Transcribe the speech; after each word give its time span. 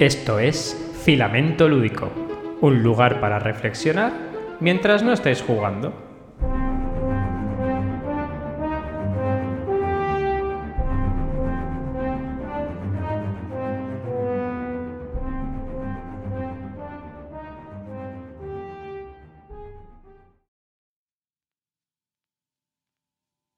Esto 0.00 0.38
es 0.38 0.76
Filamento 1.04 1.68
Lúdico, 1.68 2.12
un 2.60 2.84
lugar 2.84 3.20
para 3.20 3.40
reflexionar 3.40 4.12
mientras 4.60 5.02
no 5.02 5.12
estés 5.12 5.42
jugando. 5.42 5.92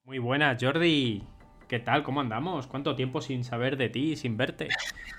Muy 0.04 0.18
buenas, 0.18 0.56
Jordi. 0.58 1.22
¿Qué 1.68 1.80
tal? 1.80 2.02
¿Cómo 2.02 2.22
andamos? 2.22 2.66
¿Cuánto 2.66 2.96
tiempo 2.96 3.20
sin 3.20 3.44
saber 3.44 3.76
de 3.76 3.90
ti, 3.90 4.16
sin 4.16 4.38
verte? 4.38 4.68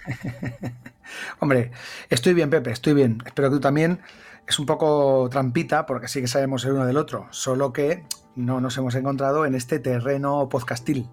Hombre, 1.39 1.71
estoy 2.09 2.33
bien, 2.33 2.49
Pepe, 2.49 2.71
estoy 2.71 2.93
bien. 2.93 3.21
Espero 3.25 3.49
que 3.49 3.55
tú 3.55 3.61
también. 3.61 4.01
Es 4.47 4.59
un 4.59 4.65
poco 4.65 5.29
trampita, 5.29 5.85
porque 5.85 6.07
sí 6.07 6.21
que 6.21 6.27
sabemos 6.27 6.65
el 6.65 6.71
uno 6.73 6.85
del 6.85 6.97
otro, 6.97 7.27
solo 7.31 7.71
que 7.71 8.03
no 8.35 8.59
nos 8.59 8.77
hemos 8.77 8.95
encontrado 8.95 9.45
en 9.45 9.55
este 9.55 9.79
terreno 9.79 10.49
podcastil. 10.49 11.07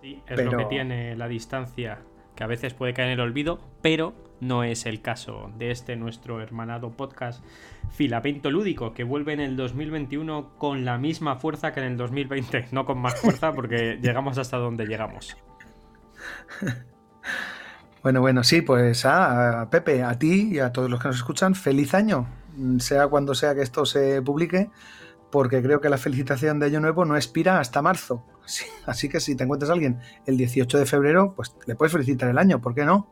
Sí, 0.00 0.22
es 0.26 0.44
lo 0.44 0.56
que 0.56 0.64
tiene 0.66 1.16
la 1.16 1.28
distancia, 1.28 1.98
que 2.34 2.44
a 2.44 2.46
veces 2.46 2.72
puede 2.72 2.94
caer 2.94 3.08
en 3.08 3.14
el 3.14 3.20
olvido, 3.20 3.60
pero 3.82 4.14
no 4.40 4.64
es 4.64 4.86
el 4.86 5.02
caso 5.02 5.52
de 5.58 5.70
este 5.70 5.96
nuestro 5.96 6.40
hermanado 6.40 6.92
podcast 6.92 7.44
Filamento 7.90 8.50
Lúdico, 8.50 8.94
que 8.94 9.04
vuelve 9.04 9.34
en 9.34 9.40
el 9.40 9.56
2021 9.56 10.56
con 10.56 10.84
la 10.84 10.96
misma 10.96 11.36
fuerza 11.36 11.72
que 11.72 11.80
en 11.80 11.86
el 11.86 11.96
2020, 11.98 12.68
no 12.72 12.86
con 12.86 12.98
más 12.98 13.20
fuerza 13.20 13.52
porque 13.52 13.98
llegamos 14.02 14.38
hasta 14.38 14.56
donde 14.56 14.86
llegamos. 14.86 15.36
Bueno, 18.02 18.20
bueno, 18.20 18.42
sí, 18.44 18.62
pues 18.62 19.04
a 19.04 19.68
Pepe, 19.70 20.02
a 20.02 20.18
ti 20.18 20.50
y 20.52 20.58
a 20.58 20.72
todos 20.72 20.90
los 20.90 21.00
que 21.00 21.08
nos 21.08 21.16
escuchan, 21.16 21.54
feliz 21.54 21.92
año, 21.92 22.26
sea 22.78 23.08
cuando 23.08 23.34
sea 23.34 23.54
que 23.54 23.60
esto 23.60 23.84
se 23.84 24.22
publique, 24.22 24.70
porque 25.30 25.62
creo 25.62 25.80
que 25.80 25.90
la 25.90 25.98
felicitación 25.98 26.58
de 26.58 26.66
Año 26.66 26.80
Nuevo 26.80 27.04
no 27.04 27.16
expira 27.16 27.60
hasta 27.60 27.82
marzo. 27.82 28.24
Así 28.86 29.08
que 29.08 29.20
si 29.20 29.36
te 29.36 29.44
encuentras 29.44 29.70
a 29.70 29.74
alguien 29.74 30.00
el 30.26 30.36
18 30.38 30.78
de 30.78 30.86
febrero, 30.86 31.34
pues 31.36 31.54
le 31.66 31.74
puedes 31.74 31.92
felicitar 31.92 32.30
el 32.30 32.38
año, 32.38 32.60
¿por 32.60 32.74
qué 32.74 32.84
no? 32.84 33.08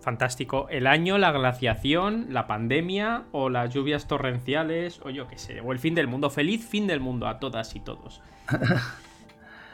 Fantástico. 0.00 0.68
El 0.68 0.86
año, 0.86 1.16
la 1.16 1.32
glaciación, 1.32 2.26
la 2.28 2.46
pandemia 2.46 3.24
o 3.32 3.48
las 3.48 3.72
lluvias 3.72 4.06
torrenciales 4.06 5.00
o 5.02 5.08
yo 5.08 5.26
qué 5.28 5.38
sé, 5.38 5.60
o 5.60 5.72
el 5.72 5.78
fin 5.78 5.94
del 5.94 6.08
mundo. 6.08 6.28
Feliz 6.28 6.64
fin 6.64 6.86
del 6.86 7.00
mundo 7.00 7.26
a 7.26 7.40
todas 7.40 7.74
y 7.74 7.80
todos. 7.80 8.22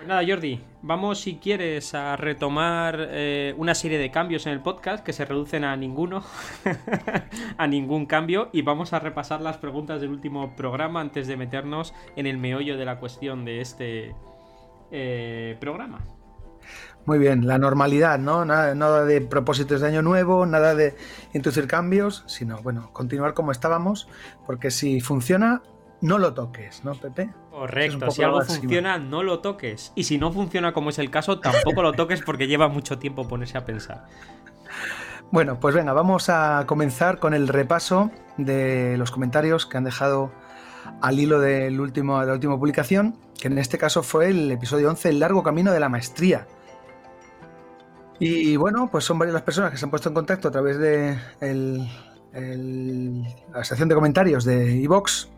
Pues 0.00 0.08
nada, 0.08 0.22
Jordi, 0.26 0.58
vamos 0.80 1.20
si 1.20 1.36
quieres 1.36 1.94
a 1.94 2.16
retomar 2.16 3.08
eh, 3.10 3.54
una 3.58 3.74
serie 3.74 3.98
de 3.98 4.10
cambios 4.10 4.46
en 4.46 4.54
el 4.54 4.60
podcast 4.60 5.04
que 5.04 5.12
se 5.12 5.26
reducen 5.26 5.62
a 5.62 5.76
ninguno, 5.76 6.24
a 7.58 7.66
ningún 7.66 8.06
cambio, 8.06 8.48
y 8.50 8.62
vamos 8.62 8.94
a 8.94 8.98
repasar 8.98 9.42
las 9.42 9.58
preguntas 9.58 10.00
del 10.00 10.08
último 10.08 10.56
programa 10.56 11.02
antes 11.02 11.26
de 11.26 11.36
meternos 11.36 11.92
en 12.16 12.26
el 12.26 12.38
meollo 12.38 12.78
de 12.78 12.84
la 12.86 12.98
cuestión 12.98 13.44
de 13.44 13.60
este 13.60 14.14
eh, 14.90 15.58
programa. 15.60 16.00
Muy 17.04 17.18
bien, 17.18 17.46
la 17.46 17.58
normalidad, 17.58 18.18
¿no? 18.18 18.46
Nada, 18.46 19.04
de 19.04 19.20
propósitos 19.20 19.82
de 19.82 19.88
año 19.88 20.00
nuevo, 20.00 20.46
nada 20.46 20.74
de 20.74 20.94
introducir 21.34 21.66
cambios, 21.66 22.24
sino, 22.26 22.56
bueno, 22.62 22.90
continuar 22.94 23.34
como 23.34 23.52
estábamos, 23.52 24.08
porque 24.46 24.70
si 24.70 25.02
funciona, 25.02 25.60
no 26.00 26.18
lo 26.18 26.34
toques, 26.34 26.84
¿no, 26.84 26.94
Pepe? 26.94 27.30
Correcto, 27.50 28.10
si 28.10 28.22
algo 28.22 28.42
funciona, 28.42 28.98
no 28.98 29.22
lo 29.22 29.40
toques. 29.40 29.92
Y 29.94 30.04
si 30.04 30.18
no 30.18 30.32
funciona 30.32 30.72
como 30.72 30.90
es 30.90 30.98
el 30.98 31.10
caso, 31.10 31.40
tampoco 31.40 31.82
lo 31.82 31.92
toques 31.92 32.22
porque 32.22 32.46
lleva 32.46 32.68
mucho 32.68 32.98
tiempo 32.98 33.28
ponerse 33.28 33.58
a 33.58 33.64
pensar. 33.64 34.06
Bueno, 35.30 35.60
pues 35.60 35.74
venga, 35.74 35.92
vamos 35.92 36.28
a 36.28 36.64
comenzar 36.66 37.18
con 37.18 37.34
el 37.34 37.48
repaso 37.48 38.10
de 38.36 38.96
los 38.96 39.10
comentarios 39.10 39.66
que 39.66 39.76
han 39.76 39.84
dejado 39.84 40.32
al 41.02 41.18
hilo 41.18 41.38
del 41.40 41.80
último, 41.80 42.20
de 42.20 42.26
la 42.26 42.32
última 42.32 42.58
publicación, 42.58 43.16
que 43.40 43.48
en 43.48 43.58
este 43.58 43.78
caso 43.78 44.02
fue 44.02 44.28
el 44.28 44.50
episodio 44.50 44.88
11, 44.90 45.08
El 45.10 45.20
largo 45.20 45.42
camino 45.42 45.72
de 45.72 45.80
la 45.80 45.88
maestría 45.88 46.46
y 48.22 48.54
bueno, 48.56 48.90
pues 48.90 49.04
son 49.04 49.18
varias 49.18 49.32
las 49.32 49.42
personas 49.42 49.70
que 49.70 49.78
se 49.78 49.86
han 49.86 49.90
puesto 49.90 50.10
en 50.10 50.14
contacto 50.14 50.48
a 50.48 50.50
través 50.50 50.78
de 50.78 51.18
la 53.50 53.64
sección 53.64 53.88
de 53.88 53.94
comentarios 53.94 54.44
de 54.44 54.76
iVox. 54.76 55.30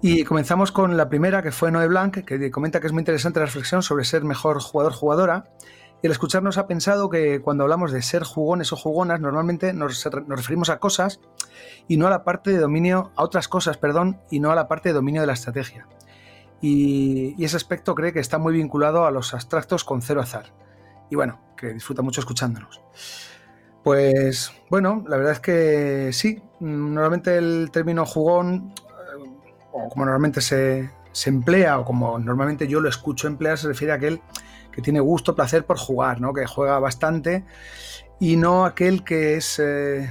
Y 0.00 0.24
comenzamos 0.24 0.70
con 0.70 0.96
la 0.96 1.08
primera, 1.08 1.42
que 1.42 1.50
fue 1.50 1.72
Noé 1.72 1.88
Blanc, 1.88 2.24
que 2.24 2.50
comenta 2.50 2.80
que 2.80 2.86
es 2.86 2.92
muy 2.92 3.00
interesante 3.00 3.40
la 3.40 3.46
reflexión 3.46 3.82
sobre 3.82 4.04
ser 4.04 4.24
mejor 4.24 4.60
jugador-jugadora. 4.60 5.44
Y 6.00 6.06
al 6.06 6.12
escucharnos 6.12 6.58
ha 6.58 6.68
pensado 6.68 7.10
que 7.10 7.40
cuando 7.40 7.64
hablamos 7.64 7.90
de 7.90 8.02
ser 8.02 8.22
jugones 8.22 8.72
o 8.72 8.76
jugonas, 8.76 9.20
normalmente 9.20 9.72
nos, 9.72 10.08
referimos 10.28 10.70
a 10.70 10.78
cosas 10.78 11.20
y 11.88 11.96
no 11.96 12.06
a 12.06 12.10
la 12.10 12.22
parte 12.22 12.50
de 12.52 12.58
dominio, 12.58 13.10
a 13.16 13.24
otras 13.24 13.48
cosas, 13.48 13.76
perdón, 13.76 14.20
y 14.30 14.38
no 14.38 14.52
a 14.52 14.54
la 14.54 14.68
parte 14.68 14.90
de 14.90 14.92
dominio 14.92 15.20
de 15.20 15.26
la 15.26 15.32
estrategia. 15.32 15.88
Y, 16.60 17.34
y 17.36 17.44
ese 17.44 17.56
aspecto 17.56 17.96
cree 17.96 18.12
que 18.12 18.20
está 18.20 18.38
muy 18.38 18.52
vinculado 18.52 19.04
a 19.04 19.10
los 19.10 19.34
abstractos 19.34 19.82
con 19.82 20.02
cero 20.02 20.20
azar 20.20 20.52
y 21.10 21.16
bueno, 21.16 21.40
que 21.56 21.72
disfruta 21.72 22.02
mucho 22.02 22.20
escuchándonos. 22.20 22.80
Pues 23.82 24.52
bueno, 24.70 25.04
la 25.08 25.16
verdad 25.16 25.32
es 25.32 25.40
que 25.40 26.10
sí, 26.12 26.42
normalmente 26.60 27.38
el 27.38 27.70
término 27.72 28.04
jugón, 28.04 28.74
o 29.84 29.88
como 29.88 30.04
normalmente 30.04 30.40
se, 30.40 30.90
emplea, 31.26 31.78
o 31.78 31.84
como 31.84 32.18
normalmente 32.18 32.68
yo 32.68 32.80
lo 32.80 32.88
escucho 32.88 33.26
emplear, 33.26 33.58
se 33.58 33.68
refiere 33.68 33.92
a 33.92 33.96
aquel 33.96 34.20
que 34.72 34.82
tiene 34.82 35.00
gusto, 35.00 35.34
placer 35.34 35.64
por 35.66 35.78
jugar, 35.78 36.20
¿no? 36.20 36.32
que 36.32 36.46
juega 36.46 36.78
bastante, 36.78 37.44
y 38.20 38.36
no 38.36 38.64
aquel 38.64 39.04
que 39.04 39.36
es... 39.36 39.58
Eh, 39.58 40.08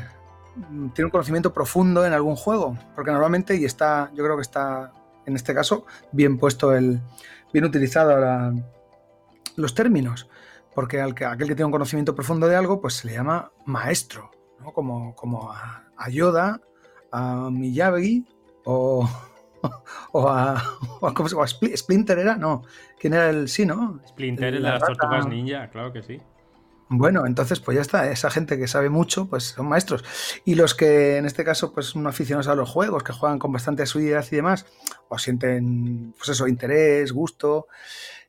tiene 0.95 1.05
un 1.05 1.11
conocimiento 1.11 1.53
profundo 1.53 2.03
en 2.05 2.13
algún 2.13 2.35
juego, 2.35 2.77
porque 2.95 3.11
normalmente, 3.11 3.55
y 3.55 3.65
está, 3.65 4.09
yo 4.15 4.23
creo 4.23 4.35
que 4.35 4.41
está 4.41 4.91
en 5.25 5.35
este 5.35 5.53
caso 5.53 5.85
bien 6.11 6.39
puesto 6.39 6.73
el, 6.73 6.99
bien 7.53 7.65
utilizado 7.65 8.53
los 9.55 9.75
términos 9.75 10.27
porque 10.77 11.01
aquel 11.01 11.47
que 11.47 11.55
tiene 11.55 11.65
un 11.65 11.71
conocimiento 11.71 12.13
profundo 12.13 12.47
de 12.47 12.55
algo, 12.55 12.79
pues 12.79 12.93
se 12.93 13.07
le 13.07 13.13
llama 13.15 13.51
maestro, 13.65 14.29
¿no? 14.59 14.73
como, 14.73 15.15
como 15.15 15.51
a, 15.51 16.09
Yoda, 16.11 16.61
a 17.11 17.49
Miyagi 17.49 18.27
o, 18.63 19.09
o 20.11 20.29
a, 20.29 20.63
o 21.01 21.43
a, 21.43 21.47
Splinter 21.47 22.19
era, 22.19 22.35
no, 22.35 22.63
¿quién 22.99 23.13
era 23.13 23.29
el 23.29 23.47
sí, 23.47 23.65
no? 23.65 23.99
Splinter 24.07 24.55
el 24.55 24.63
de 24.63 24.69
las 24.69 24.83
tortugas 24.83 25.27
ninja, 25.27 25.69
claro 25.69 25.91
que 25.91 26.03
sí. 26.03 26.21
Bueno, 26.89 27.25
entonces 27.25 27.59
pues 27.59 27.75
ya 27.75 27.81
está, 27.81 28.09
esa 28.09 28.29
gente 28.29 28.57
que 28.57 28.67
sabe 28.67 28.89
mucho, 28.89 29.27
pues 29.27 29.43
son 29.43 29.67
maestros. 29.67 30.05
Y 30.45 30.55
los 30.55 30.73
que 30.73 31.17
en 31.17 31.25
este 31.25 31.43
caso 31.43 31.73
pues 31.73 31.87
son 31.87 32.07
aficionados 32.07 32.47
a 32.47 32.55
los 32.55 32.69
juegos, 32.69 33.03
que 33.03 33.11
juegan 33.11 33.39
con 33.39 33.51
bastante 33.51 33.83
asiduidad 33.83 34.25
y 34.31 34.35
demás, 34.37 34.65
o 35.09 35.17
sienten 35.17 36.13
pues 36.17 36.29
eso, 36.29 36.47
interés, 36.47 37.11
gusto, 37.11 37.67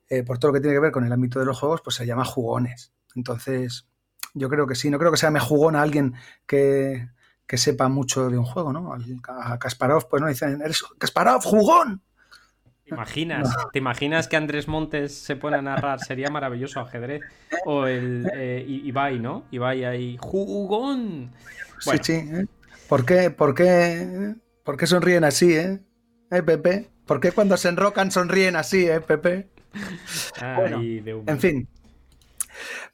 eh, 0.09 0.25
por 0.25 0.39
todo 0.39 0.51
lo 0.51 0.55
que 0.55 0.61
tiene 0.61 0.75
que 0.75 0.81
ver 0.81 0.93
con 0.93 1.05
el 1.05 1.13
ámbito 1.13 1.39
de 1.39 1.45
los 1.45 1.59
juegos, 1.59 1.83
pues 1.83 1.95
se 1.95 2.07
llama 2.07 2.25
jugones. 2.25 2.93
Entonces, 3.15 3.87
yo 4.35 4.49
creo 4.49 4.67
que 4.67 4.75
sí, 4.75 4.91
no 4.91 4.99
creo 4.99 5.13
que 5.13 5.19
sea 5.19 5.31
me 5.31 5.41
jugón 5.41 5.77
a 5.77 5.83
alguien 5.83 6.15
que, 6.47 7.09
sepa 7.57 7.89
mucho 7.89 8.29
de 8.29 8.37
un 8.37 8.45
juego, 8.45 8.73
¿no? 8.73 8.93
A 8.93 9.59
Kasparov, 9.59 10.09
pues 10.09 10.21
no 10.21 10.29
dicen, 10.29 10.61
eres 10.61 10.83
Kasparov, 10.99 11.43
jugón. 11.43 12.03
¿Te 12.85 12.95
imaginas? 12.95 13.57
¿Te 13.73 13.79
imaginas 13.79 14.29
que 14.29 14.37
Andrés 14.37 14.67
Montes 14.67 15.15
se 15.15 15.37
pone 15.37 15.57
a 15.57 15.63
narrar? 15.63 16.01
Sería 16.01 16.31
maravilloso 16.31 16.81
ajedrez. 16.81 17.23
O 17.67 17.87
el 17.87 18.31
eh, 18.35 18.65
Ibai, 18.67 19.19
¿no? 19.19 19.45
Ibai 19.51 19.85
ahí, 19.85 20.17
jugón. 20.21 21.33
Sí, 21.81 21.99
sí. 22.03 22.13
¿eh? 22.13 22.47
¿Por, 22.89 23.05
qué, 23.05 23.31
por, 23.31 23.55
qué, 23.55 24.35
¿Por 24.65 24.77
qué 24.77 24.87
sonríen 24.87 25.25
así, 25.25 25.55
eh? 25.55 25.81
¿Eh, 26.31 26.43
Pepe? 26.43 26.91
¿Por 27.07 27.21
qué 27.21 27.33
cuando 27.33 27.57
se 27.57 27.69
enrocan 27.69 28.11
sonríen 28.11 28.57
así, 28.57 28.87
eh, 28.87 29.01
Pepe? 29.01 29.49
en 30.41 31.39
fin. 31.39 31.69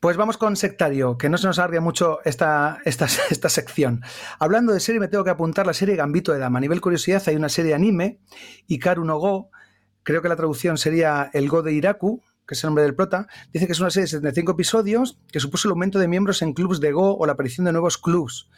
Pues 0.05 0.19
vamos 0.19 0.37
con 0.37 0.55
Sectario, 0.55 1.17
que 1.17 1.31
no 1.31 1.39
se 1.39 1.47
nos 1.47 1.59
alargue 1.59 1.81
mucho 1.81 2.19
esta, 2.27 2.79
esta, 2.85 3.07
esta, 3.31 3.49
sección. 3.49 4.03
Hablando 4.39 4.75
de 4.75 4.81
serie, 4.81 5.01
me 5.01 5.09
tengo 5.09 5.25
que 5.25 5.31
apuntar 5.31 5.67
la 5.67 5.73
serie 5.73 5.97
Gambito 5.97 6.31
de 6.31 6.39
Dama. 6.39 6.59
A 6.59 6.61
nivel 6.61 6.83
curiosidad, 6.83 7.23
hay 7.27 7.37
una 7.37 7.49
serie 7.49 7.73
anime, 7.73 8.21
Ikaru 8.67 9.03
no 9.03 9.17
Go, 9.17 9.49
creo 10.03 10.21
que 10.21 10.29
la 10.29 10.37
traducción 10.37 10.77
sería 10.77 11.31
El 11.33 11.49
Go 11.49 11.63
de 11.63 11.73
Iraku, 11.73 12.23
que 12.47 12.53
es 12.53 12.63
el 12.63 12.69
nombre 12.69 12.85
del 12.85 12.95
prota. 12.95 13.29
Dice 13.51 13.65
que 13.65 13.73
es 13.73 13.81
una 13.81 13.89
serie 13.89 14.05
de 14.05 14.09
75 14.09 14.53
episodios 14.53 15.19
que 15.33 15.41
supuso 15.41 15.69
el 15.69 15.71
aumento 15.71 15.99
de 15.99 16.07
miembros 16.07 16.43
en 16.43 16.53
clubs 16.53 16.81
de 16.81 16.93
Go 16.93 17.17
o 17.17 17.25
la 17.25 17.33
aparición 17.33 17.65
de 17.65 17.73
nuevos 17.73 17.97
clubs. 17.97 18.51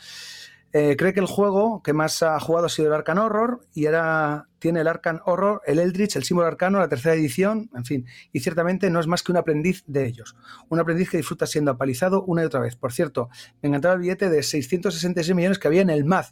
Eh, 0.72 0.96
cree 0.96 1.14
que 1.14 1.20
el 1.20 1.26
juego 1.26 1.82
que 1.82 1.92
más 1.92 2.22
ha 2.22 2.38
jugado 2.40 2.66
ha 2.66 2.68
sido 2.68 2.88
el 2.88 2.94
Arcan 2.94 3.18
Horror 3.18 3.60
y 3.72 3.86
ahora 3.86 4.48
tiene 4.58 4.80
el 4.80 4.88
Arcan 4.88 5.20
Horror, 5.24 5.62
el 5.64 5.78
Eldritch, 5.78 6.16
el 6.16 6.24
símbolo 6.24 6.48
arcano, 6.48 6.78
la 6.78 6.88
tercera 6.88 7.14
edición, 7.14 7.70
en 7.74 7.84
fin, 7.84 8.06
y 8.32 8.40
ciertamente 8.40 8.90
no 8.90 9.00
es 9.00 9.06
más 9.06 9.22
que 9.22 9.32
un 9.32 9.38
aprendiz 9.38 9.84
de 9.86 10.06
ellos. 10.06 10.36
Un 10.68 10.80
aprendiz 10.80 11.08
que 11.08 11.16
disfruta 11.16 11.46
siendo 11.46 11.70
apalizado 11.70 12.24
una 12.24 12.42
y 12.42 12.46
otra 12.46 12.60
vez. 12.60 12.76
Por 12.76 12.92
cierto, 12.92 13.30
me 13.62 13.68
encantaba 13.68 13.94
el 13.94 14.00
billete 14.00 14.28
de 14.28 14.42
666 14.42 15.34
millones 15.34 15.58
que 15.58 15.68
había 15.68 15.82
en 15.82 15.90
el 15.90 16.04
MAD 16.04 16.26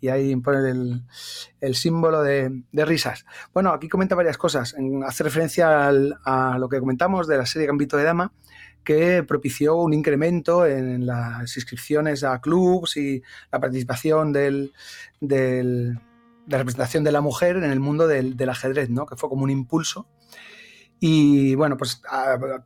y 0.00 0.08
ahí 0.08 0.36
pone 0.36 1.02
el, 1.60 1.74
símbolo 1.74 2.22
de, 2.22 2.62
risas. 2.72 3.24
Bueno, 3.52 3.70
aquí 3.70 3.88
comenta 3.88 4.14
varias 4.14 4.36
cosas. 4.36 4.74
Hace 5.06 5.24
referencia 5.24 5.88
a 5.88 6.58
lo 6.58 6.68
que 6.68 6.80
comentamos 6.80 7.26
de 7.26 7.38
la 7.38 7.46
serie 7.46 7.68
Gambito 7.68 7.96
de 7.96 8.04
Dama, 8.04 8.32
que 8.84 9.22
propició 9.22 9.76
un 9.76 9.94
incremento 9.94 10.66
en 10.66 11.06
las 11.06 11.56
inscripciones 11.56 12.22
a 12.24 12.40
clubs 12.40 12.96
y 12.96 13.22
la 13.50 13.60
participación 13.60 14.32
del, 14.32 14.72
de 15.20 15.96
la 16.46 16.58
representación 16.58 17.04
de 17.04 17.12
la 17.12 17.20
mujer 17.20 17.56
en 17.56 17.64
el 17.64 17.80
mundo 17.80 18.06
del, 18.06 18.48
ajedrez, 18.48 18.90
¿no? 18.90 19.06
que 19.06 19.16
fue 19.16 19.28
como 19.28 19.44
un 19.44 19.50
impulso. 19.50 20.08
Y 21.00 21.54
bueno, 21.54 21.76
pues 21.76 22.00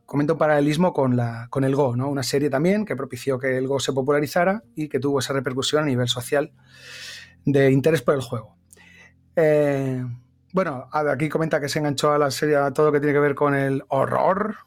comento 0.05 0.33
un 0.33 0.39
paralelismo 0.39 0.93
con, 0.93 1.17
la, 1.17 1.47
con 1.49 1.63
el 1.63 1.75
Go, 1.75 1.95
¿no? 1.95 2.09
una 2.09 2.23
serie 2.23 2.49
también 2.49 2.85
que 2.85 2.95
propició 2.95 3.39
que 3.39 3.57
el 3.57 3.67
Go 3.67 3.79
se 3.79 3.91
popularizara 3.91 4.63
y 4.75 4.87
que 4.87 4.99
tuvo 4.99 5.19
esa 5.19 5.33
repercusión 5.33 5.83
a 5.83 5.87
nivel 5.87 6.07
social 6.07 6.53
de 7.45 7.71
interés 7.71 8.01
por 8.01 8.15
el 8.15 8.21
juego. 8.21 8.55
Eh, 9.35 10.05
bueno, 10.51 10.89
aquí 10.91 11.29
comenta 11.29 11.59
que 11.59 11.69
se 11.69 11.79
enganchó 11.79 12.11
a 12.11 12.17
la 12.17 12.31
serie 12.31 12.57
a 12.57 12.71
todo 12.71 12.87
lo 12.87 12.91
que 12.91 12.99
tiene 12.99 13.13
que 13.13 13.19
ver 13.19 13.35
con 13.35 13.55
el 13.55 13.83
horror. 13.87 14.57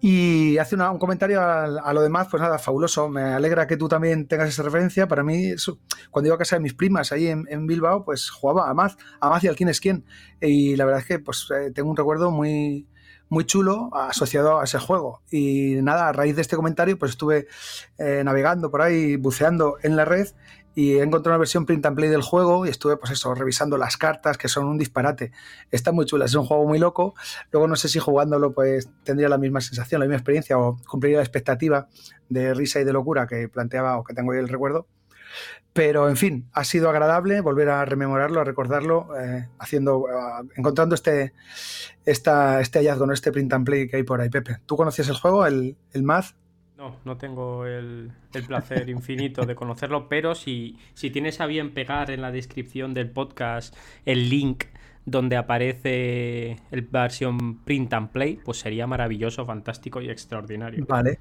Y 0.00 0.58
hace 0.58 0.76
un 0.76 0.98
comentario 0.98 1.40
a, 1.40 1.92
lo 1.92 2.02
demás, 2.02 2.28
pues 2.30 2.40
nada, 2.40 2.58
fabuloso. 2.58 3.08
Me 3.08 3.22
alegra 3.22 3.66
que 3.66 3.76
tú 3.76 3.88
también 3.88 4.26
tengas 4.26 4.48
esa 4.48 4.62
referencia. 4.62 5.08
Para 5.08 5.22
mí, 5.22 5.54
cuando 6.10 6.28
iba 6.28 6.34
a 6.34 6.38
casa 6.38 6.56
de 6.56 6.60
mis 6.60 6.74
primas 6.74 7.12
ahí 7.12 7.28
en, 7.28 7.66
Bilbao, 7.66 8.04
pues 8.04 8.30
jugaba 8.30 8.68
a 8.68 8.74
Maz, 8.74 8.96
a 9.20 9.30
Maz 9.30 9.44
y 9.44 9.48
al 9.48 9.56
quién 9.56 9.68
es 9.68 9.80
quién. 9.80 10.04
Y 10.40 10.76
la 10.76 10.84
verdad 10.84 11.00
es 11.00 11.06
que 11.06 11.18
pues 11.18 11.48
eh, 11.50 11.70
tengo 11.74 11.90
un 11.90 11.96
recuerdo 11.96 12.30
muy, 12.30 12.86
muy 13.28 13.44
chulo 13.44 13.90
asociado 13.94 14.60
a 14.60 14.64
ese 14.64 14.78
juego. 14.78 15.22
Y 15.30 15.76
nada, 15.82 16.08
a 16.08 16.12
raíz 16.12 16.36
de 16.36 16.42
este 16.42 16.56
comentario, 16.56 16.98
pues 16.98 17.12
estuve 17.12 17.46
eh, 17.98 18.22
navegando 18.24 18.70
por 18.70 18.82
ahí, 18.82 19.16
buceando 19.16 19.76
en 19.82 19.96
la 19.96 20.04
red 20.04 20.28
y 20.76 20.98
encontré 20.98 21.30
una 21.30 21.38
versión 21.38 21.64
print 21.64 21.86
and 21.86 21.96
play 21.96 22.10
del 22.10 22.20
juego 22.20 22.66
y 22.66 22.68
estuve, 22.68 22.98
pues 22.98 23.10
eso, 23.10 23.34
revisando 23.34 23.78
las 23.78 23.96
cartas, 23.96 24.36
que 24.36 24.46
son 24.46 24.66
un 24.66 24.76
disparate. 24.76 25.32
Está 25.70 25.90
muy 25.90 26.04
chula, 26.04 26.26
es 26.26 26.34
un 26.34 26.44
juego 26.44 26.68
muy 26.68 26.78
loco. 26.78 27.14
Luego 27.50 27.66
no 27.66 27.76
sé 27.76 27.88
si 27.88 27.98
jugándolo, 27.98 28.52
pues 28.52 28.90
tendría 29.02 29.30
la 29.30 29.38
misma 29.38 29.62
sensación, 29.62 30.00
la 30.00 30.04
misma 30.04 30.18
experiencia 30.18 30.58
o 30.58 30.76
cumpliría 30.86 31.16
la 31.16 31.22
expectativa 31.22 31.88
de 32.28 32.52
risa 32.52 32.78
y 32.78 32.84
de 32.84 32.92
locura 32.92 33.26
que 33.26 33.48
planteaba 33.48 33.96
o 33.96 34.04
que 34.04 34.12
tengo 34.12 34.32
ahí 34.32 34.38
el 34.38 34.48
recuerdo. 34.48 34.86
Pero, 35.72 36.10
en 36.10 36.18
fin, 36.18 36.46
ha 36.52 36.62
sido 36.62 36.90
agradable 36.90 37.40
volver 37.40 37.70
a 37.70 37.82
rememorarlo, 37.86 38.42
a 38.42 38.44
recordarlo, 38.44 39.08
eh, 39.18 39.48
haciendo, 39.58 40.04
eh, 40.10 40.48
encontrando 40.56 40.94
este, 40.94 41.32
este 42.04 42.30
hallazgo, 42.78 43.06
¿no? 43.06 43.14
este 43.14 43.32
print 43.32 43.54
and 43.54 43.64
play 43.64 43.88
que 43.88 43.96
hay 43.96 44.02
por 44.02 44.20
ahí, 44.20 44.28
Pepe. 44.28 44.58
¿Tú 44.66 44.76
conocías 44.76 45.08
el 45.08 45.16
juego, 45.16 45.46
el, 45.46 45.78
el 45.92 46.02
Math? 46.02 46.34
No, 46.76 46.96
no 47.06 47.16
tengo 47.16 47.64
el, 47.64 48.12
placer 48.46 48.90
infinito 48.90 49.46
de 49.46 49.54
conocerlo, 49.54 50.08
pero 50.08 50.34
si, 50.34 50.78
si 50.92 51.08
tienes 51.10 51.40
a 51.40 51.46
bien 51.46 51.72
pegar 51.72 52.10
en 52.10 52.20
la 52.20 52.30
descripción 52.30 52.92
del 52.92 53.10
podcast 53.10 53.74
el 54.04 54.28
link 54.28 54.64
donde 55.06 55.36
aparece 55.36 56.56
la 56.70 57.02
versión 57.02 57.60
print 57.64 57.94
and 57.94 58.10
play, 58.10 58.38
pues 58.44 58.58
sería 58.58 58.86
maravilloso, 58.86 59.46
fantástico 59.46 60.02
y 60.02 60.10
extraordinario. 60.10 60.84
Vale, 60.86 61.18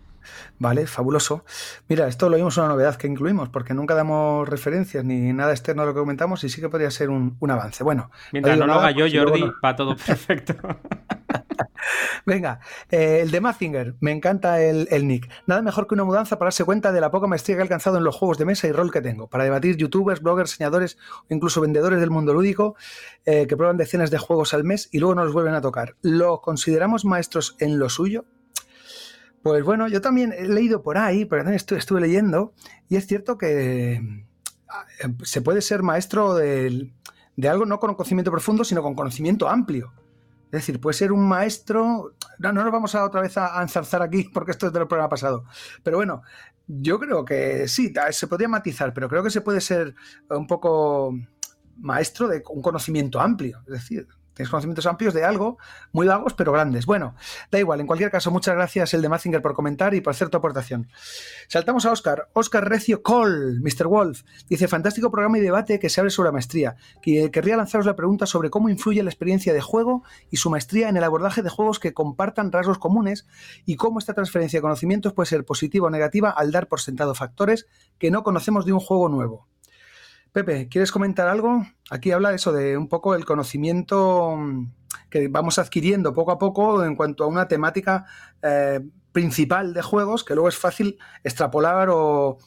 vale, 0.60 0.88
fabuloso. 0.88 1.46
Mira, 1.88 2.08
esto 2.08 2.30
lo 2.30 2.38
vimos 2.38 2.58
una 2.58 2.68
novedad 2.68 2.96
que 2.96 3.08
incluimos, 3.08 3.50
porque 3.50 3.74
nunca 3.74 3.96
damos 3.96 4.48
referencias 4.48 5.04
ni 5.04 5.34
nada 5.34 5.52
externo 5.52 5.84
a 5.84 5.86
lo 5.86 5.94
que 5.94 6.00
comentamos 6.00 6.44
y 6.44 6.50
sí 6.50 6.62
que 6.62 6.70
podría 6.70 6.92
ser 6.92 7.10
un, 7.10 7.38
avance. 7.50 7.84
Bueno, 7.84 8.12
mientras 8.32 8.58
no, 8.58 8.66
lo 8.66 8.74
haga 8.74 8.92
yo, 8.92 9.06
Jordi, 9.12 9.44
va 9.64 9.76
todo 9.76 9.96
perfecto. 10.06 10.56
Venga, 12.26 12.60
eh, 12.90 13.20
el 13.22 13.32
de 13.32 13.42
Mazinger, 13.42 13.96
me 14.00 14.12
encanta 14.12 14.62
el, 14.62 15.08
nick. 15.08 15.30
Nada 15.46 15.62
mejor 15.62 15.88
que 15.88 15.94
una 15.94 16.04
mudanza 16.04 16.38
para 16.38 16.48
darse 16.48 16.64
cuenta 16.64 16.92
de 16.92 17.02
la 17.02 17.12
poca 17.12 17.28
maestría 17.28 17.56
que 17.56 17.60
he 17.60 17.64
alcanzado 17.64 17.98
en 17.98 18.04
los 18.04 18.16
juegos 18.16 18.38
de 18.38 18.46
mesa 18.46 18.68
y 18.68 18.72
rol 18.72 18.92
que 18.92 19.02
tengo, 19.02 19.28
para 19.28 19.44
debatir 19.44 19.78
youtubers, 19.78 20.22
bloggers, 20.22 20.52
señadores 20.52 20.98
o 21.30 21.34
incluso 21.34 21.62
vendedores 21.62 22.00
del 22.00 22.10
mundo 22.10 22.34
lúdico 22.34 22.76
eh, 23.26 23.46
que 23.48 23.56
prueban 23.56 23.78
decenas 23.78 24.12
de 24.12 24.18
juegos 24.18 24.54
al 24.54 24.64
mes 24.64 24.90
y 24.92 25.00
luego 25.00 25.16
no 25.16 25.24
los 25.24 25.34
vuelven 25.34 25.54
a 25.54 25.62
tocar. 25.62 25.96
¿Lo 26.02 26.42
consideramos 26.42 27.06
maestros 27.06 27.56
en 27.60 27.78
lo 27.78 27.90
suyo? 27.90 28.26
Pues 29.46 29.64
bueno, 29.64 29.88
yo 29.88 30.02
también 30.02 30.34
he 30.36 30.48
leído 30.48 30.82
por 30.82 30.98
ahí, 30.98 31.24
pero 31.26 31.44
también 31.44 31.64
estuve, 31.78 32.02
leyendo, 32.02 32.56
y 32.90 32.96
es 32.96 33.06
cierto 33.06 33.38
que 33.38 34.26
ah, 34.68 34.86
se 35.22 35.40
puede 35.42 35.62
ser 35.62 35.84
maestro 35.84 36.34
de, 36.34 36.92
de 37.36 37.48
algo 37.48 37.68
no 37.68 37.80
con 37.80 37.94
conocimiento 37.94 38.32
profundo, 38.32 38.64
sino 38.64 38.82
con 38.82 38.96
conocimiento 38.96 39.48
amplio. 39.48 39.94
Es 40.46 40.62
decir, 40.62 40.82
puede 40.82 40.96
ser 40.96 41.12
un 41.12 41.28
maestro. 41.28 42.16
No, 42.40 42.54
no 42.54 42.64
nos 42.64 42.72
vamos 42.72 42.96
a 42.96 43.06
otra 43.06 43.22
vez 43.22 43.38
a, 43.38 43.62
enzarzar 43.62 44.02
aquí 44.02 44.24
porque 44.34 44.50
esto 44.50 44.66
es 44.66 44.74
del 44.74 44.88
programa 44.88 45.10
pasado. 45.10 45.46
Pero 45.84 45.98
bueno, 45.98 46.24
yo 46.66 47.00
creo 47.00 47.24
que 47.24 47.68
sí, 47.68 47.94
se 48.10 48.26
podría 48.26 48.48
matizar, 48.48 48.96
pero 48.96 49.08
creo 49.08 49.22
que 49.22 49.30
se 49.30 49.42
puede 49.42 49.62
ser 49.62 49.94
un 50.28 50.48
poco 50.48 51.16
maestro 51.78 52.28
de 52.28 52.42
un 52.50 52.64
conocimiento 52.64 53.22
amplio. 53.22 53.60
Es 53.68 53.74
decir, 53.74 54.08
Tienes 54.36 54.50
conocimientos 54.50 54.86
amplios 54.86 55.14
de 55.14 55.24
algo, 55.24 55.58
muy 55.94 56.06
vagos, 56.08 56.34
pero 56.34 56.52
grandes. 56.52 56.86
Bueno, 56.86 57.16
da 57.50 57.58
igual. 57.58 57.80
En 57.80 57.88
cualquier 57.88 58.12
caso, 58.12 58.32
muchas 58.32 58.54
gracias, 58.54 58.94
el 58.94 59.02
de 59.02 59.10
Mazinger, 59.10 59.42
por 59.42 59.54
comentar 59.54 59.94
y 59.94 60.02
por 60.02 60.12
hacer 60.12 60.30
tu 60.30 60.38
aportación. 60.38 60.90
Saltamos 61.48 61.86
a 61.86 61.92
Oscar. 61.92 62.30
Oscar 62.34 62.70
Recio 62.70 63.02
Cole, 63.02 63.60
Mr. 63.62 63.88
Wolf. 63.88 64.24
Dice: 64.50 64.68
Fantástico 64.68 65.10
programa 65.10 65.38
y 65.38 65.42
debate 65.42 65.80
que 65.80 65.90
se 65.90 66.02
abre 66.02 66.12
sobre 66.12 66.28
la 66.28 66.34
maestría. 66.34 66.76
Querría 67.02 67.58
lanzaros 67.58 67.86
la 67.86 67.96
pregunta 67.96 68.26
sobre 68.26 68.50
cómo 68.50 68.70
influye 68.70 69.02
la 69.02 69.10
experiencia 69.10 69.54
de 69.54 69.62
juego 69.62 70.04
y 70.30 70.38
su 70.38 70.50
maestría 70.50 70.90
en 70.90 70.98
el 70.98 71.04
abordaje 71.04 71.42
de 71.42 71.50
juegos 71.50 71.80
que 71.80 71.94
compartan 71.94 72.52
rasgos 72.52 72.78
comunes 72.78 73.26
y 73.66 73.78
cómo 73.78 74.00
esta 74.00 74.14
transferencia 74.14 74.58
de 74.58 74.62
conocimientos 74.62 75.14
puede 75.14 75.28
ser 75.28 75.46
positiva 75.46 75.88
o 75.88 75.90
negativa 75.90 76.30
al 76.30 76.52
dar 76.52 76.68
por 76.68 76.82
sentado 76.82 77.16
factores 77.16 77.68
que 77.98 78.12
no 78.12 78.24
conocemos 78.24 78.66
de 78.66 78.74
un 78.74 78.80
juego 78.80 79.08
nuevo. 79.08 79.48
Pepe, 80.36 80.68
¿quieres 80.68 80.92
comentar 80.92 81.30
algo? 81.30 81.66
Aquí 81.90 82.12
habla 82.12 82.34
eso 82.34 82.52
de 82.52 82.76
un 82.76 82.90
poco 82.90 83.16
el 83.16 83.24
conocimiento 83.24 84.36
mm, 84.36 84.70
que 85.10 85.30
vamos 85.30 85.60
adquiriendo 85.60 86.14
poco 86.14 86.34
a 86.34 86.38
poco 86.38 86.84
en 86.84 86.98
cuanto 86.98 87.24
a 87.24 87.28
una 87.28 87.48
temática 87.48 88.06
eh, 88.42 88.82
principal 89.14 89.74
de 89.74 89.82
juegos 89.82 90.26
que 90.26 90.34
luego 90.34 90.50
es 90.50 90.58
fácil 90.58 91.00
extrapolar 91.24 91.88
o, 91.90 92.38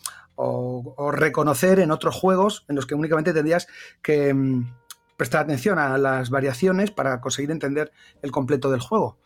reconocer 1.13 1.81
en 1.81 1.91
otros 1.91 2.15
juegos 2.15 2.67
en 2.69 2.77
los 2.77 2.85
que 2.85 2.95
únicamente 2.95 3.33
tendrías 3.33 3.67
que 4.03 4.35
mm, 4.35 4.71
prestar 5.17 5.45
atención 5.45 5.79
a 5.79 5.97
las 5.97 6.29
variaciones 6.29 6.91
para 6.91 7.23
conseguir 7.23 7.51
entender 7.51 7.91
el 8.21 8.31
completo 8.31 8.71
del 8.71 8.81
juego. 8.81 9.19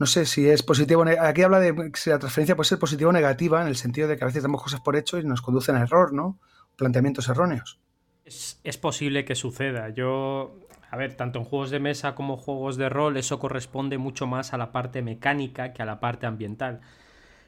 No 0.00 0.06
sé 0.06 0.26
si 0.26 0.48
es 0.48 0.64
positivo. 0.64 1.04
Aquí 1.20 1.44
habla 1.44 1.60
de 1.60 1.92
si 1.94 2.10
la 2.10 2.18
transferencia 2.18 2.56
puede 2.56 2.68
ser 2.68 2.80
positiva 2.80 3.10
o 3.10 3.12
negativa, 3.12 3.62
en 3.62 3.68
el 3.68 3.76
sentido 3.76 4.08
de 4.08 4.16
que 4.16 4.24
a 4.24 4.26
veces 4.26 4.42
damos 4.42 4.64
cosas 4.64 4.80
por 4.80 4.96
hecho 4.96 5.16
y 5.16 5.24
nos 5.24 5.42
conducen 5.42 5.76
a 5.76 5.82
error, 5.82 6.12
¿no? 6.12 6.40
Planteamientos 6.76 7.28
erróneos. 7.28 7.78
Es, 8.24 8.78
posible 8.80 9.24
que 9.24 9.34
suceda. 9.34 9.90
Yo, 9.90 10.54
a 10.90 10.96
ver, 10.96 11.16
tanto 11.16 11.38
en 11.38 11.44
juegos 11.44 11.70
de 11.70 11.80
mesa 11.80 12.14
como 12.14 12.36
juegos 12.36 12.76
de 12.76 12.88
rol, 12.88 13.16
eso 13.16 13.38
corresponde 13.38 13.98
mucho 13.98 14.26
más 14.26 14.52
a 14.52 14.58
la 14.58 14.72
parte 14.72 15.02
mecánica 15.02 15.72
que 15.72 15.82
a 15.82 15.86
la 15.86 16.00
parte 16.00 16.26
ambiental. 16.26 16.80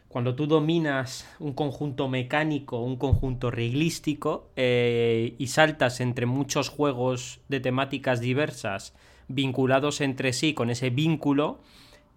Cuando 0.09 0.35
tú 0.35 0.47
dominas 0.47 1.28
un 1.40 1.54
conjunto 1.54 2.09
mecánico, 2.09 2.81
un 2.81 2.97
conjunto 2.97 3.50
reglístico, 3.50 4.50
eh, 4.57 5.35
y 5.38 5.47
saltas 5.49 6.00
entre 6.00 6.26
muchos 6.26 6.69
juegos 6.69 7.40
de 7.49 7.61
temáticas 7.61 8.21
diversas 8.21 8.95
vinculados 9.28 10.00
entre 10.00 10.33
sí 10.33 10.54
con 10.54 10.71
ese 10.71 10.90
vínculo, 10.90 11.61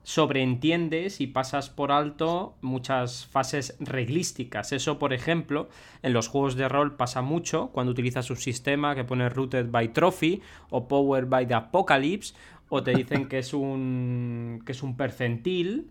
sobreentiendes 0.07 1.19
y 1.19 1.27
pasas 1.27 1.69
por 1.69 1.91
alto 1.91 2.55
muchas 2.61 3.25
fases 3.25 3.75
reglísticas. 3.81 4.71
Eso, 4.71 4.99
por 4.99 5.11
ejemplo, 5.11 5.67
en 6.01 6.13
los 6.13 6.29
juegos 6.29 6.55
de 6.55 6.69
rol 6.69 6.95
pasa 6.95 7.21
mucho 7.21 7.71
cuando 7.73 7.91
utilizas 7.91 8.29
un 8.29 8.37
sistema 8.37 8.95
que 8.95 9.03
pone 9.03 9.27
Rooted 9.27 9.69
by 9.69 9.91
Trophy 9.91 10.41
o 10.69 10.87
Powered 10.87 11.27
by 11.27 11.45
the 11.45 11.55
Apocalypse 11.55 12.33
o 12.69 12.83
te 12.83 12.91
dicen 12.91 13.27
que 13.27 13.39
es 13.39 13.53
un 13.53 14.63
que 14.65 14.71
es 14.71 14.81
un 14.81 14.95
percentil, 14.95 15.89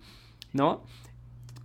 ¿no? 0.55 0.85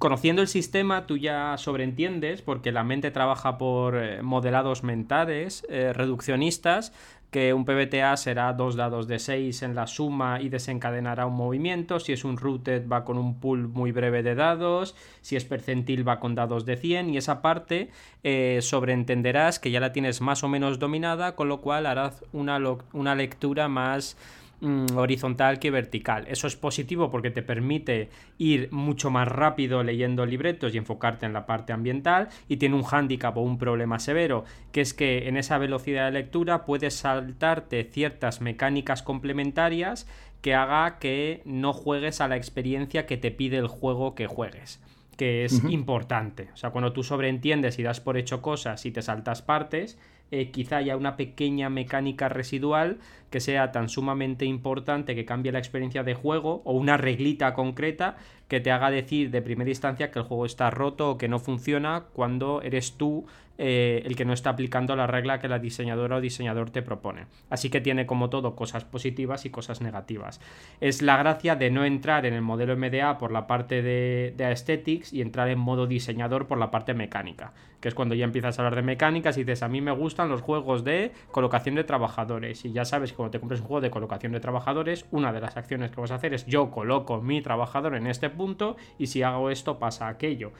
Conociendo 0.02 0.42
el 0.42 0.48
sistema, 0.48 1.06
tú 1.06 1.16
ya 1.16 1.56
sobreentiendes, 1.60 2.42
porque 2.42 2.72
la 2.72 2.84
mente 2.84 3.12
trabaja 3.12 3.60
por 3.60 3.96
eh, 3.96 4.24
modelados 4.24 4.84
mentales, 4.84 5.64
eh, 5.70 5.94
reduccionistas, 5.94 6.92
que 7.30 7.54
un 7.54 7.66
PBTA 7.66 8.18
será 8.18 8.52
dos 8.54 8.76
dados 8.76 9.08
de 9.08 9.20
6 9.20 9.62
en 9.62 9.76
la 9.76 9.86
suma 9.86 10.42
y 10.42 10.50
desencadenará 10.50 11.28
un 11.28 11.36
movimiento, 11.36 12.00
si 12.00 12.14
es 12.14 12.26
un 12.26 12.38
rooted 12.38 12.90
va 12.90 13.06
con 13.06 13.20
un 13.20 13.40
pool 13.40 13.68
muy 13.68 13.92
breve 13.92 14.24
de 14.24 14.34
dados, 14.34 14.96
si 15.22 15.36
es 15.36 15.46
percentil 15.46 16.06
va 16.06 16.20
con 16.20 16.34
dados 16.34 16.66
de 16.66 16.78
100 16.78 17.12
y 17.12 17.18
esa 17.18 17.44
parte 17.44 17.92
eh, 18.24 18.58
sobreentenderás 18.64 19.60
que 19.60 19.70
ya 19.70 19.80
la 19.80 19.94
tienes 19.94 20.20
más 20.20 20.44
o 20.44 20.48
menos 20.48 20.80
dominada, 20.80 21.36
con 21.36 21.48
lo 21.48 21.62
cual 21.62 21.86
harás 21.86 22.26
una, 22.34 22.60
una 22.92 23.14
lectura 23.14 23.68
más 23.68 24.18
Mm, 24.62 24.96
horizontal 24.96 25.58
que 25.58 25.72
vertical. 25.72 26.26
Eso 26.28 26.46
es 26.46 26.56
positivo 26.56 27.10
porque 27.10 27.32
te 27.32 27.42
permite 27.42 28.10
ir 28.38 28.72
mucho 28.72 29.10
más 29.10 29.28
rápido 29.28 29.82
leyendo 29.84 30.24
libretos 30.24 30.76
y 30.76 30.78
enfocarte 30.78 31.26
en 31.26 31.34
la 31.34 31.48
parte 31.48 31.74
ambiental 31.74 32.30
y 32.48 32.58
tiene 32.58 32.76
un 32.76 32.84
hándicap 32.84 33.36
o 33.38 33.42
un 33.42 33.58
problema 33.58 33.98
severo, 33.98 34.46
que 34.72 34.82
es 34.82 34.94
que 34.94 35.28
en 35.28 35.38
esa 35.38 35.58
velocidad 35.58 36.06
de 36.06 36.12
lectura 36.12 36.64
puedes 36.64 36.94
saltarte 36.94 37.84
ciertas 37.86 38.40
mecánicas 38.40 39.02
complementarias 39.02 40.08
que 40.42 40.54
haga 40.54 41.00
que 41.00 41.42
no 41.44 41.74
juegues 41.74 42.22
a 42.22 42.28
la 42.28 42.38
experiencia 42.38 43.08
que 43.08 43.18
te 43.18 43.32
pide 43.32 43.58
el 43.58 43.68
juego 43.68 44.14
que 44.14 44.28
juegues 44.28 44.80
que 45.18 45.46
es 45.46 45.64
importante. 45.66 46.50
O 46.54 46.58
sea, 46.58 46.72
cuando 46.72 46.94
tú 46.94 47.04
sobreentiendes 47.04 47.78
y 47.78 47.84
das 47.84 48.00
por 48.00 48.18
hecho 48.18 48.42
cosas 48.42 48.88
y 48.88 48.92
te 48.92 49.04
saltas 49.04 49.44
partes, 49.44 50.00
eh, 50.32 50.50
quizá 50.52 50.78
haya 50.78 50.98
una 50.98 51.18
pequeña 51.18 51.70
mecánica 51.70 52.30
residual 52.30 52.98
que 53.30 53.40
sea 53.40 53.72
tan 53.72 53.90
sumamente 53.90 54.46
importante 54.46 55.14
que 55.16 55.26
cambie 55.26 55.52
la 55.52 55.60
experiencia 55.60 56.04
de 56.04 56.14
juego 56.14 56.62
o 56.66 56.74
una 56.74 56.98
reglita 56.98 57.54
concreta 57.54 58.18
que 58.48 58.60
te 58.60 58.72
haga 58.72 58.92
decir 58.92 59.30
de 59.30 59.42
primera 59.42 59.70
instancia 59.70 60.10
que 60.12 60.20
el 60.20 60.26
juego 60.26 60.46
está 60.46 60.70
roto 60.70 61.12
o 61.12 61.18
que 61.18 61.28
no 61.28 61.40
funciona 61.40 62.06
cuando 62.14 62.62
eres 62.62 62.94
tú 62.94 63.26
eh, 63.64 64.02
el 64.08 64.16
que 64.16 64.26
no 64.26 64.34
está 64.34 64.50
aplicando 64.50 64.96
la 64.96 65.06
regla 65.06 65.40
que 65.40 65.48
la 65.48 65.60
diseñadora 65.60 66.16
o 66.16 66.22
diseñador 66.22 66.72
te 66.72 66.82
propone. 66.82 67.28
Así 67.52 67.70
que 67.70 67.80
tiene 67.80 68.08
como 68.08 68.32
todo 68.32 68.56
cosas 68.56 68.86
positivas 68.86 69.46
y 69.46 69.52
cosas 69.52 69.82
negativas. 69.82 70.42
Es 70.80 71.04
la 71.04 71.16
gracia 71.18 71.56
de 71.56 71.70
no 71.70 71.86
entrar 71.86 72.26
en 72.26 72.34
el 72.34 72.42
modelo 72.42 72.76
MDA 72.76 73.20
por 73.20 73.32
la 73.32 73.46
parte 73.46 73.84
de, 73.84 74.34
de 74.36 74.46
aesthetics 74.46 75.14
y 75.14 75.22
entrar 75.22 75.48
en 75.50 75.60
modo 75.60 75.86
diseñador 75.86 76.48
por 76.48 76.58
la 76.58 76.72
parte 76.72 76.96
mecánica, 76.96 77.54
que 77.80 77.88
es 77.88 77.94
cuando 77.94 78.16
ya 78.16 78.26
empiezas 78.26 78.58
a 78.58 78.64
hablar 78.64 78.78
de 78.78 78.82
mecánicas 78.82 79.38
y 79.38 79.44
dices, 79.44 79.62
a 79.62 79.68
mí 79.68 79.80
me 79.80 79.92
gustan 79.92 80.30
los 80.30 80.42
juegos 80.42 80.84
de 80.84 81.12
colocación 81.30 81.76
de 81.76 81.84
trabajadores 81.84 82.66
y 82.66 82.72
ya 82.72 82.84
sabes 82.84 83.12
que 83.12 83.18
cuando 83.18 83.30
te 83.30 83.40
compres 83.40 83.62
un 83.62 83.68
juego 83.68 83.82
de 83.82 83.92
colocación 83.92 84.32
de 84.32 84.40
trabajadores, 84.40 85.06
una 85.12 85.32
de 85.32 85.40
las 85.40 85.56
acciones 85.56 85.92
que 85.92 86.02
vas 86.02 86.10
a 86.10 86.16
hacer 86.16 86.34
es 86.34 86.48
yo 86.48 86.72
coloco 86.72 87.22
mi 87.22 87.44
trabajador 87.44 87.94
en 87.94 88.08
este 88.08 88.32
punto 88.32 88.76
y 88.98 89.06
si 89.06 89.22
hago 89.22 89.52
esto 89.52 89.78
pasa 89.78 90.08
aquello 90.08 90.52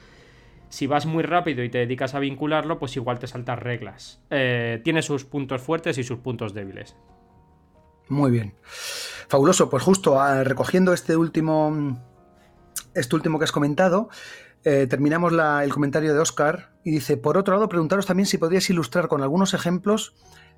si 0.72 0.86
vas 0.86 1.04
muy 1.04 1.22
rápido 1.22 1.62
y 1.62 1.68
te 1.68 1.78
dedicas 1.78 2.14
a 2.14 2.18
vincularlo, 2.18 2.78
pues 2.78 2.96
igual 2.96 3.18
te 3.18 3.26
saltas 3.26 3.58
reglas. 3.58 4.22
Eh, 4.30 4.80
tiene 4.82 5.02
sus 5.02 5.26
puntos 5.26 5.60
fuertes 5.60 5.98
y 5.98 6.02
sus 6.02 6.20
puntos 6.20 6.54
débiles. 6.54 6.96
Muy 8.08 8.30
bien. 8.30 8.54
Fabuloso. 9.28 9.68
Pues 9.68 9.82
justo 9.82 10.18
ah, 10.18 10.44
recogiendo 10.44 10.94
este 10.94 11.14
último, 11.14 12.00
este 12.94 13.14
último 13.14 13.38
que 13.38 13.44
has 13.44 13.52
comentado, 13.52 14.08
eh, 14.64 14.86
terminamos 14.88 15.34
el 15.62 15.70
comentario 15.74 16.14
de 16.14 16.20
Oscar 16.20 16.72
y 16.84 16.90
dice, 16.90 17.18
por 17.18 17.36
otro 17.36 17.52
lado, 17.52 17.68
preguntaros 17.68 18.06
también 18.06 18.26
si 18.26 18.38
podríais 18.38 18.70
ilustrar 18.70 19.08
con 19.08 19.22
algunos 19.22 19.52
ejemplos 19.52 20.14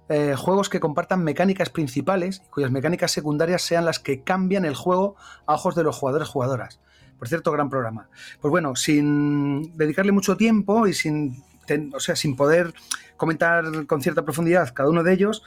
eh, 0.08 0.36
juegos 0.36 0.68
que 0.68 0.78
compartan 0.78 1.24
mecánicas 1.24 1.70
principales 1.70 2.40
y 2.46 2.50
cuyas 2.50 2.70
mecánicas 2.70 3.10
secundarias 3.10 3.62
sean 3.62 3.84
las 3.84 3.98
que 3.98 4.22
cambian 4.22 4.64
el 4.64 4.76
juego 4.76 5.16
a 5.46 5.54
ojos 5.54 5.74
de 5.74 5.82
los 5.82 5.96
jugadores 5.98 6.28
jugadoras. 6.28 6.80
Por 7.18 7.28
cierto, 7.28 7.52
gran 7.52 7.70
programa. 7.70 8.08
Pues 8.40 8.50
bueno, 8.50 8.76
sin 8.76 9.76
dedicarle 9.76 10.12
mucho 10.12 10.36
tiempo 10.36 10.86
y 10.86 10.94
sin, 10.94 11.42
o 11.92 12.00
sea, 12.00 12.16
sin 12.16 12.36
poder 12.36 12.74
comentar 13.16 13.86
con 13.86 14.02
cierta 14.02 14.24
profundidad 14.24 14.72
cada 14.74 14.88
uno 14.88 15.02
de 15.02 15.12
ellos, 15.12 15.42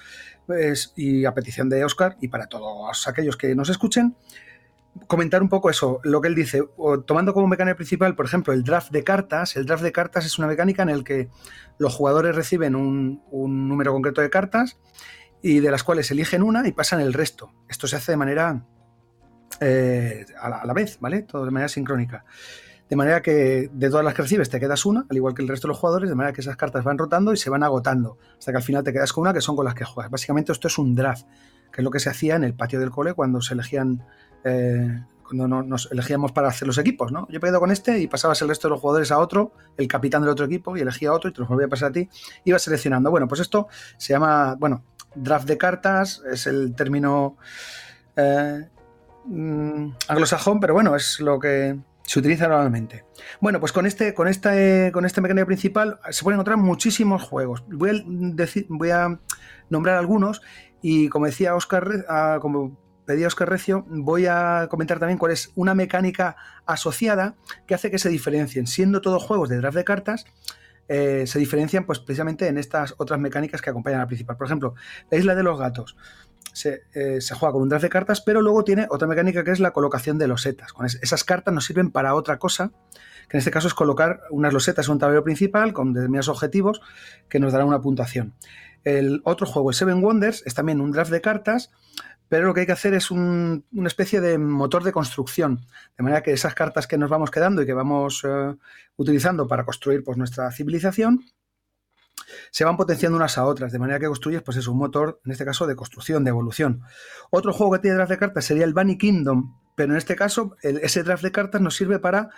pues, 0.45 0.93
y 0.95 1.25
a 1.25 1.33
petición 1.33 1.69
de 1.69 1.83
Oscar 1.83 2.17
y 2.21 2.29
para 2.29 2.47
todos 2.47 3.07
aquellos 3.07 3.35
que 3.35 3.53
nos 3.53 3.69
escuchen, 3.69 4.15
comentar 5.05 5.43
un 5.43 5.49
poco 5.49 5.69
eso, 5.69 5.99
lo 6.03 6.21
que 6.21 6.29
él 6.29 6.35
dice, 6.35 6.63
tomando 7.05 7.33
como 7.33 7.47
mecánica 7.47 7.75
principal, 7.75 8.15
por 8.15 8.25
ejemplo, 8.25 8.53
el 8.53 8.63
draft 8.63 8.91
de 8.91 9.03
cartas. 9.03 9.55
El 9.55 9.65
draft 9.65 9.83
de 9.83 9.91
cartas 9.91 10.25
es 10.25 10.39
una 10.39 10.47
mecánica 10.47 10.83
en 10.83 10.97
la 10.97 11.03
que 11.03 11.29
los 11.77 11.93
jugadores 11.93 12.35
reciben 12.35 12.75
un, 12.75 13.21
un 13.29 13.67
número 13.67 13.91
concreto 13.93 14.21
de 14.21 14.29
cartas 14.29 14.77
y 15.41 15.59
de 15.59 15.69
las 15.69 15.83
cuales 15.83 16.09
eligen 16.09 16.41
una 16.41 16.67
y 16.67 16.71
pasan 16.71 16.99
el 16.99 17.13
resto. 17.13 17.53
Esto 17.69 17.87
se 17.87 17.97
hace 17.97 18.13
de 18.13 18.17
manera 18.17 18.65
eh, 19.59 20.25
a, 20.39 20.65
la, 20.65 20.73
vez, 20.73 20.97
¿vale? 20.99 21.23
Todo 21.23 21.45
de 21.45 21.51
manera 21.51 21.69
sincrónica. 21.69 22.25
De 22.89 22.95
manera 22.95 23.21
que 23.21 23.69
de 23.71 23.89
todas 23.89 24.05
las 24.05 24.13
que 24.13 24.21
recibes 24.21 24.49
te 24.49 24.59
quedas 24.59 24.85
una, 24.85 25.05
al 25.09 25.15
igual 25.15 25.33
que 25.33 25.41
el 25.41 25.47
resto 25.47 25.67
de 25.67 25.69
los 25.69 25.77
jugadores, 25.77 26.09
de 26.09 26.15
manera 26.15 26.33
que 26.33 26.41
esas 26.41 26.55
cartas 26.55 26.83
van 26.83 26.97
rotando 26.97 27.33
y 27.33 27.37
se 27.37 27.49
van 27.49 27.63
agotando, 27.63 28.17
hasta 28.37 28.51
que 28.51 28.57
al 28.57 28.63
final 28.63 28.83
te 28.83 28.93
quedas 28.93 29.11
con 29.11 29.23
una 29.23 29.33
que 29.33 29.41
son 29.41 29.55
con 29.55 29.65
las 29.65 29.75
que 29.75 29.83
juegas. 29.83 30.09
Básicamente 30.09 30.51
esto 30.53 30.67
es 30.69 30.77
un 30.77 30.95
draft, 30.95 31.25
que 31.71 31.81
es 31.81 31.83
lo 31.83 31.91
que 31.91 31.99
se 31.99 32.09
hacía 32.09 32.35
en 32.35 32.45
el 32.45 32.53
patio 32.53 32.79
del 32.79 32.89
cole 32.89 33.13
cuando 33.13 33.41
se 33.41 33.55
elegían, 33.55 34.05
eh, 34.45 35.03
cuando 35.23 35.47
nos 35.63 35.91
elegíamos 35.91 36.31
para 36.31 36.47
hacer 36.47 36.65
los 36.65 36.77
equipos, 36.77 37.11
¿no? 37.11 37.27
Yo 37.29 37.39
he 37.39 37.41
quedado 37.41 37.59
con 37.59 37.71
este 37.71 37.99
y 37.99 38.07
pasabas 38.07 38.41
el 38.41 38.47
resto 38.47 38.69
de 38.69 38.71
los 38.71 38.79
jugadores 38.79 39.11
a 39.11 39.19
otro, 39.19 39.51
el 39.75 39.89
capitán 39.89 40.21
del 40.21 40.29
otro 40.29 40.45
equipo, 40.45 40.77
y 40.77 40.79
elegía 40.79 41.09
a 41.09 41.13
otro 41.13 41.29
y 41.29 41.33
te 41.33 41.41
los 41.41 41.49
volvía 41.49 41.65
a 41.65 41.69
pasar 41.69 41.89
a 41.89 41.91
ti, 41.91 42.07
ibas 42.45 42.61
seleccionando. 42.61 43.11
Bueno, 43.11 43.27
pues 43.27 43.41
esto 43.41 43.67
se 43.97 44.13
llama, 44.13 44.55
bueno, 44.57 44.83
draft 45.13 45.45
de 45.45 45.57
cartas, 45.57 46.21
es 46.31 46.47
el 46.47 46.73
término... 46.73 47.35
Eh, 48.15 48.69
Mm, 49.27 49.91
anglosajón, 50.07 50.59
pero 50.59 50.73
bueno, 50.73 50.95
es 50.95 51.19
lo 51.19 51.39
que 51.39 51.77
se 52.03 52.19
utiliza 52.19 52.47
normalmente. 52.47 53.03
Bueno, 53.41 53.59
pues 53.59 53.73
con 53.73 53.85
este, 53.85 54.13
con 54.13 54.27
este, 54.29 54.91
con 54.93 55.05
este 55.05 55.19
mecánico 55.19 55.45
principal 55.45 55.99
se 56.09 56.23
pueden 56.23 56.37
encontrar 56.37 56.57
muchísimos 56.57 57.23
juegos. 57.23 57.63
Voy 57.67 57.89
a, 57.89 58.03
decir, 58.05 58.65
voy 58.69 58.91
a 58.91 59.19
nombrar 59.69 59.97
algunos 59.97 60.41
y 60.81 61.09
como 61.09 61.25
decía 61.25 61.55
Oscar, 61.55 62.05
ah, 62.07 62.39
como 62.41 62.79
pedía 63.05 63.27
Oscar 63.27 63.49
Recio, 63.49 63.85
voy 63.89 64.27
a 64.27 64.67
comentar 64.69 64.99
también 64.99 65.17
cuál 65.17 65.33
es 65.33 65.51
una 65.55 65.75
mecánica 65.75 66.37
asociada 66.65 67.35
que 67.65 67.75
hace 67.75 67.91
que 67.91 67.99
se 67.99 68.09
diferencien, 68.09 68.67
siendo 68.67 69.01
todos 69.01 69.23
juegos 69.23 69.49
de 69.49 69.57
draft 69.57 69.77
de 69.77 69.83
cartas. 69.83 70.25
Eh, 70.89 71.25
se 71.27 71.37
diferencian 71.37 71.85
pues 71.85 71.99
precisamente 71.99 72.47
en 72.47 72.57
estas 72.57 72.95
otras 72.97 73.19
mecánicas 73.19 73.61
que 73.61 73.69
acompañan 73.69 73.99
al 73.99 74.07
principal. 74.07 74.37
Por 74.37 74.47
ejemplo, 74.47 74.75
la 75.11 75.17
isla 75.17 75.35
de 75.35 75.43
los 75.43 75.59
gatos. 75.59 75.97
Eh, 76.65 77.21
se, 77.21 77.35
juega 77.35 77.53
con 77.53 77.61
un 77.61 77.69
draft 77.69 77.83
de 77.83 77.89
cartas, 77.89 78.21
pero 78.21 78.41
luego 78.41 78.63
tiene 78.63 78.87
otra 78.89 79.07
mecánica 79.07 79.43
que 79.43 79.51
es 79.51 79.59
la 79.59 79.71
colocación 79.71 80.17
de 80.17 80.27
losetas. 80.27 80.73
Con 80.73 80.85
esas 80.85 81.23
cartas 81.23 81.53
nos 81.53 81.65
sirven 81.65 81.91
para 81.91 82.15
otra 82.15 82.39
cosa, 82.39 82.71
que 83.29 83.37
en 83.37 83.39
este 83.39 83.51
caso 83.51 83.67
es 83.67 83.73
colocar 83.73 84.21
unas 84.31 84.53
losetas 84.53 84.87
en 84.87 84.93
un 84.93 84.99
tablero 84.99 85.23
principal 85.23 85.73
con 85.73 85.93
determinados 85.93 86.29
objetivos 86.29 86.81
que 87.29 87.39
nos 87.39 87.51
darán 87.53 87.67
una 87.67 87.81
puntuación. 87.81 88.33
El 88.83 89.21
otro 89.25 89.45
juego, 89.45 89.69
el 89.69 89.75
Seven 89.75 90.01
Wonders, 90.01 90.43
es 90.45 90.53
también 90.53 90.81
un 90.81 90.91
draft 90.91 91.11
de 91.11 91.21
cartas, 91.21 91.71
pero 92.29 92.47
lo 92.47 92.53
que 92.53 92.61
hay 92.61 92.65
que 92.65 92.73
hacer 92.73 92.93
es 92.93 93.11
una 93.11 93.61
especie 93.85 94.21
de 94.21 94.37
motor 94.37 94.83
de 94.83 94.91
construcción, 94.91 95.61
de 95.97 96.03
manera 96.03 96.23
que 96.23 96.33
esas 96.33 96.55
cartas 96.55 96.87
que 96.87 96.97
nos 96.97 97.09
vamos 97.09 97.31
quedando 97.31 97.61
y 97.61 97.65
que 97.65 97.73
vamos 97.73 98.23
eh, 98.27 98.55
utilizando 98.97 99.47
para 99.47 99.63
construir 99.63 100.03
pues, 100.03 100.17
nuestra 100.17 100.51
civilización, 100.51 101.23
se 102.51 102.65
van 102.65 102.77
potenciando 102.77 103.17
unas 103.17 103.37
a 103.37 103.45
otras, 103.45 103.71
de 103.71 103.79
manera 103.79 103.99
que 103.99 104.07
construyes, 104.07 104.41
pues 104.41 104.57
es 104.57 104.67
un 104.67 104.77
motor, 104.77 105.21
en 105.25 105.31
este 105.31 105.45
caso, 105.45 105.67
de 105.67 105.75
construcción, 105.75 106.23
de 106.23 106.29
evolución. 106.29 106.81
Otro 107.29 107.53
juego 107.53 107.73
que 107.73 107.79
tiene 107.79 107.95
draft 107.97 108.11
de 108.11 108.17
cartas 108.17 108.45
sería 108.45 108.65
el 108.65 108.73
Bunny 108.73 108.97
Kingdom, 108.97 109.55
pero 109.75 109.91
en 109.93 109.97
este 109.97 110.15
caso, 110.15 110.55
ese 110.61 111.03
draft 111.03 111.23
de 111.23 111.31
cartas 111.31 111.61
nos 111.61 111.75
sirve 111.75 111.99
para 111.99 112.29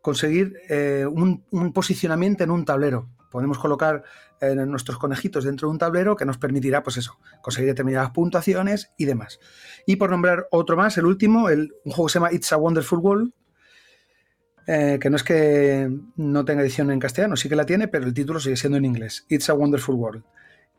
conseguir 0.00 0.54
eh, 0.68 1.06
un, 1.10 1.44
posicionamiento 1.72 2.44
en 2.44 2.50
un 2.50 2.64
tablero. 2.64 3.08
Podemos 3.30 3.58
colocar 3.58 4.04
eh, 4.40 4.54
nuestros 4.54 4.98
conejitos 4.98 5.44
dentro 5.44 5.66
de 5.66 5.72
un 5.72 5.78
tablero 5.78 6.14
que 6.14 6.24
nos 6.24 6.38
permitirá, 6.38 6.82
pues 6.82 6.98
eso, 6.98 7.18
conseguir 7.42 7.70
determinadas 7.70 8.10
puntuaciones 8.10 8.92
y 8.96 9.06
demás. 9.06 9.40
Y 9.86 9.96
por 9.96 10.10
nombrar 10.10 10.46
otro 10.50 10.76
más, 10.76 10.98
el 10.98 11.06
último, 11.06 11.48
el, 11.48 11.72
un 11.84 11.92
juego 11.92 12.06
que 12.06 12.12
se 12.12 12.18
llama 12.18 12.32
It's 12.32 12.52
a 12.52 12.58
Wonderful 12.58 12.98
World, 12.98 13.32
eh, 14.66 14.98
que 15.00 15.10
no 15.10 15.16
es 15.16 15.22
que 15.22 15.90
no 16.16 16.44
tenga 16.44 16.62
edición 16.62 16.90
en 16.90 16.98
castellano, 16.98 17.36
sí 17.36 17.48
que 17.48 17.56
la 17.56 17.66
tiene, 17.66 17.88
pero 17.88 18.06
el 18.06 18.14
título 18.14 18.40
sigue 18.40 18.56
siendo 18.56 18.78
en 18.78 18.84
inglés. 18.84 19.26
It's 19.28 19.48
a 19.50 19.54
Wonderful 19.54 19.94
World. 19.94 20.24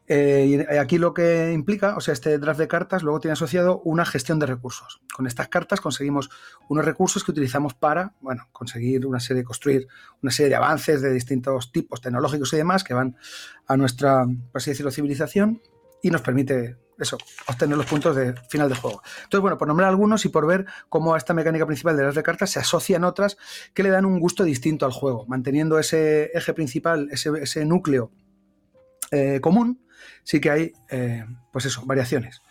Eh, 0.08 0.68
y 0.72 0.78
aquí 0.78 1.00
lo 1.00 1.16
que 1.16 1.52
implica, 1.52 1.98
o 1.98 2.02
sea, 2.02 2.14
este 2.14 2.38
draft 2.38 2.60
de 2.60 2.68
cartas 2.68 3.02
luego 3.02 3.20
tiene 3.20 3.34
asociado 3.34 3.82
una 3.84 4.06
gestión 4.06 4.38
de 4.38 4.46
recursos. 4.46 5.02
Con 5.16 5.26
estas 5.26 5.48
cartas 5.48 5.82
conseguimos 5.82 6.30
unos 6.70 6.86
recursos 6.86 7.24
que 7.24 7.32
utilizamos 7.32 7.74
para, 7.74 8.14
bueno, 8.22 8.48
conseguir 8.52 9.08
una 9.08 9.20
serie, 9.20 9.44
construir 9.44 9.88
una 10.22 10.32
serie 10.32 10.50
de 10.50 10.56
avances 10.56 11.02
de 11.02 11.12
distintos 11.12 11.72
tipos 11.72 12.02
tecnológicos 12.02 12.54
y 12.54 12.58
demás 12.58 12.84
que 12.84 12.94
van 12.94 13.16
a 13.66 13.78
nuestra, 13.78 14.26
por 14.26 14.62
así 14.62 14.72
decirlo, 14.72 14.92
civilización 14.92 15.62
y 16.04 16.12
nos 16.12 16.22
permite 16.22 16.78
eso, 17.00 17.18
obtener 17.48 17.78
los 17.78 17.86
puntos 17.86 18.16
de 18.16 18.34
final 18.50 18.70
de 18.70 18.76
juego. 18.76 19.02
Entonces, 19.24 19.42
bueno, 19.42 19.58
por 19.58 19.68
nombrar 19.68 19.90
algunos 19.90 20.26
y 20.26 20.30
por 20.30 20.48
ver 20.48 20.66
cómo 20.90 21.14
a 21.14 21.18
esta 21.18 21.34
mecánica 21.34 21.66
principal 21.66 21.98
de 21.98 22.04
las 22.04 22.16
de 22.16 22.24
cartas 22.24 22.50
se 22.50 22.60
asocian 22.60 23.04
otras 23.04 23.38
que 23.74 23.84
le 23.84 23.90
dan 23.90 24.06
un 24.06 24.20
gusto 24.20 24.44
distinto 24.44 24.86
al 24.86 24.92
juego, 24.92 25.26
manteniendo 25.28 25.80
ese 25.80 26.32
eje 26.34 26.54
principal, 26.54 27.10
ese, 27.12 27.66
núcleo 27.66 28.12
eh, 29.12 29.40
común, 29.42 29.86
sí 30.24 30.40
que 30.40 30.50
hay, 30.50 30.74
eh, 30.90 31.26
pues 31.52 31.66
eso, 31.66 31.84
variaciones. 31.86 32.42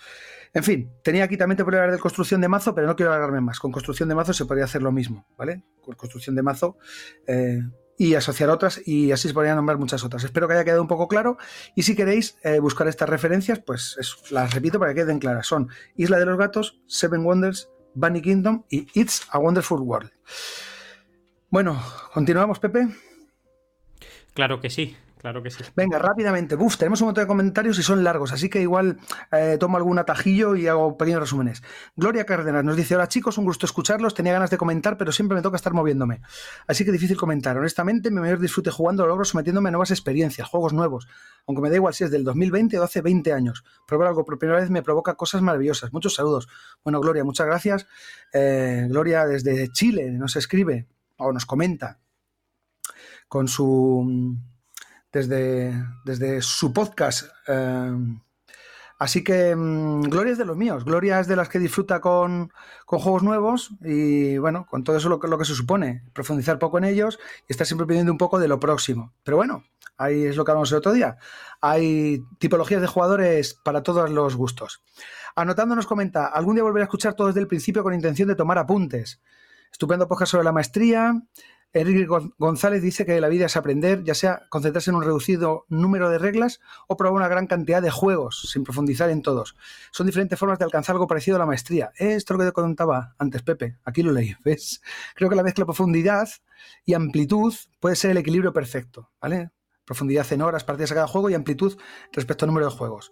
En 0.55 0.63
fin, 0.63 0.93
tenía 1.03 1.25
aquí 1.25 1.37
también 1.37 1.57
te 1.57 1.63
hablar 1.63 1.91
de 1.91 1.99
construcción 1.99 2.41
de 2.41 2.47
mazo, 2.47 2.77
pero 2.77 2.87
no 2.87 2.95
quiero 2.95 3.11
alargarme 3.11 3.41
más. 3.41 3.59
Con 3.59 3.73
construcción 3.73 4.09
de 4.09 4.15
mazo 4.15 4.33
se 4.33 4.45
podría 4.45 4.67
hacer 4.67 4.83
lo 4.83 4.93
mismo, 4.93 5.27
¿vale? 5.37 5.65
Con 5.81 5.97
construcción 5.97 6.37
de 6.37 6.43
mazo 6.43 6.79
eh, 7.27 7.61
y 7.99 8.15
asociar 8.15 8.51
otras 8.51 8.81
y 8.85 9.13
así 9.13 9.29
se 9.29 9.35
podrían 9.35 9.57
nombrar 9.57 9.79
muchas 9.79 10.05
otras. 10.05 10.25
Espero 10.25 10.49
que 10.49 10.55
haya 10.55 10.65
quedado 10.65 10.83
un 10.83 10.89
poco 10.89 11.09
claro 11.09 11.39
y 11.75 11.83
si 11.83 11.95
queréis 11.95 12.39
eh, 12.43 12.59
buscar 12.59 12.89
estas 12.89 13.09
referencias, 13.09 13.61
pues 13.61 13.97
las 14.31 14.55
repito 14.55 14.79
para 14.79 14.95
que 14.95 15.03
queden 15.03 15.19
claras. 15.19 15.47
Son 15.47 15.69
Isla 15.97 16.19
de 16.19 16.27
los 16.27 16.39
Gatos, 16.39 16.81
Seven 16.87 17.25
Wonders, 17.25 17.69
Bunny 17.95 18.23
Kingdom 18.23 18.65
y 18.71 18.87
It's 18.95 19.27
a 19.31 19.39
Wonderful 19.39 19.81
World. 19.81 20.11
Bueno, 21.51 21.81
continuamos, 22.13 22.59
Pepe. 22.59 22.89
Claro 24.35 24.61
que 24.61 24.71
sí. 24.71 24.97
Claro 25.25 25.43
que 25.43 25.51
sí. 25.51 25.65
Venga, 25.75 25.99
rápidamente. 25.99 26.55
Uf, 26.55 26.77
tenemos 26.77 27.01
un 27.01 27.07
montón 27.07 27.25
de 27.25 27.27
comentarios 27.27 27.79
y 27.79 27.83
son 27.83 28.05
largos, 28.05 28.31
así 28.35 28.51
que 28.51 28.61
igual 28.61 28.99
eh, 29.33 29.57
tomo 29.59 29.79
algún 29.79 29.99
atajillo 29.99 30.55
y 30.55 30.67
hago 30.67 30.99
pequeños 30.99 31.21
resúmenes. 31.21 31.63
Gloria 31.97 32.27
Cárdenas 32.27 32.63
nos 32.63 32.77
dice: 32.77 32.95
Hola 32.95 33.09
chicos, 33.09 33.39
un 33.39 33.47
gusto 33.47 33.65
escucharlos. 33.65 34.13
Tenía 34.13 34.35
ganas 34.35 34.51
de 34.51 34.59
comentar, 34.59 34.99
pero 34.99 35.13
siempre 35.13 35.35
me 35.35 35.41
toca 35.41 35.57
estar 35.57 35.73
moviéndome. 35.73 36.21
Así 36.67 36.85
que 36.85 36.93
difícil 36.93 37.17
comentar. 37.17 37.57
Honestamente, 37.57 38.11
mi 38.11 38.21
mayor 38.21 38.39
disfrute 38.39 38.71
jugando 38.71 39.07
logro 39.07 39.25
sometiéndome 39.25 39.71
a 39.71 39.73
nuevas 39.73 39.93
experiencias, 39.93 40.47
juegos 40.47 40.75
nuevos. 40.75 41.09
Aunque 41.47 41.63
me 41.63 41.71
da 41.71 41.77
igual 41.77 41.95
si 41.95 42.05
es 42.05 42.11
del 42.11 42.23
2020 42.23 42.79
o 42.79 42.83
hace 42.83 43.01
20 43.01 43.33
años. 43.33 43.65
Probar 43.87 44.09
algo 44.09 44.27
por 44.27 44.39
primera 44.39 44.61
vez 44.61 44.69
me 44.69 44.83
provoca 44.83 45.15
cosas 45.15 45.41
maravillosas. 45.41 45.91
Muchos 45.91 46.15
saludos. 46.15 46.49
Bueno, 46.85 47.01
Gloria, 47.01 47.25
muchas 47.25 47.47
gracias. 47.47 47.87
Eh, 48.31 48.89
Gloria 48.91 49.25
desde 49.25 49.73
Chile 49.73 50.11
nos 50.11 50.37
escribe 50.37 50.87
o 51.17 51.33
nos 51.33 51.47
comenta 51.47 51.99
con 53.27 53.49
su 53.49 54.37
desde, 55.15 55.73
desde 56.05 56.43
su 56.43 56.73
podcast. 56.73 57.31
Eh, 57.47 57.93
así 58.99 59.23
que 59.23 59.55
mm, 59.55 60.03
Gloria 60.03 60.33
es 60.33 60.39
de 60.39 60.45
los 60.45 60.57
míos, 60.57 60.85
Gloria 60.85 61.21
es 61.21 61.29
de 61.29 61.37
las 61.37 61.49
que 61.49 61.61
disfruta 61.61 62.01
con, 62.01 62.53
juegos 62.85 63.23
nuevos 63.23 63.71
y 63.81 64.37
bueno, 64.39 64.67
con 64.67 64.83
todo 64.83 64.97
eso 64.97 65.09
lo, 65.09 65.19
lo 65.19 65.39
que 65.39 65.45
se 65.45 65.55
supone, 65.55 66.03
profundizar 66.13 66.59
poco 66.59 66.79
en 66.79 66.85
ellos 66.85 67.19
y 67.49 67.53
estar 67.53 67.67
siempre 67.67 67.87
pidiendo 67.87 68.11
un 68.11 68.19
poco 68.19 68.41
de 68.41 68.49
lo 68.49 68.59
próximo. 68.59 69.13
Pero 69.23 69.37
bueno, 69.37 69.63
ahí 69.97 70.25
es 70.25 70.37
lo 70.37 70.45
que 70.45 70.51
hablamos 70.51 70.73
el 70.73 70.79
otro 70.79 70.93
día. 70.93 71.17
Hay 71.61 72.25
tipologías 72.39 72.81
de 72.81 72.89
jugadores 72.89 73.55
para 73.55 73.85
todos 73.85 74.11
los 74.11 74.35
gustos. 74.35 74.83
Anotando 75.37 75.77
nos 75.77 75.87
comenta, 75.87 76.27
algún 76.27 76.57
día 76.57 76.65
volveré 76.65 76.83
a 76.83 76.87
escuchar 76.87 77.15
todo 77.15 77.29
desde 77.29 77.41
el 77.41 77.49
principio 77.49 77.85
con 77.85 77.95
intención 77.95 78.29
de 78.29 78.35
tomar 78.35 78.59
apuntes. 78.59 79.21
Estupendo 79.71 80.07
podcast 80.07 80.33
sobre 80.33 80.45
la 80.45 80.53
maestría. 80.53 81.21
Enrique 81.75 82.07
González 82.39 82.83
dice 82.83 83.05
que 83.05 83.21
la 83.21 83.29
vida 83.29 83.47
es 83.47 83.57
aprender, 83.57 84.05
ya 84.05 84.15
sea 84.15 84.47
concentrarse 84.49 84.91
en 84.91 84.97
un 84.97 85.03
reducido 85.03 85.67
número 85.69 86.09
de 86.09 86.19
reglas 86.19 86.61
o 86.87 86.97
probar 86.97 87.15
una 87.15 87.27
gran 87.27 87.49
cantidad 87.49 87.83
de 87.83 87.91
juegos, 87.91 88.49
sin 88.49 88.63
profundizar 88.63 89.11
en 89.11 89.23
todos. 89.23 89.57
Son 89.91 90.07
diferentes 90.07 90.39
formas 90.39 90.61
de 90.61 90.65
alcanzar 90.65 90.95
algo 90.95 91.09
parecido 91.09 91.35
a 91.37 91.41
la 91.41 91.47
maestría. 91.47 91.91
Esto 91.97 92.33
es 92.33 92.39
lo 92.39 92.45
que 92.45 92.51
te 92.51 92.53
contaba 92.53 93.17
antes, 93.19 93.43
Pepe. 93.43 93.77
Aquí 93.85 94.05
lo 94.05 94.13
leí, 94.13 94.37
¿ves? 94.45 94.83
Creo 95.17 95.29
que 95.29 95.35
la 95.35 95.43
mezcla 95.43 95.65
profundidad 95.65 96.29
y 96.85 96.95
amplitud 96.95 97.53
puede 97.81 97.97
ser 97.97 98.13
el 98.13 98.19
equilibrio 98.19 98.53
perfecto, 98.53 99.11
¿vale? 99.21 99.51
Profundidad 99.85 100.33
en 100.33 100.43
horas, 100.43 100.63
partidas 100.63 100.93
a 100.93 100.95
cada 100.95 101.09
juego 101.09 101.29
y 101.29 101.35
amplitud 101.35 101.77
respecto 102.13 102.45
al 102.45 102.51
número 102.51 102.67
de 102.67 102.77
juegos. 102.77 103.11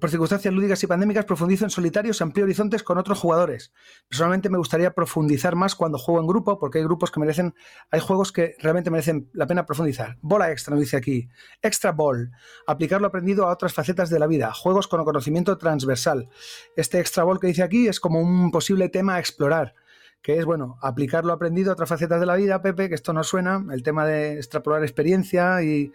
Por 0.00 0.10
circunstancias 0.10 0.52
lúdicas 0.52 0.82
y 0.82 0.88
pandémicas 0.88 1.24
profundizo 1.24 1.64
en 1.64 1.70
solitarios 1.70 2.20
amplio 2.20 2.44
horizontes 2.44 2.82
con 2.82 2.98
otros 2.98 3.18
jugadores. 3.18 3.72
Personalmente 4.08 4.50
me 4.50 4.58
gustaría 4.58 4.92
profundizar 4.92 5.54
más 5.54 5.76
cuando 5.76 5.98
juego 5.98 6.20
en 6.20 6.26
grupo, 6.26 6.58
porque 6.58 6.78
hay 6.78 6.84
grupos 6.84 7.12
que 7.12 7.20
merecen, 7.20 7.54
hay 7.92 8.00
juegos 8.00 8.32
que 8.32 8.56
realmente 8.58 8.90
merecen 8.90 9.30
la 9.32 9.46
pena 9.46 9.66
profundizar. 9.66 10.18
Bola 10.20 10.50
extra, 10.50 10.72
nos 10.72 10.80
dice 10.80 10.96
aquí. 10.96 11.28
Extra 11.62 11.92
ball. 11.92 12.32
Aplicar 12.66 13.00
lo 13.00 13.06
aprendido 13.06 13.46
a 13.46 13.52
otras 13.52 13.72
facetas 13.72 14.10
de 14.10 14.18
la 14.18 14.26
vida. 14.26 14.52
Juegos 14.52 14.88
con 14.88 15.04
conocimiento 15.04 15.56
transversal. 15.58 16.28
Este 16.76 16.98
extra 16.98 17.22
ball 17.22 17.38
que 17.38 17.46
dice 17.46 17.62
aquí 17.62 17.86
es 17.86 18.00
como 18.00 18.20
un 18.20 18.50
posible 18.50 18.88
tema 18.88 19.14
a 19.14 19.20
explorar 19.20 19.74
que 20.22 20.38
es, 20.38 20.46
bueno, 20.46 20.78
aplicar 20.80 21.26
lo 21.26 21.34
aprendido 21.34 21.70
a 21.70 21.74
otras 21.74 21.90
facetas 21.90 22.18
de 22.18 22.24
la 22.24 22.34
vida, 22.34 22.62
Pepe, 22.62 22.88
que 22.88 22.94
esto 22.94 23.12
nos 23.12 23.28
suena, 23.28 23.62
el 23.70 23.82
tema 23.82 24.06
de 24.06 24.38
extrapolar 24.38 24.82
experiencia 24.82 25.62
y 25.62 25.92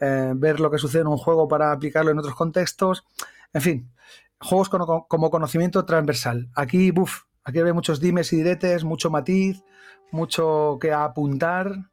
eh, 0.00 0.32
ver 0.36 0.60
lo 0.60 0.70
que 0.70 0.78
sucede 0.78 1.02
en 1.02 1.08
un 1.08 1.16
juego 1.16 1.48
para 1.48 1.72
aplicarlo 1.72 2.12
en 2.12 2.18
otros 2.18 2.36
contextos. 2.36 3.04
En 3.52 3.60
fin, 3.60 3.92
juegos 4.40 4.68
como 4.68 5.30
conocimiento 5.30 5.84
transversal. 5.84 6.50
Aquí, 6.54 6.90
buf, 6.90 7.22
aquí 7.44 7.60
hay 7.60 7.72
muchos 7.72 8.00
dimes 8.00 8.32
y 8.32 8.36
diretes, 8.36 8.84
mucho 8.84 9.10
matiz, 9.10 9.62
mucho 10.10 10.78
que 10.80 10.92
apuntar. 10.92 11.90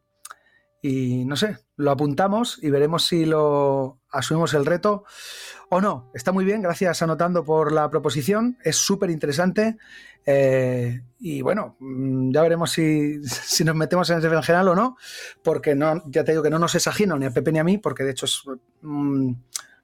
Y 0.81 1.25
no 1.25 1.35
sé, 1.35 1.57
lo 1.75 1.91
apuntamos 1.91 2.57
y 2.61 2.69
veremos 2.69 3.05
si 3.05 3.25
lo 3.25 3.99
asumimos 4.11 4.53
el 4.53 4.65
reto 4.65 5.03
o 5.69 5.81
no. 5.81 6.09
Está 6.13 6.31
muy 6.31 6.45
bien, 6.45 6.61
gracias 6.61 7.01
anotando 7.01 7.43
por 7.43 7.73
la 7.73 7.89
proposición, 7.89 8.57
es 8.63 8.77
súper 8.77 9.09
interesante. 9.09 9.77
Eh, 10.25 11.01
y 11.19 11.41
bueno, 11.41 11.75
mm, 11.79 12.31
ya 12.31 12.41
veremos 12.41 12.71
si, 12.71 13.19
nos 13.65 13.75
metemos 13.75 14.09
en 14.09 14.19
ese 14.19 14.29
general 14.29 14.69
o 14.69 14.75
no, 14.75 14.97
porque 15.43 15.75
no, 15.75 16.01
ya 16.07 16.23
te 16.23 16.31
digo 16.31 16.43
que 16.43 16.49
no 16.49 16.59
nos 16.59 16.75
es 16.75 16.89
ni 16.99 17.25
a 17.25 17.31
Pepe 17.31 17.51
ni 17.51 17.59
a 17.59 17.63
mí, 17.63 17.77
porque 17.77 18.03
de 18.03 18.11
hecho 18.11 18.25
es. 18.25 18.43
Mm, 18.81 19.33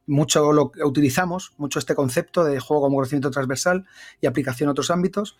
mucho 0.07 0.53
lo 0.53 0.71
utilizamos, 0.83 1.53
mucho 1.57 1.79
este 1.79 1.95
concepto 1.95 2.43
de 2.43 2.59
juego 2.59 2.83
como 2.83 2.97
conocimiento 2.97 3.31
transversal 3.31 3.85
y 4.21 4.27
aplicación 4.27 4.69
a 4.69 4.71
otros 4.71 4.91
ámbitos. 4.91 5.37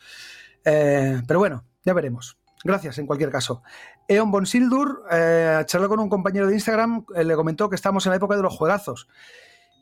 Eh, 0.64 1.22
pero 1.28 1.40
bueno, 1.40 1.64
ya 1.84 1.94
veremos. 1.94 2.38
Gracias, 2.64 2.98
en 2.98 3.06
cualquier 3.06 3.30
caso. 3.30 3.62
Eon 4.08 4.32
Bonsildur 4.32 5.04
eh, 5.12 5.62
charló 5.66 5.88
con 5.88 6.00
un 6.00 6.10
compañero 6.10 6.48
de 6.48 6.56
Instagram, 6.56 7.06
eh, 7.16 7.24
le 7.24 7.36
comentó 7.36 7.70
que 7.70 7.76
estamos 7.76 8.06
en 8.08 8.12
la 8.12 8.16
época 8.16 8.36
de 8.36 8.42
los 8.42 8.56
juegazos. 8.56 9.08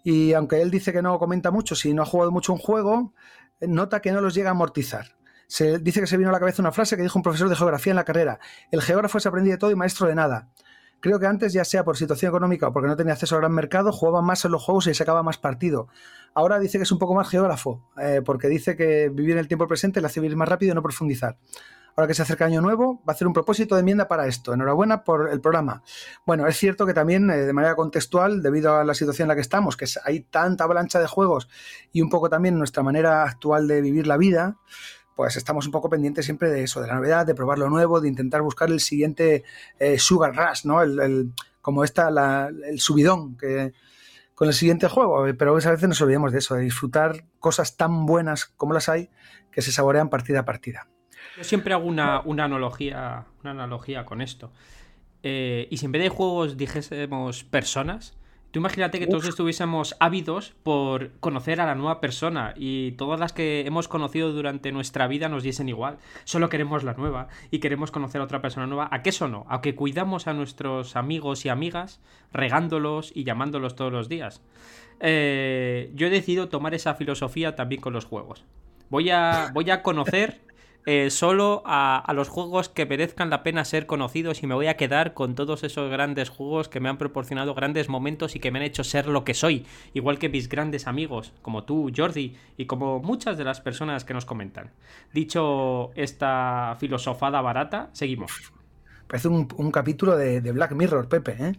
Y 0.04 0.34
aunque 0.34 0.62
él 0.62 0.70
dice 0.70 0.92
que 0.92 1.02
no 1.02 1.18
comenta 1.18 1.50
mucho, 1.50 1.76
si 1.76 1.94
no 1.94 2.02
ha 2.02 2.06
jugado 2.06 2.32
mucho 2.32 2.52
un 2.52 2.60
juego, 2.60 3.14
nota 3.62 4.02
que 4.02 4.12
no 4.12 4.20
los 4.20 4.34
llega 4.36 4.50
a 4.50 4.52
amortizar. 4.52 5.16
Se 5.48 5.80
dice 5.80 6.02
que 6.02 6.08
se 6.08 6.18
vino 6.18 6.30
a 6.30 6.34
la 6.34 6.40
cabeza 6.40 6.62
una 6.62 6.74
frase 6.74 6.98
que 6.98 7.04
dijo 7.04 7.18
un 7.18 7.24
profesor 7.24 7.48
de 7.48 7.56
geografía 7.56 7.92
en 7.92 7.98
la 7.98 8.04
carrera. 8.04 8.40
El 8.72 8.82
geógrafo 8.82 9.18
es 9.18 9.26
aprendiz 9.26 9.54
de 9.54 9.58
todo 9.58 9.72
y 9.72 9.76
maestro 9.76 10.08
de 10.08 10.16
nada. 10.16 10.50
Creo 11.04 11.20
que 11.20 11.28
antes, 11.28 11.52
ya 11.52 11.66
sea 11.66 11.84
por 11.84 11.98
situación 11.98 12.30
económica 12.30 12.70
o 12.70 12.72
porque 12.72 12.88
no 12.88 12.96
tenía 12.96 13.12
acceso 13.12 13.36
al 13.36 13.42
gran 13.42 13.52
mercado, 13.52 13.92
jugaba 13.92 14.22
más 14.22 14.46
en 14.46 14.54
los 14.54 14.64
juegos 14.64 14.88
y 14.88 14.94
sacaba 14.94 15.22
más 15.22 15.38
partido. 15.38 15.90
Ahora 16.34 16.60
dice 16.60 16.78
que 16.78 16.84
es 16.84 16.94
un 16.94 16.98
poco 16.98 17.14
más 17.14 17.28
geógrafo, 17.28 17.82
eh, 18.02 18.22
porque 18.24 18.48
dice 18.48 18.78
que 18.78 19.10
vivir 19.10 19.34
en 19.34 19.40
el 19.40 19.50
tiempo 19.50 19.68
presente 19.68 20.00
le 20.00 20.08
hace 20.08 20.22
vivir 20.22 20.38
más 20.38 20.48
rápido 20.48 20.72
y 20.72 20.76
no 20.76 20.82
profundizar. 20.82 21.38
Ahora 21.98 22.08
que 22.08 22.14
se 22.14 22.22
acerca 22.22 22.46
año 22.46 22.62
nuevo, 22.62 23.02
va 23.06 23.12
a 23.12 23.12
hacer 23.12 23.28
un 23.28 23.34
propósito 23.34 23.76
de 23.76 23.80
enmienda 23.82 24.08
para 24.08 24.28
esto. 24.28 24.54
Enhorabuena 24.54 25.04
por 25.04 25.30
el 25.30 25.42
programa. 25.42 25.84
Bueno, 26.26 26.48
es 26.48 26.56
cierto 26.56 26.86
que 26.86 26.94
también, 26.94 27.30
eh, 27.30 27.36
de 27.36 27.52
manera 27.52 27.76
contextual, 27.76 28.42
debido 28.42 28.78
a 28.78 28.86
la 28.86 28.94
situación 28.94 29.26
en 29.26 29.28
la 29.28 29.36
que 29.36 29.42
estamos, 29.42 29.76
que 29.76 29.86
hay 30.06 30.22
tanta 30.22 30.64
avalancha 30.64 31.02
de 31.02 31.08
juegos 31.08 31.50
y 31.92 32.02
un 32.02 32.10
poco 32.10 32.30
también 32.30 32.58
nuestra 32.58 32.82
manera 32.82 33.24
actual 33.24 33.68
de 33.68 33.82
vivir 33.82 34.08
la 34.08 34.16
vida, 34.16 34.56
pues 35.16 35.36
estamos 35.36 35.66
un 35.66 35.72
poco 35.72 35.90
pendientes 35.90 36.26
siempre 36.26 36.50
de 36.50 36.64
eso, 36.64 36.82
de 36.82 36.88
la 36.88 36.96
novedad, 36.96 37.26
de 37.26 37.36
probar 37.36 37.60
lo 37.60 37.70
nuevo, 37.70 38.02
de 38.02 38.08
intentar 38.08 38.42
buscar 38.42 38.70
el 38.70 38.80
siguiente 38.80 39.44
eh, 39.80 40.00
sugar 40.00 40.36
rush, 40.36 40.66
¿no? 40.66 40.82
El, 40.82 41.32
como 41.62 41.84
está 41.84 42.10
el 42.68 42.80
subidón 42.80 43.38
que, 43.38 43.74
con 44.36 44.48
el 44.48 44.54
siguiente 44.54 44.88
juego. 44.88 45.26
Pero 45.38 45.52
a 45.52 45.56
veces 45.56 45.88
nos 45.88 46.02
olvidamos 46.02 46.32
de 46.32 46.40
eso, 46.40 46.56
de 46.56 46.64
disfrutar 46.64 47.26
cosas 47.40 47.78
tan 47.78 48.06
buenas 48.06 48.46
como 48.46 48.74
las 48.74 48.90
hay 48.90 49.10
que 49.52 49.62
se 49.62 49.72
saborean 49.72 50.10
partida 50.10 50.42
a 50.42 50.46
partida. 50.46 50.88
Yo 51.38 51.44
siempre 51.44 51.74
hago 51.74 51.88
una, 51.88 52.20
analogía, 52.20 53.26
una 53.42 53.52
analogía 53.52 54.06
con 54.06 54.22
esto. 54.22 54.52
Eh, 55.24 55.68
y 55.72 55.78
si 55.78 55.86
en 55.86 55.92
vez 55.92 56.02
de 56.02 56.10
juegos 56.10 56.58
dijésemos 56.58 57.44
personas, 57.44 58.18
Tú 58.54 58.60
imagínate 58.60 59.00
que 59.00 59.08
todos 59.08 59.28
estuviésemos 59.28 59.96
ávidos 60.00 60.54
por 60.62 61.10
conocer 61.14 61.60
a 61.60 61.66
la 61.66 61.74
nueva 61.74 62.00
persona 62.00 62.54
y 62.56 62.92
todas 62.92 63.20
las 63.20 63.34
que 63.34 63.66
hemos 63.66 63.88
conocido 63.88 64.32
durante 64.32 64.72
nuestra 64.72 65.08
vida 65.08 65.28
nos 65.28 65.42
diesen 65.42 65.70
igual. 65.70 65.98
Solo 66.24 66.50
queremos 66.50 66.84
la 66.84 66.94
nueva 66.94 67.30
y 67.50 67.58
queremos 67.58 67.90
conocer 67.90 68.22
a 68.22 68.26
otra 68.26 68.44
persona 68.44 68.68
nueva. 68.68 68.90
¿A 68.92 69.02
qué 69.02 69.10
eso 69.10 69.28
no? 69.28 69.48
A 69.50 69.62
que 69.62 69.74
cuidamos 69.74 70.28
a 70.28 70.34
nuestros 70.34 70.96
amigos 70.96 71.46
y 71.46 71.50
amigas 71.50 72.00
regándolos 72.32 73.12
y 73.16 73.24
llamándolos 73.24 73.76
todos 73.76 73.92
los 73.92 74.08
días. 74.08 74.44
Eh, 75.00 75.90
yo 75.96 76.06
he 76.06 76.12
decidido 76.12 76.48
tomar 76.50 76.76
esa 76.76 76.94
filosofía 76.94 77.56
también 77.56 77.82
con 77.82 77.94
los 77.94 78.06
juegos. 78.06 78.46
Voy 78.92 79.10
a, 79.10 79.50
voy 79.52 79.72
a 79.72 79.82
conocer 79.82 80.42
eh, 80.86 81.10
solo 81.12 81.64
a, 81.66 82.12
los 82.14 82.28
juegos 82.28 82.68
que 82.68 82.86
merezcan 82.86 83.30
la 83.30 83.42
pena 83.42 83.64
ser 83.64 83.86
conocidos 83.86 84.44
y 84.44 84.48
me 84.48 84.56
voy 84.56 84.68
a 84.68 84.76
quedar 84.76 85.14
con 85.14 85.34
todos 85.34 85.64
esos 85.64 85.90
grandes 85.90 86.30
juegos 86.30 86.68
que 86.68 86.82
me 86.82 86.90
han 86.90 86.98
proporcionado 86.98 87.54
grandes 87.54 87.88
momentos 87.88 88.36
y 88.36 88.40
que 88.40 88.52
me 88.52 88.60
han 88.60 88.66
hecho 88.66 88.84
ser 88.84 89.08
lo 89.08 89.24
que 89.24 89.34
soy, 89.34 89.66
igual 89.94 90.20
que 90.20 90.28
mis 90.28 90.50
grandes 90.50 90.86
amigos, 90.86 91.32
como 91.42 91.64
tú, 91.64 91.90
Jordi, 91.96 92.36
y 92.58 92.66
como 92.66 93.00
muchas 93.00 93.38
de 93.38 93.46
las 93.46 93.62
personas 93.62 94.04
que 94.04 94.14
nos 94.14 94.26
comentan. 94.26 94.72
Dicho 95.14 95.92
esta 95.96 96.76
filosofada 96.80 97.40
barata, 97.40 97.90
seguimos. 97.94 98.32
Parece 99.08 99.30
un, 99.30 99.72
capítulo 99.72 100.18
de, 100.18 100.42
de, 100.42 100.52
Black 100.52 100.74
Mirror, 100.74 101.08
Pepe, 101.08 101.36
¿eh? 101.40 101.54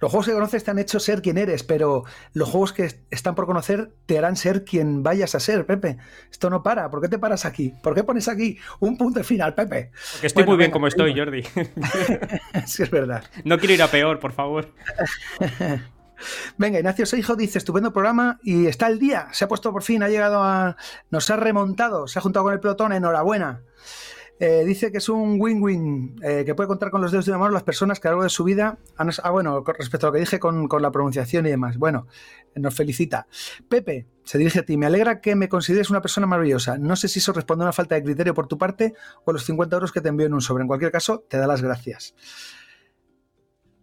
Los 0.00 0.10
juegos 0.10 0.26
que 0.26 0.32
conoces 0.32 0.64
te 0.64 0.70
han 0.70 0.78
hecho 0.78 1.00
ser 1.00 1.22
quien 1.22 1.38
eres, 1.38 1.62
pero 1.62 2.04
los 2.32 2.48
juegos 2.48 2.72
que 2.72 2.90
están 3.10 3.34
por 3.34 3.46
conocer 3.46 3.90
te 4.06 4.18
harán 4.18 4.36
ser 4.36 4.64
quien 4.64 5.02
vayas 5.02 5.34
a 5.34 5.40
ser, 5.40 5.66
Pepe. 5.66 5.98
Esto 6.30 6.50
no 6.50 6.62
para. 6.62 6.90
¿Por 6.90 7.00
qué 7.00 7.08
te 7.08 7.18
paras 7.18 7.44
aquí? 7.44 7.72
¿Por 7.82 7.94
qué 7.94 8.04
pones 8.04 8.28
aquí 8.28 8.58
un 8.80 8.96
punto 8.96 9.22
final, 9.24 9.54
Pepe? 9.54 9.90
Porque 10.12 10.26
estoy 10.26 10.44
muy 10.44 10.56
bien 10.56 10.70
como 10.70 10.86
estoy, 10.86 11.16
Jordi. 11.16 11.42
sí, 12.66 12.82
es 12.82 12.90
verdad. 12.90 13.24
No 13.44 13.58
quiero 13.58 13.74
ir 13.74 13.82
a 13.82 13.88
peor, 13.88 14.18
por 14.18 14.32
favor. 14.32 14.72
Venga, 16.56 16.78
Ignacio 16.78 17.06
Seijo 17.06 17.36
dice, 17.36 17.58
estupendo 17.58 17.92
programa 17.92 18.38
y 18.42 18.66
está 18.66 18.86
el 18.86 18.98
día. 18.98 19.28
Se 19.32 19.44
ha 19.44 19.48
puesto 19.48 19.72
por 19.72 19.82
fin, 19.82 20.02
ha 20.02 20.08
llegado 20.08 20.42
a... 20.42 20.76
Nos 21.10 21.28
ha 21.30 21.36
remontado, 21.36 22.06
se 22.06 22.18
ha 22.18 22.22
juntado 22.22 22.44
con 22.44 22.52
el 22.52 22.60
pelotón, 22.60 22.92
enhorabuena. 22.92 23.62
Eh, 24.40 24.64
dice 24.64 24.90
que 24.90 24.98
es 24.98 25.08
un 25.08 25.40
win-win, 25.40 26.16
eh, 26.22 26.42
que 26.44 26.56
puede 26.56 26.66
contar 26.66 26.90
con 26.90 27.00
los 27.00 27.12
dedos 27.12 27.24
de 27.24 27.30
una 27.30 27.38
mano 27.38 27.52
las 27.52 27.62
personas 27.62 28.00
que 28.00 28.08
a 28.08 28.10
lo 28.10 28.16
largo 28.16 28.24
de 28.24 28.30
su 28.30 28.42
vida. 28.42 28.78
Ah, 28.96 29.30
bueno, 29.30 29.62
respecto 29.62 30.06
a 30.06 30.10
lo 30.10 30.14
que 30.14 30.20
dije 30.20 30.40
con, 30.40 30.68
la 30.80 30.90
pronunciación 30.90 31.46
y 31.46 31.50
demás. 31.50 31.78
Bueno, 31.78 32.08
nos 32.56 32.74
felicita. 32.74 33.28
Pepe, 33.68 34.06
se 34.24 34.38
dirige 34.38 34.60
a 34.60 34.64
ti. 34.64 34.76
Me 34.76 34.86
alegra 34.86 35.20
que 35.20 35.36
me 35.36 35.48
consideres 35.48 35.88
una 35.90 36.02
persona 36.02 36.26
maravillosa. 36.26 36.78
No 36.78 36.96
sé 36.96 37.06
si 37.06 37.20
eso 37.20 37.32
responde 37.32 37.62
a 37.62 37.66
una 37.66 37.72
falta 37.72 37.94
de 37.94 38.02
criterio 38.02 38.34
por 38.34 38.48
tu 38.48 38.58
parte 38.58 38.94
o 39.24 39.32
los 39.32 39.44
50 39.44 39.76
euros 39.76 39.92
que 39.92 40.00
te 40.00 40.08
envío 40.08 40.26
en 40.26 40.34
un 40.34 40.40
sobre. 40.40 40.62
En 40.62 40.68
cualquier 40.68 40.90
caso, 40.90 41.24
te 41.28 41.36
da 41.36 41.46
las 41.46 41.62
gracias. 41.62 42.14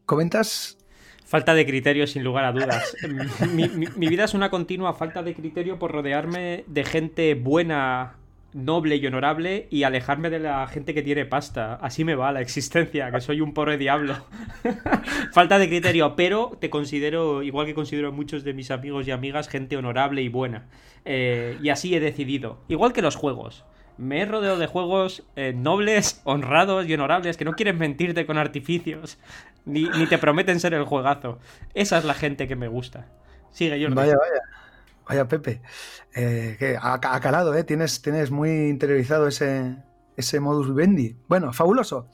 ¿Comentas? 0.05 0.77
Falta 1.25 1.53
de 1.53 1.65
criterio, 1.65 2.05
sin 2.07 2.25
lugar 2.25 2.43
a 2.43 2.51
dudas. 2.51 2.93
mi 3.53 4.07
vida 4.09 4.25
es 4.25 4.33
una 4.33 4.49
continua 4.49 4.93
falta 4.93 5.23
de 5.23 5.33
criterio 5.33 5.79
por 5.79 5.93
rodearme 5.93 6.65
de 6.67 6.83
gente 6.83 7.35
buena 7.35 8.17
noble 8.53 8.97
y 8.97 9.07
honorable 9.07 9.67
y 9.69 9.83
alejarme 9.83 10.29
de 10.29 10.39
la 10.39 10.67
gente 10.67 10.93
que 10.93 11.01
tiene 11.01 11.25
pasta. 11.25 11.75
Así 11.75 12.03
me 12.03 12.15
va 12.15 12.31
la 12.31 12.41
existencia, 12.41 13.11
que 13.11 13.21
soy 13.21 13.41
un 13.41 13.53
pobre 13.53 13.77
diablo. 13.77 14.15
Falta 15.31 15.57
de 15.59 15.67
criterio, 15.67 16.15
pero 16.15 16.57
te 16.59 16.69
considero, 16.69 17.43
igual 17.43 17.65
que 17.65 17.73
considero 17.73 18.09
a 18.09 18.11
muchos 18.11 18.43
de 18.43 18.53
mis 18.53 18.71
amigos 18.71 19.07
y 19.07 19.11
amigas, 19.11 19.47
gente 19.47 19.77
honorable 19.77 20.21
y 20.21 20.29
buena. 20.29 20.65
Eh, 21.05 21.57
y 21.61 21.69
así 21.69 21.95
he 21.95 21.99
decidido. 21.99 22.59
Igual 22.67 22.93
que 22.93 23.01
los 23.01 23.15
juegos. 23.15 23.65
Me 23.97 24.21
he 24.21 24.25
rodeado 24.25 24.57
de 24.57 24.67
juegos 24.67 25.23
eh, 25.35 25.53
nobles, 25.55 26.21
honrados 26.23 26.87
y 26.87 26.93
honorables 26.93 27.37
que 27.37 27.45
no 27.45 27.53
quieren 27.53 27.77
mentirte 27.77 28.25
con 28.25 28.37
artificios, 28.37 29.19
ni, 29.65 29.85
te 30.07 30.17
prometen 30.17 30.59
ser 30.59 30.73
el 30.73 30.85
juegazo. 30.85 31.39
Esa 31.73 31.97
es 31.97 32.05
la 32.05 32.13
gente 32.13 32.47
que 32.47 32.55
me 32.55 32.67
gusta. 32.67 33.07
Sigue, 33.51 33.79
Jordi. 33.79 33.95
Vaya, 33.95 34.15
vaya. 34.17 34.60
Vaya, 35.11 35.27
Pepe. 35.27 35.61
Eh, 36.15 36.55
que 36.57 36.77
ha, 36.81 37.19
calado, 37.19 37.53
¿eh? 37.53 37.65
Tienes, 37.65 38.01
tienes 38.01 38.31
muy 38.31 38.69
interiorizado 38.69 39.27
ese, 39.27 39.75
ese 40.15 40.39
modus 40.39 40.69
vivendi. 40.69 41.17
Bueno, 41.27 41.51
fabuloso. 41.51 42.07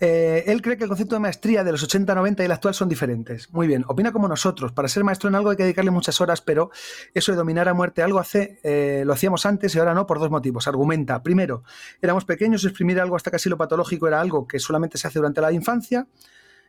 Eh, 0.00 0.42
él 0.48 0.60
cree 0.60 0.76
que 0.76 0.82
el 0.82 0.88
concepto 0.88 1.14
de 1.14 1.20
maestría 1.20 1.62
de 1.62 1.70
los 1.70 1.84
80, 1.84 2.16
90 2.16 2.42
y 2.42 2.46
el 2.46 2.50
actual 2.50 2.74
son 2.74 2.88
diferentes. 2.88 3.48
Muy 3.52 3.68
bien, 3.68 3.84
opina 3.86 4.10
como 4.10 4.26
nosotros. 4.26 4.72
Para 4.72 4.88
ser 4.88 5.04
maestro 5.04 5.28
en 5.28 5.36
algo 5.36 5.50
hay 5.50 5.56
que 5.56 5.62
dedicarle 5.62 5.92
muchas 5.92 6.20
horas, 6.20 6.40
pero 6.40 6.72
eso 7.14 7.30
de 7.30 7.38
dominar 7.38 7.68
a 7.68 7.74
muerte 7.74 8.02
algo 8.02 8.18
hace, 8.18 8.58
eh, 8.64 9.04
lo 9.06 9.12
hacíamos 9.12 9.46
antes 9.46 9.72
y 9.76 9.78
ahora 9.78 9.94
no 9.94 10.04
por 10.04 10.18
dos 10.18 10.32
motivos. 10.32 10.66
Argumenta. 10.66 11.22
Primero, 11.22 11.62
éramos 12.00 12.24
pequeños, 12.24 12.64
exprimir 12.64 13.00
algo 13.00 13.14
hasta 13.14 13.30
casi 13.30 13.48
lo 13.48 13.56
patológico 13.56 14.08
era 14.08 14.20
algo 14.20 14.48
que 14.48 14.58
solamente 14.58 14.98
se 14.98 15.06
hace 15.06 15.20
durante 15.20 15.40
la 15.40 15.52
infancia. 15.52 16.08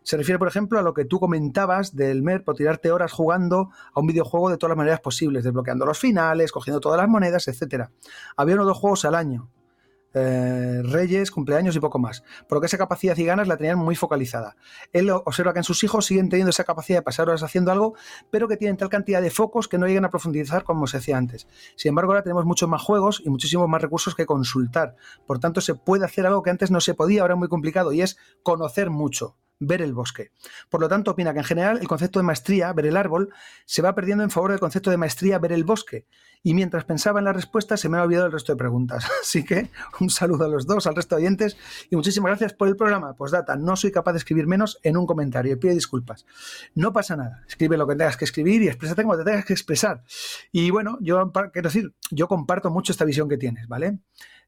Se 0.03 0.17
refiere, 0.17 0.37
por 0.37 0.47
ejemplo, 0.47 0.79
a 0.79 0.81
lo 0.81 0.93
que 0.93 1.05
tú 1.05 1.19
comentabas 1.19 1.95
del 1.95 2.21
MER 2.21 2.43
por 2.43 2.55
tirarte 2.55 2.91
horas 2.91 3.11
jugando 3.11 3.69
a 3.93 3.99
un 3.99 4.07
videojuego 4.07 4.49
de 4.49 4.57
todas 4.57 4.71
las 4.71 4.77
maneras 4.77 4.99
posibles, 4.99 5.43
desbloqueando 5.43 5.85
los 5.85 5.97
finales, 5.97 6.51
cogiendo 6.51 6.79
todas 6.79 6.99
las 6.99 7.09
monedas, 7.09 7.47
etc. 7.47 7.87
Había 8.35 8.55
uno 8.55 8.63
o 8.63 8.67
dos 8.67 8.77
juegos 8.77 9.05
al 9.05 9.15
año. 9.15 9.49
Eh, 10.15 10.81
reyes, 10.83 11.31
cumpleaños 11.31 11.75
y 11.75 11.79
poco 11.79 11.97
más. 11.97 12.23
Por 12.47 12.57
lo 12.57 12.61
que 12.61 12.67
esa 12.67 12.77
capacidad 12.77 13.17
y 13.17 13.25
ganas 13.25 13.47
la 13.47 13.57
tenían 13.57 13.79
muy 13.79 13.95
focalizada. 13.95 14.55
Él 14.91 15.09
observa 15.09 15.53
que 15.53 15.59
en 15.59 15.63
sus 15.63 15.83
hijos 15.83 16.05
siguen 16.05 16.29
teniendo 16.29 16.51
esa 16.51 16.65
capacidad 16.65 16.99
de 16.99 17.01
pasar 17.01 17.29
horas 17.29 17.41
haciendo 17.41 17.71
algo, 17.71 17.95
pero 18.29 18.47
que 18.47 18.57
tienen 18.57 18.77
tal 18.77 18.89
cantidad 18.89 19.21
de 19.21 19.31
focos 19.31 19.67
que 19.67 19.79
no 19.79 19.87
llegan 19.87 20.05
a 20.05 20.11
profundizar 20.11 20.63
como 20.63 20.85
se 20.85 20.97
hacía 20.97 21.17
antes. 21.17 21.47
Sin 21.75 21.89
embargo, 21.89 22.11
ahora 22.11 22.23
tenemos 22.23 22.45
muchos 22.45 22.69
más 22.69 22.81
juegos 22.81 23.21
y 23.25 23.29
muchísimos 23.29 23.67
más 23.67 23.81
recursos 23.81 24.13
que 24.13 24.27
consultar. 24.27 24.95
Por 25.25 25.39
tanto, 25.39 25.61
se 25.61 25.73
puede 25.73 26.05
hacer 26.05 26.27
algo 26.27 26.43
que 26.43 26.51
antes 26.51 26.69
no 26.69 26.79
se 26.79 26.93
podía, 26.93 27.21
ahora 27.21 27.33
es 27.33 27.39
muy 27.39 27.47
complicado, 27.47 27.91
y 27.91 28.01
es 28.01 28.17
conocer 28.43 28.91
mucho 28.91 29.37
ver 29.65 29.82
el 29.82 29.93
bosque. 29.93 30.32
Por 30.69 30.82
lo 30.82 30.88
tanto, 30.88 31.12
opina 31.12 31.34
que 31.34 31.39
en 31.39 31.45
general 31.45 31.78
el 31.80 31.88
concepto 31.88 32.19
de 32.19 32.23
maestría, 32.23 32.71
ver 32.73 32.86
el 32.86 32.97
árbol, 32.97 33.30
se 33.65 33.82
va 33.82 33.95
perdiendo 33.95 34.23
en 34.23 34.30
favor 34.30 34.52
del 34.52 34.60
concepto 34.60 34.89
de 34.89 34.97
maestría, 34.97 35.39
ver 35.39 35.52
el 35.52 35.63
bosque. 35.63 36.06
Y 36.45 36.54
mientras 36.54 36.84
pensaba 36.84 37.19
en 37.19 37.26
la 37.26 37.32
respuesta, 37.32 37.78
se 37.78 37.88
me 37.88 37.97
ha 37.97 38.04
olvidado 38.04 38.26
el 38.26 38.34
resto 38.34 38.52
de 38.52 38.58
preguntas. 38.58 39.06
Así 39.21 39.45
que 39.45 39.69
un 40.02 40.10
saludo 40.10 40.45
a 40.45 40.49
los 40.49 40.67
dos, 40.67 40.86
al 40.88 40.95
resto 40.95 41.15
de 41.15 41.21
oyentes, 41.21 41.58
y 41.89 41.95
muchísimas 41.95 42.32
gracias 42.32 42.54
por 42.54 42.67
el 42.67 42.76
programa. 42.76 43.13
Pues 43.13 43.32
data, 43.32 43.56
no 43.56 43.78
soy 43.78 43.91
capaz 43.91 44.12
de 44.12 44.17
escribir 44.17 44.45
menos 44.45 44.78
en 44.84 44.97
un 44.97 45.06
comentario, 45.06 45.58
pido 45.58 45.73
disculpas. 45.73 46.26
No 46.76 46.91
pasa 46.91 47.15
nada, 47.15 47.43
escribe 47.47 47.78
lo 47.78 47.88
que 47.88 47.95
tengas 47.95 48.17
que 48.17 48.26
escribir 48.26 48.62
y 48.62 48.67
exprésate 48.67 49.04
como 49.04 49.17
te 49.17 49.23
tengas 49.23 49.45
que 49.45 49.54
expresar. 49.54 50.04
Y 50.52 50.69
bueno, 50.69 50.97
yo 50.99 51.32
quiero 51.54 51.69
decir, 51.69 51.93
yo 52.12 52.28
comparto 52.28 52.69
mucho 52.69 52.91
esta 52.91 53.06
visión 53.06 53.30
que 53.30 53.38
tienes, 53.38 53.67
¿vale? 53.69 53.99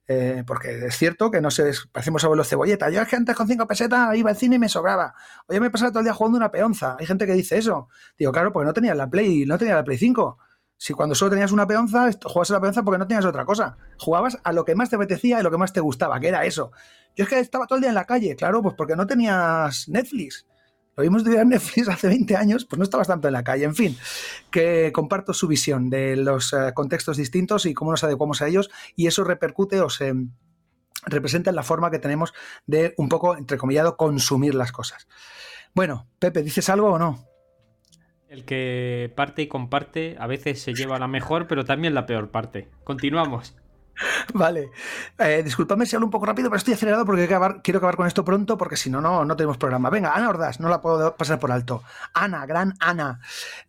Eh, 0.07 0.43
porque 0.45 0.85
es 0.85 0.95
cierto 0.95 1.31
que 1.31 1.41
no 1.41 1.49
sé, 1.49 1.71
parecemos 1.91 2.23
abuelos 2.23 2.47
cebolleta. 2.47 2.89
Yo 2.89 3.01
es 3.01 3.07
que 3.07 3.15
antes 3.15 3.35
con 3.35 3.47
cinco 3.47 3.65
pesetas 3.65 4.15
iba 4.15 4.29
al 4.29 4.37
cine 4.37 4.57
y 4.57 4.59
me 4.59 4.69
sobraba. 4.69 5.15
Oye, 5.47 5.59
me 5.59 5.71
pasaba 5.71 5.91
todo 5.91 5.99
el 5.99 6.05
día 6.05 6.13
jugando 6.13 6.37
una 6.37 6.51
peonza. 6.51 6.95
Hay 6.99 7.05
gente 7.05 7.25
que 7.25 7.33
dice 7.33 7.57
eso. 7.57 7.89
Digo, 8.17 8.31
claro, 8.31 8.51
porque 8.53 8.67
no 8.67 8.73
tenías 8.73 8.95
la 8.95 9.09
Play, 9.09 9.45
no 9.45 9.57
tenía 9.57 9.75
la 9.75 9.83
Play 9.83 9.97
5. 9.97 10.37
Si 10.77 10.93
cuando 10.93 11.15
solo 11.15 11.31
tenías 11.31 11.51
una 11.51 11.65
peonza, 11.65 12.09
jugabas 12.23 12.51
a 12.51 12.53
la 12.53 12.61
peonza 12.61 12.83
porque 12.83 12.97
no 12.99 13.07
tenías 13.07 13.25
otra 13.25 13.45
cosa. 13.45 13.77
Jugabas 13.97 14.37
a 14.43 14.51
lo 14.51 14.65
que 14.65 14.75
más 14.75 14.89
te 14.89 14.97
apetecía 14.97 15.39
y 15.39 15.43
lo 15.43 15.49
que 15.49 15.57
más 15.57 15.73
te 15.73 15.79
gustaba, 15.79 16.19
que 16.19 16.27
era 16.27 16.45
eso. 16.45 16.71
Yo 17.15 17.23
es 17.23 17.29
que 17.29 17.39
estaba 17.39 17.65
todo 17.65 17.77
el 17.77 17.81
día 17.81 17.89
en 17.89 17.95
la 17.95 18.05
calle, 18.05 18.35
claro, 18.35 18.61
pues 18.61 18.75
porque 18.75 18.95
no 18.95 19.07
tenías 19.07 19.87
Netflix. 19.87 20.45
Lo 20.95 21.03
vimos 21.03 21.23
de 21.23 21.43
Netflix 21.45 21.87
hace 21.89 22.07
20 22.07 22.35
años, 22.35 22.65
pues 22.65 22.77
no 22.77 22.83
estabas 22.83 23.07
tanto 23.07 23.27
en 23.27 23.33
la 23.33 23.43
calle. 23.43 23.65
En 23.65 23.75
fin, 23.75 23.97
que 24.51 24.91
comparto 24.93 25.33
su 25.33 25.47
visión 25.47 25.89
de 25.89 26.15
los 26.15 26.53
eh, 26.53 26.71
contextos 26.73 27.17
distintos 27.17 27.65
y 27.65 27.73
cómo 27.73 27.91
nos 27.91 28.03
adecuamos 28.03 28.41
a 28.41 28.47
ellos 28.47 28.69
y 28.95 29.07
eso 29.07 29.23
repercute 29.23 29.81
o 29.81 29.89
se 29.89 30.13
representa 31.05 31.49
en 31.49 31.55
la 31.55 31.63
forma 31.63 31.91
que 31.91 31.99
tenemos 31.99 32.33
de 32.65 32.93
un 32.97 33.09
poco, 33.09 33.37
entrecomillado, 33.37 33.97
consumir 33.97 34.55
las 34.55 34.71
cosas. 34.71 35.07
Bueno, 35.73 36.07
Pepe, 36.19 36.41
¿dices 36.41 36.69
algo 36.69 36.91
o 36.91 36.99
no? 36.99 37.25
El 38.29 38.45
que 38.45 39.13
parte 39.15 39.43
y 39.43 39.47
comparte 39.47 40.15
a 40.19 40.27
veces 40.27 40.61
se 40.61 40.73
lleva 40.73 40.97
la 40.97 41.07
mejor, 41.07 41.47
pero 41.47 41.65
también 41.65 41.93
la 41.93 42.05
peor 42.05 42.31
parte. 42.31 42.69
Continuamos. 42.83 43.55
Vale. 44.33 44.71
Eh, 45.17 45.41
disculpadme 45.43 45.85
si 45.85 45.95
hablo 45.95 46.07
un 46.07 46.11
poco 46.11 46.25
rápido, 46.25 46.49
pero 46.49 46.57
estoy 46.57 46.73
acelerado 46.73 47.05
porque 47.05 47.25
quiero 47.61 47.77
acabar, 47.77 47.95
con 47.95 48.07
esto 48.07 48.25
pronto 48.25 48.57
porque 48.57 48.77
si 48.77 48.89
no, 48.89 49.01
no 49.01 49.35
tenemos 49.35 49.57
programa. 49.57 49.89
Venga, 49.89 50.13
Ana 50.13 50.29
Ordaz, 50.29 50.59
no 50.59 50.69
la 50.69 50.81
puedo 50.81 51.15
pasar 51.15 51.39
por 51.39 51.51
alto. 51.51 51.83
Ana, 52.13 52.45
gran 52.45 52.73
Ana. 52.79 53.19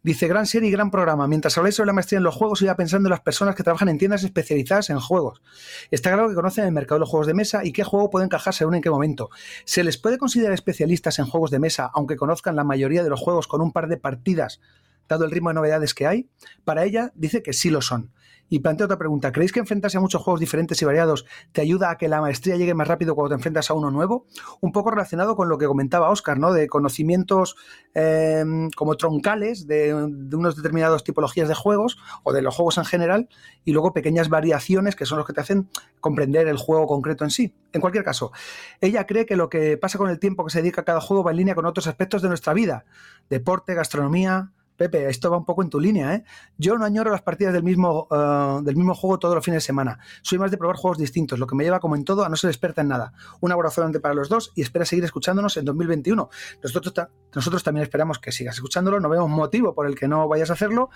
Dice, 0.03 0.29
gran 0.29 0.47
serie 0.47 0.69
y 0.69 0.73
gran 0.73 0.91
programa. 0.91 1.27
Mientras 1.29 1.57
habláis 1.59 1.77
sobre 1.77 1.89
la 1.89 1.93
maestría 1.93 2.19
en 2.19 2.25
los 2.25 2.35
juegos, 2.35 2.63
iba 2.63 2.75
pensando 2.75 3.09
en 3.09 3.11
las 3.11 3.21
personas 3.21 3.55
que 3.55 3.63
trabajan 3.63 3.89
en 3.89 3.99
tiendas 3.99 4.25
especializadas 4.25 4.91
en 4.91 5.01
juegos. 5.01 5.43
Está 5.91 6.13
claro 6.13 6.29
que 6.29 6.35
conocen 6.35 6.65
el 6.65 6.73
mercado 6.73 6.97
de 6.97 7.01
los 7.01 7.09
juegos 7.09 7.27
de 7.27 7.35
mesa 7.35 7.65
y 7.65 7.73
qué 7.73 7.85
juego 7.85 8.11
puede 8.11 8.27
encajarse 8.27 8.59
según 8.59 8.75
en 8.75 8.83
qué 8.83 8.91
momento. 8.91 9.31
¿Se 9.65 9.85
les 9.85 9.99
puede 9.99 10.19
considerar 10.19 10.53
especialistas 10.53 11.19
en 11.19 11.27
juegos 11.27 11.51
de 11.51 11.59
mesa, 11.59 11.91
aunque 11.95 12.17
conozcan 12.17 12.57
la 12.57 12.65
mayoría 12.65 13.03
de 13.03 13.11
los 13.11 13.21
juegos 13.21 13.47
con 13.47 13.61
un 13.61 13.73
par 13.73 13.89
de 13.89 13.97
partidas, 13.97 14.61
dado 15.09 15.25
el 15.25 15.31
ritmo 15.31 15.51
de 15.51 15.55
novedades 15.55 15.95
que 15.95 16.07
hay? 16.07 16.29
Para 16.65 16.85
ella, 16.85 17.13
dice 17.15 17.43
que 17.43 17.53
sí 17.53 17.71
lo 17.71 17.83
son. 17.83 18.11
Y 18.49 18.61
planteo 18.61 18.85
otra 18.85 18.99
pregunta. 18.99 19.33
¿Creéis 19.33 19.53
que 19.53 19.61
enfrentarse 19.61 19.97
a 19.97 20.01
muchos 20.01 20.23
juegos 20.23 20.41
diferentes 20.41 20.81
y 20.81 20.85
variados 20.85 21.27
te 21.53 21.61
ayuda 21.61 21.91
a 21.91 21.97
que 21.97 22.09
la 22.09 22.21
maestría 22.21 22.57
llegue 22.57 22.75
más 22.75 22.87
rápido 22.87 23.15
cuando 23.15 23.31
te 23.31 23.35
enfrentas 23.35 23.71
a 23.71 23.75
uno 23.75 23.91
nuevo? 23.91 24.27
Un 24.61 24.73
poco 24.73 24.91
relacionado 24.91 25.37
con 25.37 25.49
lo 25.49 25.59
que 25.59 25.67
comentaba 25.67 26.11
Oscar, 26.11 26.39
¿no? 26.39 26.53
De 26.53 26.69
conocimientos 26.69 27.57
em, 27.95 28.71
como 28.71 28.97
troncales 28.97 29.67
de, 29.67 29.95
de 30.11 30.37
unas 30.37 30.57
determinadas 30.57 31.03
tipologías 31.03 31.49
de 31.49 31.55
juegos 31.55 31.99
o 32.23 32.33
de 32.33 32.43
los 32.43 32.55
juegos 32.55 32.79
en 32.79 32.85
general 32.85 33.29
y 33.65 33.73
luego 33.73 33.93
pequeñas 33.93 34.29
variaciones 34.29 34.95
que 34.95 35.07
son 35.07 35.19
los 35.19 35.27
que 35.27 35.33
te 35.33 35.41
hacen 35.41 35.69
comprender 36.01 36.47
el 36.47 36.57
juego 36.57 36.87
concreto 36.87 37.25
en 37.25 37.31
sí. 37.31 37.53
En 37.73 37.81
cualquier 37.81 38.05
caso, 38.05 38.33
ella 38.81 39.07
cree 39.07 39.27
que 39.27 39.37
lo 39.37 39.49
que 39.49 39.77
pasa 39.77 39.99
con 39.99 40.09
el 40.09 40.19
tiempo 40.19 40.45
que 40.45 40.51
se 40.51 40.61
dedica 40.63 40.83
a 40.83 40.85
cada 40.85 41.01
juego 41.01 41.25
va 41.25 41.33
en 41.33 41.39
línea 41.39 41.55
con 41.55 41.67
otros 41.67 41.87
aspectos 41.87 42.23
de 42.23 42.29
nuestra 42.29 42.55
vida. 42.55 42.85
Deporte, 43.29 43.75
gastronomía, 43.75 44.53
Pepe, 44.77 45.09
esto 45.09 45.31
va 45.31 45.39
un 45.39 45.45
poco 45.45 45.63
en 45.63 45.71
tu 45.71 45.81
línea, 45.81 46.15
¿eh? 46.15 46.25
Yo 46.59 46.77
no 46.77 46.85
añoro 46.85 47.11
las 47.11 47.23
partidas 47.23 47.53
del 47.53 47.63
mismo, 47.63 48.09
eh, 48.11 48.61
del 48.63 48.77
mismo 48.77 48.95
juego 48.95 49.19
todos 49.19 49.35
los 49.35 49.45
fines 49.45 49.63
de 49.63 49.67
semana. 49.67 49.99
Soy 50.23 50.39
más 50.39 50.51
de 50.51 50.59
probar 50.59 50.77
juegos 50.77 50.99
distintos, 50.99 51.39
lo 51.39 51.47
que 51.47 51.55
me 51.55 51.65
lleva, 51.65 51.81
como 51.81 51.97
en 51.97 52.05
todo, 52.05 52.25
a 52.25 52.29
no 52.29 52.37
ser 52.37 52.51
experta 52.51 52.83
en 52.83 52.89
nada. 52.89 53.13
Un 53.41 53.53
abrazo 53.53 53.81
grande 53.81 54.01
para 54.01 54.15
los 54.15 54.29
dos 54.29 54.53
y 54.55 54.63
espera 54.63 54.85
seguir 54.85 55.05
escuchándonos 55.05 55.57
en 55.57 55.65
2021. 55.65 56.29
Nosotros, 56.63 56.95
nosotros 57.35 57.63
también 57.63 57.83
esperamos 57.83 58.19
que 58.19 58.33
sigas 58.33 58.57
escuchándolo, 58.57 59.01
no 59.01 59.09
vemos 59.09 59.31
motivo 59.31 59.75
por 59.75 59.87
el 59.87 59.95
que 59.95 60.09
no 60.09 60.29
vayas 60.29 60.51
a 60.51 60.53
hacerlo. 60.53 60.91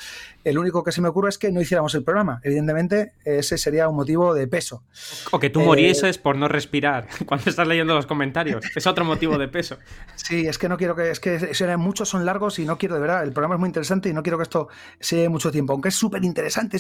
El 0.45 0.59
único 0.59 0.85
que 0.85 0.93
se 0.93 1.01
me 1.01 1.09
ocurre 1.09 1.31
es 1.31 1.39
que 1.39 1.51
no 1.51 1.61
hiciéramos 1.61 1.95
el 1.95 2.05
programa. 2.05 2.41
Evidentemente, 2.43 3.13
ese 3.25 3.59
sería 3.59 3.89
un 3.89 3.97
motivo 3.97 4.35
de 4.35 4.47
peso. 4.47 4.85
O 5.31 5.39
que 5.39 5.51
tú 5.51 5.61
morieses 5.61 6.17
eh, 6.17 6.21
por 6.23 6.37
no 6.37 6.49
respirar 6.49 7.09
cuando 7.27 7.49
estás 7.49 7.67
leyendo 7.67 7.95
los 7.95 8.07
comentarios. 8.07 8.65
Es 8.75 8.87
otro 8.87 9.05
motivo 9.05 9.39
de 9.39 9.49
peso. 9.49 9.79
Sí, 10.17 10.47
es 10.47 10.59
que 10.59 10.69
no 10.69 10.77
quiero 10.77 10.95
que. 10.95 11.11
Es 11.11 11.21
que 11.21 11.77
muchos 11.77 12.09
son 12.09 12.25
largos 12.25 12.59
y 12.59 12.65
no 12.65 12.79
quiero, 12.79 12.95
de 12.95 13.01
verdad. 13.01 13.23
El 13.23 13.33
programa 13.33 13.55
es 13.55 13.61
muy 13.61 13.70
interesante 13.71 14.09
y 14.09 14.13
no 14.13 14.23
quiero 14.23 14.37
que 14.39 14.43
esto 14.45 14.69
sea 14.99 15.29
mucho 15.31 15.51
tiempo. 15.51 15.73
Aunque 15.73 15.89
es 15.89 15.95
súper 15.95 16.25
interesante 16.25 16.77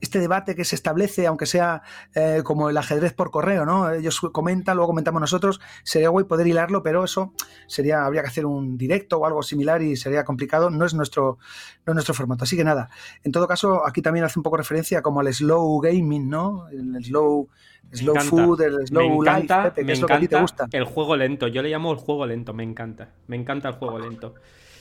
este 0.00 0.18
debate 0.18 0.54
que 0.54 0.64
se 0.64 0.74
establece, 0.74 1.26
aunque 1.26 1.46
sea 1.46 1.82
eh, 2.14 2.42
como 2.44 2.70
el 2.70 2.76
ajedrez 2.76 3.12
por 3.14 3.30
correo, 3.30 3.64
¿no? 3.64 3.90
Ellos 3.90 4.20
comentan, 4.32 4.76
luego 4.76 4.88
comentamos 4.88 5.20
nosotros. 5.20 5.60
Sería 5.82 6.08
guay 6.10 6.24
poder 6.26 6.46
hilarlo, 6.46 6.82
pero 6.82 7.04
eso 7.04 7.32
sería, 7.66 8.04
habría 8.04 8.22
que 8.22 8.28
hacer 8.28 8.46
un 8.46 8.78
directo 8.78 9.18
o 9.18 9.26
algo 9.26 9.42
similar 9.42 9.82
y 9.82 9.96
sería 9.96 10.24
complicado. 10.24 10.70
No 10.70 10.86
es 10.86 10.94
nuestro, 10.94 11.38
no 11.86 11.92
es 11.92 11.94
nuestro 11.94 12.14
formato. 12.14 12.44
Así 12.44 12.56
que 12.56 12.64
nada. 12.64 12.90
En 13.24 13.32
todo 13.32 13.48
caso, 13.48 13.86
aquí 13.86 14.02
también 14.02 14.24
hace 14.24 14.38
un 14.38 14.42
poco 14.42 14.56
referencia 14.56 15.02
como 15.02 15.20
al 15.20 15.32
slow 15.32 15.80
gaming, 15.80 16.28
¿no? 16.28 16.68
El 16.68 17.04
slow 17.04 17.48
slow 17.92 18.16
food, 18.20 18.60
el 18.60 18.86
slow 18.86 19.22
life, 19.22 19.72
que 19.74 19.92
es 19.92 20.00
lo 20.00 20.06
que 20.06 20.12
a 20.12 20.20
ti 20.20 20.28
te 20.28 20.40
gusta. 20.40 20.66
El 20.72 20.84
juego 20.84 21.16
lento, 21.16 21.48
yo 21.48 21.62
le 21.62 21.70
llamo 21.70 21.92
el 21.92 21.98
juego 21.98 22.26
lento, 22.26 22.52
me 22.52 22.62
encanta. 22.62 23.10
Me 23.26 23.36
encanta 23.36 23.68
el 23.68 23.74
juego 23.74 23.98
lento. 23.98 24.34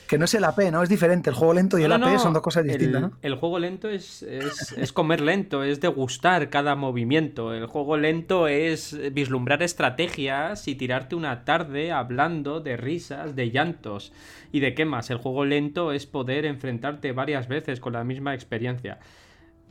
Que 0.08 0.18
no 0.18 0.26
es 0.26 0.34
el 0.34 0.44
AP, 0.44 0.72
¿no? 0.72 0.82
Es 0.82 0.90
diferente. 0.90 1.30
El 1.30 1.36
juego 1.36 1.54
lento 1.54 1.78
y 1.78 1.84
el 1.84 1.92
AP 1.92 2.18
son 2.18 2.34
dos 2.34 2.42
cosas 2.42 2.64
distintas, 2.64 3.02
¿no? 3.02 3.12
El 3.22 3.36
juego 3.36 3.60
lento 3.60 3.90
es, 3.90 4.24
es, 4.24 4.94
comer 4.94 5.22
lento, 5.22 5.64
es 5.64 5.82
degustar 5.82 6.50
cada 6.50 6.76
movimiento. 6.76 7.54
El 7.54 7.66
juego 7.66 7.98
lento 7.98 8.48
es 8.48 8.98
vislumbrar 9.14 9.62
estrategias 9.64 10.68
y 10.68 10.76
tirarte 10.76 11.16
una 11.16 11.44
tarde 11.44 11.92
hablando 11.92 12.62
de 12.62 12.78
risas, 12.78 13.36
de 13.36 13.52
llantos 13.52 14.14
y 14.52 14.62
de 14.62 14.74
qué 14.74 14.86
más. 14.86 15.10
El 15.10 15.18
juego 15.18 15.46
lento 15.46 15.92
es 15.92 16.06
poder 16.06 16.46
enfrentarte 16.46 17.12
varias 17.12 17.48
veces 17.48 17.80
con 17.80 17.94
la 17.94 18.04
misma 18.04 18.34
experiencia. 18.34 19.00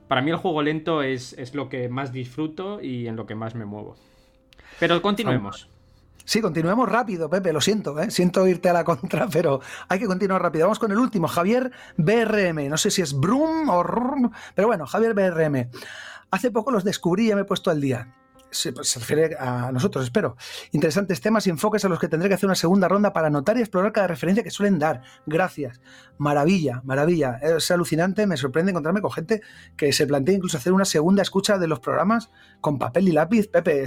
Para 0.09 0.23
mí 0.23 0.31
el 0.31 0.37
juego 0.37 0.63
lento 0.63 1.03
es, 1.03 1.33
es 1.33 1.55
lo 1.55 1.69
que 1.69 1.89
más 1.89 2.13
disfruto 2.13 2.81
y 2.81 3.09
en 3.09 3.17
lo 3.17 3.27
que 3.27 3.35
más 3.35 3.55
me 3.55 3.65
muevo. 3.65 3.97
Pero 4.79 5.01
continuemos. 5.03 5.69
Sí, 6.27 6.41
continuemos 6.41 6.89
rápido, 6.89 7.31
Pepe, 7.31 7.53
lo 7.53 7.61
siento, 7.61 7.99
¿eh? 8.01 8.11
siento 8.11 8.49
irte 8.49 8.69
a 8.69 8.73
la 8.73 8.83
contra, 8.83 9.29
pero 9.33 9.61
hay 9.89 10.01
que 10.01 10.07
continuar 10.07 10.43
rápido. 10.43 10.65
Vamos 10.65 10.81
con 10.81 10.91
el 10.91 10.99
último, 10.99 11.29
Javier 11.29 11.71
BRM. 11.97 12.69
No 12.69 12.77
sé 12.77 12.91
si 12.91 13.01
es 13.01 13.15
Brum 13.15 13.71
o 13.71 13.85
Rum, 13.85 14.33
pero 14.57 14.67
bueno, 14.67 14.87
Javier 14.87 15.15
BRM. 15.15 15.71
Hace 16.33 16.51
poco 16.51 16.73
los 16.73 16.83
descubrí 16.83 17.27
y 17.27 17.29
ya 17.29 17.37
me 17.37 17.43
he 17.43 17.45
puesto 17.45 17.71
al 17.71 17.81
día. 17.81 18.13
se, 18.51 18.73
pues, 18.73 18.89
se, 18.89 18.99
refiere 18.99 19.37
a 19.39 19.71
nosotros, 19.71 20.05
espero. 20.05 20.37
Interesantes 20.73 21.21
temas 21.21 21.47
y 21.47 21.51
enfoques 21.51 21.85
a 21.85 21.89
los 21.89 22.01
que 22.01 22.09
tendré 22.09 22.29
que 22.29 22.35
hacer 22.35 22.49
una 22.49 22.57
segunda 22.57 22.89
ronda 22.89 23.13
para 23.13 23.29
anotar 23.29 23.57
y 23.57 23.61
explorar 23.61 23.93
cada 23.93 24.09
referencia 24.09 24.43
que 24.43 24.51
suelen 24.51 24.81
dar. 24.81 25.03
Gracias. 25.27 25.81
Maravilla, 26.19 26.83
maravilla. 26.85 27.39
Es 27.41 27.71
alucinante, 27.71 28.27
me 28.27 28.37
sorprende 28.37 28.71
encontrarme 28.71 29.01
con 29.01 29.13
gente 29.13 29.43
que 29.77 29.93
se 29.93 30.09
plantea 30.09 30.35
incluso 30.35 30.57
hacer 30.57 30.73
una 30.73 30.87
segunda 30.87 31.23
escucha 31.23 31.57
de 31.59 31.69
los 31.69 31.79
programas 31.79 32.31
con 32.61 32.79
papel 32.81 33.07
y 33.07 33.13
lápiz. 33.13 33.47
Pepe, 33.47 33.87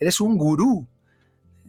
eres, 0.00 0.20
un 0.22 0.38
gurú. 0.38 0.88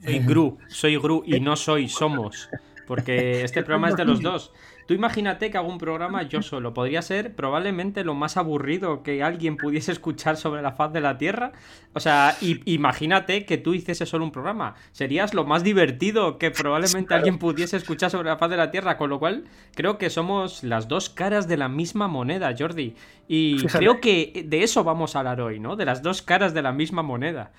Soy 0.04 0.20
gurú, 0.20 0.58
soy 0.68 0.96
gurú 0.98 1.24
y 1.26 1.40
no 1.40 1.56
soy, 1.56 1.88
somos. 1.88 2.50
Porque 2.88 3.44
este 3.44 3.64
programa 3.64 3.90
es 3.90 3.96
de 3.96 4.06
los 4.06 4.22
dos. 4.22 4.52
Tú 4.86 4.94
imagínate 4.94 5.50
que 5.50 5.58
hago 5.58 5.70
un 5.70 5.78
programa 5.78 6.24
yo 6.24 6.42
solo. 6.42 6.74
Podría 6.74 7.02
ser 7.02 7.36
probablemente 7.36 8.04
lo 8.04 8.14
más 8.14 8.36
aburrido 8.36 9.02
que 9.02 9.24
alguien 9.24 9.56
pudiese 9.56 9.94
escuchar 9.94 10.36
sobre 10.36 10.62
la 10.62 10.74
faz 10.74 10.92
de 10.92 11.00
la 11.00 11.18
Tierra. 11.18 11.54
O 11.94 12.02
sea, 12.02 12.36
imagínate 12.42 13.46
que 13.46 13.58
tú 13.58 13.74
hiciese 13.74 14.06
solo 14.06 14.26
un 14.26 14.32
programa. 14.32 14.76
Serías 14.92 15.34
lo 15.34 15.46
más 15.46 15.64
divertido 15.64 16.38
que 16.38 16.52
probablemente 16.52 17.14
alguien 17.14 17.40
pudiese 17.40 17.78
escuchar 17.78 18.12
sobre 18.12 18.30
la 18.30 18.38
faz 18.38 18.50
de 18.50 18.58
la 18.58 18.72
Tierra. 18.72 18.98
Con 18.98 19.10
lo 19.10 19.20
cual, 19.20 19.46
creo 19.74 19.98
que 19.98 20.10
somos 20.10 20.64
las 20.64 20.90
dos 20.90 21.10
caras 21.10 21.48
de 21.48 21.56
la 21.56 21.70
misma 21.70 22.10
moneda, 22.10 22.54
Jordi. 22.58 22.96
Y 23.30 23.66
creo 23.68 24.02
que 24.02 24.44
de 24.46 24.64
eso 24.64 24.84
vamos 24.84 25.16
a 25.16 25.20
hablar 25.20 25.40
hoy, 25.40 25.62
¿no? 25.62 25.78
De 25.78 25.86
las 25.86 26.02
dos 26.02 26.22
caras 26.22 26.54
de 26.54 26.62
la 26.62 26.74
misma 26.74 27.04
moneda. 27.04 27.54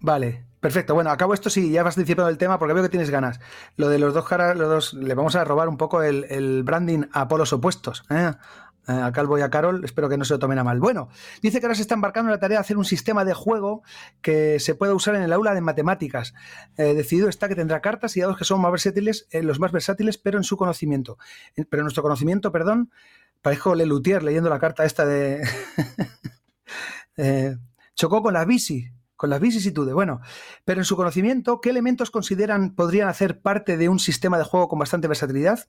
Vale, 0.00 0.42
perfecto. 0.62 0.94
Bueno, 0.94 1.10
acabo 1.10 1.34
esto 1.34 1.50
sí, 1.50 1.72
ya 1.72 1.82
vas 1.82 1.96
diciendo 1.96 2.26
el 2.28 2.38
tema 2.38 2.58
porque 2.58 2.72
veo 2.72 2.84
que 2.84 2.88
tienes 2.88 3.10
ganas. 3.10 3.40
Lo 3.76 3.88
de 3.88 3.98
los 3.98 4.14
dos 4.14 4.26
caras, 4.26 4.56
los 4.56 4.68
dos, 4.68 4.94
le 4.94 5.12
vamos 5.14 5.34
a 5.34 5.44
robar 5.44 5.68
un 5.68 5.76
poco 5.76 6.02
el, 6.02 6.62
branding 6.62 7.02
a 7.12 7.26
polos 7.26 7.52
opuestos. 7.52 8.04
¿eh? 8.08 8.32
A 8.86 9.12
Calvo 9.12 9.38
y 9.38 9.42
a 9.42 9.50
Carol, 9.50 9.84
espero 9.84 10.08
que 10.08 10.16
no 10.16 10.24
se 10.24 10.34
lo 10.34 10.38
tomen 10.38 10.58
a 10.58 10.64
mal. 10.64 10.78
Bueno, 10.78 11.08
dice 11.42 11.58
que 11.58 11.66
ahora 11.66 11.74
se 11.74 11.82
está 11.82 11.94
embarcando 11.94 12.30
en 12.30 12.36
la 12.36 12.38
tarea 12.38 12.58
de 12.58 12.60
hacer 12.60 12.78
un 12.78 12.84
sistema 12.84 13.24
de 13.24 13.34
juego 13.34 13.82
que 14.22 14.60
se 14.60 14.76
pueda 14.76 14.94
usar 14.94 15.16
en 15.16 15.22
el 15.22 15.32
aula 15.32 15.52
de 15.52 15.60
matemáticas. 15.60 16.32
Eh, 16.76 16.94
decidido 16.94 17.28
está 17.28 17.48
que 17.48 17.56
tendrá 17.56 17.80
cartas 17.80 18.16
y 18.16 18.20
dados 18.20 18.38
que 18.38 18.44
son 18.44 18.60
más 18.60 18.70
versátiles, 18.70 19.26
eh, 19.30 19.42
los 19.42 19.58
más 19.58 19.72
versátiles, 19.72 20.16
pero 20.16 20.38
en 20.38 20.44
su 20.44 20.56
conocimiento. 20.56 21.18
Pero 21.56 21.80
en 21.80 21.84
nuestro 21.84 22.04
conocimiento, 22.04 22.52
perdón, 22.52 22.92
parezco 23.40 23.74
Lelutier 23.74 24.22
leyendo 24.22 24.48
la 24.48 24.60
carta 24.60 24.84
esta 24.84 25.04
de. 25.04 25.42
chocó 27.96 28.22
con 28.22 28.34
la 28.34 28.44
bici 28.44 28.92
con 29.22 29.30
las 29.30 29.40
vicisitudes. 29.40 29.94
Bueno, 29.94 30.20
pero 30.64 30.80
en 30.80 30.84
su 30.84 30.96
conocimiento, 30.96 31.60
¿qué 31.60 31.70
elementos 31.70 32.10
consideran 32.10 32.74
podrían 32.74 33.06
hacer 33.06 33.38
parte 33.38 33.76
de 33.76 33.88
un 33.88 34.00
sistema 34.00 34.36
de 34.36 34.42
juego 34.42 34.66
con 34.66 34.80
bastante 34.80 35.06
versatilidad? 35.06 35.68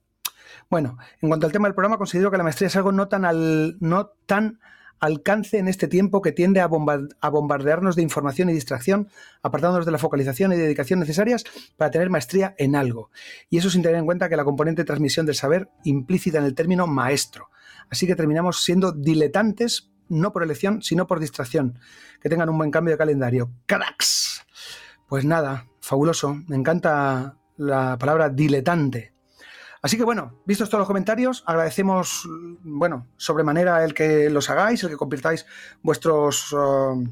Bueno, 0.71 0.97
en 1.21 1.29
cuanto 1.29 1.45
al 1.45 1.51
tema 1.51 1.67
del 1.67 1.75
programa, 1.75 1.99
considero 1.99 2.31
que 2.31 2.37
la 2.37 2.43
maestría 2.43 2.65
es 2.65 2.75
algo 2.77 2.91
no 2.91 3.09
tan, 3.09 3.25
al, 3.25 3.77
no 3.79 4.07
tan 4.25 4.59
alcance 4.99 5.59
en 5.59 5.67
este 5.67 5.87
tiempo 5.87 6.23
que 6.23 6.31
tiende 6.31 6.61
a, 6.61 6.67
bombardearnos 6.67 7.95
de 7.95 8.01
información 8.01 8.49
y 8.49 8.53
distracción, 8.53 9.07
apartándonos 9.43 9.85
de 9.85 9.91
la 9.91 9.99
focalización 9.99 10.51
y 10.51 10.55
dedicación 10.55 10.99
necesarias 10.99 11.43
para 11.77 11.91
tener 11.91 12.09
maestría 12.09 12.55
en 12.57 12.75
algo. 12.75 13.11
Y 13.51 13.59
eso 13.59 13.69
sin 13.69 13.83
tener 13.83 13.97
en 13.97 14.05
cuenta 14.05 14.29
que 14.29 14.35
la 14.35 14.45
componente 14.45 14.81
de 14.81 14.87
transmisión 14.87 15.27
del 15.27 15.35
saber 15.35 15.69
implícita 15.83 16.39
en 16.39 16.45
el 16.45 16.55
término 16.55 16.87
maestro. 16.87 17.51
Así 17.91 18.07
que 18.07 18.15
terminamos 18.15 18.63
siendo 18.63 18.91
diletantes 18.91 19.92
no 20.09 20.33
por 20.33 20.43
elección, 20.43 20.81
sino 20.81 21.07
por 21.07 21.19
distracción. 21.19 21.79
Que 22.21 22.29
tengan 22.29 22.49
un 22.49 22.57
buen 22.57 22.71
cambio 22.71 22.93
de 22.93 22.97
calendario. 22.97 23.51
¡Cracks! 23.65 24.45
Pues 25.07 25.25
nada, 25.25 25.67
fabuloso. 25.79 26.35
Me 26.47 26.55
encanta 26.55 27.37
la 27.57 27.97
palabra 27.97 28.29
diletante. 28.29 29.13
Así 29.81 29.97
que 29.97 30.05
bueno, 30.05 30.41
vistos 30.45 30.69
todos 30.69 30.79
los 30.79 30.87
comentarios, 30.87 31.43
agradecemos, 31.45 32.25
bueno, 32.63 33.09
sobremanera 33.17 33.83
el 33.83 33.93
que 33.93 34.29
los 34.29 34.49
hagáis, 34.49 34.81
el 34.81 34.89
que 34.89 34.95
compartáis 34.95 35.45
vuestros, 35.81 36.53
uh, 36.53 37.03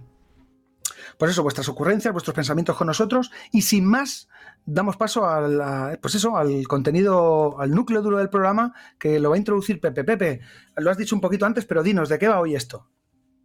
pues 1.18 1.32
eso, 1.32 1.44
vuestras 1.44 1.70
ocurrencias, 1.70 2.14
vuestros 2.14 2.36
pensamientos 2.36 2.76
con 2.76 2.88
nosotros. 2.88 3.32
Y 3.52 3.62
sin 3.64 3.86
más, 3.86 4.30
damos 4.66 4.98
paso 4.98 5.28
al, 5.28 6.00
pues 6.02 6.16
eso, 6.16 6.38
al 6.38 6.68
contenido, 6.68 7.60
al 7.60 7.72
núcleo 7.72 8.02
duro 8.02 8.18
del 8.18 8.30
programa 8.30 8.74
que 9.00 9.20
lo 9.20 9.30
va 9.30 9.36
a 9.36 9.40
introducir 9.40 9.80
Pepe. 9.80 10.04
Pepe, 10.04 10.42
lo 10.78 10.92
has 10.92 10.98
dicho 10.98 11.16
un 11.16 11.22
poquito 11.22 11.46
antes, 11.46 11.66
pero 11.66 11.84
dinos, 11.84 12.10
¿de 12.10 12.20
qué 12.20 12.28
va 12.28 12.40
hoy 12.40 12.56
esto? 12.56 12.88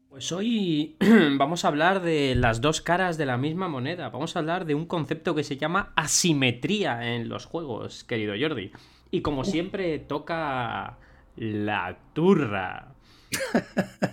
Pues 0.08 0.32
hoy 0.32 0.96
vamos 1.36 1.64
a 1.64 1.68
hablar 1.68 2.00
de 2.00 2.34
las 2.34 2.60
dos 2.60 2.80
caras 2.80 3.18
de 3.18 3.26
la 3.26 3.36
misma 3.36 3.68
moneda. 3.68 4.08
Vamos 4.08 4.34
a 4.34 4.38
hablar 4.38 4.64
de 4.64 4.74
un 4.74 4.86
concepto 4.86 5.34
que 5.34 5.44
se 5.44 5.58
llama 5.58 5.92
asimetría 5.94 7.14
en 7.14 7.28
los 7.28 7.44
juegos, 7.44 8.04
querido 8.04 8.34
Jordi. 8.40 8.72
Y 9.10 9.20
como 9.20 9.44
siempre, 9.44 9.98
toca 9.98 10.98
la 11.36 11.98
turra. 12.14 12.94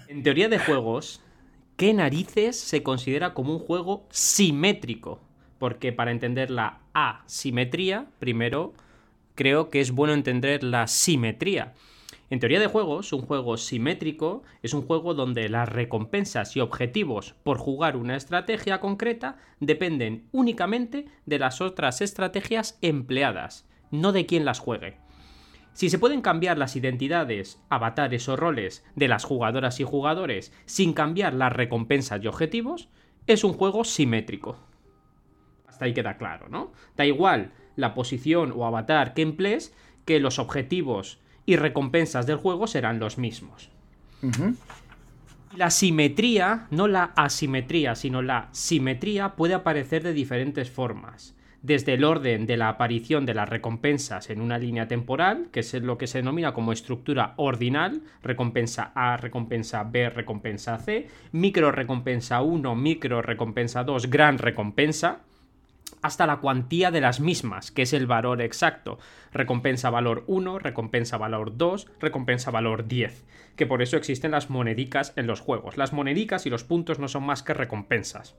En 0.08 0.24
teoría 0.24 0.50
de 0.50 0.60
juegos, 0.60 1.22
¿qué 1.78 1.94
narices 1.94 2.60
se 2.60 2.84
considera 2.84 3.34
como 3.34 3.54
un 3.54 3.60
juego 3.60 4.06
simétrico? 4.10 5.20
porque 5.64 5.94
para 5.94 6.12
entender 6.12 6.52
la 6.52 6.80
asimetría, 6.92 8.08
primero 8.20 8.74
creo 9.34 9.70
que 9.70 9.80
es 9.80 9.92
bueno 9.92 10.14
entender 10.14 10.62
la 10.62 10.88
simetría. 10.88 11.72
En 12.30 12.42
teoría 12.42 12.60
de 12.60 12.68
juegos, 12.68 13.14
un 13.14 13.22
juego 13.22 13.56
simétrico 13.56 14.44
es 14.62 14.74
un 14.74 14.82
juego 14.82 15.14
donde 15.14 15.48
las 15.48 15.70
recompensas 15.70 16.58
y 16.58 16.60
objetivos 16.60 17.36
por 17.44 17.60
jugar 17.60 17.96
una 17.96 18.18
estrategia 18.18 18.82
concreta 18.82 19.38
dependen 19.62 20.28
únicamente 20.34 21.06
de 21.26 21.40
las 21.40 21.62
otras 21.62 22.02
estrategias 22.02 22.78
empleadas, 22.82 23.66
no 23.90 24.12
de 24.12 24.26
quién 24.26 24.44
las 24.44 24.60
juegue. 24.60 25.03
Si 25.74 25.90
se 25.90 25.98
pueden 25.98 26.22
cambiar 26.22 26.58
las 26.58 26.76
identidades, 26.76 27.60
avatares 27.70 28.30
o 28.30 28.36
roles 28.36 28.86
de 28.96 29.08
las 29.08 29.24
jugadoras 29.24 29.80
y 29.80 29.84
jugadores 29.84 30.54
sin 30.66 30.94
cambiar 30.94 31.34
las 31.34 31.52
recompensas 31.52 32.24
y 32.24 32.28
objetivos, 32.28 32.90
es 33.26 33.44
un 33.44 33.54
juego 33.54 33.84
simétrico. 33.84 34.58
Hasta 35.68 35.86
ahí 35.86 35.94
queda 35.94 36.18
claro, 36.18 36.48
¿no? 36.50 36.72
Da 36.96 37.06
igual 37.06 37.52
la 37.76 37.96
posición 37.96 38.54
o 38.56 38.66
avatar 38.66 39.16
que 39.16 39.24
emplees, 39.24 39.74
que 40.06 40.20
los 40.20 40.38
objetivos 40.38 41.20
y 41.46 41.56
recompensas 41.56 42.28
del 42.28 42.38
juego 42.38 42.68
serán 42.68 43.00
los 43.00 43.18
mismos. 43.18 43.70
La 45.56 45.70
simetría, 45.70 46.68
no 46.72 46.88
la 46.88 47.12
asimetría, 47.16 47.96
sino 47.96 48.22
la 48.22 48.50
simetría 48.52 49.36
puede 49.36 49.54
aparecer 49.54 50.04
de 50.04 50.14
diferentes 50.14 50.70
formas. 50.70 51.36
Desde 51.64 51.94
el 51.94 52.04
orden 52.04 52.46
de 52.46 52.58
la 52.58 52.68
aparición 52.68 53.26
de 53.26 53.34
las 53.34 53.48
recompensas 53.48 54.30
en 54.30 54.42
una 54.42 54.58
línea 54.58 54.90
temporal, 54.90 55.48
que 55.54 55.62
es 55.62 55.74
lo 55.76 55.98
que 55.98 56.08
se 56.08 56.18
denomina 56.18 56.54
como 56.54 56.74
estructura 56.74 57.36
ordinal, 57.38 58.02
recompensa 58.22 58.92
A, 58.96 59.16
recompensa 59.16 59.86
B, 59.86 60.10
recompensa 60.10 60.78
C, 60.78 61.08
micro 61.32 61.72
recompensa 61.72 62.42
1, 62.42 62.76
micro 62.76 63.22
recompensa 63.22 63.86
2, 63.86 64.10
gran 64.10 64.40
recompensa, 64.40 65.22
hasta 66.02 66.28
la 66.28 66.42
cuantía 66.42 66.92
de 66.92 67.00
las 67.00 67.22
mismas, 67.22 67.72
que 67.72 67.84
es 67.84 67.94
el 67.94 68.08
valor 68.08 68.42
exacto. 68.42 69.00
Recompensa 69.32 69.90
valor 69.90 70.26
1, 70.28 70.60
recompensa 70.60 71.18
valor 71.18 71.56
2, 71.56 71.88
recompensa 72.02 72.52
valor 72.52 72.90
10. 72.90 73.24
Que 73.56 73.66
por 73.66 73.82
eso 73.82 73.96
existen 73.96 74.32
las 74.32 74.50
monedicas 74.50 75.14
en 75.16 75.28
los 75.28 75.40
juegos. 75.40 75.78
Las 75.78 75.94
monedicas 75.94 76.46
y 76.46 76.50
los 76.50 76.66
puntos 76.66 77.00
no 77.00 77.08
son 77.08 77.24
más 77.24 77.42
que 77.42 77.54
recompensas. 77.54 78.36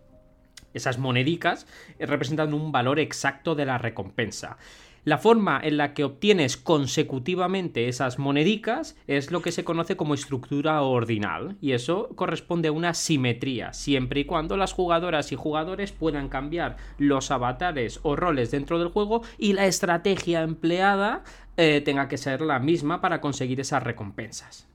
Esas 0.75 0.99
monedicas 0.99 1.67
representan 1.99 2.53
un 2.53 2.73
valor 2.73 2.99
exacto 2.99 3.55
de 3.55 3.65
la 3.65 3.79
recompensa. 3.79 4.59
La 5.05 5.19
forma 5.19 5.61
en 5.63 5.77
la 5.77 5.93
que 5.93 6.03
obtienes 6.03 6.57
consecutivamente 6.57 7.89
esas 7.89 8.19
monedicas 8.19 8.97
es 9.07 9.31
lo 9.31 9.43
que 9.43 9.53
se 9.53 9.63
conoce 9.63 9.97
como 9.97 10.15
estructura 10.15 10.81
ordinal 10.81 11.59
y 11.61 11.73
eso 11.73 12.09
corresponde 12.15 12.69
a 12.69 12.73
una 12.73 12.95
simetría, 12.95 13.75
siempre 13.75 14.21
y 14.21 14.25
cuando 14.25 14.57
las 14.57 14.73
jugadoras 14.73 15.31
y 15.31 15.37
jugadores 15.37 15.93
puedan 15.93 16.31
cambiar 16.31 16.79
los 16.97 17.31
avatares 17.31 18.01
o 18.03 18.17
roles 18.17 18.51
dentro 18.51 18.79
del 18.79 18.89
juego 18.89 19.21
y 19.37 19.53
la 19.53 19.67
estrategia 19.67 20.41
empleada 20.41 21.23
eh, 21.59 21.83
tenga 21.85 22.09
que 22.09 22.17
ser 22.17 22.41
la 22.41 22.59
misma 22.59 23.03
para 23.03 23.21
conseguir 23.21 23.61
esas 23.61 23.83
recompensas. 23.83 24.74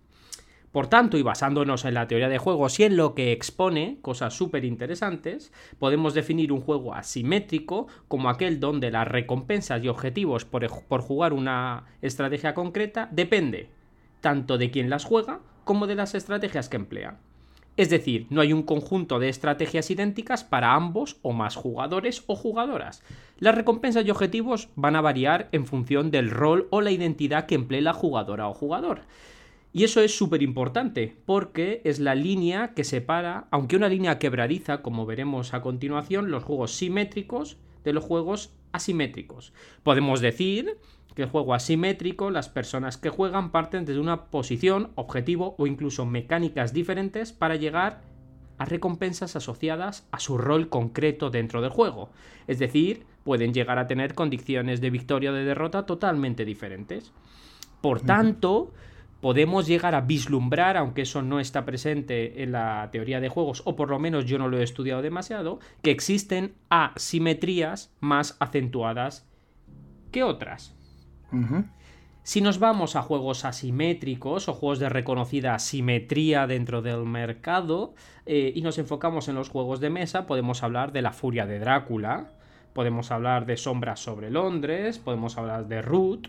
Por 0.72 0.88
tanto, 0.88 1.18
y 1.18 1.24
basándonos 1.24 1.84
en 1.86 1.96
la 1.96 2.08
teoría 2.08 2.30
de 2.30 2.38
juegos 2.38 2.80
y 2.80 2.84
en 2.84 2.96
lo 2.96 3.16
que 3.16 3.32
expone, 3.32 3.98
cosas 4.02 4.36
súper 4.36 4.66
interesantes, 4.66 5.52
podemos 5.80 6.14
definir 6.14 6.52
un 6.52 6.62
juego 6.62 6.94
asimétrico 6.94 7.88
como 8.08 8.30
aquel 8.30 8.60
donde 8.60 8.92
las 8.92 9.08
recompensas 9.08 9.84
y 9.84 9.88
objetivos 9.88 10.46
por, 10.46 10.68
jugar 11.02 11.34
una 11.34 11.86
estrategia 12.02 12.54
concreta 12.54 13.10
depende 13.12 13.70
tanto 14.22 14.58
de 14.58 14.70
quien 14.70 14.90
las 14.90 15.06
juega 15.06 15.40
como 15.64 15.88
de 15.88 15.96
las 15.96 16.14
estrategias 16.14 16.70
que 16.70 16.78
emplea. 16.78 17.18
Es 17.78 17.90
decir, 17.90 18.28
no 18.30 18.42
hay 18.42 18.52
un 18.52 18.64
conjunto 18.64 19.20
de 19.20 19.30
estrategias 19.30 19.90
idénticas 19.90 20.44
para 20.44 20.74
ambos 20.74 21.18
o 21.22 21.32
más 21.32 21.56
jugadores 21.56 22.24
o 22.28 22.36
jugadoras. 22.36 23.02
Las 23.38 23.56
recompensas 23.56 24.06
y 24.06 24.12
objetivos 24.12 24.68
van 24.76 24.98
a 24.98 25.02
variar 25.02 25.48
en 25.54 25.66
función 25.66 26.12
del 26.12 26.30
rol 26.30 26.68
o 26.72 26.82
la 26.82 26.92
identidad 26.92 27.46
que 27.46 27.56
emplee 27.56 27.82
la 27.82 27.94
jugadora 27.94 28.50
o 28.50 28.54
jugador. 28.54 29.04
Y 29.72 29.84
eso 29.84 30.02
es 30.02 30.18
súper 30.18 30.42
importante 30.42 31.16
porque 31.26 31.82
es 31.84 32.00
la 32.00 32.16
línea 32.16 32.74
que 32.74 32.84
separa, 32.84 33.48
aunque 33.52 33.76
una 33.76 33.90
línea 33.90 34.18
quebradiza, 34.18 34.82
como 34.82 35.06
veremos 35.06 35.54
a 35.54 35.62
continuación, 35.62 36.32
los 36.32 36.44
juegos 36.44 36.72
simétricos 36.72 37.58
de 37.84 37.94
los 37.94 38.04
juegos 38.04 38.54
asimétricos. 38.72 39.54
Podemos 39.84 40.22
decir 40.22 40.78
que 41.16 41.24
el 41.24 41.30
juego 41.30 41.54
asimétrico, 41.54 42.32
las 42.32 42.50
personas 42.50 42.98
que 42.98 43.10
juegan 43.10 43.52
parten 43.52 43.86
desde 43.86 44.00
una 44.00 44.26
posición, 44.26 44.92
objetivo 44.96 45.56
o 45.58 45.68
incluso 45.68 46.06
mecánicas 46.06 46.74
diferentes 46.74 47.32
para 47.32 47.56
llegar 47.56 48.02
a 48.58 48.66
recompensas 48.66 49.36
asociadas 49.36 50.08
a 50.12 50.20
su 50.20 50.38
rol 50.38 50.70
concreto 50.70 51.30
dentro 51.30 51.62
del 51.62 51.72
juego. 51.72 52.10
Es 52.48 52.60
decir, 52.60 53.06
pueden 53.24 53.54
llegar 53.54 53.80
a 53.80 53.88
tener 53.88 54.16
condiciones 54.16 54.82
de 54.82 54.90
victoria 54.90 55.32
o 55.32 55.34
de 55.34 55.46
derrota 55.46 55.86
totalmente 55.86 56.44
diferentes. 56.44 57.14
Por 57.82 58.02
tanto, 58.02 58.74
podemos 59.22 59.68
llegar 59.68 59.96
a 59.96 60.02
vislumbrar, 60.02 60.78
aunque 60.78 61.02
eso 61.04 61.22
no 61.22 61.40
está 61.40 61.66
presente 61.66 62.44
en 62.44 62.52
la 62.52 62.90
teoría 62.92 63.20
de 63.20 63.30
juegos, 63.30 63.62
o 63.66 63.76
por 63.76 63.90
lo 63.90 64.00
menos 64.00 64.26
yo 64.26 64.38
no 64.38 64.48
lo 64.48 64.60
he 64.60 64.64
estudiado 64.64 65.02
demasiado, 65.02 65.60
que 65.82 65.92
existen 65.92 66.56
asimetrías 66.70 67.94
más 68.00 68.38
acentuadas 68.40 69.28
que 70.12 70.24
otras. 70.24 70.76
Si 72.24 72.42
nos 72.42 72.60
vamos 72.60 72.96
a 72.96 73.02
juegos 73.02 73.46
asimétricos 73.46 74.50
o 74.50 74.54
juegos 74.54 74.80
de 74.80 74.90
reconocida 74.90 75.56
asimetría 75.56 76.48
dentro 76.48 76.82
del 76.82 77.06
mercado 77.06 77.94
eh, 78.26 78.52
y 78.56 78.62
nos 78.62 78.78
enfocamos 78.78 79.28
en 79.28 79.36
los 79.36 79.50
juegos 79.50 79.80
de 79.80 79.90
mesa, 79.90 80.26
podemos 80.26 80.64
hablar 80.64 80.92
de 80.92 81.02
la 81.02 81.12
furia 81.12 81.46
de 81.46 81.60
Drácula, 81.60 82.32
podemos 82.74 83.12
hablar 83.12 83.46
de 83.46 83.58
Sombras 83.58 84.00
sobre 84.00 84.30
Londres, 84.30 85.00
podemos 85.00 85.38
hablar 85.38 85.68
de 85.68 85.82
Root, 85.82 86.28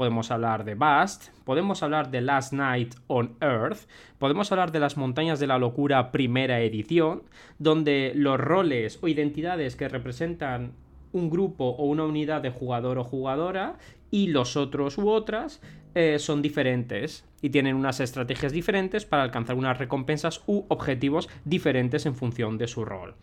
podemos 0.00 0.30
hablar 0.30 0.64
de 0.64 0.76
Bast, 0.76 1.28
podemos 1.44 1.82
hablar 1.82 2.10
de 2.10 2.22
Last 2.22 2.54
Night 2.54 2.94
on 3.06 3.36
Earth, 3.42 3.80
podemos 4.18 4.50
hablar 4.50 4.72
de 4.72 4.80
las 4.80 4.96
Montañas 4.96 5.40
de 5.40 5.46
la 5.46 5.58
Locura 5.58 6.10
primera 6.10 6.62
edición, 6.62 7.24
donde 7.58 8.12
los 8.14 8.40
roles 8.40 8.98
o 9.02 9.08
identidades 9.08 9.76
que 9.76 9.90
representan 9.90 10.72
un 11.12 11.28
grupo 11.28 11.66
o 11.66 11.84
una 11.84 12.04
unidad 12.04 12.40
de 12.40 12.48
jugador 12.48 12.96
o 12.96 13.04
jugadora 13.04 13.76
y 14.10 14.28
los 14.28 14.56
otros 14.56 14.96
u 14.96 15.10
otras 15.10 15.60
eh, 15.94 16.18
son 16.18 16.40
diferentes 16.40 17.28
y 17.42 17.50
tienen 17.50 17.76
unas 17.76 18.00
estrategias 18.00 18.52
diferentes 18.52 19.04
para 19.04 19.22
alcanzar 19.22 19.54
unas 19.54 19.76
recompensas 19.76 20.42
u 20.46 20.64
objetivos 20.68 21.28
diferentes 21.44 22.06
en 22.06 22.14
función 22.14 22.56
de 22.56 22.68
su 22.68 22.86
rol. 22.86 23.16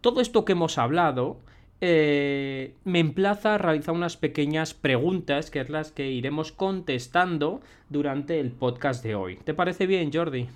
Todo 0.00 0.20
esto 0.20 0.44
que 0.44 0.50
hemos 0.52 0.78
hablado 0.78 1.38
eh, 1.80 2.74
me 2.84 2.98
emplaza 2.98 3.54
a 3.54 3.58
realizar 3.58 3.94
unas 3.94 4.16
pequeñas 4.16 4.74
preguntas 4.74 5.50
que 5.50 5.60
es 5.60 5.70
las 5.70 5.92
que 5.92 6.10
iremos 6.10 6.50
contestando 6.50 7.60
durante 7.88 8.40
el 8.40 8.50
podcast 8.50 9.02
de 9.04 9.14
hoy. 9.14 9.36
¿Te 9.36 9.54
parece 9.54 9.86
bien, 9.86 10.10
Jordi? 10.12 10.48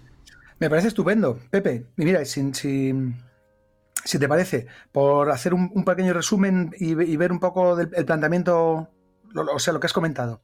Me 0.59 0.69
parece 0.69 0.89
estupendo, 0.89 1.39
Pepe. 1.51 1.87
Y 1.97 2.05
mira, 2.05 2.25
si, 2.25 2.53
si, 2.53 4.19
te 4.19 4.29
parece, 4.29 4.67
por 4.91 5.31
hacer 5.31 5.55
un, 5.55 5.85
pequeño 5.85 6.13
resumen 6.13 6.75
y, 6.79 6.95
ver 6.95 7.31
un 7.31 7.41
poco 7.41 7.77
del 7.77 7.89
planteamiento, 8.05 8.89
o 9.35 9.59
sea, 9.59 9.73
lo 9.73 9.81
que 9.81 9.87
has 9.87 9.93
comentado. 9.93 10.43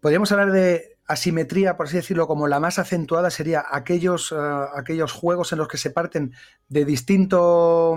Podríamos 0.00 0.30
hablar 0.32 0.52
de 0.52 0.96
asimetría, 1.06 1.76
por 1.76 1.86
así 1.86 1.96
decirlo, 1.96 2.26
como 2.26 2.46
la 2.46 2.60
más 2.60 2.78
acentuada 2.78 3.30
sería 3.30 3.64
aquellos, 3.70 4.32
eh, 4.32 4.36
aquellos 4.76 5.12
juegos 5.12 5.52
en 5.52 5.58
los 5.58 5.68
que 5.68 5.78
se 5.78 5.90
parten 5.90 6.34
de 6.68 6.84
distinto 6.84 7.96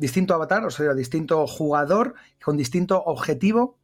distinto 0.00 0.34
avatar, 0.34 0.64
o 0.64 0.70
sea, 0.70 0.94
distinto 0.94 1.46
jugador 1.46 2.14
con 2.42 2.56
distinto 2.56 3.02
objetivo 3.04 3.76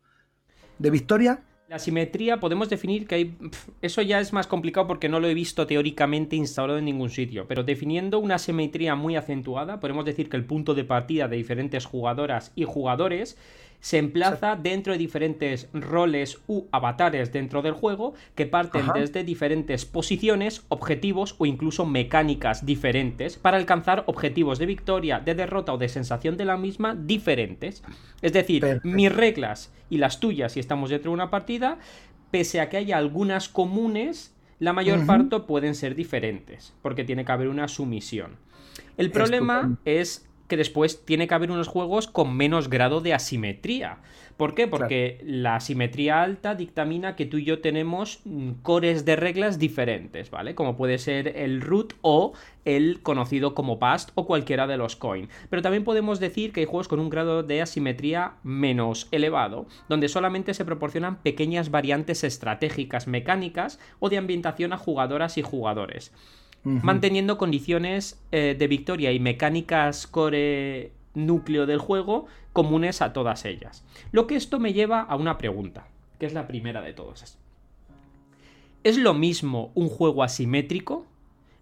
de 0.79 0.91
victoria. 0.91 1.43
La 1.69 1.79
simetría 1.79 2.39
podemos 2.39 2.69
definir 2.69 3.07
que 3.07 3.15
hay... 3.17 3.39
Eso 3.83 4.01
ya 4.01 4.21
es 4.21 4.33
más 4.33 4.47
complicado 4.47 4.87
porque 4.87 5.09
no 5.09 5.19
lo 5.19 5.27
he 5.29 5.35
visto 5.35 5.67
teóricamente 5.67 6.37
instalado 6.37 6.79
en 6.79 6.85
ningún 6.85 7.11
sitio, 7.11 7.47
pero 7.49 7.65
definiendo 7.65 8.21
una 8.21 8.39
simetría 8.39 8.95
muy 8.95 9.17
acentuada, 9.17 9.81
podemos 9.81 10.05
decir 10.05 10.29
que 10.29 10.37
el 10.37 10.45
punto 10.45 10.75
de 10.75 10.85
partida 10.85 11.27
de 11.27 11.37
diferentes 11.37 11.85
jugadoras 11.85 12.53
y 12.55 12.65
jugadores 12.65 13.37
se 13.81 13.99
emplaza 13.99 14.57
dentro 14.57 14.93
de 14.93 14.99
diferentes 14.99 15.69
roles 15.73 16.39
u 16.47 16.65
avatares 16.73 17.33
dentro 17.33 17.63
del 17.63 17.75
juego 17.75 18.15
que 18.35 18.47
parten 18.47 18.87
desde 18.95 19.25
diferentes 19.25 19.85
posiciones, 19.85 20.65
objetivos 20.69 21.35
o 21.39 21.47
incluso 21.47 21.87
mecánicas 21.87 22.67
diferentes 22.67 23.37
para 23.37 23.57
alcanzar 23.57 24.05
objetivos 24.07 24.59
de 24.59 24.67
victoria, 24.67 25.21
de 25.21 25.35
derrota 25.35 25.73
o 25.73 25.79
de 25.79 25.89
sensación 25.89 26.37
de 26.37 26.45
la 26.45 26.57
misma 26.57 26.95
diferentes. 26.95 27.83
Es 28.23 28.33
decir, 28.33 28.81
mis 28.83 29.15
reglas 29.15 29.73
y 29.91 29.99
las 29.99 30.21
tuyas 30.21 30.53
si 30.53 30.61
estamos 30.61 30.91
dentro 30.91 31.11
de 31.11 31.15
una 31.15 31.31
partida, 31.31 31.79
pese 32.31 32.61
a 32.61 32.69
que 32.69 32.77
haya 32.79 32.97
algunas 32.97 33.49
comunes, 33.49 34.35
la 34.59 34.73
mayor 34.73 35.05
parte 35.07 35.41
pueden 35.41 35.75
ser 35.75 35.95
diferentes, 35.95 36.75
porque 36.83 37.05
tiene 37.05 37.25
que 37.25 37.33
haber 37.33 37.49
una 37.49 37.69
sumisión. 37.69 38.37
El 38.97 39.11
problema 39.11 39.77
es 39.85 40.29
que 40.49 40.57
después 40.57 41.05
tiene 41.05 41.27
que 41.27 41.35
haber 41.35 41.51
unos 41.51 41.69
juegos 41.69 42.07
con 42.09 42.37
menos 42.37 42.71
grado 42.71 43.01
de 43.01 43.15
asimetría. 43.15 43.99
¿Por 44.37 44.55
qué? 44.55 44.67
Porque 44.67 45.19
la 45.25 45.57
asimetría 45.57 46.23
alta 46.23 46.55
dictamina 46.55 47.17
que 47.17 47.25
tú 47.25 47.39
y 47.39 47.45
yo 47.45 47.61
tenemos 47.61 48.21
mm, 48.25 48.51
cores 48.63 49.07
de 49.07 49.17
reglas 49.17 49.59
diferentes, 49.59 50.31
¿vale? 50.31 50.55
Como 50.55 50.77
puede 50.77 50.99
ser 50.99 51.29
el 51.39 51.63
root 51.63 51.95
o 52.03 52.35
el 52.67 53.01
conocido 53.03 53.55
como 53.55 53.79
past 53.79 54.11
o 54.15 54.27
cualquiera 54.27 54.67
de 54.67 54.77
los 54.77 54.95
coin. 54.95 55.31
Pero 55.49 55.63
también 55.63 55.85
podemos 55.85 56.21
decir 56.21 56.53
que 56.53 56.61
hay 56.61 56.67
juegos 56.67 56.89
con 56.89 57.01
un 57.01 57.09
grado 57.09 57.45
de 57.45 57.63
asimetría 57.63 58.35
menos 58.43 59.09
elevado, 59.11 59.67
donde 59.89 60.09
solamente 60.09 60.53
se 60.53 60.67
proporcionan 60.67 61.23
pequeñas 61.23 61.71
variantes 61.71 62.23
estratégicas 62.23 63.07
mecánicas 63.07 63.79
o 64.01 64.11
de 64.11 64.19
ambientación 64.19 64.75
a 64.75 64.79
jugadoras 64.79 65.39
y 65.39 65.43
jugadores 65.43 66.13
manteniendo 66.67 67.39
condiciones 67.39 68.21
eh, 68.33 68.57
de 68.59 68.67
victoria 68.67 69.13
y 69.13 69.21
mecánicas 69.21 70.09
core 70.09 70.91
núcleo 71.15 71.65
del 71.65 71.79
juego 71.79 72.27
comunes 72.53 73.03
a 73.03 73.13
todas 73.13 73.45
ellas. 73.45 73.85
Lo 74.11 74.27
que 74.27 74.35
esto 74.35 74.59
me 74.59 74.73
lleva 74.73 75.01
a 75.01 75.15
una 75.15 75.39
pregunta, 75.39 75.87
que 76.19 76.27
es 76.27 76.35
la 76.35 76.49
primera 76.49 76.83
de 76.83 76.93
todas. 76.93 77.39
¿Es 78.83 78.99
lo 78.99 79.15
mismo 79.15 79.71
un 79.75 79.89
juego 79.89 80.23
asimétrico 80.23 81.07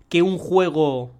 que 0.08 0.22
un 0.22 0.38
juego 0.38 1.12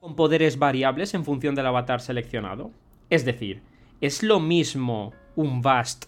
con 0.00 0.16
poderes 0.16 0.58
variables 0.58 1.14
en 1.14 1.24
función 1.24 1.54
del 1.54 1.66
avatar 1.66 2.00
seleccionado? 2.00 2.70
Es 3.08 3.24
decir, 3.24 3.62
¿es 4.00 4.22
lo 4.22 4.40
mismo 4.40 5.12
un 5.36 5.62
Vast 5.62 6.06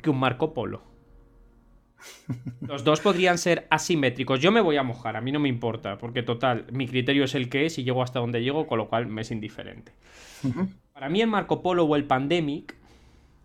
que 0.00 0.10
un 0.10 0.20
Marco 0.20 0.54
Polo? 0.54 0.91
Los 2.60 2.84
dos 2.84 3.00
podrían 3.00 3.38
ser 3.38 3.66
asimétricos. 3.70 4.40
Yo 4.40 4.52
me 4.52 4.60
voy 4.60 4.76
a 4.76 4.82
mojar, 4.82 5.16
a 5.16 5.20
mí 5.20 5.32
no 5.32 5.40
me 5.40 5.48
importa, 5.48 5.98
porque 5.98 6.22
total, 6.22 6.66
mi 6.72 6.86
criterio 6.86 7.24
es 7.24 7.34
el 7.34 7.48
que 7.48 7.66
es 7.66 7.78
y 7.78 7.84
llego 7.84 8.02
hasta 8.02 8.20
donde 8.20 8.42
llego, 8.42 8.66
con 8.66 8.78
lo 8.78 8.88
cual 8.88 9.06
me 9.06 9.22
es 9.22 9.30
indiferente. 9.30 9.92
Para 10.92 11.08
mí 11.08 11.20
el 11.20 11.28
Marco 11.28 11.62
Polo 11.62 11.84
o 11.84 11.96
el 11.96 12.04
Pandemic 12.04 12.76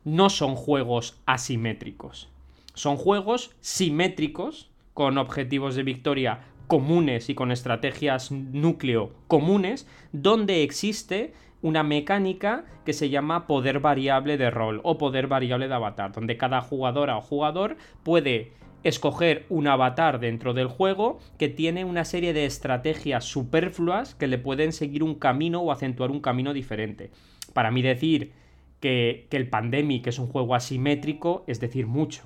no 0.03 0.29
son 0.29 0.55
juegos 0.55 1.19
asimétricos. 1.25 2.29
Son 2.73 2.95
juegos 2.95 3.55
simétricos, 3.59 4.69
con 4.93 5.17
objetivos 5.17 5.75
de 5.75 5.83
victoria 5.83 6.39
comunes 6.67 7.29
y 7.29 7.35
con 7.35 7.51
estrategias 7.51 8.31
núcleo 8.31 9.13
comunes, 9.27 9.87
donde 10.11 10.63
existe 10.63 11.33
una 11.61 11.83
mecánica 11.83 12.65
que 12.85 12.93
se 12.93 13.09
llama 13.09 13.47
poder 13.47 13.79
variable 13.79 14.37
de 14.37 14.49
rol 14.49 14.81
o 14.83 14.97
poder 14.97 15.27
variable 15.27 15.67
de 15.67 15.73
avatar, 15.73 16.11
donde 16.11 16.37
cada 16.37 16.61
jugadora 16.61 17.17
o 17.17 17.21
jugador 17.21 17.77
puede 18.03 18.51
escoger 18.83 19.45
un 19.49 19.67
avatar 19.67 20.19
dentro 20.19 20.53
del 20.53 20.67
juego 20.67 21.19
que 21.37 21.49
tiene 21.49 21.83
una 21.83 22.05
serie 22.05 22.33
de 22.33 22.45
estrategias 22.45 23.25
superfluas 23.25 24.15
que 24.15 24.27
le 24.27 24.37
pueden 24.37 24.71
seguir 24.71 25.03
un 25.03 25.15
camino 25.15 25.61
o 25.61 25.71
acentuar 25.71 26.11
un 26.11 26.21
camino 26.21 26.53
diferente. 26.53 27.11
Para 27.53 27.71
mí 27.71 27.81
decir 27.81 28.31
que, 28.79 29.27
que 29.29 29.37
el 29.37 29.49
Pandemic 29.49 30.07
es 30.07 30.19
un 30.19 30.27
juego 30.27 30.55
asimétrico 30.55 31.43
es 31.47 31.59
decir 31.59 31.87
mucho. 31.87 32.23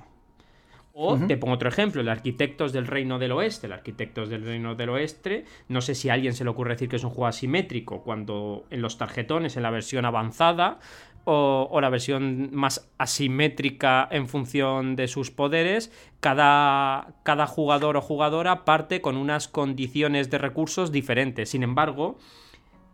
O 0.93 1.17
te 1.17 1.37
pongo 1.37 1.53
otro 1.53 1.69
ejemplo, 1.69 2.01
el 2.01 2.09
Arquitectos 2.09 2.73
del 2.73 2.85
Reino 2.85 3.17
del 3.17 3.31
Oeste. 3.31 3.67
El 3.67 3.73
Arquitectos 3.73 4.29
del 4.29 4.43
Reino 4.43 4.75
del 4.75 4.89
Oeste, 4.89 5.45
no 5.69 5.81
sé 5.81 5.95
si 5.95 6.09
a 6.09 6.13
alguien 6.13 6.33
se 6.33 6.43
le 6.43 6.49
ocurre 6.49 6.73
decir 6.73 6.89
que 6.89 6.97
es 6.97 7.03
un 7.03 7.11
juego 7.11 7.27
asimétrico, 7.27 8.03
cuando 8.03 8.65
en 8.69 8.81
los 8.81 8.97
tarjetones, 8.97 9.55
en 9.55 9.63
la 9.63 9.71
versión 9.71 10.05
avanzada, 10.05 10.79
o, 11.23 11.79
la 11.81 11.89
versión 11.89 12.49
más 12.51 12.89
asimétrica 12.97 14.07
en 14.11 14.27
función 14.27 14.95
de 14.95 15.07
sus 15.07 15.31
poderes, 15.31 15.91
cada, 16.19 17.13
cada, 17.23 17.47
jugador 17.47 17.97
o 17.97 18.01
jugadora 18.01 18.65
parte 18.65 19.01
con 19.01 19.17
unas 19.17 19.47
condiciones 19.47 20.29
de 20.29 20.39
recursos 20.39 20.91
diferentes. 20.91 21.49
Sin 21.49 21.63
embargo, 21.63 22.17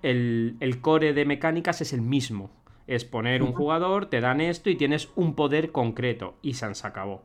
el, 0.02 0.58
el 0.60 0.82
core 0.82 1.14
de 1.14 1.26
mecánicas 1.26 1.82
es 1.82 1.94
el 1.94 2.02
mismo. 2.02 2.52
Es 2.86 3.06
poner 3.06 3.44
un 3.44 3.54
jugador, 3.54 4.06
te 4.06 4.22
dan 4.22 4.40
esto 4.40 4.70
y 4.70 4.76
tienes 4.76 5.10
un 5.16 5.36
poder 5.36 5.72
concreto. 5.72 6.36
Y 6.42 6.54
se 6.54 6.66
acabó. 6.84 7.24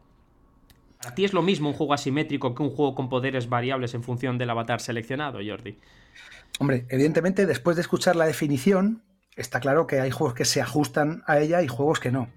¿A 1.05 1.15
ti 1.15 1.25
es 1.25 1.33
lo 1.33 1.43
mismo 1.43 1.69
un 1.69 1.75
juego 1.75 1.95
asimétrico 1.95 2.55
que 2.55 2.63
un 2.63 2.71
juego 2.71 2.95
con 2.95 3.09
poderes 3.09 3.49
variables 3.49 3.95
en 3.95 4.03
función 4.03 4.39
del 4.39 4.51
avatar 4.51 4.81
seleccionado, 4.81 5.41
Jordi? 5.45 5.79
Hombre, 6.59 6.87
evidentemente, 6.91 7.47
después 7.47 7.77
de 7.77 7.83
escuchar 7.83 8.15
la 8.15 8.27
definición, 8.27 9.03
está 9.37 9.61
claro 9.61 9.87
que 9.87 10.01
hay 10.01 10.11
juegos 10.11 10.35
que 10.35 10.45
se 10.45 10.61
ajustan 10.61 11.23
a 11.27 11.39
ella 11.39 11.63
y 11.63 11.69
juegos 11.69 11.99
que 11.99 12.13
no. 12.13 12.29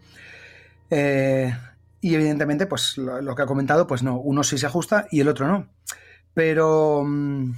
Eh, 0.89 1.54
y 2.01 2.15
evidentemente, 2.15 2.65
pues 2.65 2.97
lo, 2.97 3.36
que 3.36 3.41
ha 3.41 3.45
comentado, 3.45 3.88
pues 3.88 4.03
no, 4.03 4.18
uno 4.20 4.43
sí 4.43 4.57
se 4.57 4.66
ajusta 4.66 5.07
y 5.11 5.22
el 5.22 5.28
otro 5.28 5.47
no. 5.47 5.68
Pero, 6.34 7.03
mm, 7.05 7.51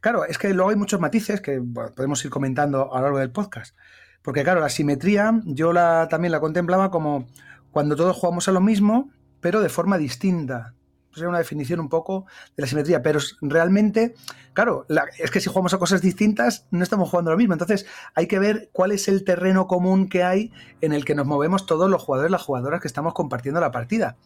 claro, 0.00 0.24
es 0.24 0.38
que 0.38 0.52
luego 0.54 0.70
hay 0.70 0.76
muchos 0.76 1.00
matices 1.00 1.40
que 1.40 1.60
podemos 1.94 2.24
ir 2.24 2.30
comentando 2.30 2.94
a 2.94 2.98
lo 2.98 3.04
largo 3.04 3.18
del 3.18 3.30
podcast. 3.30 3.76
Porque, 4.22 4.44
claro, 4.44 4.60
la 4.60 4.68
simetría 4.68 5.40
yo 5.44 5.72
la, 5.72 6.08
también 6.10 6.32
la 6.32 6.40
contemplaba 6.40 6.90
como 6.90 7.26
cuando 7.70 7.96
todos 7.96 8.16
jugamos 8.16 8.48
a 8.48 8.52
lo 8.52 8.60
mismo, 8.60 9.10
pero 9.40 9.60
de 9.60 9.68
forma 9.68 9.98
distinta. 9.98 10.74
sería 11.12 11.28
una 11.28 11.38
definición 11.38 11.80
un 11.80 11.88
poco 11.88 12.26
de 12.56 12.62
la 12.62 12.66
simetría, 12.66 13.02
pero 13.02 13.18
realmente, 13.40 14.14
claro, 14.52 14.86
es 15.18 15.30
que 15.30 15.40
si 15.40 15.48
jugamos 15.48 15.74
a 15.74 15.78
cosas 15.78 16.00
distintas, 16.00 16.66
no 16.70 16.82
estamos 16.82 17.08
jugando 17.10 17.30
lo 17.30 17.36
mismo. 17.36 17.54
Entonces, 17.54 17.86
hay 18.14 18.26
que 18.26 18.38
ver 18.38 18.70
cuál 18.72 18.92
es 18.92 19.08
el 19.08 19.24
terreno 19.24 19.66
común 19.66 20.08
que 20.08 20.22
hay 20.22 20.52
en 20.80 20.92
el 20.92 21.04
que 21.04 21.14
nos 21.14 21.26
movemos 21.26 21.66
todos 21.66 21.90
los 21.90 22.02
jugadores 22.02 22.30
y 22.30 22.32
las 22.32 22.42
jugadoras 22.42 22.80
que 22.80 22.88
estamos 22.88 23.14
compartiendo 23.14 23.60
la 23.60 23.72
partida. 23.72 24.16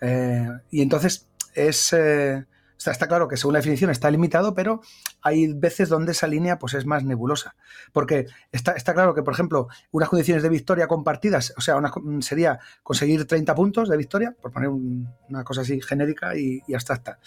Eh, 0.00 0.48
y 0.70 0.82
entonces 0.82 1.28
es... 1.54 1.92
Eh, 1.92 2.44
Está, 2.78 3.08
claro 3.08 3.26
que 3.26 3.36
según 3.36 3.54
la 3.54 3.58
definición 3.58 3.90
está 3.90 4.10
limitado, 4.10 4.54
pero 4.54 4.80
hay 5.20 5.52
veces 5.52 5.88
donde 5.88 6.12
esa 6.12 6.28
línea 6.28 6.58
pues, 6.58 6.74
es 6.74 6.86
más 6.86 7.04
nebulosa. 7.04 7.56
Porque 7.92 8.26
está, 8.52 8.72
está 8.72 8.94
claro 8.94 9.14
que, 9.14 9.22
por 9.22 9.34
ejemplo, 9.34 9.68
unas 9.90 10.08
condiciones 10.08 10.42
de 10.44 10.48
victoria 10.48 10.86
compartidas, 10.86 11.52
o 11.56 11.60
sea, 11.60 11.76
una, 11.76 11.92
sería 12.20 12.60
conseguir 12.84 13.26
30 13.26 13.54
puntos 13.54 13.88
de 13.88 13.96
victoria, 13.96 14.34
por 14.40 14.52
poner 14.52 14.68
una 14.68 15.44
cosa 15.44 15.62
así 15.62 15.80
genérica 15.80 16.36
y, 16.36 16.62
abstracta. 16.72 17.18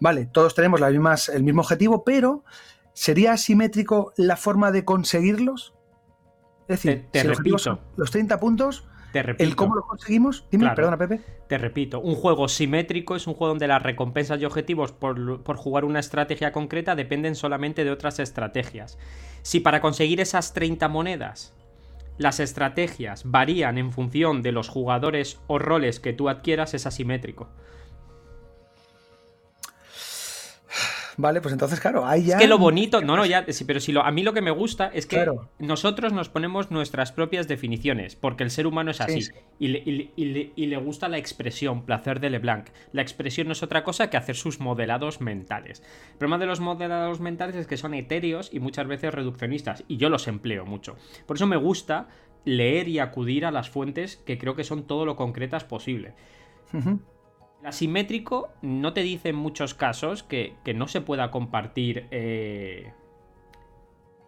Vale, 0.00 0.26
todos 0.26 0.54
tenemos 0.54 0.80
las 0.80 0.92
mismas, 0.92 1.28
el 1.28 1.42
mismo 1.42 1.60
objetivo, 1.60 2.02
pero 2.02 2.44
¿sería 2.94 3.32
asimétrico 3.32 4.14
la 4.16 4.36
forma 4.36 4.72
de 4.72 4.84
conseguirlos? 4.84 5.74
Es 6.68 6.82
decir, 6.82 7.06
te, 7.12 7.22
repito. 7.22 7.80
los 7.96 8.10
30 8.10 8.40
puntos, 8.40 8.88
te 9.16 9.22
repito. 9.22 9.48
¿El 9.48 9.56
cómo 9.56 9.74
lo 9.74 9.80
conseguimos? 9.80 10.44
Dime, 10.50 10.70
perdona, 10.74 10.98
Pepe. 10.98 11.22
Te 11.48 11.56
repito, 11.56 12.00
un 12.00 12.16
juego 12.16 12.48
simétrico 12.48 13.16
es 13.16 13.26
un 13.26 13.32
juego 13.32 13.48
donde 13.48 13.66
las 13.66 13.82
recompensas 13.82 14.38
y 14.42 14.44
objetivos 14.44 14.92
por, 14.92 15.42
por, 15.42 15.56
jugar 15.56 15.86
una 15.86 16.00
estrategia 16.00 16.52
concreta 16.52 16.94
dependen 16.94 17.34
solamente 17.34 17.82
de 17.82 17.90
otras 17.90 18.18
estrategias. 18.18 18.98
Si 19.40 19.60
para 19.60 19.80
conseguir 19.80 20.20
esas 20.20 20.52
30 20.52 20.88
monedas 20.88 21.54
las 22.18 22.40
estrategias 22.40 23.22
varían 23.24 23.78
en 23.78 23.90
función 23.90 24.42
de 24.42 24.52
los 24.52 24.68
jugadores 24.68 25.40
o 25.46 25.58
roles 25.58 25.98
que 25.98 26.12
tú 26.12 26.28
adquieras, 26.28 26.74
es 26.74 26.84
asimétrico. 26.84 27.48
Vale, 31.16 31.40
pues 31.40 31.52
entonces, 31.52 31.80
claro, 31.80 32.06
ahí 32.06 32.24
ya. 32.24 32.36
Es 32.36 32.42
que 32.42 32.46
lo 32.46 32.58
bonito, 32.58 33.00
no, 33.00 33.16
no, 33.16 33.24
ya, 33.24 33.44
sí, 33.48 33.64
pero 33.64 33.80
si 33.80 33.92
lo, 33.92 34.04
a 34.04 34.10
mí 34.10 34.22
lo 34.22 34.32
que 34.32 34.42
me 34.42 34.50
gusta 34.50 34.90
es 34.92 35.06
que 35.06 35.26
nosotros 35.58 36.12
nos 36.12 36.28
ponemos 36.28 36.70
nuestras 36.70 37.12
propias 37.12 37.48
definiciones, 37.48 38.16
porque 38.16 38.44
el 38.44 38.50
ser 38.50 38.66
humano 38.66 38.90
es 38.90 39.00
así. 39.00 39.20
Y, 39.58 39.68
le, 39.68 40.76
gusta 40.76 41.08
la 41.08 41.18
expresión, 41.18 41.84
placer 41.84 42.20
de 42.20 42.30
Leblanc. 42.30 42.68
La 42.92 43.02
expresión 43.02 43.46
no 43.46 43.52
es 43.52 43.62
otra 43.62 43.82
cosa 43.82 44.10
que 44.10 44.16
hacer 44.16 44.36
sus 44.36 44.60
modelados 44.60 45.20
mentales. 45.20 45.82
El 46.12 46.18
problema 46.18 46.38
de 46.38 46.46
los 46.46 46.60
modelados 46.60 47.20
mentales 47.20 47.56
es 47.56 47.66
que 47.66 47.76
son 47.76 47.94
etéreos 47.94 48.50
y 48.52 48.60
muchas 48.60 48.86
veces 48.86 49.14
reduccionistas, 49.14 49.84
y 49.88 49.96
yo 49.96 50.10
los 50.10 50.28
empleo 50.28 50.66
mucho. 50.66 50.96
Por 51.26 51.36
eso 51.36 51.46
me 51.46 51.56
gusta 51.56 52.08
leer 52.44 52.88
y 52.88 52.98
acudir 52.98 53.44
a 53.46 53.50
las 53.50 53.70
fuentes 53.70 54.16
que 54.18 54.38
creo 54.38 54.54
que 54.54 54.64
son 54.64 54.86
todo 54.86 55.04
lo 55.06 55.16
concretas 55.16 55.64
posible. 55.64 56.14
El 57.60 57.66
asimétrico 57.66 58.50
no 58.62 58.92
te 58.92 59.02
dice 59.02 59.30
en 59.30 59.36
muchos 59.36 59.74
casos 59.74 60.22
que, 60.22 60.56
no 60.74 60.88
se 60.88 61.00
pueda 61.00 61.30
compartir 61.30 62.06
eh, 62.10 62.92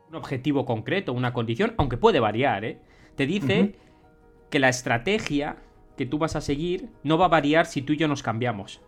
un 0.08 0.16
objetivo 0.16 0.64
concreto, 0.64 1.12
una 1.12 1.32
condición, 1.32 1.74
aunque 1.76 1.96
puede 1.96 2.20
variar, 2.20 2.64
¿eh? 2.64 2.78
Te 3.16 3.26
dice 3.26 3.74
que 4.50 4.58
la 4.58 4.68
estrategia 4.68 5.56
que 5.96 6.06
tú 6.06 6.18
vas 6.18 6.36
a 6.36 6.40
seguir 6.40 6.88
no 7.02 7.18
va 7.18 7.26
a 7.26 7.28
variar 7.28 7.66
si 7.66 7.82
tú 7.82 7.92
y 7.92 7.96
yo 7.96 8.08
nos 8.08 8.22
cambiamos. 8.22 8.80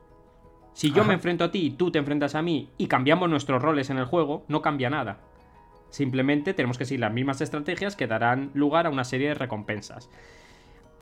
Si 0.72 0.92
yo 0.92 1.04
me 1.04 1.14
enfrento 1.14 1.44
a 1.44 1.50
ti 1.50 1.66
y 1.66 1.70
tú 1.70 1.90
te 1.90 1.98
enfrentas 1.98 2.34
a 2.34 2.42
mí 2.42 2.70
y 2.78 2.86
cambiamos 2.86 3.28
nuestros 3.28 3.60
roles 3.60 3.90
en 3.90 3.98
el 3.98 4.04
juego, 4.04 4.44
no 4.48 4.62
cambia 4.62 4.88
nada. 4.88 5.18
Simplemente 5.90 6.54
tenemos 6.54 6.78
que 6.78 6.84
seguir 6.84 7.00
las 7.00 7.12
mismas 7.12 7.40
estrategias 7.40 7.96
que 7.96 8.06
darán 8.06 8.52
lugar 8.54 8.86
a 8.86 8.90
una 8.90 9.04
serie 9.04 9.28
de 9.28 9.34
recompensas. 9.34 10.08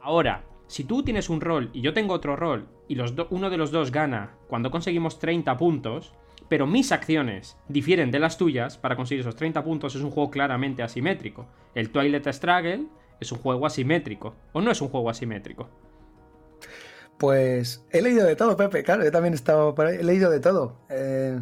Ahora, 0.01 0.45
si 0.69 0.85
tú 0.85 1.03
tienes 1.03 1.29
un 1.31 1.41
rol 1.41 1.71
y 1.73 1.81
yo 1.81 1.93
tengo 1.93 2.15
otro 2.15 2.37
rol 2.37 2.69
y 2.87 2.97
uno 3.31 3.51
de 3.51 3.57
los 3.57 3.71
dos 3.71 3.91
gana 3.91 4.35
cuando 4.49 4.71
conseguimos 4.71 5.19
30 5.19 5.57
puntos, 5.57 6.13
pero 6.49 6.67
mis 6.67 6.93
acciones 6.93 7.57
difieren 7.69 8.11
de 8.11 8.19
las 8.19 8.39
tuyas 8.39 8.79
para 8.79 8.95
conseguir 8.95 9.23
esos 9.23 9.37
30 9.37 9.65
puntos, 9.65 9.95
es 9.95 10.03
un 10.03 10.11
juego 10.11 10.31
claramente 10.31 10.83
asimétrico. 10.83 11.47
El 11.75 11.91
Twilight 11.91 12.29
Struggle 12.29 12.87
es 13.19 13.33
un 13.33 13.39
juego 13.39 13.67
asimétrico, 13.67 14.35
o 14.53 14.61
no 14.61 14.71
es 14.71 14.81
un 14.81 14.89
juego 14.89 15.11
asimétrico. 15.11 15.69
Pues 17.19 17.85
he 17.91 18.01
leído 18.01 18.25
de 18.27 18.37
todo, 18.37 18.57
Pepe, 18.57 18.83
claro, 18.85 19.05
yo 19.05 19.11
también 19.11 19.35
he 19.35 19.37
estado 19.37 19.75
por 19.75 19.87
ahí, 19.87 19.97
he 19.97 20.05
leído 20.05 20.31
de 20.31 20.39
todo. 20.39 20.77
Eh, 20.89 21.41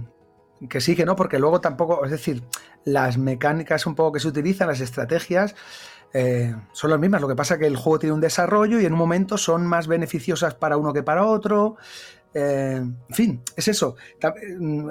que 0.70 0.80
sí, 0.80 0.96
que 0.96 1.04
no, 1.04 1.16
porque 1.16 1.38
luego 1.38 1.60
tampoco, 1.60 2.04
es 2.04 2.10
decir, 2.10 2.42
las 2.84 3.18
mecánicas 3.18 3.86
un 3.86 3.94
poco 3.94 4.12
que 4.12 4.20
se 4.20 4.28
utilizan, 4.28 4.68
las 4.68 4.80
estrategias, 4.80 5.54
eh, 6.18 6.54
son 6.72 6.90
las 6.90 6.98
mismas. 6.98 7.20
Lo 7.20 7.28
que 7.28 7.36
pasa 7.36 7.54
es 7.54 7.60
que 7.60 7.66
el 7.66 7.76
juego 7.76 7.98
tiene 7.98 8.14
un 8.14 8.22
desarrollo 8.22 8.80
y 8.80 8.86
en 8.86 8.94
un 8.94 8.98
momento 8.98 9.36
son 9.36 9.66
más 9.66 9.86
beneficiosas 9.86 10.54
para 10.54 10.78
uno 10.78 10.94
que 10.94 11.02
para 11.02 11.26
otro. 11.26 11.76
Eh, 12.38 12.76
en 12.76 13.14
fin, 13.14 13.40
es 13.56 13.66
eso. 13.66 13.96
Mm, 14.58 14.88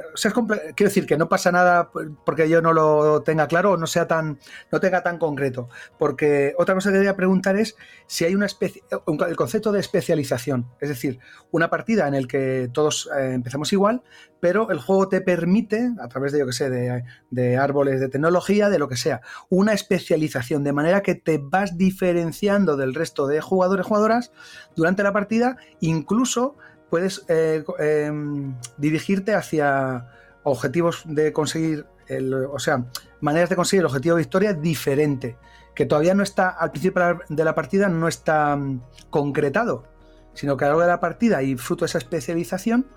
quiero 0.76 0.90
decir 0.90 1.06
que 1.06 1.16
no 1.16 1.30
pasa 1.30 1.52
nada 1.52 1.92
porque 2.26 2.50
yo 2.50 2.60
no 2.60 2.74
lo 2.74 3.22
tenga 3.22 3.48
claro 3.48 3.74
o 3.74 3.78
no 3.78 3.86
sea 3.86 4.08
tan, 4.08 4.40
no 4.72 4.80
tenga 4.80 5.04
tan 5.04 5.20
concreto. 5.20 5.70
Porque 6.00 6.56
otra 6.58 6.74
cosa 6.74 6.90
que 6.90 6.96
quería 6.96 7.16
preguntar 7.16 7.56
es 7.56 7.76
si 8.08 8.26
hay 8.26 8.34
una 8.34 8.48
especie, 8.48 8.84
el 9.28 9.36
concepto 9.36 9.72
de 9.72 9.80
especialización, 9.80 10.66
es 10.82 10.90
decir, 10.90 11.20
una 11.52 11.70
partida 11.70 12.08
en 12.08 12.20
la 12.20 12.28
que 12.28 12.68
todos 12.74 13.12
eh, 13.16 13.34
empezamos 13.34 13.72
igual, 13.74 14.02
pero 14.40 14.72
el 14.72 14.80
juego 14.80 15.08
te 15.08 15.22
permite, 15.22 15.92
a 16.02 16.08
través 16.08 16.32
de, 16.32 16.40
yo 16.40 16.48
que 16.48 16.54
sé, 16.54 16.72
de, 16.72 17.04
de, 17.30 17.58
árboles 17.58 18.00
de 18.00 18.10
tecnología, 18.10 18.70
de 18.70 18.80
lo 18.80 18.88
que 18.90 18.98
sea, 18.98 19.22
una 19.50 19.74
especialización, 19.74 20.64
de 20.64 20.74
manera 20.74 21.04
que 21.04 21.14
te 21.14 21.38
vas 21.38 21.78
diferenciando 21.78 22.76
del 22.76 22.96
resto 22.96 23.28
de 23.28 23.40
jugadores 23.40 23.86
jugadoras 23.86 24.32
durante 24.76 25.04
la 25.04 25.14
partida, 25.14 25.58
incluso 25.80 26.58
puedes 26.90 27.26
eh, 27.28 27.64
em, 27.80 28.56
dirigirte 28.78 29.34
hacia 29.34 30.08
objetivos 30.44 31.04
de 31.06 31.34
conseguir, 31.34 31.86
el, 32.08 32.34
o 32.34 32.60
sea, 32.60 32.86
maneras 33.20 33.50
de 33.50 33.56
conseguir 33.56 33.82
el 33.82 33.88
objetivo 33.88 34.16
de 34.16 34.22
victoria 34.22 34.54
diferente, 34.54 35.38
que 35.74 35.86
todavía 35.86 36.14
no 36.14 36.24
está, 36.24 36.50
al 36.50 36.72
principio 36.72 37.20
de 37.28 37.44
la 37.44 37.56
partida 37.56 37.90
no 37.90 38.08
está 38.08 38.56
mm, 38.56 38.82
concretado, 39.10 39.84
sino 40.34 40.58
que 40.58 40.66
a 40.66 40.68
lo 40.68 40.74
largo 40.74 40.82
de 40.82 40.88
la 40.88 41.00
partida 41.00 41.42
y 41.44 41.56
fruto 41.56 41.86
de 41.86 41.88
esa 41.88 41.98
especialización, 41.98 42.88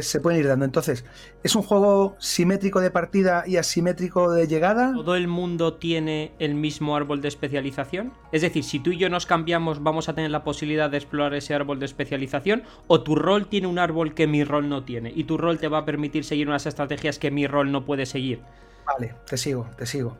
se 0.00 0.20
pueden 0.20 0.40
ir 0.40 0.48
dando. 0.48 0.64
Entonces, 0.64 1.04
¿es 1.42 1.54
un 1.54 1.62
juego 1.62 2.16
simétrico 2.18 2.80
de 2.80 2.90
partida 2.90 3.44
y 3.46 3.56
asimétrico 3.56 4.30
de 4.32 4.46
llegada? 4.46 4.92
¿Todo 4.92 5.16
el 5.16 5.28
mundo 5.28 5.74
tiene 5.74 6.32
el 6.38 6.54
mismo 6.54 6.96
árbol 6.96 7.20
de 7.20 7.28
especialización? 7.28 8.12
Es 8.32 8.42
decir, 8.42 8.64
si 8.64 8.78
tú 8.78 8.90
y 8.90 8.98
yo 8.98 9.08
nos 9.08 9.26
cambiamos, 9.26 9.82
¿vamos 9.82 10.08
a 10.08 10.14
tener 10.14 10.30
la 10.30 10.44
posibilidad 10.44 10.90
de 10.90 10.98
explorar 10.98 11.34
ese 11.34 11.54
árbol 11.54 11.78
de 11.80 11.86
especialización? 11.86 12.62
¿O 12.86 13.02
tu 13.02 13.16
rol 13.16 13.46
tiene 13.46 13.66
un 13.66 13.78
árbol 13.78 14.14
que 14.14 14.26
mi 14.26 14.44
rol 14.44 14.68
no 14.68 14.84
tiene? 14.84 15.12
Y 15.14 15.24
tu 15.24 15.36
rol 15.38 15.58
te 15.58 15.68
va 15.68 15.78
a 15.78 15.84
permitir 15.84 16.24
seguir 16.24 16.48
unas 16.48 16.66
estrategias 16.66 17.18
que 17.18 17.30
mi 17.30 17.46
rol 17.46 17.72
no 17.72 17.84
puede 17.84 18.06
seguir. 18.06 18.40
Vale, 18.86 19.14
te 19.28 19.36
sigo, 19.36 19.68
te 19.76 19.86
sigo. 19.86 20.16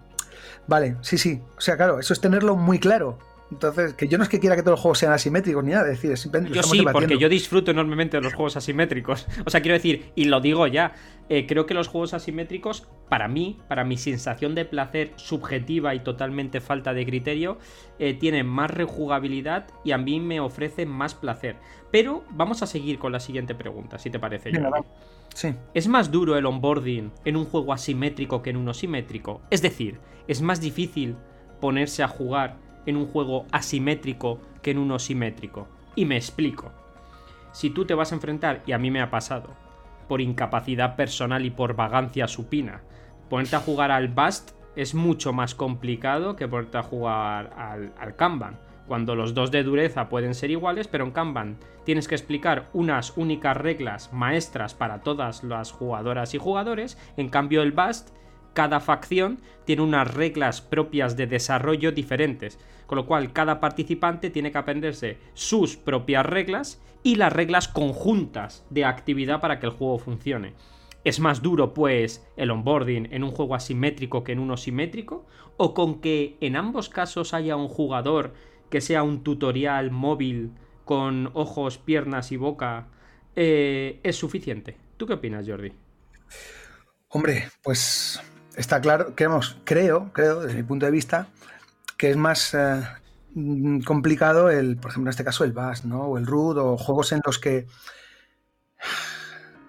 Vale, 0.67 0.97
sí, 1.03 1.19
sí. 1.19 1.41
O 1.57 1.61
sea, 1.61 1.77
claro, 1.77 2.01
eso 2.01 2.13
es 2.13 2.21
tenerlo 2.21 2.57
muy 2.57 2.79
claro. 2.79 3.19
Entonces, 3.51 3.95
que 3.95 4.09
yo 4.09 4.17
no 4.19 4.25
es 4.25 4.31
que 4.31 4.41
quiera 4.41 4.57
que 4.57 4.63
todos 4.63 4.73
los 4.73 4.81
juegos 4.81 4.99
sean 4.99 5.13
asimétricos 5.13 5.63
ni 5.63 5.73
nada, 5.73 5.85
es 5.85 6.01
decir, 6.01 6.17
simplemente 6.17 6.57
Yo 6.57 6.63
sí, 6.63 6.83
porque 6.91 7.19
yo 7.19 7.29
disfruto 7.29 7.71
enormemente 7.71 8.17
de 8.17 8.23
los 8.23 8.35
juegos 8.35 8.57
asimétricos. 8.57 9.27
O 9.47 9.51
sea, 9.51 9.61
quiero 9.61 9.75
decir, 9.75 10.13
y 10.15 10.25
lo 10.25 10.41
digo 10.41 10.67
ya, 10.67 10.95
eh, 11.29 11.47
creo 11.47 11.67
que 11.67 11.75
los 11.75 11.89
juegos 11.89 12.15
asimétricos, 12.15 12.89
para 13.09 13.29
mí, 13.29 13.59
para 13.69 13.85
mi 13.85 13.97
sensación 13.97 14.55
de 14.55 14.65
placer 14.65 15.13
subjetiva 15.17 15.95
y 15.95 16.01
totalmente 16.01 16.61
falta 16.61 16.95
de 16.95 17.05
criterio, 17.05 17.59
eh, 17.99 18.15
tienen 18.15 18.47
más 18.47 18.71
rejugabilidad 18.71 19.67
y 19.85 19.93
a 19.93 19.99
mí 19.99 20.21
me 20.21 20.41
ofrecen 20.41 20.89
más 20.89 21.15
placer. 21.15 21.57
Pero 21.91 22.25
vamos 22.31 22.63
a 22.63 22.67
seguir 22.67 22.99
con 22.99 23.13
la 23.13 23.21
siguiente 23.21 23.55
pregunta, 23.55 23.99
si 23.99 24.11
te 24.11 24.19
parece. 24.19 24.51
sí. 25.35 25.55
¿Es 25.75 25.87
más 25.87 26.11
duro 26.11 26.37
el 26.37 26.47
onboarding 26.47 27.13
en 27.25 27.37
un 27.37 27.45
juego 27.45 27.73
asimétrico 27.73 28.43
que 28.43 28.51
en 28.51 28.57
uno 28.57 28.73
simétrico? 28.73 29.43
Es 29.51 29.61
decir, 29.63 30.01
¿es 30.27 30.41
más 30.41 30.61
difícil 30.61 31.17
ponerse 31.61 32.03
a 32.03 32.09
jugar 32.09 32.64
en 32.87 32.97
un 32.97 33.07
juego 33.07 33.47
asimétrico 33.53 34.41
que 34.63 34.73
en 34.73 34.79
uno 34.79 34.99
simétrico. 34.99 35.69
Y 35.95 36.05
me 36.05 36.17
explico. 36.17 36.73
Si 37.53 37.71
tú 37.71 37.85
te 37.85 37.95
vas 37.95 38.13
a 38.13 38.17
enfrentar, 38.17 38.63
y 38.67 38.73
a 38.73 38.79
mí 38.79 38.91
me 38.91 39.01
ha 39.01 39.11
pasado, 39.11 39.51
por 40.09 40.21
incapacidad 40.21 40.97
personal 40.97 41.45
y 41.45 41.51
por 41.51 41.77
vagancia 41.77 42.27
supina, 42.27 42.83
ponerte 43.29 43.57
a 43.57 43.61
jugar 43.61 43.91
al 43.91 44.09
Bast 44.09 44.51
es 44.77 44.95
mucho 44.95 45.33
más 45.33 45.55
complicado 45.55 46.37
que 46.37 46.49
ponerte 46.49 46.79
a 46.79 46.83
jugar 46.83 47.53
al, 47.57 47.93
al 47.99 48.17
Kanban. 48.17 48.59
Cuando 48.87 49.15
los 49.15 49.33
dos 49.33 49.51
de 49.51 49.63
dureza 49.63 50.09
pueden 50.09 50.35
ser 50.35 50.51
iguales, 50.51 50.89
pero 50.89 51.05
en 51.05 51.13
Kanban 51.13 51.59
tienes 51.85 52.07
que 52.07 52.15
explicar 52.15 52.69
unas 52.73 53.17
únicas 53.17 53.57
reglas 53.57 54.13
maestras 54.13 54.75
para 54.75 55.01
todas 55.01 55.43
las 55.43 55.73
jugadoras 55.73 56.35
y 56.35 56.39
jugadores, 56.39 56.99
en 57.17 57.29
cambio 57.29 57.63
el 57.63 57.73
Bast 57.73 58.11
cada 58.55 58.81
facción 58.81 59.41
tiene 59.67 59.83
unas 59.83 60.15
reglas 60.15 60.61
propias 60.63 61.17
de 61.17 61.27
desarrollo 61.27 61.93
diferentes, 61.93 62.59
con 62.87 62.97
lo 62.97 63.07
cual 63.07 63.33
cada 63.33 63.61
participante 63.61 64.31
tiene 64.31 64.53
que 64.53 64.59
aprenderse 64.59 65.19
sus 65.35 65.77
propias 65.77 66.25
reglas 66.25 66.81
y 67.03 67.17
las 67.17 67.33
reglas 67.33 67.69
conjuntas 67.69 68.65
de 68.71 68.87
actividad 68.87 69.41
para 69.41 69.61
que 69.61 69.67
el 69.67 69.73
juego 69.73 69.99
funcione. 69.99 70.55
¿Es 71.05 71.21
más 71.21 71.43
duro, 71.43 71.75
pues, 71.75 72.27
el 72.37 72.51
onboarding 72.51 73.13
en 73.13 73.25
un 73.25 73.31
juego 73.31 73.55
asimétrico 73.55 74.25
que 74.25 74.33
en 74.33 74.39
uno 74.39 74.57
simétrico? 74.57 75.27
¿O 75.59 75.75
con 75.75 76.01
que 76.01 76.39
en 76.41 76.57
ambos 76.57 76.89
casos 76.89 77.35
haya 77.35 77.57
un 77.57 77.69
jugador 77.69 78.33
que 78.71 78.81
sea 78.81 79.03
un 79.03 79.23
tutorial 79.23 79.91
móvil 79.91 80.53
con 80.85 81.31
ojos, 81.35 81.79
piernas 81.79 82.33
y 82.33 82.37
boca 82.37 82.89
eh, 83.37 84.01
es 84.03 84.17
suficiente. 84.17 84.77
¿Tú 84.97 85.07
qué 85.07 85.15
opinas, 85.15 85.47
Jordi? 85.49 85.73
Hombre, 87.09 87.49
pues 87.63 88.21
está 88.57 88.81
claro, 88.81 89.15
creemos, 89.15 89.57
creo, 89.65 90.11
creo, 90.13 90.41
desde 90.41 90.57
mi 90.57 90.63
punto 90.63 90.87
de 90.87 90.93
vista, 90.93 91.29
que 91.97 92.11
es 92.11 92.17
más 92.17 92.55
eh, 92.55 92.83
complicado 93.85 94.51
el, 94.51 94.77
por 94.77 94.91
ejemplo, 94.91 95.09
en 95.09 95.13
este 95.13 95.25
caso 95.25 95.45
el 95.45 95.53
BAS, 95.53 95.85
¿no? 95.85 96.03
O 96.05 96.19
el 96.19 96.27
root, 96.27 96.57
o 96.59 96.77
juegos 96.77 97.13
en 97.13 97.21
los 97.25 97.39
que 97.39 97.67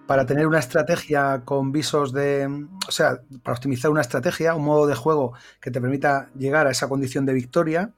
para 0.06 0.24
tener 0.24 0.46
una 0.46 0.60
estrategia 0.60 1.42
con 1.44 1.72
visos 1.72 2.12
de, 2.12 2.46
o 2.86 2.92
sea, 2.92 3.20
para 3.42 3.56
optimizar 3.56 3.90
una 3.90 4.02
estrategia, 4.02 4.54
un 4.54 4.64
modo 4.64 4.86
de 4.86 4.94
juego 4.94 5.34
que 5.60 5.70
te 5.70 5.80
permita 5.80 6.30
llegar 6.38 6.66
a 6.66 6.70
esa 6.70 6.88
condición 6.88 7.26
de 7.26 7.32
victoria, 7.32 7.90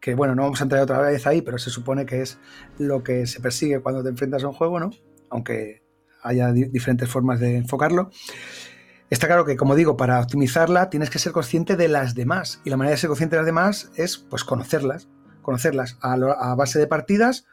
que 0.00 0.14
bueno, 0.14 0.34
no 0.34 0.42
vamos 0.42 0.60
a 0.60 0.64
entrar 0.64 0.82
otra 0.82 0.98
vez 1.00 1.26
ahí, 1.26 1.42
pero 1.42 1.58
se 1.58 1.68
supone 1.68 2.06
que 2.06 2.22
es 2.22 2.38
lo 2.78 3.02
que 3.02 3.26
se 3.26 3.40
persigue 3.40 3.80
cuando 3.80 4.02
te 4.02 4.08
enfrentas 4.08 4.42
a 4.42 4.48
un 4.48 4.54
juego, 4.54 4.80
¿no? 4.80 4.90
Aunque 5.28 5.82
haya 6.22 6.50
diferentes 6.52 7.08
formas 7.08 7.40
de 7.40 7.58
enfocarlo. 7.58 8.10
Está 9.10 9.26
claro 9.26 9.44
que, 9.44 9.56
como 9.56 9.74
digo, 9.74 9.96
para 9.96 10.20
optimizarla 10.20 10.88
tienes 10.88 11.10
que 11.10 11.18
ser 11.18 11.32
consciente 11.32 11.76
de 11.76 11.88
las 11.88 12.14
demás. 12.14 12.60
Y 12.64 12.70
la 12.70 12.76
manera 12.76 12.92
de 12.92 13.00
ser 13.00 13.08
consciente 13.08 13.34
de 13.34 13.42
las 13.42 13.46
demás 13.46 13.90
es, 13.96 14.18
pues, 14.18 14.44
conocerlas. 14.44 15.08
Conocerlas 15.42 15.98
a, 16.00 16.12
a 16.12 16.54
base 16.54 16.78
de 16.78 16.86
partidas 16.86 17.44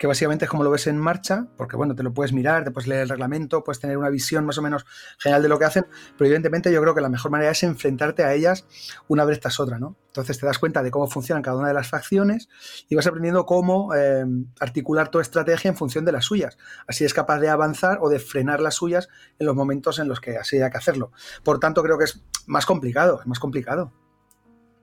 que 0.00 0.06
básicamente 0.06 0.46
es 0.46 0.50
como 0.50 0.64
lo 0.64 0.70
ves 0.70 0.86
en 0.86 0.96
marcha, 0.96 1.46
porque 1.58 1.76
bueno, 1.76 1.94
te 1.94 2.02
lo 2.02 2.14
puedes 2.14 2.32
mirar, 2.32 2.64
te 2.64 2.70
puedes 2.70 2.88
leer 2.88 3.02
el 3.02 3.10
reglamento, 3.10 3.62
puedes 3.62 3.80
tener 3.80 3.98
una 3.98 4.08
visión 4.08 4.46
más 4.46 4.56
o 4.56 4.62
menos 4.62 4.86
general 5.18 5.42
de 5.42 5.50
lo 5.50 5.58
que 5.58 5.66
hacen, 5.66 5.84
pero 6.16 6.24
evidentemente 6.24 6.72
yo 6.72 6.80
creo 6.80 6.94
que 6.94 7.02
la 7.02 7.10
mejor 7.10 7.30
manera 7.30 7.50
es 7.50 7.62
enfrentarte 7.64 8.24
a 8.24 8.32
ellas 8.32 8.64
una 9.08 9.26
vez 9.26 9.40
tras 9.40 9.60
otra, 9.60 9.78
¿no? 9.78 9.98
Entonces 10.06 10.38
te 10.38 10.46
das 10.46 10.58
cuenta 10.58 10.82
de 10.82 10.90
cómo 10.90 11.06
funcionan 11.06 11.42
cada 11.42 11.58
una 11.58 11.68
de 11.68 11.74
las 11.74 11.86
facciones 11.86 12.48
y 12.88 12.94
vas 12.94 13.06
aprendiendo 13.06 13.44
cómo 13.44 13.94
eh, 13.94 14.24
articular 14.58 15.10
tu 15.10 15.20
estrategia 15.20 15.68
en 15.68 15.76
función 15.76 16.06
de 16.06 16.12
las 16.12 16.24
suyas. 16.24 16.56
Así 16.86 17.04
es 17.04 17.12
capaz 17.12 17.38
de 17.38 17.50
avanzar 17.50 17.98
o 18.00 18.08
de 18.08 18.20
frenar 18.20 18.62
las 18.62 18.76
suyas 18.76 19.10
en 19.38 19.44
los 19.44 19.54
momentos 19.54 19.98
en 19.98 20.08
los 20.08 20.22
que 20.22 20.38
así 20.38 20.56
haya 20.56 20.70
que 20.70 20.78
hacerlo. 20.78 21.12
Por 21.44 21.60
tanto, 21.60 21.82
creo 21.82 21.98
que 21.98 22.04
es 22.04 22.24
más 22.46 22.64
complicado, 22.64 23.20
es 23.20 23.26
más 23.26 23.38
complicado. 23.38 23.92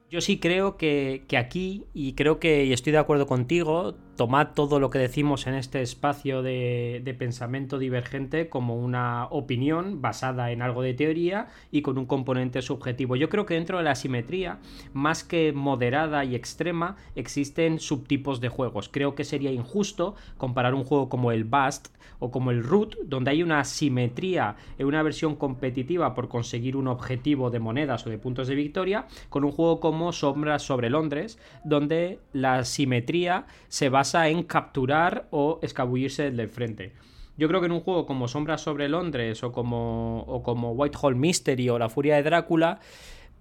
Yo 0.09 0.21
sí 0.21 0.39
creo 0.39 0.77
que, 0.77 1.25
aquí, 1.37 1.85
y 1.93 2.13
creo 2.13 2.39
que 2.39 2.63
y 2.63 2.71
estoy 2.71 2.93
de 2.93 2.99
acuerdo 2.99 3.27
contigo, 3.27 3.97
tomad 4.17 4.47
todo 4.55 4.79
lo 4.79 4.89
que 4.89 4.99
decimos 4.99 5.47
en 5.47 5.53
este 5.53 5.81
espacio 5.81 6.41
de, 6.41 7.15
pensamiento 7.17 7.77
divergente 7.79 8.49
como 8.49 8.75
una 8.75 9.27
opinión 9.29 10.01
basada 10.01 10.51
en 10.51 10.61
algo 10.61 10.81
de 10.81 10.93
teoría 10.93 11.47
y 11.71 11.83
con 11.83 11.97
un 11.97 12.05
componente 12.05 12.61
subjetivo. 12.61 13.15
Yo 13.15 13.29
creo 13.29 13.45
que 13.45 13.53
dentro 13.53 13.77
de 13.77 13.83
la 13.83 13.95
simetría, 13.95 14.59
más 14.93 15.23
que 15.23 15.53
moderada 15.53 16.25
y 16.25 16.35
extrema, 16.35 16.97
existen 17.15 17.79
subtipos 17.79 18.41
de 18.41 18.49
juegos. 18.49 18.89
Creo 18.89 19.15
que 19.15 19.23
sería 19.23 19.51
injusto 19.51 20.15
comparar 20.37 20.73
un 20.73 20.83
juego 20.83 21.09
como 21.09 21.31
el 21.31 21.45
Bast 21.45 21.89
o 22.19 22.31
como 22.31 22.51
el 22.51 22.63
Root, 22.63 22.95
donde 23.03 23.31
hay 23.31 23.43
una 23.43 23.63
simetría 23.63 24.55
en 24.77 24.87
una 24.87 25.03
versión 25.03 25.35
competitiva 25.35 26.15
por 26.15 26.29
conseguir 26.29 26.75
un 26.75 26.87
objetivo 26.87 27.51
de 27.51 27.59
monedas 27.59 28.05
o 28.07 28.09
de 28.09 28.17
puntos 28.17 28.47
de 28.47 28.55
victoria, 28.55 29.07
con 29.29 29.43
un 29.43 29.51
juego 29.51 29.79
como 29.79 30.11
Sombras 30.11 30.63
sobre 30.63 30.89
Londres, 30.89 31.39
donde 31.63 32.19
la 32.33 32.63
simetría 32.63 33.45
se 33.67 33.89
basa 33.89 34.06
en 34.13 34.43
capturar 34.43 35.27
o 35.31 35.59
escabullirse 35.61 36.31
del 36.31 36.49
frente. 36.49 36.93
Yo 37.37 37.47
creo 37.47 37.59
que 37.59 37.67
en 37.67 37.73
un 37.73 37.81
juego 37.81 38.05
como 38.05 38.27
Sombras 38.27 38.61
sobre 38.61 38.89
Londres 38.89 39.43
o 39.43 39.51
como, 39.51 40.23
o 40.27 40.41
como 40.41 40.71
Whitehall 40.71 41.15
Mystery 41.15 41.69
o 41.69 41.77
La 41.77 41.89
Furia 41.89 42.15
de 42.15 42.23
Drácula, 42.23 42.79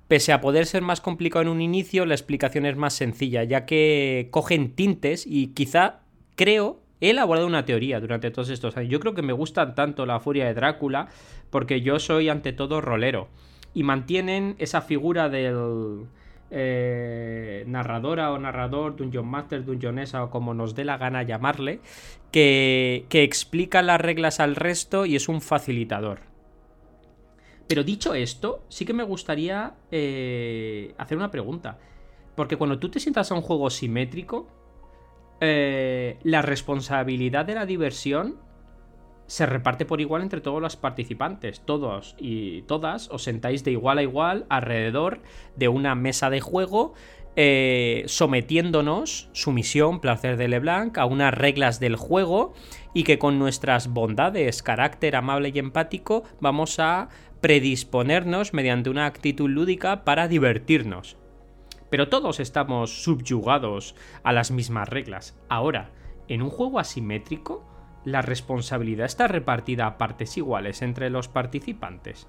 pese 0.09 0.33
a 0.33 0.41
poder 0.41 0.67
ser 0.67 0.83
más 0.83 1.01
complicado 1.01 1.43
en 1.43 1.49
un 1.49 1.63
inicio, 1.63 2.05
la 2.05 2.15
explicación 2.15 2.67
es 2.67 2.77
más 2.77 2.95
sencilla, 2.95 3.45
ya 3.45 3.65
que 3.65 4.29
cogen 4.31 4.75
tintes 4.75 5.27
y 5.27 5.49
quizá 5.49 6.01
creo 6.35 6.81
He 7.01 7.11
elaborado 7.11 7.47
una 7.47 7.65
teoría 7.65 8.01
durante 8.01 8.31
todos 8.31 8.49
estos 8.49 8.77
años. 8.77 8.91
Yo 8.91 9.01
creo 9.01 9.15
que 9.15 9.23
me 9.23 9.35
gusta 9.35 9.75
tanto 9.75 10.07
la 10.07 10.19
furia 10.19 10.47
de 10.47 10.55
Drácula 10.55 11.09
porque 11.51 11.83
yo 11.83 11.99
soy 11.99 12.29
ante 12.29 12.53
todo 12.53 12.81
rolero. 12.81 13.29
Y 13.75 13.83
mantienen 13.83 14.57
esa 14.59 14.81
figura 14.81 15.29
del, 15.29 16.07
eh, 16.51 17.65
narradora 17.67 18.33
o 18.33 18.39
narrador, 18.39 18.97
Dungeon 18.97 19.27
Master, 19.27 19.65
Dungeonesa 19.65 20.25
o 20.25 20.31
como 20.31 20.55
nos 20.55 20.75
dé 20.75 20.85
la 20.85 20.97
gana 20.97 21.23
llamarle, 21.23 21.81
que, 22.31 23.07
que 23.09 23.23
explica 23.23 23.83
las 23.83 24.01
reglas 24.01 24.41
al 24.41 24.57
resto 24.57 25.07
y 25.07 25.17
es 25.17 25.29
un 25.29 25.41
facilitador. 25.41 26.21
Pero 27.67 27.83
dicho 27.83 28.15
esto, 28.15 28.65
sí 28.69 28.85
que 28.85 28.93
me 28.93 29.03
gustaría 29.03 29.75
eh, 29.91 30.95
hacer 30.99 31.17
una 31.19 31.31
pregunta. 31.31 31.79
Porque 32.37 32.57
cuando 32.57 32.79
tú 32.79 32.91
te 32.91 33.01
sientas 33.01 33.33
a 33.33 33.35
un 33.35 33.43
juego 33.43 33.71
simétrico, 33.71 34.47
eh, 35.41 36.19
la 36.23 36.43
responsabilidad 36.43 37.45
de 37.45 37.55
la 37.55 37.67
diversión 37.67 38.37
se 39.27 39.47
reparte 39.47 39.85
por 39.85 40.01
igual 40.01 40.23
entre 40.23 40.41
todos 40.41 40.63
los 40.63 40.77
participantes. 40.77 41.61
Todos 41.65 42.15
y 42.19 42.63
todas 42.63 43.11
os 43.11 43.23
sentáis 43.23 43.65
de 43.65 43.73
igual 43.73 43.99
a 43.99 44.03
igual 44.03 44.47
alrededor 44.49 45.21
de 45.57 45.69
una 45.69 45.95
mesa 45.95 46.31
de 46.31 46.41
juego, 46.41 46.95
eh, 47.39 48.05
sometiéndonos, 48.07 49.29
sumisión, 49.33 50.01
placer 50.01 50.37
de 50.37 50.49
Leblanc, 50.49 50.97
a 50.97 51.05
unas 51.05 51.35
reglas 51.35 51.81
del 51.81 51.97
juego 51.97 52.55
y 52.95 53.05
que 53.05 53.19
con 53.19 53.39
nuestras 53.39 53.89
bondades, 53.89 54.63
carácter 54.63 55.17
amable 55.17 55.53
y 55.55 55.59
empático, 55.59 56.23
vamos 56.41 56.79
a 56.79 57.09
predisponernos 57.43 58.55
mediante 58.55 58.89
una 58.89 59.05
actitud 59.05 59.51
lúdica 59.51 60.05
para 60.05 60.29
divertirnos. 60.29 61.19
Pero 61.91 62.09
todos 62.09 62.41
estamos 62.41 63.03
subyugados 63.03 63.95
a 64.23 64.33
las 64.33 64.51
mismas 64.51 64.89
reglas. 64.89 65.37
Ahora, 65.49 65.91
en 66.29 66.43
un 66.43 66.51
juego 66.51 66.79
asimétrico, 66.79 67.65
la 68.07 68.23
responsabilidad 68.23 69.05
está 69.05 69.27
repartida 69.27 69.87
a 69.87 69.99
partes 69.99 70.37
iguales 70.37 70.81
entre 70.81 71.11
los 71.11 71.27
participantes. 71.27 72.29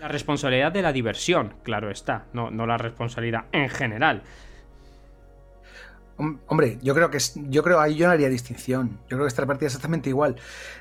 La 0.00 0.06
responsabilidad 0.06 0.70
de 0.70 0.82
la 0.82 0.92
diversión, 0.92 1.54
claro 1.64 1.90
está, 1.90 2.26
no, 2.32 2.50
no 2.52 2.64
la 2.64 2.78
responsabilidad 2.78 3.46
en 3.50 3.68
general. 3.68 4.22
Hombre, 6.46 6.78
yo 6.80 6.94
creo 6.94 7.10
que 7.10 7.18
yo 7.48 7.64
creo 7.64 7.80
ahí 7.80 7.96
yo 7.96 8.06
no 8.06 8.12
haría 8.12 8.28
distinción. 8.28 9.00
Yo 9.08 9.16
creo 9.16 9.22
que 9.22 9.28
está 9.28 9.42
repartida 9.42 9.66
exactamente 9.66 10.10
igual. 10.10 10.36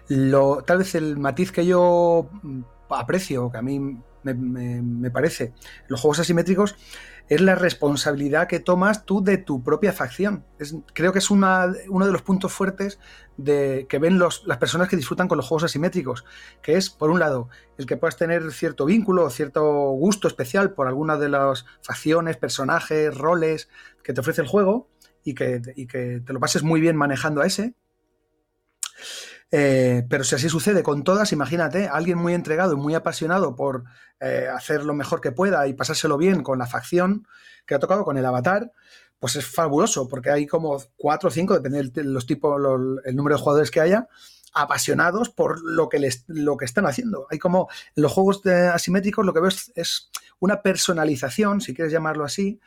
Lo, 0.09 0.61
tal 0.61 0.77
vez 0.77 0.93
el 0.93 1.17
matiz 1.17 1.51
que 1.51 1.65
yo 1.65 2.29
aprecio, 2.89 3.51
que 3.51 3.57
a 3.57 3.61
mí 3.63 3.79
me, 3.79 4.33
me 4.35 5.09
parece, 5.09 5.53
los 5.87 5.99
juegos 5.99 6.19
asimétricos, 6.19 6.75
es 7.29 7.41
la 7.41 7.55
responsabilidad 7.55 8.47
que 8.47 8.59
tomas 8.59 9.05
tú 9.05 9.23
de 9.23 9.37
tu 9.37 9.63
propia 9.63 9.93
facción. 9.93 10.45
creo 10.93 11.13
que 11.13 11.19
es 11.19 11.31
uno 11.31 11.67
de 11.69 12.11
los 12.11 12.21
puntos 12.21 12.51
fuertes 12.51 12.99
de, 13.37 13.85
que 13.89 13.99
ven 13.99 14.19
las 14.19 14.57
personas 14.59 14.89
que 14.89 14.95
disfrutan 14.95 15.27
con 15.27 15.37
los 15.37 15.47
juegos 15.47 15.63
asimétricos, 15.63 16.25
que 16.61 16.75
es, 16.75 16.89
por 16.89 17.09
un 17.09 17.19
lado, 17.19 17.49
el 17.77 17.85
que 17.85 17.97
puedas 17.97 18.17
tener 18.17 18.51
cierto 18.51 18.85
vínculo 18.85 19.23
o 19.23 19.29
cierto 19.29 19.63
gusto 19.91 20.27
especial 20.27 20.73
por 20.73 20.87
alguna 20.87 21.17
de 21.17 21.29
las 21.29 21.65
facciones, 21.81 22.37
personajes, 22.37 23.15
roles 23.17 23.69
que 24.03 24.13
te 24.13 24.21
ofrece 24.21 24.41
el 24.41 24.47
juego 24.47 24.89
y 25.23 25.33
que, 25.33 25.61
y 25.75 25.87
que 25.87 26.21
te 26.25 26.33
lo 26.33 26.39
pases 26.39 26.63
muy 26.63 26.81
bien 26.81 26.95
manejando 26.95 27.41
a 27.41 27.47
ese. 27.47 27.75
Eh, 29.51 30.05
pero 30.09 30.23
si 30.23 30.35
así 30.35 30.47
sucede 30.47 30.81
con 30.81 31.03
todas, 31.03 31.33
imagínate, 31.33 31.89
alguien 31.89 32.17
muy 32.17 32.33
entregado 32.33 32.73
y 32.73 32.77
muy 32.77 32.95
apasionado 32.95 33.55
por 33.55 33.83
eh, 34.21 34.47
hacer 34.53 34.85
lo 34.85 34.93
mejor 34.93 35.19
que 35.19 35.33
pueda 35.33 35.67
y 35.67 35.73
pasárselo 35.73 36.17
bien 36.17 36.41
con 36.41 36.57
la 36.57 36.67
facción 36.67 37.27
que 37.65 37.75
ha 37.75 37.79
tocado, 37.79 38.05
con 38.05 38.17
el 38.17 38.25
avatar, 38.25 38.71
pues 39.19 39.35
es 39.35 39.45
fabuloso, 39.45 40.07
porque 40.07 40.31
hay 40.31 40.47
como 40.47 40.81
cuatro 40.95 41.27
o 41.29 41.31
cinco, 41.31 41.53
depende 41.53 41.83
de 41.83 42.03
los 42.05 42.25
tipos, 42.25 42.59
el 43.05 43.15
número 43.15 43.35
de 43.35 43.41
jugadores 43.41 43.69
que 43.69 43.81
haya, 43.81 44.07
apasionados 44.53 45.29
por 45.29 45.61
lo 45.63 45.89
que, 45.89 45.99
les, 45.99 46.23
lo 46.27 46.57
que 46.57 46.65
están 46.65 46.85
haciendo. 46.85 47.27
Hay 47.29 47.37
como 47.37 47.69
en 47.95 48.03
los 48.03 48.11
juegos 48.11 48.45
asimétricos 48.45 49.25
lo 49.25 49.33
que 49.33 49.41
veo 49.41 49.49
es, 49.49 50.09
una 50.39 50.63
personalización, 50.63 51.61
si 51.61 51.75
quieres 51.75 51.93
llamarlo 51.93 52.25
así, 52.25 52.59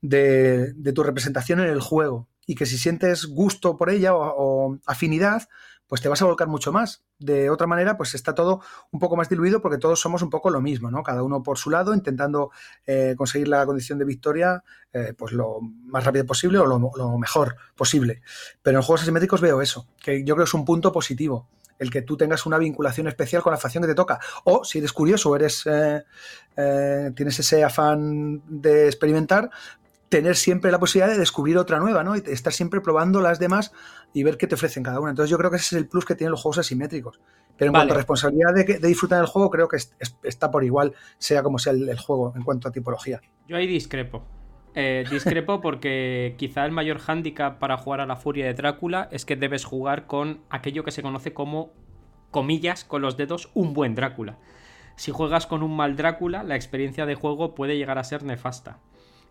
de, 0.00 0.74
tu 0.92 1.04
representación 1.04 1.60
en 1.60 1.68
el 1.68 1.80
juego. 1.80 2.28
Y 2.46 2.56
que 2.56 2.66
si 2.66 2.76
sientes 2.76 3.26
gusto 3.26 3.76
por 3.76 3.88
ella 3.88 4.12
o 4.14 4.78
afinidad, 4.86 5.48
pues 5.92 6.00
te 6.00 6.08
vas 6.08 6.22
a 6.22 6.24
volcar 6.24 6.48
mucho 6.48 6.72
más. 6.72 7.04
De 7.18 7.50
otra 7.50 7.66
manera, 7.66 7.98
pues 7.98 8.14
está 8.14 8.34
todo 8.34 8.62
un 8.92 8.98
poco 8.98 9.14
más 9.14 9.28
diluido 9.28 9.60
porque 9.60 9.76
todos 9.76 10.00
somos 10.00 10.22
un 10.22 10.30
poco 10.30 10.48
lo 10.48 10.62
mismo, 10.62 10.90
¿no? 10.90 11.02
Cada 11.02 11.22
uno 11.22 11.42
por 11.42 11.58
su 11.58 11.68
lado, 11.68 11.92
intentando 11.92 12.50
eh, 12.86 13.14
conseguir 13.14 13.48
la 13.48 13.66
condición 13.66 13.98
de 13.98 14.06
victoria 14.06 14.64
eh, 14.94 15.12
pues 15.12 15.34
lo 15.34 15.58
más 15.60 16.02
rápido 16.02 16.24
posible 16.24 16.56
o 16.60 16.64
lo, 16.64 17.18
mejor 17.18 17.56
posible. 17.76 18.22
Pero 18.62 18.78
en 18.78 18.82
juegos 18.82 19.02
asimétricos 19.02 19.42
veo 19.42 19.60
eso, 19.60 19.86
que 20.02 20.24
yo 20.24 20.34
creo 20.34 20.46
que 20.46 20.48
es 20.48 20.54
un 20.54 20.64
punto 20.64 20.92
positivo 20.92 21.50
el 21.78 21.90
que 21.90 22.00
tú 22.00 22.16
tengas 22.16 22.46
una 22.46 22.56
vinculación 22.56 23.08
especial 23.08 23.42
con 23.42 23.50
la 23.50 23.58
facción 23.58 23.82
que 23.82 23.88
te 23.88 23.94
toca. 23.94 24.18
O 24.44 24.64
si 24.64 24.78
eres 24.78 24.94
curioso, 24.94 25.36
eres 25.36 25.64
eh, 25.66 27.10
tienes 27.14 27.38
ese 27.38 27.64
afán 27.64 28.40
de 28.46 28.86
experimentar, 28.86 29.50
tener 30.12 30.36
siempre 30.36 30.70
la 30.70 30.78
posibilidad 30.78 31.10
de 31.10 31.18
descubrir 31.18 31.56
otra 31.56 31.78
nueva, 31.78 32.04
¿no? 32.04 32.14
Y 32.14 32.22
estar 32.26 32.52
siempre 32.52 32.82
probando 32.82 33.22
las 33.22 33.38
demás 33.38 33.72
y 34.12 34.22
ver 34.22 34.36
qué 34.36 34.46
te 34.46 34.56
ofrecen 34.56 34.82
cada 34.82 35.00
una. 35.00 35.08
Entonces 35.08 35.30
yo 35.30 35.38
creo 35.38 35.50
que 35.50 35.56
ese 35.56 35.74
es 35.74 35.80
el 35.80 35.88
plus 35.88 36.04
que 36.04 36.14
tienen 36.14 36.32
los 36.32 36.42
juegos 36.42 36.58
asimétricos. 36.58 37.18
Pero 37.56 37.70
en 37.70 37.72
cuanto 37.72 37.94
a 37.94 37.96
responsabilidad 37.96 38.52
de, 38.52 38.78
disfrutar 38.86 39.20
del 39.20 39.26
juego, 39.26 39.48
creo 39.48 39.68
que 39.68 39.78
está 40.22 40.50
por 40.50 40.64
igual, 40.64 40.92
sea 41.16 41.42
como 41.42 41.58
sea 41.58 41.72
el, 41.72 41.98
juego 41.98 42.34
en 42.36 42.42
cuanto 42.42 42.68
a 42.68 42.72
tipología. 42.72 43.22
Yo 43.48 43.56
ahí 43.56 43.66
discrepo. 43.66 44.22
Eh, 44.74 45.06
discrepo 45.10 45.62
porque 45.62 46.34
quizá 46.36 46.66
el 46.66 46.72
mayor 46.72 46.98
hándicap 46.98 47.58
para 47.58 47.78
jugar 47.78 48.00
a 48.02 48.06
la 48.06 48.16
furia 48.16 48.44
de 48.44 48.52
Drácula 48.52 49.08
es 49.12 49.24
que 49.24 49.36
debes 49.36 49.64
jugar 49.64 50.06
con 50.06 50.42
aquello 50.50 50.84
que 50.84 50.90
se 50.90 51.00
conoce 51.00 51.32
como, 51.32 51.72
comillas, 52.30 52.84
con 52.84 53.00
los 53.00 53.16
dedos, 53.16 53.50
un 53.54 53.72
buen 53.72 53.94
Drácula. 53.94 54.36
Si 54.96 55.10
juegas 55.10 55.46
con 55.46 55.62
un 55.62 55.74
mal 55.74 55.96
Drácula, 55.96 56.42
la 56.42 56.56
experiencia 56.56 57.06
de 57.06 57.14
juego 57.14 57.54
puede 57.54 57.78
llegar 57.78 57.96
a 57.96 58.04
ser 58.04 58.24
nefasta. 58.24 58.78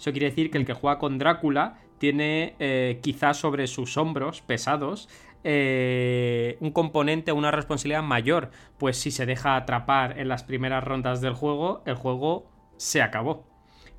Eso 0.01 0.11
quiere 0.13 0.31
decir 0.31 0.49
que 0.49 0.57
el 0.57 0.65
que 0.65 0.73
juega 0.73 0.97
con 0.97 1.19
Drácula 1.19 1.77
tiene 1.99 2.55
eh, 2.57 2.97
quizás 3.03 3.37
sobre 3.37 3.67
sus 3.67 3.97
hombros 3.97 4.41
pesados 4.41 5.07
eh, 5.43 6.57
un 6.59 6.71
componente, 6.71 7.31
una 7.31 7.51
responsabilidad 7.51 8.01
mayor, 8.01 8.49
pues 8.79 8.97
si 8.97 9.11
se 9.11 9.27
deja 9.27 9.55
atrapar 9.55 10.17
en 10.17 10.27
las 10.27 10.43
primeras 10.43 10.83
rondas 10.83 11.21
del 11.21 11.35
juego, 11.35 11.83
el 11.85 11.93
juego 11.93 12.49
se 12.77 13.03
acabó. 13.03 13.45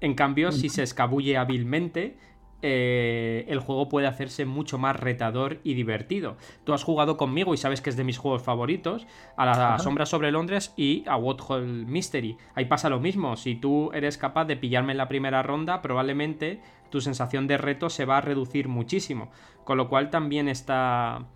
En 0.01 0.15
cambio, 0.15 0.51
si 0.51 0.71
se 0.71 0.83
escabulle 0.83 1.37
hábilmente, 1.37 2.17
eh, 2.63 3.45
el 3.49 3.59
juego 3.59 3.89
puede 3.89 4.07
hacerse 4.07 4.47
mucho 4.47 4.79
más 4.79 4.97
retador 4.97 5.59
y 5.65 5.75
divertido. 5.75 6.37
Tú 6.65 6.73
has 6.73 6.85
jugado 6.85 7.17
conmigo 7.17 7.55
y 7.55 7.57
sabes 7.57 7.81
que 7.81 7.91
es 7.91 7.97
de 7.97 8.05
mis 8.05 8.19
juegos 8.19 8.43
favoritos, 8.43 9.07
a 9.37 9.47
la 9.47 9.79
Sombra 9.81 10.07
sobre 10.07 10.31
Londres 10.31 10.73
y 10.77 11.05
a 11.09 11.17
What 11.17 11.41
Hole 11.47 11.85
Mystery. 11.87 12.37
Ahí 12.55 12.67
pasa 12.67 12.89
lo 12.89 13.01
mismo, 13.01 13.37
si 13.37 13.57
tú 13.57 13.91
eres 13.93 14.17
capaz 14.17 14.45
de 14.45 14.57
pillarme 14.57 14.93
en 14.93 14.99
la 14.99 15.09
primera 15.09 15.43
ronda, 15.43 15.83
probablemente 15.83 16.61
tu 16.91 17.01
sensación 17.01 17.47
de 17.49 17.59
reto 17.59 17.91
se 17.91 18.05
va 18.05 18.19
a 18.19 18.21
reducir 18.21 18.69
muchísimo. 18.69 19.31
Con 19.65 19.77
lo 19.77 19.89
cual 19.89 20.11
también 20.11 20.49
está 20.49 21.27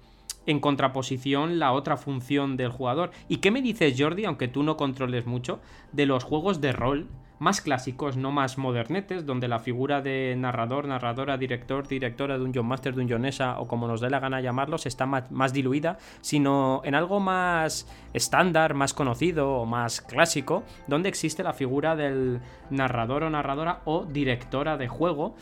en 0.46 0.60
contraposición 0.60 1.58
la 1.58 1.72
otra 1.72 1.96
función 1.96 2.56
del 2.56 2.70
jugador. 2.70 3.10
¿Y 3.28 3.38
qué 3.38 3.50
me 3.50 3.62
dices, 3.62 3.94
Jordi, 3.98 4.24
aunque 4.24 4.48
tú 4.48 4.62
no 4.62 4.76
controles 4.76 5.26
mucho, 5.26 5.60
de 5.92 6.06
los 6.06 6.24
juegos 6.24 6.60
de 6.60 6.72
rol? 6.72 7.08
Más 7.38 7.60
clásicos, 7.60 8.16
no 8.16 8.32
más 8.32 8.58
modernetes, 8.58 9.26
donde 9.26 9.48
la 9.48 9.58
figura 9.58 10.00
de 10.00 10.34
narrador, 10.36 10.86
narradora, 10.86 11.36
director, 11.36 11.86
directora 11.86 12.38
de 12.38 12.44
un 12.44 12.52
John 12.54 12.66
Master, 12.66 12.94
de 12.94 13.02
un 13.02 13.10
Jonesa 13.10 13.60
o 13.60 13.66
como 13.66 13.86
nos 13.86 14.00
dé 14.00 14.10
la 14.10 14.20
gana 14.20 14.40
llamarlos, 14.40 14.86
está 14.86 15.06
más, 15.06 15.52
diluida, 15.52 15.98
sino 16.20 16.80
en 16.84 16.94
algo 16.94 17.20
más 17.20 17.88
estándar, 18.12 18.74
más 18.74 18.94
conocido 18.94 19.52
o 19.52 19.66
más 19.66 20.00
clásico, 20.00 20.64
donde 20.86 21.08
existe 21.08 21.42
la 21.42 21.52
figura 21.52 21.96
del 21.96 22.40
narrador 22.70 23.24
o 23.24 23.30
narradora 23.30 23.82
o 23.84 24.04
directora 24.04 24.76
de 24.76 24.88
juego. 24.88 25.34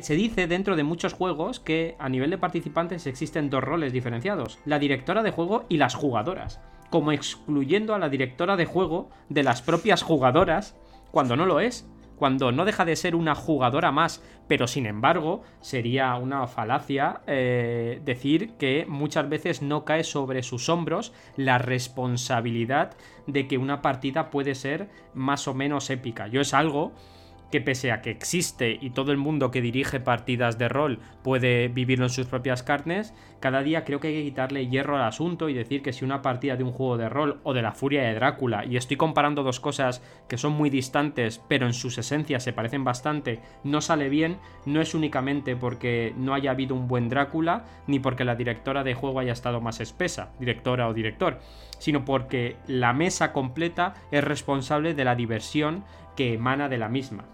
Se 0.00 0.14
dice 0.14 0.46
dentro 0.46 0.74
de 0.74 0.84
muchos 0.84 1.12
juegos 1.12 1.60
que 1.60 1.96
a 1.98 2.08
nivel 2.08 2.30
de 2.30 2.38
participantes 2.38 3.06
existen 3.06 3.50
dos 3.50 3.62
roles 3.62 3.92
diferenciados, 3.92 4.58
la 4.64 4.78
directora 4.78 5.22
de 5.22 5.32
juego 5.32 5.66
y 5.68 5.76
las 5.76 5.94
jugadoras 5.94 6.60
como 6.92 7.10
excluyendo 7.10 7.94
a 7.94 7.98
la 7.98 8.10
directora 8.10 8.54
de 8.56 8.66
juego 8.66 9.08
de 9.30 9.42
las 9.42 9.62
propias 9.62 10.02
jugadoras, 10.02 10.76
cuando 11.10 11.36
no 11.36 11.46
lo 11.46 11.58
es, 11.58 11.88
cuando 12.16 12.52
no 12.52 12.66
deja 12.66 12.84
de 12.84 12.96
ser 12.96 13.16
una 13.16 13.34
jugadora 13.34 13.90
más, 13.90 14.22
pero 14.46 14.66
sin 14.66 14.84
embargo 14.84 15.42
sería 15.62 16.14
una 16.16 16.46
falacia 16.46 17.22
eh, 17.26 18.02
decir 18.04 18.52
que 18.58 18.84
muchas 18.86 19.26
veces 19.28 19.62
no 19.62 19.86
cae 19.86 20.04
sobre 20.04 20.42
sus 20.42 20.68
hombros 20.68 21.14
la 21.36 21.56
responsabilidad 21.56 22.94
de 23.26 23.48
que 23.48 23.56
una 23.56 23.80
partida 23.80 24.30
puede 24.30 24.54
ser 24.54 24.90
más 25.14 25.48
o 25.48 25.54
menos 25.54 25.88
épica. 25.88 26.28
Yo 26.28 26.42
es 26.42 26.52
algo 26.52 26.92
que 27.52 27.60
pese 27.60 27.92
a 27.92 28.00
que 28.00 28.10
existe 28.10 28.78
y 28.80 28.90
todo 28.90 29.12
el 29.12 29.18
mundo 29.18 29.50
que 29.50 29.60
dirige 29.60 30.00
partidas 30.00 30.58
de 30.58 30.68
rol 30.68 30.98
puede 31.22 31.68
vivirlo 31.68 32.06
en 32.06 32.10
sus 32.10 32.26
propias 32.26 32.62
carnes, 32.62 33.14
cada 33.40 33.62
día 33.62 33.84
creo 33.84 34.00
que 34.00 34.08
hay 34.08 34.14
que 34.14 34.24
quitarle 34.24 34.66
hierro 34.68 34.96
al 34.96 35.04
asunto 35.04 35.48
y 35.48 35.54
decir 35.54 35.82
que 35.82 35.92
si 35.92 36.04
una 36.04 36.22
partida 36.22 36.56
de 36.56 36.64
un 36.64 36.72
juego 36.72 36.96
de 36.96 37.08
rol 37.08 37.40
o 37.44 37.52
de 37.52 37.62
la 37.62 37.72
furia 37.72 38.02
de 38.02 38.14
Drácula, 38.14 38.64
y 38.64 38.76
estoy 38.76 38.96
comparando 38.96 39.42
dos 39.42 39.60
cosas 39.60 40.02
que 40.28 40.38
son 40.38 40.54
muy 40.54 40.70
distantes 40.70 41.42
pero 41.46 41.66
en 41.66 41.74
sus 41.74 41.98
esencias 41.98 42.42
se 42.42 42.54
parecen 42.54 42.84
bastante, 42.84 43.40
no 43.64 43.82
sale 43.82 44.08
bien, 44.08 44.38
no 44.64 44.80
es 44.80 44.94
únicamente 44.94 45.54
porque 45.54 46.14
no 46.16 46.34
haya 46.34 46.52
habido 46.52 46.74
un 46.74 46.88
buen 46.88 47.10
Drácula, 47.10 47.66
ni 47.86 48.00
porque 48.00 48.24
la 48.24 48.34
directora 48.34 48.82
de 48.82 48.94
juego 48.94 49.20
haya 49.20 49.32
estado 49.32 49.60
más 49.60 49.80
espesa, 49.80 50.32
directora 50.40 50.88
o 50.88 50.94
director, 50.94 51.38
sino 51.78 52.06
porque 52.06 52.56
la 52.66 52.94
mesa 52.94 53.32
completa 53.32 53.94
es 54.10 54.24
responsable 54.24 54.94
de 54.94 55.04
la 55.04 55.14
diversión 55.14 55.84
que 56.16 56.34
emana 56.34 56.68
de 56.68 56.78
la 56.78 56.88
misma. 56.88 57.24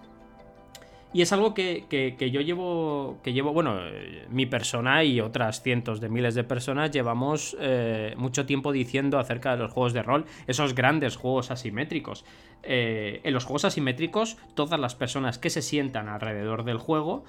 Y 1.12 1.22
es 1.22 1.32
algo 1.32 1.54
que, 1.54 1.86
yo 2.20 2.40
llevo, 2.42 3.18
que 3.22 3.32
llevo, 3.32 3.54
bueno, 3.54 3.78
mi 4.28 4.44
persona 4.44 5.04
y 5.04 5.20
otras 5.22 5.62
cientos 5.62 6.00
de 6.00 6.10
miles 6.10 6.34
de 6.34 6.44
personas 6.44 6.90
llevamos 6.90 7.56
eh, 7.60 8.14
mucho 8.18 8.44
tiempo 8.44 8.72
diciendo 8.72 9.18
acerca 9.18 9.52
de 9.52 9.62
los 9.62 9.72
juegos 9.72 9.94
de 9.94 10.02
rol, 10.02 10.26
esos 10.46 10.74
grandes 10.74 11.16
juegos 11.16 11.50
asimétricos. 11.50 12.26
Eh, 12.62 13.20
en 13.24 13.32
los 13.32 13.46
juegos 13.46 13.64
asimétricos, 13.64 14.36
todas 14.54 14.78
las 14.78 14.94
personas 14.94 15.38
que 15.38 15.48
se 15.48 15.62
sientan 15.62 16.08
alrededor 16.08 16.64
del 16.64 16.76
juego 16.76 17.24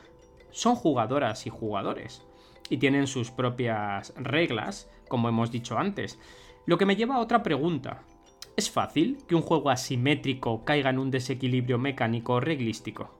son 0.52 0.76
jugadoras 0.76 1.48
y 1.48 1.50
jugadores. 1.50 2.26
Y 2.70 2.78
tienen 2.78 3.08
sus 3.08 3.32
propias 3.32 4.14
reglas, 4.18 4.90
como 5.08 5.30
hemos 5.30 5.52
dicho 5.52 5.78
antes. 5.78 6.20
Lo 6.66 6.78
que 6.78 6.86
me 6.86 6.98
lleva 6.98 7.16
a 7.16 7.20
otra 7.20 7.44
pregunta. 7.44 8.04
¿Es 8.58 8.70
fácil 8.70 9.20
que 9.26 9.36
un 9.36 9.42
juego 9.42 9.70
asimétrico 9.70 10.66
caiga 10.66 10.90
en 10.90 11.00
un 11.00 11.12
desequilibrio 11.12 11.80
mecánico 11.80 12.34
o 12.34 12.40
reglístico? 12.42 13.19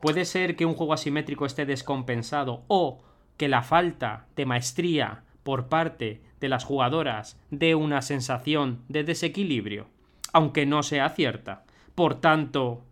Puede 0.00 0.24
ser 0.24 0.56
que 0.56 0.66
un 0.66 0.74
juego 0.74 0.92
asimétrico 0.92 1.44
esté 1.46 1.66
descompensado 1.66 2.64
o 2.68 3.02
que 3.36 3.48
la 3.48 3.62
falta 3.62 4.26
de 4.36 4.46
maestría 4.46 5.24
por 5.42 5.68
parte 5.68 6.22
de 6.40 6.48
las 6.48 6.64
jugadoras 6.64 7.40
dé 7.50 7.74
una 7.74 8.02
sensación 8.02 8.82
de 8.88 9.04
desequilibrio, 9.04 9.88
aunque 10.32 10.66
no 10.66 10.82
sea 10.82 11.08
cierta. 11.10 11.64
Por 11.94 12.20
tanto, 12.20 12.84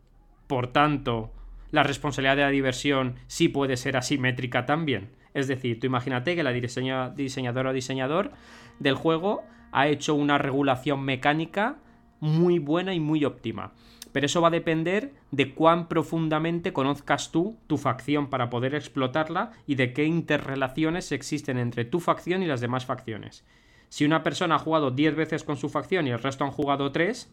por 0.46 0.68
tanto, 0.68 1.32
la 1.70 1.82
responsabilidad 1.82 2.36
de 2.36 2.42
la 2.42 2.50
diversión 2.50 3.16
sí 3.26 3.48
puede 3.48 3.76
ser 3.76 3.96
asimétrica 3.96 4.66
también. 4.66 5.10
Es 5.34 5.48
decir, 5.48 5.78
tú 5.78 5.86
imagínate 5.86 6.34
que 6.34 6.42
la 6.42 6.52
diseñadora 6.52 7.70
o 7.70 7.72
diseñador 7.72 8.32
del 8.78 8.94
juego 8.94 9.44
ha 9.72 9.88
hecho 9.88 10.14
una 10.14 10.38
regulación 10.38 11.02
mecánica 11.02 11.76
muy 12.20 12.58
buena 12.58 12.94
y 12.94 13.00
muy 13.00 13.24
óptima. 13.24 13.72
Pero 14.16 14.24
eso 14.24 14.40
va 14.40 14.48
a 14.48 14.50
depender 14.50 15.12
de 15.30 15.52
cuán 15.52 15.88
profundamente 15.88 16.72
conozcas 16.72 17.32
tú 17.32 17.58
tu 17.66 17.76
facción 17.76 18.30
para 18.30 18.48
poder 18.48 18.74
explotarla 18.74 19.50
y 19.66 19.74
de 19.74 19.92
qué 19.92 20.06
interrelaciones 20.06 21.12
existen 21.12 21.58
entre 21.58 21.84
tu 21.84 22.00
facción 22.00 22.42
y 22.42 22.46
las 22.46 22.62
demás 22.62 22.86
facciones. 22.86 23.44
Si 23.90 24.06
una 24.06 24.22
persona 24.22 24.54
ha 24.54 24.58
jugado 24.58 24.90
10 24.90 25.16
veces 25.16 25.44
con 25.44 25.58
su 25.58 25.68
facción 25.68 26.06
y 26.06 26.12
el 26.12 26.22
resto 26.22 26.44
han 26.44 26.50
jugado 26.50 26.92
3, 26.92 27.30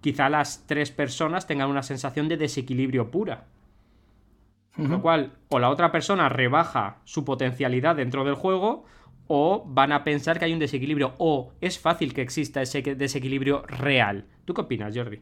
quizá 0.00 0.28
las 0.28 0.66
3 0.66 0.90
personas 0.90 1.46
tengan 1.46 1.70
una 1.70 1.84
sensación 1.84 2.26
de 2.26 2.36
desequilibrio 2.36 3.12
pura. 3.12 3.44
Con 4.74 4.90
Lo 4.90 5.02
cual, 5.02 5.34
o 5.50 5.60
la 5.60 5.70
otra 5.70 5.92
persona 5.92 6.28
rebaja 6.28 6.96
su 7.04 7.24
potencialidad 7.24 7.94
dentro 7.94 8.24
del 8.24 8.34
juego, 8.34 8.86
o 9.28 9.62
van 9.68 9.92
a 9.92 10.02
pensar 10.02 10.40
que 10.40 10.46
hay 10.46 10.52
un 10.52 10.58
desequilibrio, 10.58 11.14
o 11.18 11.52
es 11.60 11.78
fácil 11.78 12.12
que 12.12 12.22
exista 12.22 12.60
ese 12.60 12.82
desequilibrio 12.82 13.62
real. 13.68 14.26
¿Tú 14.44 14.52
qué 14.52 14.62
opinas, 14.62 14.96
Jordi? 14.96 15.20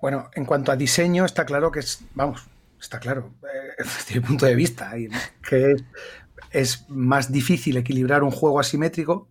Bueno, 0.00 0.30
en 0.34 0.44
cuanto 0.44 0.72
a 0.72 0.76
diseño, 0.76 1.24
está 1.24 1.44
claro 1.44 1.70
que 1.70 1.80
es, 1.80 2.04
vamos, 2.14 2.46
está 2.80 3.00
claro, 3.00 3.34
eh, 3.42 3.74
desde 3.78 4.20
mi 4.20 4.26
punto 4.26 4.46
de 4.46 4.54
vista, 4.54 4.92
que 5.48 5.76
es 6.50 6.88
más 6.88 7.32
difícil 7.32 7.76
equilibrar 7.76 8.22
un 8.22 8.30
juego 8.30 8.60
asimétrico 8.60 9.28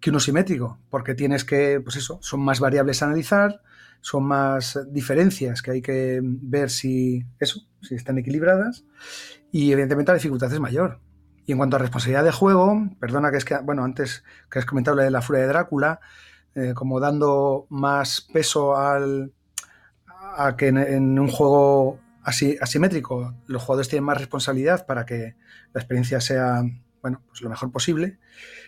que 0.00 0.10
uno 0.10 0.20
simétrico, 0.20 0.78
porque 0.90 1.14
tienes 1.14 1.44
que, 1.44 1.80
pues 1.80 1.96
eso, 1.96 2.18
son 2.22 2.40
más 2.40 2.60
variables 2.60 3.02
a 3.02 3.06
analizar, 3.06 3.60
son 4.00 4.24
más 4.24 4.78
diferencias 4.92 5.60
que 5.60 5.72
hay 5.72 5.82
que 5.82 6.20
ver 6.22 6.70
si 6.70 7.24
eso, 7.40 7.66
si 7.82 7.96
están 7.96 8.18
equilibradas, 8.18 8.84
y 9.50 9.72
evidentemente 9.72 10.12
la 10.12 10.18
dificultad 10.18 10.52
es 10.52 10.60
mayor. 10.60 11.00
Y 11.46 11.52
en 11.52 11.58
cuanto 11.58 11.76
a 11.76 11.78
responsabilidad 11.78 12.24
de 12.24 12.32
juego, 12.32 12.90
perdona 13.00 13.30
que 13.30 13.38
es 13.38 13.44
que, 13.44 13.56
bueno, 13.58 13.82
antes 13.82 14.22
que 14.50 14.58
has 14.58 14.66
comentado 14.66 14.96
la 14.96 15.04
de 15.04 15.10
la 15.10 15.22
furia 15.22 15.42
de 15.42 15.48
Drácula, 15.48 16.00
eh, 16.54 16.74
como 16.74 17.00
dando 17.00 17.66
más 17.70 18.20
peso 18.32 18.76
al, 18.76 19.32
a 20.38 20.56
que 20.56 20.68
en, 20.68 21.18
un 21.18 21.28
juego 21.28 21.98
así, 22.22 22.56
asimétrico 22.60 23.34
los 23.46 23.62
jugadores 23.62 23.88
tienen 23.88 24.04
más 24.04 24.18
responsabilidad 24.18 24.86
para 24.86 25.04
que 25.04 25.34
la 25.72 25.80
experiencia 25.80 26.20
sea 26.20 26.62
bueno, 27.02 27.22
pues 27.28 27.40
lo 27.42 27.50
mejor 27.50 27.70
posible. 27.72 28.18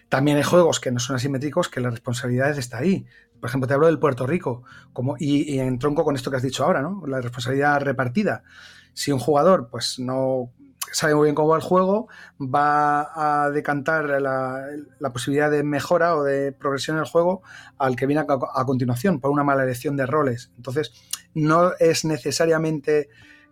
También 0.09 0.37
hay 0.37 0.43
juegos 0.43 0.81
que 0.81 0.91
no 0.91 0.99
son 0.99 1.17
asimétricos 1.17 1.69
que 1.69 1.81
la 1.81 1.91
responsabilidad 1.91 2.57
está 2.59 2.79
ahí. 2.79 3.07
Por 3.41 3.49
ejemplo, 3.49 3.69
te 3.69 3.75
hablo 3.75 3.87
del 3.87 3.99
Puerto 3.99 4.27
Rico, 4.27 4.65
como, 4.93 5.17
y, 5.19 5.55
y 5.55 5.61
en 5.61 5.79
tronco 5.79 6.05
con 6.05 6.15
esto 6.15 6.31
que 6.31 6.37
has 6.37 6.43
dicho 6.43 6.65
ahora, 6.65 6.83
¿no? 6.83 7.05
La 7.07 7.21
responsabilidad 7.21 7.81
repartida. 7.81 8.43
Si 8.93 9.13
un 9.13 9.19
jugador 9.19 9.69
pues 9.71 9.99
no 9.99 10.53
sabe 10.93 11.15
muy 11.15 11.25
bien 11.25 11.35
cómo 11.35 11.49
va 11.49 11.57
el 11.57 11.63
juego, 11.63 12.09
va 12.41 13.45
a 13.45 13.51
decantar 13.51 14.21
la, 14.21 15.13
posibilidad 15.13 15.51
de 15.51 15.63
mejora 15.63 16.17
o 16.17 16.23
de 16.23 16.53
progresión 16.53 16.97
en 16.97 17.03
el 17.03 17.09
juego 17.09 17.43
al 17.79 17.97
que 17.97 18.07
viene 18.07 18.23
a, 18.27 18.65
continuación 18.65 19.21
por 19.21 19.31
una 19.31 19.45
mala 19.45 19.63
elección 19.63 19.97
de 19.97 20.07
roles. 20.07 20.51
Entonces, 20.57 20.93
no 21.35 21.73
es 21.79 22.05
necesariamente 22.05 23.09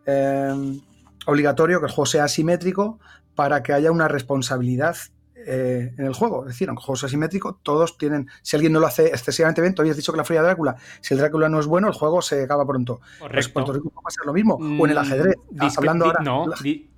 eh, 0.07 0.81
obligatorio 1.27 1.81
que 1.81 1.87
el 1.87 1.93
juego 1.93 2.07
sea 2.07 2.25
asimétrico 2.25 2.99
para 3.35 3.63
que 3.63 3.73
haya 3.73 3.93
una 3.93 4.09
responsabilidad 4.09 4.97
eh, 5.37 5.95
en 5.97 6.05
el 6.05 6.13
juego. 6.13 6.43
Es 6.43 6.49
decir, 6.49 6.69
aunque 6.69 6.81
el 6.81 6.85
juego 6.87 6.97
es 6.97 7.05
asimétrico, 7.05 7.61
todos 7.63 7.97
tienen. 7.97 8.29
Si 8.43 8.57
alguien 8.57 8.73
no 8.73 8.81
lo 8.81 8.87
hace 8.87 9.07
excesivamente 9.07 9.61
bien, 9.61 9.75
tú 9.75 9.83
habías 9.83 9.97
dicho 9.97 10.13
que 10.13 10.19
la 10.19 10.25
furia 10.25 10.43
de 10.43 10.49
Drácula, 10.49 10.77
si 11.01 11.15
el 11.15 11.21
Drácula 11.21 11.49
no 11.49 11.61
es 11.61 11.67
bueno, 11.67 11.89
el 11.89 11.95
juego 11.95 12.21
se 12.21 12.43
acaba 12.43 12.67
pronto. 12.67 13.01
Pues 13.21 13.49
Puerto 13.49 13.73
Rico 13.73 13.93
va 13.95 14.09
a 14.09 14.11
ser 14.11 14.27
lo 14.27 14.33
mismo. 14.33 14.55
O 14.55 14.85
en 14.85 14.91
el 14.91 14.97
mm, 14.97 14.99
ajedrez. 14.99 15.37
hablando 15.77 16.07
ahora, 16.07 16.21
no, 16.23 16.47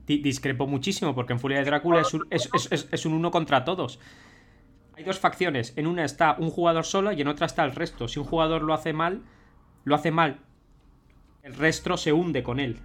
discrepo 0.07 0.66
muchísimo, 0.66 1.14
porque 1.14 1.35
en 1.35 1.39
Furia 1.39 1.59
de 1.59 1.64
Drácula 1.64 2.01
es 2.01 2.14
un, 2.14 2.26
es 2.31 3.07
un 3.07 3.12
uno 3.12 3.31
contra 3.31 3.64
todos. 3.64 4.01
Hay 4.97 5.05
dos 5.05 5.18
facciones. 5.18 5.72
En 5.76 5.87
una 5.87 6.05
está 6.05 6.37
un 6.39 6.51
jugador 6.51 6.85
solo 6.85 7.12
y 7.12 7.20
en 7.20 7.28
otra 7.28 7.47
está 7.47 7.64
el 7.64 7.72
resto. 7.72 8.09
Si 8.09 8.18
un 8.18 8.26
jugador 8.26 8.62
lo 8.62 8.74
hace 8.74 8.93
mal, 8.93 9.22
lo 9.85 9.95
hace 9.95 10.11
mal. 10.11 10.41
El 11.43 11.55
resto 11.55 11.97
se 11.97 12.12
hunde 12.12 12.43
con 12.43 12.61
él. 12.61 12.78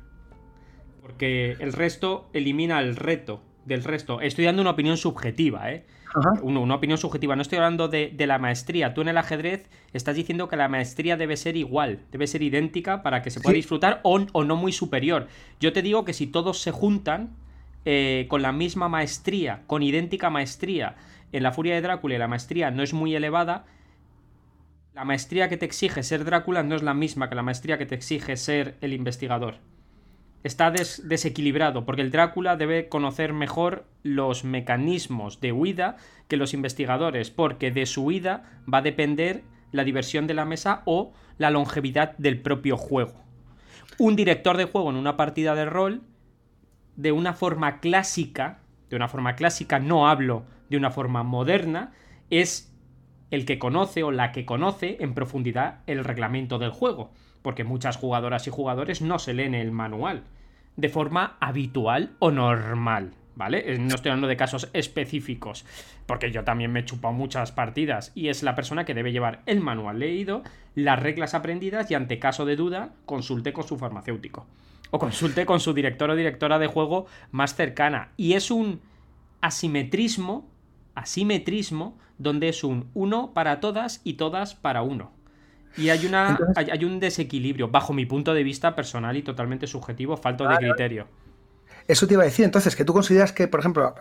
Porque 1.01 1.55
el 1.59 1.73
resto 1.73 2.29
elimina 2.33 2.79
el 2.79 2.95
reto 2.95 3.41
del 3.65 3.83
resto. 3.83 4.21
Estoy 4.21 4.45
dando 4.45 4.61
una 4.61 4.71
opinión 4.71 4.97
subjetiva, 4.97 5.71
¿eh? 5.71 5.85
Una, 6.41 6.75
opinión 6.75 6.97
subjetiva. 6.97 7.35
No 7.35 7.41
estoy 7.41 7.57
hablando 7.57 7.89
de, 7.89 8.13
la 8.19 8.39
maestría. 8.39 8.93
Tú 8.93 9.01
en 9.01 9.09
el 9.09 9.17
ajedrez 9.17 9.69
estás 9.91 10.15
diciendo 10.15 10.47
que 10.47 10.55
la 10.55 10.69
maestría 10.69 11.17
debe 11.17 11.35
ser 11.35 11.57
igual, 11.57 11.99
debe 12.11 12.25
ser 12.25 12.41
idéntica 12.41 13.03
para 13.03 13.21
que 13.21 13.31
se 13.31 13.41
pueda 13.41 13.55
disfrutar 13.55 13.99
o, 14.03 14.19
no 14.19 14.55
muy 14.55 14.71
superior. 14.71 15.27
Yo 15.59 15.73
te 15.73 15.81
digo 15.81 16.05
que 16.05 16.13
si 16.13 16.27
todos 16.27 16.61
se 16.61 16.71
juntan 16.71 17.35
eh, 17.83 18.27
con 18.29 18.41
la 18.41 18.53
misma 18.53 18.87
maestría, 18.87 19.63
con 19.67 19.83
idéntica 19.83 20.29
maestría, 20.29 20.95
en 21.33 21.43
la 21.43 21.51
furia 21.51 21.75
de 21.75 21.81
Drácula 21.81 22.17
la 22.17 22.29
maestría 22.29 22.71
no 22.71 22.81
es 22.81 22.93
muy 22.93 23.13
elevada, 23.13 23.65
la 24.95 25.03
maestría 25.03 25.49
que 25.49 25.57
te 25.57 25.65
exige 25.65 26.03
ser 26.03 26.23
Drácula 26.23 26.63
no 26.63 26.75
es 26.75 26.81
la 26.81 26.93
misma 26.93 27.27
que 27.27 27.35
la 27.35 27.43
maestría 27.43 27.77
que 27.77 27.85
te 27.85 27.95
exige 27.95 28.37
ser 28.37 28.77
el 28.79 28.93
investigador 28.93 29.55
está 30.41 30.71
desequilibrado, 30.71 31.85
porque 31.85 32.03
el 32.03 32.11
Drácula 32.11 32.55
debe 32.55 32.87
conocer 32.87 33.33
mejor 33.33 33.87
los 34.03 34.43
mecanismos 34.43 35.41
de 35.41 35.51
huida 35.51 35.97
que 36.27 36.37
los 36.37 36.53
investigadores, 36.53 37.31
porque 37.31 37.71
de 37.71 37.87
su 37.87 38.05
huida 38.05 38.43
va 38.71 38.77
a 38.77 38.83
depender 38.83 39.43
la 39.71 39.83
diversión 39.83 40.27
de 40.27 40.35
la 40.35 40.45
mesa 40.45 40.83
o 40.85 41.13
la 41.39 41.49
longevidad 41.49 42.15
del 42.19 42.39
propio 42.39 42.77
juego. 42.77 43.23
Un 43.97 44.15
director 44.15 44.55
de 44.55 44.65
juego 44.65 44.91
en 44.91 44.97
una 44.97 45.17
partida 45.17 45.55
de 45.55 45.65
rol, 45.65 46.03
de 46.95 47.11
una 47.11 47.33
forma 47.33 47.79
clásica, 47.79 48.59
de 48.91 48.97
una 48.97 49.07
forma 49.07 49.35
clásica, 49.35 49.79
no 49.79 50.07
hablo 50.07 50.45
de 50.69 50.77
una 50.77 50.91
forma 50.91 51.23
moderna, 51.23 51.91
es 52.29 52.71
el 53.35 53.45
que 53.45 53.59
conoce 53.59 54.03
o 54.03 54.11
la 54.11 54.31
que 54.31 54.45
conoce 54.45 54.97
en 54.99 55.13
profundidad 55.13 55.81
el 55.85 56.03
reglamento 56.03 56.57
del 56.57 56.71
juego 56.71 57.11
porque 57.45 57.63
muchas 57.63 57.97
jugadoras 57.97 58.47
y 58.47 58.49
jugadores 58.49 59.03
no 59.03 59.19
se 59.19 59.35
leen 59.35 59.53
el 59.53 59.71
manual 59.71 60.23
de 60.77 60.89
forma 60.89 61.37
habitual 61.39 62.15
o 62.17 62.31
normal. 62.31 63.13
¿Vale? 63.35 63.71
Eh, 63.71 63.77
no 63.77 63.93
estoy 63.93 64.09
hablando 64.09 64.29
de 64.29 64.37
casos 64.37 64.69
específicos, 64.73 65.63
porque 66.07 66.31
yo 66.31 66.43
también 66.43 66.71
me 66.71 66.79
he 66.79 66.85
chupado 66.85 67.13
muchas 67.13 67.51
partidas 67.51 68.13
y 68.15 68.29
es 68.29 68.41
la 68.41 68.55
persona 68.55 68.83
que 68.83 68.95
debe 68.95 69.11
llevar 69.11 69.43
el 69.45 69.59
manual 69.59 69.99
leído, 69.99 70.41
las 70.73 70.99
reglas 70.99 71.35
aprendidas 71.35 71.91
y 71.91 71.93
ante 71.93 72.17
caso 72.17 72.45
de 72.45 72.55
duda 72.55 72.93
consulte 73.05 73.53
con 73.53 73.67
su 73.67 73.77
farmacéutico 73.77 74.47
o 74.89 74.97
consulte 74.97 75.45
con 75.45 75.59
su 75.59 75.73
director 75.73 76.09
o 76.09 76.15
directora 76.15 76.57
de 76.57 76.67
juego 76.67 77.05
más 77.29 77.53
cercana. 77.53 78.09
Y 78.17 78.33
es 78.33 78.49
un 78.49 78.79
asimetrismo, 79.41 80.49
asimetrismo, 80.95 81.97
donde 82.17 82.49
es 82.49 82.63
un 82.63 82.89
uno 82.93 83.33
para 83.33 83.59
todas 83.59 84.01
y 84.03 84.13
todas 84.13 84.55
para 84.55 84.81
uno. 84.81 85.11
Y 85.77 85.89
hay, 85.89 86.05
una, 86.05 86.39
hay, 86.55 86.85
un 86.85 86.99
desequilibrio, 86.99 87.67
bajo 87.67 87.91
mi 87.91 88.05
punto 88.05 88.33
de 88.33 88.43
vista 88.43 88.75
personal 88.75 89.17
y 89.17 89.23
totalmente 89.23 89.67
subjetivo, 89.67 90.15
falto 90.15 90.47
de 90.47 90.55
criterio. 90.55 91.07
Eso 91.87 92.07
te 92.07 92.13
iba 92.13 92.23
a 92.23 92.25
decir, 92.25 92.45
entonces, 92.45 92.75
que 92.75 92.85
tú 92.85 92.93
consideras 92.93 93.33
que, 93.33 93.47
por 93.47 93.59
ejemplo, 93.59 93.93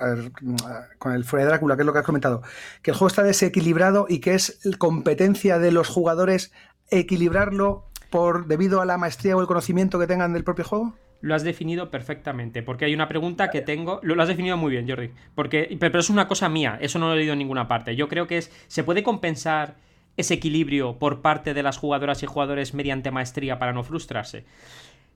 con 0.98 1.12
el 1.12 1.24
Fuera 1.24 1.44
de 1.44 1.50
Drácula, 1.50 1.74
que 1.76 1.82
es 1.82 1.86
lo 1.86 1.92
que 1.92 1.98
has 1.98 2.04
comentado, 2.04 2.42
que 2.80 2.92
el 2.92 2.96
juego 2.96 3.08
está 3.08 3.22
desequilibrado 3.24 4.06
y 4.08 4.20
que 4.20 4.34
es 4.34 4.60
competencia 4.78 5.58
de 5.58 5.72
los 5.72 5.88
jugadores 5.88 6.52
equilibrarlo 6.90 7.86
por 8.10 8.46
debido 8.46 8.80
a 8.80 8.86
la 8.86 8.96
maestría 8.96 9.36
o 9.36 9.40
el 9.40 9.46
conocimiento 9.46 9.98
que 9.98 10.06
tengan 10.06 10.32
del 10.32 10.44
propio 10.44 10.64
juego? 10.64 10.94
Lo 11.24 11.34
has 11.34 11.42
definido 11.42 11.90
perfectamente, 11.90 12.62
porque 12.62 12.84
hay 12.84 12.92
una 12.92 13.08
pregunta 13.08 13.48
que 13.48 13.62
tengo. 13.62 13.98
Lo, 14.02 14.22
has 14.22 14.28
definido 14.28 14.58
muy 14.58 14.72
bien, 14.72 14.86
Jordi. 14.86 15.08
Porque, 15.34 15.74
pero, 15.80 15.98
es 15.98 16.10
una 16.10 16.28
cosa 16.28 16.50
mía, 16.50 16.76
eso 16.82 16.98
no 16.98 17.06
lo 17.06 17.14
he 17.14 17.16
leído 17.16 17.32
en 17.32 17.38
ninguna 17.38 17.66
parte. 17.66 17.96
Yo 17.96 18.08
creo 18.08 18.26
que 18.26 18.36
es. 18.36 18.52
¿Se 18.68 18.84
puede 18.84 19.02
compensar 19.02 19.76
ese 20.18 20.34
equilibrio 20.34 20.98
por 20.98 21.22
parte 21.22 21.54
de 21.54 21.62
las 21.62 21.78
jugadoras 21.78 22.22
y 22.22 22.26
jugadores 22.26 22.74
mediante 22.74 23.10
maestría 23.10 23.58
para 23.58 23.72
no 23.72 23.82
frustrarse. 23.84 24.44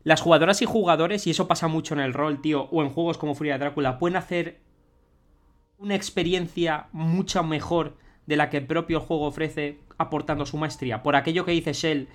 Las 0.02 0.22
jugadoras 0.22 0.62
y 0.62 0.64
jugadores, 0.64 1.26
y 1.26 1.30
eso 1.30 1.46
pasa 1.46 1.68
mucho 1.68 1.92
en 1.92 2.00
el 2.00 2.14
rol, 2.14 2.40
tío, 2.40 2.62
o 2.70 2.82
en 2.82 2.88
juegos 2.88 3.18
como 3.18 3.34
Furia 3.34 3.52
de 3.52 3.58
Drácula, 3.58 3.98
pueden 3.98 4.16
hacer 4.16 4.60
una 5.76 5.94
experiencia 5.94 6.86
mucho 6.92 7.44
mejor 7.44 7.98
de 8.24 8.36
la 8.36 8.48
que 8.48 8.56
el 8.56 8.66
propio 8.66 9.00
juego 9.00 9.26
ofrece 9.26 9.80
aportando 9.98 10.46
su 10.46 10.56
maestría. 10.56 11.02
Por 11.02 11.16
aquello 11.16 11.44
que 11.44 11.52
dice 11.52 11.74
Shell 11.74 12.08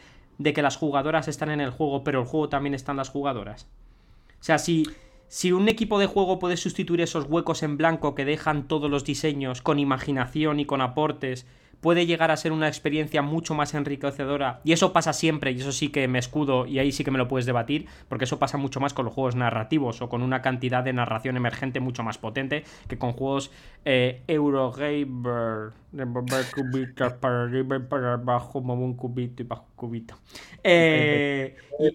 de 0.44 0.54
que 0.54 0.62
las 0.62 0.76
jugadoras 0.76 1.28
están 1.30 1.50
en 1.50 1.62
el 1.62 1.72
juego, 1.72 2.04
pero 2.04 2.20
el 2.20 2.28
juego 2.28 2.50
también 2.50 2.74
están 2.74 2.98
las 2.98 3.10
jugadoras. 3.10 3.68
O 4.40 4.44
sea, 4.44 4.58
si, 4.58 4.84
si 5.30 5.54
un 5.54 5.70
equipo 5.70 6.00
de 6.00 6.06
juego 6.06 6.38
puede 6.38 6.58
sustituir 6.58 7.00
esos 7.00 7.26
huecos 7.30 7.64
en 7.64 7.78
blanco 7.78 8.14
que 8.14 8.26
dejan 8.26 8.68
todos 8.68 8.92
los 8.92 9.06
diseños 9.06 9.62
con 9.62 9.80
imaginación 9.80 10.60
y 10.60 10.66
con 10.66 10.82
aportes 10.82 11.48
puede 11.84 12.08
llegar 12.08 12.32
a 12.32 12.38
ser 12.38 12.54
una 12.54 12.70
experiencia 12.70 13.22
mucho 13.22 13.54
más 13.54 13.74
enriquecedora. 13.74 14.62
Y 14.64 14.72
eso 14.72 14.94
pasa 14.94 15.12
siempre, 15.12 15.52
y 15.52 15.60
eso 15.60 15.74
sí 15.74 15.90
que 15.90 16.08
me 16.08 16.18
escudo, 16.18 16.66
y 16.66 16.80
ahí 16.80 16.94
sí 16.94 17.04
que 17.04 17.12
me 17.12 17.18
lo 17.18 17.28
puedes 17.28 17.46
debatir, 17.46 17.88
porque 18.08 18.24
eso 18.24 18.40
pasa 18.40 18.58
mucho 18.58 18.80
más 18.80 18.94
con 18.94 19.04
los 19.06 19.14
juegos 19.14 19.36
narrativos 19.36 20.02
o 20.02 20.08
con 20.10 20.24
una 20.24 20.42
cantidad 20.42 20.82
de 20.82 20.94
narración 20.94 21.36
emergente 21.36 21.82
mucho 21.82 22.02
más 22.02 22.18
potente 22.18 22.64
que 22.88 22.98
con 22.98 23.12
juegos 23.12 23.52
eh, 23.84 24.24
Eurogamer. 24.28 25.74
para 27.20 27.44
arriba 27.44 27.80
para 27.88 28.14
abajo, 28.14 28.60
un 28.60 28.96
cubito 28.96 29.44
y 29.44 29.46
bajo 29.46 29.68
cubito. 29.76 30.16
Eh, 30.64 31.58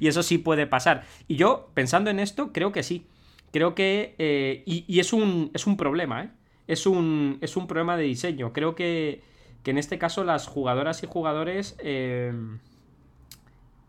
y, 0.00 0.06
eso 0.06 0.22
sí 0.22 0.36
puede 0.36 0.66
pasar. 0.66 1.04
Y 1.26 1.36
yo, 1.36 1.70
pensando 1.72 2.10
en 2.10 2.20
esto, 2.20 2.52
creo 2.52 2.72
que 2.72 2.82
sí. 2.82 3.06
Creo 3.52 3.74
que. 3.74 4.14
Eh, 4.18 4.62
y, 4.66 4.84
y 4.86 5.00
es, 5.00 5.14
un, 5.14 5.50
es 5.54 5.66
un 5.66 5.78
problema, 5.78 6.24
¿eh? 6.24 6.30
Es 6.70 6.86
un, 6.86 7.38
es 7.40 7.56
un 7.56 7.66
problema 7.66 7.96
de 7.96 8.04
diseño. 8.04 8.52
Creo 8.52 8.74
que, 8.74 9.22
en 9.64 9.76
este 9.76 9.98
caso 9.98 10.24
las 10.24 10.46
jugadoras 10.46 11.02
y 11.02 11.06
jugadores 11.06 11.76
eh, 11.80 12.32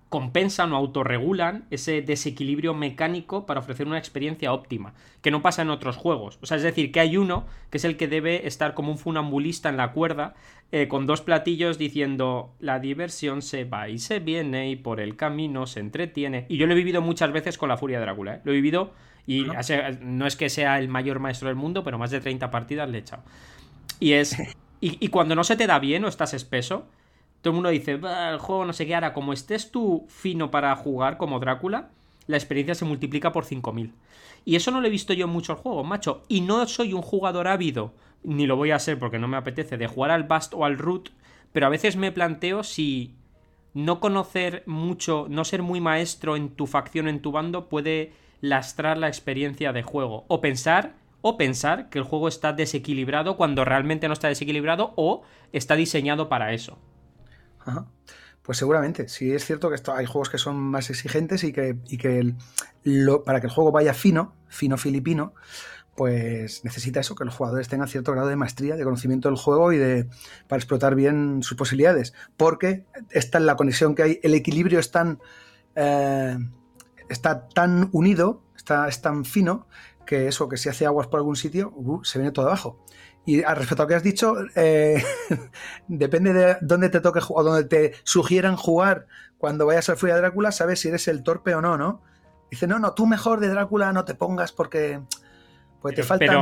compensan 0.10 0.74
o 0.74 0.76
autorregulan 0.76 1.66
ese 1.70 2.02
desequilibrio 2.02 2.74
mecánico 2.74 3.46
para 3.46 3.60
ofrecer 3.60 3.88
una 3.88 4.00
experiencia 4.00 4.52
óptima, 4.52 4.94
que 5.22 5.32
no 5.32 5.44
pasa 5.44 5.62
en 5.62 5.70
otros 5.70 5.96
juegos. 5.96 6.40
O 6.42 6.48
sea, 6.48 6.58
es 6.58 6.64
decir, 6.64 6.92
que 6.92 7.00
hay 7.00 7.18
uno 7.18 7.46
que 7.70 7.78
es 7.78 7.86
el 7.86 7.98
que 7.98 8.08
debe 8.08 8.48
estar 8.48 8.74
como 8.74 8.92
un 8.92 8.98
funambulista 8.98 9.70
en 9.70 9.78
la 9.78 9.94
cuerda, 9.94 10.34
eh, 10.72 10.88
con 10.88 11.06
dos 11.06 11.22
platillos 11.22 11.78
diciendo 11.78 12.54
la 12.60 12.80
diversión 12.80 13.42
se 13.42 13.64
va 13.64 13.90
y 13.90 14.00
se 14.00 14.20
viene 14.20 14.70
y 14.72 14.76
por 14.76 15.00
el 15.00 15.16
camino 15.16 15.68
se 15.68 15.80
entretiene. 15.80 16.46
Y 16.50 16.58
yo 16.58 16.66
lo 16.66 16.74
he 16.74 16.78
vivido 16.78 17.02
muchas 17.02 17.32
veces 17.32 17.58
con 17.58 17.70
la 17.70 17.78
Furia 17.78 18.00
de 18.00 18.06
Drácula, 18.06 18.36
¿eh? 18.36 18.42
lo 18.44 18.52
he 18.52 18.56
vivido 18.56 18.92
y 19.28 19.46
no 20.02 20.28
es 20.28 20.36
que 20.36 20.50
sea 20.50 20.80
el 20.80 20.88
mayor 20.88 21.20
maestro 21.20 21.48
del 21.48 21.56
mundo, 21.56 21.84
pero 21.84 21.98
más 21.98 22.12
de 22.12 22.20
30 22.20 22.52
partidas 22.52 22.90
le 22.90 22.98
he 22.98 23.02
echado. 23.02 23.24
Y 24.00 24.14
es. 24.14 24.36
Y, 24.84 25.10
cuando 25.10 25.36
no 25.36 25.44
se 25.44 25.56
te 25.56 25.68
da 25.68 25.78
bien 25.78 26.04
o 26.06 26.08
estás 26.08 26.34
espeso, 26.34 26.88
todo 27.42 27.52
el 27.52 27.56
mundo 27.56 27.70
dice, 27.70 27.92
el 27.92 28.40
juego 28.40 28.66
no 28.66 28.74
sé 28.74 28.88
qué 28.88 28.96
hará. 28.96 29.14
Como 29.14 29.32
estés 29.32 29.70
tú 29.72 30.08
fino 30.10 30.50
para 30.50 30.76
jugar 30.76 31.18
como 31.18 31.40
Drácula, 31.40 31.90
la 32.26 32.38
experiencia 32.38 32.74
se 32.74 32.86
multiplica 32.86 33.32
por 33.32 33.46
5000. 33.46 33.94
Y 34.44 34.56
eso 34.56 34.72
no 34.72 34.82
lo 34.82 34.88
he 34.88 34.90
visto 34.90 35.14
yo 35.14 35.26
en 35.26 35.32
muchos 35.32 35.60
juegos, 35.60 35.86
macho. 35.86 36.24
Y 36.28 36.42
no 36.42 36.68
soy 36.68 36.94
un 36.94 37.04
jugador 37.04 37.48
ávido, 37.48 37.94
ni 38.24 38.48
lo 38.48 38.56
voy 38.56 38.72
a 38.72 38.80
ser 38.80 38.98
porque 38.98 39.20
no 39.20 39.28
me 39.28 39.38
apetece, 39.38 39.78
de 39.78 39.86
jugar 39.86 40.10
al 40.10 40.24
Bast 40.24 40.56
o 40.56 40.66
al 40.66 40.80
Root, 40.80 41.10
pero 41.52 41.68
a 41.68 41.70
veces 41.70 41.96
me 41.96 42.12
planteo 42.12 42.64
si 42.64 43.14
no 43.74 44.00
conocer 44.00 44.64
mucho, 44.66 45.28
no 45.30 45.46
ser 45.46 45.62
muy 45.62 45.80
maestro 45.80 46.36
en 46.36 46.50
tu 46.50 46.68
facción, 46.68 47.08
en 47.08 47.22
tu 47.22 47.32
bando, 47.32 47.70
puede 47.70 48.14
lastrar 48.42 48.98
la 48.98 49.08
experiencia 49.08 49.72
de 49.72 49.84
juego. 49.84 50.26
O 50.28 50.42
pensar, 50.42 50.96
o 51.22 51.38
pensar 51.38 51.90
que 51.90 52.00
el 52.00 52.06
juego 52.06 52.28
está 52.28 52.54
desequilibrado 52.54 53.38
cuando 53.38 53.64
realmente 53.64 54.08
no 54.08 54.14
está 54.14 54.28
desequilibrado 54.28 54.94
o 54.98 55.24
está 55.54 55.76
diseñado 55.76 56.28
para 56.28 56.54
eso. 56.54 56.78
Pues 58.42 58.58
seguramente, 58.58 59.08
sí 59.08 59.32
es 59.32 59.46
cierto 59.46 59.70
que 59.70 59.80
hay 59.92 60.06
juegos 60.06 60.30
que 60.30 60.40
son 60.40 60.58
más 60.58 60.90
exigentes 60.90 61.44
y 61.44 61.54
que, 61.54 61.76
para 63.24 63.40
que 63.40 63.48
el 63.48 63.54
juego 63.54 63.72
vaya 63.72 63.94
fino, 63.94 64.34
fino 64.48 64.78
filipino, 64.78 65.34
pues 65.96 66.64
necesita 66.64 67.02
eso, 67.02 67.14
que 67.16 67.26
los 67.26 67.36
jugadores 67.36 67.68
tengan 67.68 67.88
cierto 67.88 68.12
grado 68.14 68.30
de 68.30 68.36
maestría, 68.36 68.76
de 68.76 68.84
conocimiento 68.84 69.30
del 69.30 69.38
juego 69.38 69.72
y 69.74 69.78
de 69.78 70.08
para 70.48 70.58
explotar 70.58 70.96
bien 70.96 71.44
sus 71.44 71.56
posibilidades. 71.56 72.14
Porque 72.38 72.86
está 73.12 73.38
en 73.38 73.46
la 73.46 73.56
conexión 73.56 73.94
que 73.94 74.04
hay, 74.04 74.20
el 74.24 74.34
equilibrio 74.34 74.80
es 74.80 74.90
tan, 74.90 75.20
eh, 75.76 76.38
está 77.12 77.48
tan 77.48 77.90
unido, 77.92 78.42
está, 78.56 78.88
es 78.88 79.02
tan 79.02 79.26
fino, 79.26 79.68
que 80.06 80.28
eso, 80.28 80.50
que 80.50 80.58
si 80.58 80.70
hace 80.70 80.86
aguas 80.86 81.08
por 81.08 81.20
algún 81.20 81.36
sitio, 81.36 81.72
uh, 81.76 82.04
se 82.04 82.20
viene 82.20 82.32
todo 82.32 82.48
abajo. 82.48 82.84
Y 83.26 83.44
al 83.44 83.56
respecto 83.56 83.84
a 83.84 83.86
lo 83.86 83.90
que 83.90 83.96
has 83.96 84.04
dicho, 84.04 84.36
eh, 84.56 85.04
depende 85.88 86.34
de 86.34 86.58
dónde 86.62 86.90
te 86.90 87.02
toque 87.02 87.20
o 87.30 87.44
donde 87.44 87.66
te 87.66 87.94
sugieran 88.04 88.56
jugar 88.56 89.08
cuando 89.38 89.66
vayas 89.66 89.90
al 89.90 89.98
Furia 89.98 90.16
de 90.16 90.22
Drácula, 90.22 90.52
sabes 90.52 90.80
si 90.80 90.90
eres 90.90 91.08
el 91.08 91.24
torpe 91.24 91.56
o 91.56 91.62
no, 91.62 91.78
¿no? 91.78 92.02
Dice, 92.50 92.68
no, 92.68 92.80
no, 92.80 92.94
tú 92.94 93.06
mejor 93.08 93.40
de 93.40 93.48
Drácula 93.48 93.94
no 93.94 94.06
te 94.06 94.14
pongas 94.16 94.52
porque 94.52 95.00
Pues 95.82 95.96
te 95.96 96.04
falta 96.04 96.40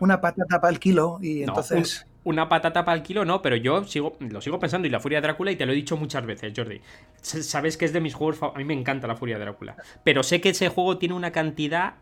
una 0.00 0.20
patata 0.20 0.60
para 0.60 0.72
el 0.72 0.78
kilo 0.78 1.18
y 1.20 1.42
entonces... 1.42 2.06
una 2.24 2.48
patata 2.48 2.84
para 2.84 2.96
el 2.96 3.02
kilo 3.02 3.24
no, 3.24 3.42
pero 3.42 3.56
yo 3.56 3.84
sigo, 3.84 4.16
lo 4.20 4.40
sigo 4.40 4.58
pensando 4.58 4.86
y 4.86 4.90
la 4.90 5.00
Furia 5.00 5.20
de 5.20 5.26
Drácula 5.26 5.50
y 5.50 5.56
te 5.56 5.66
lo 5.66 5.72
he 5.72 5.76
dicho 5.76 5.96
muchas 5.96 6.24
veces, 6.24 6.52
Jordi. 6.56 6.80
Sabes 7.20 7.76
que 7.76 7.84
es 7.84 7.92
de 7.92 8.00
mis 8.00 8.14
juegos, 8.14 8.38
a 8.42 8.56
mí 8.58 8.64
me 8.64 8.74
encanta 8.74 9.06
la 9.06 9.16
Furia 9.16 9.38
de 9.38 9.44
Drácula, 9.44 9.76
pero 10.04 10.22
sé 10.22 10.40
que 10.40 10.50
ese 10.50 10.68
juego 10.68 10.98
tiene 10.98 11.14
una 11.14 11.32
cantidad 11.32 11.94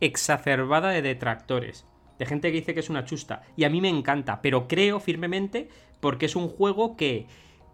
exacerbada 0.00 0.90
de 0.90 1.02
detractores, 1.02 1.86
de 2.18 2.26
gente 2.26 2.50
que 2.50 2.58
dice 2.58 2.74
que 2.74 2.80
es 2.80 2.90
una 2.90 3.04
chusta 3.04 3.42
y 3.56 3.64
a 3.64 3.70
mí 3.70 3.80
me 3.80 3.88
encanta, 3.88 4.40
pero 4.42 4.68
creo 4.68 5.00
firmemente 5.00 5.68
porque 6.00 6.26
es 6.26 6.36
un 6.36 6.48
juego 6.48 6.96
que 6.96 7.26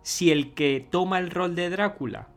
si 0.02 0.30
el 0.30 0.54
que 0.54 0.86
toma 0.90 1.18
el 1.18 1.30
rol 1.30 1.54
de 1.54 1.68
Drácula 1.68 2.28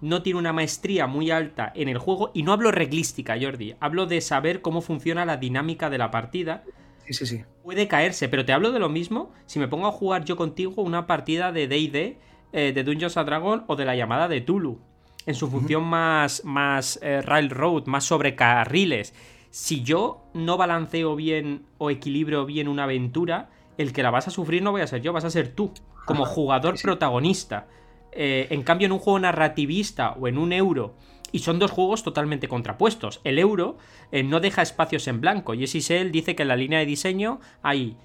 no 0.00 0.22
tiene 0.22 0.38
una 0.38 0.52
maestría 0.52 1.06
muy 1.06 1.30
alta 1.30 1.72
en 1.74 1.88
el 1.88 1.98
juego, 1.98 2.30
y 2.34 2.42
no 2.42 2.52
hablo 2.52 2.70
reglística, 2.70 3.36
Jordi, 3.40 3.74
hablo 3.80 4.06
de 4.06 4.20
saber 4.20 4.62
cómo 4.62 4.80
funciona 4.80 5.26
la 5.26 5.36
dinámica 5.36 5.90
de 5.90 5.98
la 5.98 6.10
partida. 6.10 6.64
Sí, 7.10 7.26
sí, 7.26 7.38
sí. 7.38 7.44
Puede 7.64 7.88
caerse, 7.88 8.28
pero 8.28 8.44
te 8.44 8.52
hablo 8.52 8.70
de 8.70 8.78
lo 8.78 8.88
mismo 8.88 9.32
si 9.46 9.58
me 9.58 9.66
pongo 9.66 9.88
a 9.88 9.92
jugar 9.92 10.24
yo 10.24 10.36
contigo 10.36 10.80
una 10.80 11.08
partida 11.08 11.50
de 11.50 11.66
DD, 11.66 12.18
eh, 12.52 12.72
de 12.72 12.84
Dungeons 12.84 13.16
a 13.16 13.24
Dragon 13.24 13.64
o 13.66 13.74
de 13.74 13.84
la 13.84 13.96
llamada 13.96 14.28
de 14.28 14.40
Tulu, 14.40 14.78
en 15.26 15.34
su 15.34 15.50
función 15.50 15.82
más, 15.82 16.44
más 16.44 17.00
eh, 17.02 17.20
railroad, 17.20 17.86
más 17.86 18.04
sobre 18.04 18.36
carriles. 18.36 19.12
Si 19.50 19.82
yo 19.82 20.22
no 20.34 20.56
balanceo 20.56 21.16
bien 21.16 21.66
o 21.78 21.90
equilibro 21.90 22.46
bien 22.46 22.68
una 22.68 22.84
aventura, 22.84 23.50
el 23.76 23.92
que 23.92 24.04
la 24.04 24.10
vas 24.10 24.28
a 24.28 24.30
sufrir 24.30 24.62
no 24.62 24.70
voy 24.70 24.82
a 24.82 24.86
ser 24.86 25.02
yo, 25.02 25.12
vas 25.12 25.24
a 25.24 25.30
ser 25.30 25.48
tú, 25.48 25.72
como 26.04 26.24
jugador 26.24 26.80
protagonista. 26.80 27.66
Eh, 28.12 28.46
en 28.50 28.62
cambio, 28.62 28.86
en 28.86 28.92
un 28.92 29.00
juego 29.00 29.18
narrativista 29.18 30.12
o 30.12 30.28
en 30.28 30.38
un 30.38 30.52
euro, 30.52 30.94
y 31.32 31.40
son 31.40 31.58
dos 31.58 31.70
juegos 31.70 32.02
totalmente 32.02 32.48
contrapuestos. 32.48 33.20
El 33.24 33.38
euro 33.38 33.78
eh, 34.12 34.22
no 34.22 34.40
deja 34.40 34.62
espacios 34.62 35.08
en 35.08 35.20
blanco, 35.20 35.54
y 35.54 35.64
él 35.64 36.12
dice 36.12 36.34
que 36.34 36.42
en 36.42 36.48
la 36.48 36.56
línea 36.56 36.78
de 36.78 36.86
diseño 36.86 37.40
hay 37.62 37.96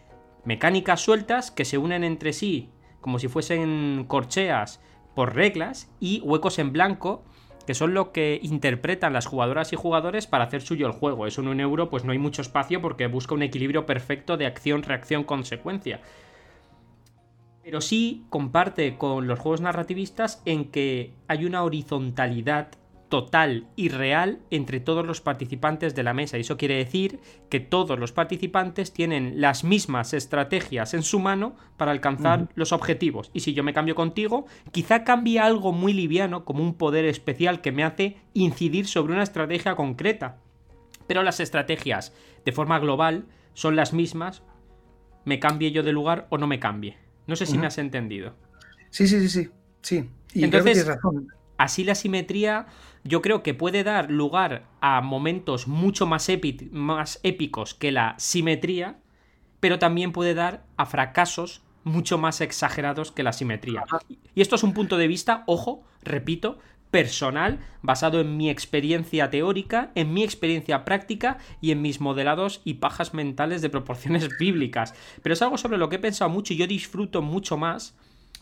mecánicas 0.43 1.01
sueltas 1.01 1.51
que 1.51 1.65
se 1.65 1.77
unen 1.77 2.03
entre 2.03 2.33
sí 2.33 2.69
como 3.01 3.19
si 3.19 3.27
fuesen 3.27 4.05
corcheas 4.07 4.81
por 5.13 5.35
reglas 5.35 5.91
y 5.99 6.21
huecos 6.21 6.57
en 6.57 6.71
blanco 6.71 7.23
que 7.67 7.75
son 7.75 7.93
lo 7.93 8.11
que 8.11 8.39
interpretan 8.41 9.13
las 9.13 9.27
jugadoras 9.27 9.73
y 9.73 9.75
jugadores 9.75 10.25
para 10.25 10.45
hacer 10.45 10.63
suyo 10.63 10.87
el 10.87 10.93
juego. 10.93 11.27
Eso 11.27 11.41
en 11.41 11.49
un 11.49 11.59
euro 11.59 11.91
pues 11.91 12.03
no 12.03 12.13
hay 12.13 12.17
mucho 12.17 12.41
espacio 12.41 12.81
porque 12.81 13.05
busca 13.05 13.35
un 13.35 13.43
equilibrio 13.43 13.85
perfecto 13.85 14.37
de 14.37 14.47
acción, 14.47 14.81
reacción, 14.81 15.23
consecuencia 15.23 16.01
pero 17.65 17.81
sí 17.81 18.25
comparte 18.29 18.95
con 18.95 19.25
los 19.25 19.39
juegos 19.39 19.59
narrativistas 19.59 20.39
en 20.45 20.65
que 20.65 21.13
hay 21.27 21.45
una 21.45 21.63
horizontalidad 21.63 22.67
total 23.15 23.69
y 23.77 23.87
real 23.87 24.39
entre 24.51 24.81
todos 24.81 25.05
los 25.07 25.21
participantes 25.21 25.95
de 25.95 26.03
la 26.03 26.13
mesa. 26.13 26.37
Y 26.37 26.41
eso 26.41 26.57
quiere 26.57 26.75
decir 26.75 27.21
que 27.49 27.61
todos 27.61 27.97
los 27.97 28.11
participantes 28.11 28.91
tienen 28.91 29.39
las 29.39 29.63
mismas 29.63 30.13
estrategias 30.13 30.93
en 30.93 31.01
su 31.01 31.21
mano 31.21 31.55
para 31.77 31.91
alcanzar 31.91 32.49
los 32.55 32.73
objetivos. 32.73 33.31
Y 33.33 33.39
si 33.39 33.53
yo 33.53 33.63
me 33.63 33.71
cambio 33.71 33.95
contigo, 33.95 34.47
quizá 34.71 35.05
cambie 35.05 35.39
algo 35.39 35.71
muy 35.71 35.93
liviano, 35.93 36.43
como 36.43 36.61
un 36.61 36.73
poder 36.73 37.05
especial 37.05 37.61
que 37.61 37.71
me 37.71 37.85
hace 37.85 38.17
incidir 38.33 38.85
sobre 38.85 39.13
una 39.13 39.23
estrategia 39.23 39.77
concreta. 39.77 40.39
Pero 41.07 41.23
las 41.23 41.39
estrategias, 41.39 42.13
de 42.43 42.51
forma 42.51 42.79
global, 42.79 43.27
son 43.53 43.77
las 43.77 43.93
mismas, 43.93 44.43
me 45.23 45.39
cambie 45.39 45.71
yo 45.71 45.83
de 45.83 45.93
lugar 45.93 46.27
o 46.31 46.37
no 46.37 46.47
me 46.47 46.59
cambie. 46.59 46.97
No 47.27 47.37
sé 47.37 47.45
si 47.45 47.57
me 47.57 47.67
has 47.67 47.77
entendido. 47.77 48.35
Sí, 48.89 49.07
sí, 49.07 49.21
sí, 49.21 49.29
sí. 49.29 49.49
sí. 49.81 50.09
Y 50.33 50.43
Entonces, 50.43 50.85
razón. 50.85 51.29
Así 51.57 51.83
la 51.83 51.95
simetría 51.95 52.67
yo 53.03 53.21
creo 53.21 53.43
que 53.43 53.53
puede 53.53 53.83
dar 53.83 54.09
lugar 54.09 54.65
a 54.81 54.99
momentos 55.01 55.67
mucho 55.67 56.07
más, 56.07 56.27
más 56.71 57.19
épicos 57.23 57.75
que 57.75 57.91
la 57.91 58.15
simetría, 58.17 58.97
pero 59.59 59.77
también 59.77 60.11
puede 60.11 60.33
dar 60.33 60.65
a 60.75 60.87
fracasos 60.87 61.61
mucho 61.83 62.17
más 62.17 62.41
exagerados 62.41 63.11
que 63.11 63.21
la 63.21 63.31
simetría. 63.31 63.83
Y 64.33 64.41
esto 64.41 64.55
es 64.55 64.63
un 64.63 64.73
punto 64.73 64.97
de 64.97 65.07
vista, 65.07 65.43
ojo, 65.45 65.83
repito, 66.01 66.57
personal, 66.89 67.59
basado 67.83 68.21
en 68.21 68.37
mi 68.37 68.49
experiencia 68.49 69.29
teórica, 69.29 69.91
en 69.93 70.11
mi 70.11 70.23
experiencia 70.23 70.83
práctica 70.83 71.37
y 71.61 71.71
en 71.71 71.83
mis 71.83 72.01
modelados 72.01 72.61
y 72.63 72.75
pajas 72.75 73.13
mentales 73.13 73.61
de 73.61 73.69
proporciones 73.69 74.29
bíblicas. 74.39 74.95
Pero 75.21 75.33
es 75.33 75.41
algo 75.43 75.59
sobre 75.59 75.77
lo 75.77 75.89
que 75.89 75.97
he 75.97 75.99
pensado 75.99 76.31
mucho 76.31 76.53
y 76.53 76.57
yo 76.57 76.65
disfruto 76.65 77.21
mucho 77.21 77.55
más 77.55 77.95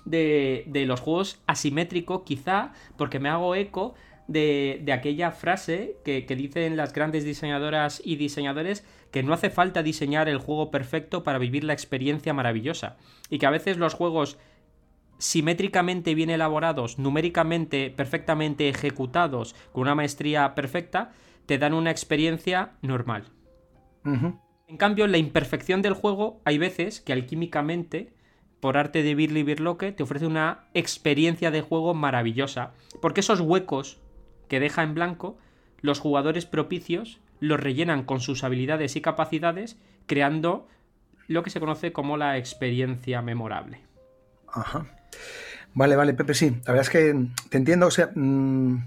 de, 0.05 0.83
los 0.87 0.99
juegos 0.99 1.41
asimétricos, 1.47 2.23
quizá 2.25 2.73
porque 2.97 3.19
me 3.19 3.29
hago 3.29 3.55
eco 3.55 3.95
de, 4.27 4.83
aquella 4.93 5.31
frase 5.31 5.97
que, 6.03 6.25
que, 6.25 6.35
dicen 6.35 6.77
las 6.77 6.93
grandes 6.93 7.23
diseñadoras 7.23 8.01
y 8.03 8.15
diseñadores 8.15 8.85
que 9.11 9.23
no 9.23 9.33
hace 9.33 9.49
falta 9.49 9.83
diseñar 9.83 10.29
el 10.29 10.37
juego 10.37 10.71
perfecto 10.71 11.23
para 11.23 11.37
vivir 11.37 11.63
la 11.63 11.73
experiencia 11.73 12.33
maravillosa 12.33 12.97
y 13.29 13.37
que 13.37 13.45
a 13.45 13.51
veces 13.51 13.77
los 13.77 13.93
juegos 13.93 14.37
simétricamente 15.23 16.15
bien 16.15 16.29
elaborados, 16.29 16.99
numéricamente 16.99 17.89
perfectamente 17.89 18.67
ejecutados, 18.67 19.55
con 19.71 19.83
una 19.83 19.95
maestría 19.95 20.53
perfecta, 20.53 21.11
te 21.45 21.57
dan 21.57 21.73
una 21.73 21.91
experiencia 21.91 22.73
normal. 22.81 23.25
En 24.03 24.77
cambio, 24.77 25.05
en 25.05 25.13
la 25.13 25.17
imperfección 25.17 25.81
del 25.81 25.93
juego, 25.93 26.41
hay 26.43 26.57
veces 26.57 26.99
que 26.99 27.13
alquímicamente, 27.13 28.13
por 28.63 28.77
arte 28.77 29.03
de 29.03 29.13
Birli 29.13 29.43
Birloque, 29.43 29.91
te 29.91 30.03
ofrece 30.03 30.25
una 30.25 30.69
experiencia 30.73 31.51
de 31.51 31.59
juego 31.59 31.93
maravillosa. 31.93 32.71
Porque 33.01 33.19
esos 33.19 33.41
huecos 33.41 33.99
que 34.47 34.61
deja 34.61 34.83
en 34.83 34.93
blanco, 34.93 35.37
los 35.81 35.99
jugadores 35.99 36.45
propicios 36.45 37.19
los 37.41 37.59
rellenan 37.59 38.05
con 38.05 38.21
sus 38.21 38.41
habilidades 38.45 38.95
y 38.95 39.01
capacidades, 39.01 39.75
creando 40.05 40.65
lo 41.27 41.43
que 41.43 41.49
se 41.49 41.59
conoce 41.59 41.91
como 41.91 42.15
la 42.15 42.37
experiencia 42.37 43.21
memorable. 43.21 43.81
Ajá. 44.47 44.85
Vale, 45.73 45.97
vale, 45.97 46.13
Pepe, 46.13 46.33
sí. 46.33 46.51
La 46.65 46.71
verdad 46.71 46.83
es 46.83 46.89
que 46.89 47.27
te 47.49 47.57
entiendo. 47.57 47.87
O 47.87 47.91
sea, 47.91 48.11
mm, 48.15 48.77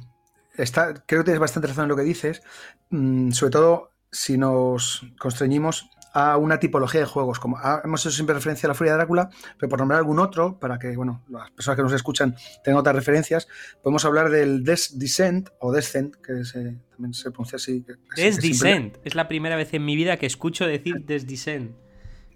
creo 0.54 1.04
que 1.06 1.22
tienes 1.22 1.38
bastante 1.38 1.68
razón 1.68 1.84
en 1.84 1.88
lo 1.90 1.96
que 1.96 2.02
dices. 2.02 2.42
Mm, 2.88 3.30
sobre 3.32 3.50
todo 3.50 3.90
si 4.10 4.38
nos 4.38 5.04
constreñimos 5.18 5.90
a 6.16 6.38
una 6.38 6.58
tipología 6.58 7.00
de 7.00 7.06
juegos. 7.06 7.38
Como 7.38 7.58
hemos 7.84 8.00
hecho 8.00 8.10
siempre 8.10 8.34
referencia 8.34 8.66
a 8.66 8.68
la 8.68 8.74
Furia 8.74 8.92
de 8.92 8.96
Drácula, 8.96 9.28
pero 9.58 9.68
por 9.68 9.78
nombrar 9.78 9.98
algún 9.98 10.18
otro, 10.18 10.58
para 10.58 10.78
que 10.78 10.96
bueno, 10.96 11.22
las 11.28 11.50
personas 11.50 11.76
que 11.76 11.82
nos 11.82 11.92
escuchan 11.92 12.34
tengan 12.64 12.80
otras 12.80 12.96
referencias, 12.96 13.48
podemos 13.82 14.02
hablar 14.06 14.30
del 14.30 14.64
Des 14.64 14.98
Descent 14.98 15.50
o 15.58 15.72
Descent, 15.72 16.16
que 16.16 16.32
también 16.90 17.12
se 17.12 17.30
pronuncia 17.30 17.56
así. 17.56 17.84
Des 18.16 18.40
Descent. 18.40 18.96
Es 19.04 19.14
la 19.14 19.28
primera 19.28 19.56
vez 19.56 19.74
en 19.74 19.84
mi 19.84 19.94
vida 19.94 20.16
que 20.16 20.24
escucho 20.24 20.66
decir 20.66 21.04
Des 21.04 21.26
Descent. 21.26 21.72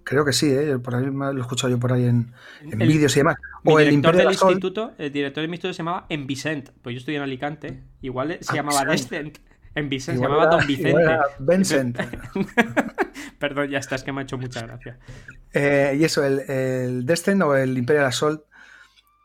Creo 0.05 0.26
que 0.26 0.35
sí, 0.35 0.51
¿eh? 0.51 0.78
por 0.78 0.97
ahí 0.97 1.07
lo 1.07 1.39
he 1.39 1.41
escuchado 1.41 1.70
yo 1.70 1.78
por 1.78 1.95
ahí 1.95 2.05
en, 2.05 2.35
vídeos 2.61 3.16
y 3.16 3.20
demás. 3.20 3.37
O 3.64 3.81
el 3.81 3.89
director 3.89 4.16
del 4.16 4.31
instituto, 4.31 4.93
el 4.99 5.11
director 5.11 5.41
del 5.41 5.51
instituto 5.51 5.72
se 5.72 5.78
llamaba 5.78 6.05
En 6.11 6.26
Vicent, 6.26 6.68
pues 6.83 6.95
yo 6.95 6.99
estoy 6.99 7.16
en 7.16 7.22
Alicante, 7.22 7.83
igual 8.03 8.37
se 8.43 8.53
ah, 8.53 8.57
llamaba 8.57 8.85
Descent. 8.85 9.39
En 9.74 9.89
Vicent, 9.89 10.18
se 10.18 10.24
llamaba 10.24 10.49
Don 10.49 10.66
Vicente. 10.66 11.18
Vincent. 11.39 11.99
Perdón, 13.39 13.71
ya 13.71 13.79
está, 13.79 13.95
es 13.95 14.03
que 14.03 14.12
me 14.12 14.21
ha 14.21 14.25
hecho 14.25 14.39
mucha 14.39 14.62
gracia. 14.62 14.99
Eh, 15.53 15.97
y 15.99 16.05
eso, 16.05 16.25
el, 16.25 16.41
el 16.41 17.07
Descent 17.07 17.43
o 17.43 17.57
el 17.57 17.77
Imperial 17.77 18.07
Assault, 18.07 18.43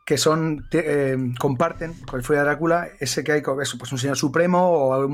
que 0.06 0.18
son 0.18 0.68
eh, 0.72 1.18
comparten 1.40 1.94
con 1.94 2.20
el 2.20 2.24
Furia 2.24 2.42
de 2.42 2.46
Drácula 2.50 2.90
ese 3.00 3.24
que 3.24 3.32
hay 3.32 3.42
pues 3.42 3.92
un 3.92 3.98
señor 3.98 4.16
supremo 4.16 4.62
o 4.62 5.08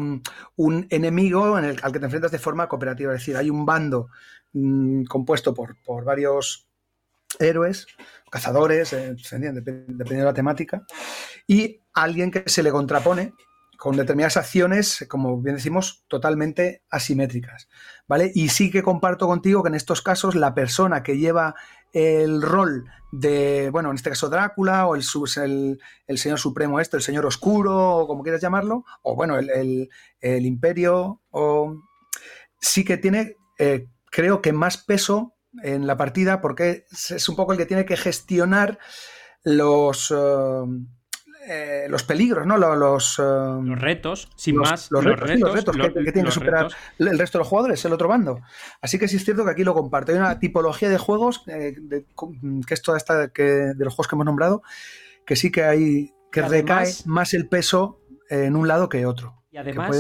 un, 0.57 0.87
enemigo 0.89 1.55
al 1.55 1.91
que 1.93 1.99
te 1.99 2.05
enfrentas 2.05 2.31
de 2.31 2.39
forma 2.39 2.67
cooperativa. 2.67 3.13
Es 3.13 3.21
decir, 3.21 3.37
hay 3.37 3.49
un 3.49 3.65
bando 3.65 4.09
Mm, 4.53 5.05
compuesto 5.05 5.53
por, 5.53 5.77
por, 5.81 6.03
varios 6.03 6.67
héroes, 7.39 7.87
cazadores, 8.29 8.91
eh, 8.91 9.15
dependiendo 9.15 9.63
de 9.63 10.23
la 10.23 10.33
temática, 10.33 10.85
y 11.47 11.79
alguien 11.93 12.31
que 12.31 12.43
se 12.47 12.61
le 12.61 12.71
contrapone 12.71 13.33
con 13.81 13.97
determinadas 13.97 14.37
acciones, 14.37 15.07
como 15.09 15.41
bien 15.41 15.55
decimos, 15.55 16.05
totalmente 16.07 16.83
asimétricas. 16.91 17.67
¿Vale? 18.07 18.31
Y 18.35 18.49
sí 18.49 18.69
que 18.69 18.83
comparto 18.83 19.25
contigo 19.25 19.63
que 19.63 19.69
en 19.69 19.73
estos 19.73 20.03
casos 20.03 20.35
la 20.35 20.53
persona 20.53 21.01
que 21.01 21.17
lleva 21.17 21.55
el 21.91 22.43
rol 22.43 22.85
de, 23.11 23.71
bueno, 23.71 23.89
en 23.89 23.95
este 23.95 24.11
caso 24.11 24.29
Drácula, 24.29 24.85
o 24.85 24.93
el, 24.95 25.79
el, 26.05 26.17
Señor 26.19 26.37
Supremo 26.37 26.79
este, 26.79 26.97
el 26.97 27.01
Señor 27.01 27.25
Oscuro, 27.25 27.97
o 27.97 28.07
como 28.07 28.21
quieras 28.21 28.39
llamarlo, 28.39 28.85
o 29.01 29.15
bueno, 29.15 29.39
el, 29.39 29.89
el 30.19 30.45
Imperio, 30.45 31.23
o 31.31 31.81
sí 32.59 32.85
que 32.85 32.97
tiene 32.97 33.37
eh, 33.57 33.87
creo 34.11 34.43
que 34.43 34.53
más 34.53 34.77
peso 34.77 35.33
en 35.63 35.87
la 35.87 35.97
partida 35.97 36.39
porque 36.39 36.85
es 36.91 37.27
un 37.29 37.35
poco 37.35 37.53
el 37.53 37.57
que 37.57 37.65
tiene 37.65 37.85
que 37.85 37.97
gestionar 37.97 38.77
los, 39.43 40.13
eh, 40.15 40.65
eh, 41.47 41.87
los 41.89 42.03
peligros, 42.03 42.45
¿no? 42.45 42.57
Los, 42.57 43.17
eh, 43.17 43.21
los 43.21 43.79
retos, 43.79 44.29
sin 44.35 44.57
más. 44.57 44.91
Los, 44.91 45.03
retos, 45.03 45.75
que, 45.75 46.11
tienen 46.11 46.25
que 46.25 46.31
superar 46.31 46.71
el 46.99 47.17
resto 47.17 47.37
de 47.37 47.41
los 47.41 47.47
jugadores, 47.47 47.83
el 47.83 47.93
otro 47.93 48.07
bando. 48.07 48.41
Así 48.79 48.99
que 48.99 49.07
sí 49.07 49.15
es 49.15 49.25
cierto 49.25 49.43
que 49.43 49.51
aquí 49.51 49.63
lo 49.63 49.73
comparto. 49.73 50.11
Hay 50.11 50.19
una 50.19 50.39
tipología 50.39 50.89
de 50.89 50.97
juegos, 50.97 51.43
que 51.45 52.73
es 52.73 52.81
toda 52.81 52.97
esta 52.97 53.29
que, 53.29 53.43
de 53.43 53.85
los 53.85 53.95
juegos 53.95 54.07
que 54.07 54.15
hemos 54.15 54.25
nombrado, 54.25 54.61
que 55.25 55.35
sí 55.35 55.51
que 55.51 55.63
hay 55.63 56.13
que 56.31 56.41
recae 56.43 56.93
más 57.05 57.33
el 57.33 57.47
peso 57.47 57.99
en 58.29 58.55
un 58.55 58.67
lado 58.67 58.87
que 58.87 59.05
otro. 59.05 59.41
Y 59.51 59.57
además, 59.57 59.97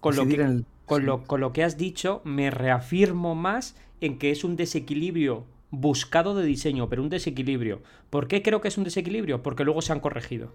con, 0.00 0.16
lo 0.16 0.26
que, 0.26 0.64
con, 0.86 1.06
lo, 1.06 1.22
con 1.24 1.40
lo 1.40 1.52
que 1.52 1.62
has 1.62 1.76
dicho, 1.76 2.20
me 2.24 2.50
reafirmo 2.50 3.34
más 3.34 3.76
en 4.00 4.18
que 4.18 4.30
es 4.30 4.44
un 4.44 4.56
desequilibrio 4.56 5.46
buscado 5.80 6.34
de 6.34 6.44
diseño, 6.44 6.88
pero 6.88 7.02
un 7.02 7.08
desequilibrio. 7.08 7.82
¿Por 8.10 8.28
qué 8.28 8.42
creo 8.42 8.60
que 8.60 8.68
es 8.68 8.78
un 8.78 8.84
desequilibrio? 8.84 9.42
Porque 9.42 9.64
luego 9.64 9.82
se 9.82 9.92
han 9.92 10.00
corregido. 10.00 10.52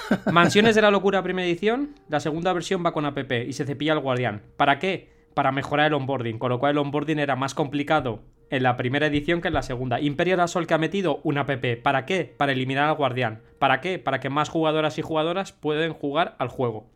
Mansiones 0.32 0.74
de 0.74 0.82
la 0.82 0.90
locura 0.90 1.22
primera 1.22 1.46
edición, 1.46 1.94
la 2.08 2.20
segunda 2.20 2.52
versión 2.52 2.84
va 2.84 2.92
con 2.92 3.04
app 3.04 3.18
y 3.46 3.52
se 3.52 3.64
cepilla 3.64 3.92
el 3.92 4.00
guardián. 4.00 4.42
¿Para 4.56 4.78
qué? 4.78 5.08
Para 5.34 5.52
mejorar 5.52 5.88
el 5.88 5.94
onboarding, 5.94 6.38
con 6.38 6.50
lo 6.50 6.58
cual 6.58 6.72
el 6.72 6.78
onboarding 6.78 7.18
era 7.18 7.36
más 7.36 7.54
complicado 7.54 8.20
en 8.50 8.62
la 8.62 8.76
primera 8.76 9.06
edición 9.06 9.40
que 9.40 9.48
en 9.48 9.54
la 9.54 9.62
segunda. 9.62 10.00
Imperial 10.00 10.40
Assault 10.40 10.68
que 10.68 10.74
ha 10.74 10.78
metido 10.78 11.20
una 11.24 11.42
app. 11.42 11.64
¿Para 11.82 12.06
qué? 12.06 12.32
Para 12.36 12.52
eliminar 12.52 12.88
al 12.88 12.94
guardián. 12.94 13.40
¿Para 13.58 13.80
qué? 13.80 13.98
Para 13.98 14.20
que 14.20 14.30
más 14.30 14.48
jugadoras 14.48 14.98
y 14.98 15.02
jugadoras 15.02 15.52
pueden 15.52 15.92
jugar 15.92 16.36
al 16.38 16.48
juego. 16.48 16.86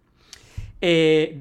Eh, 0.80 1.38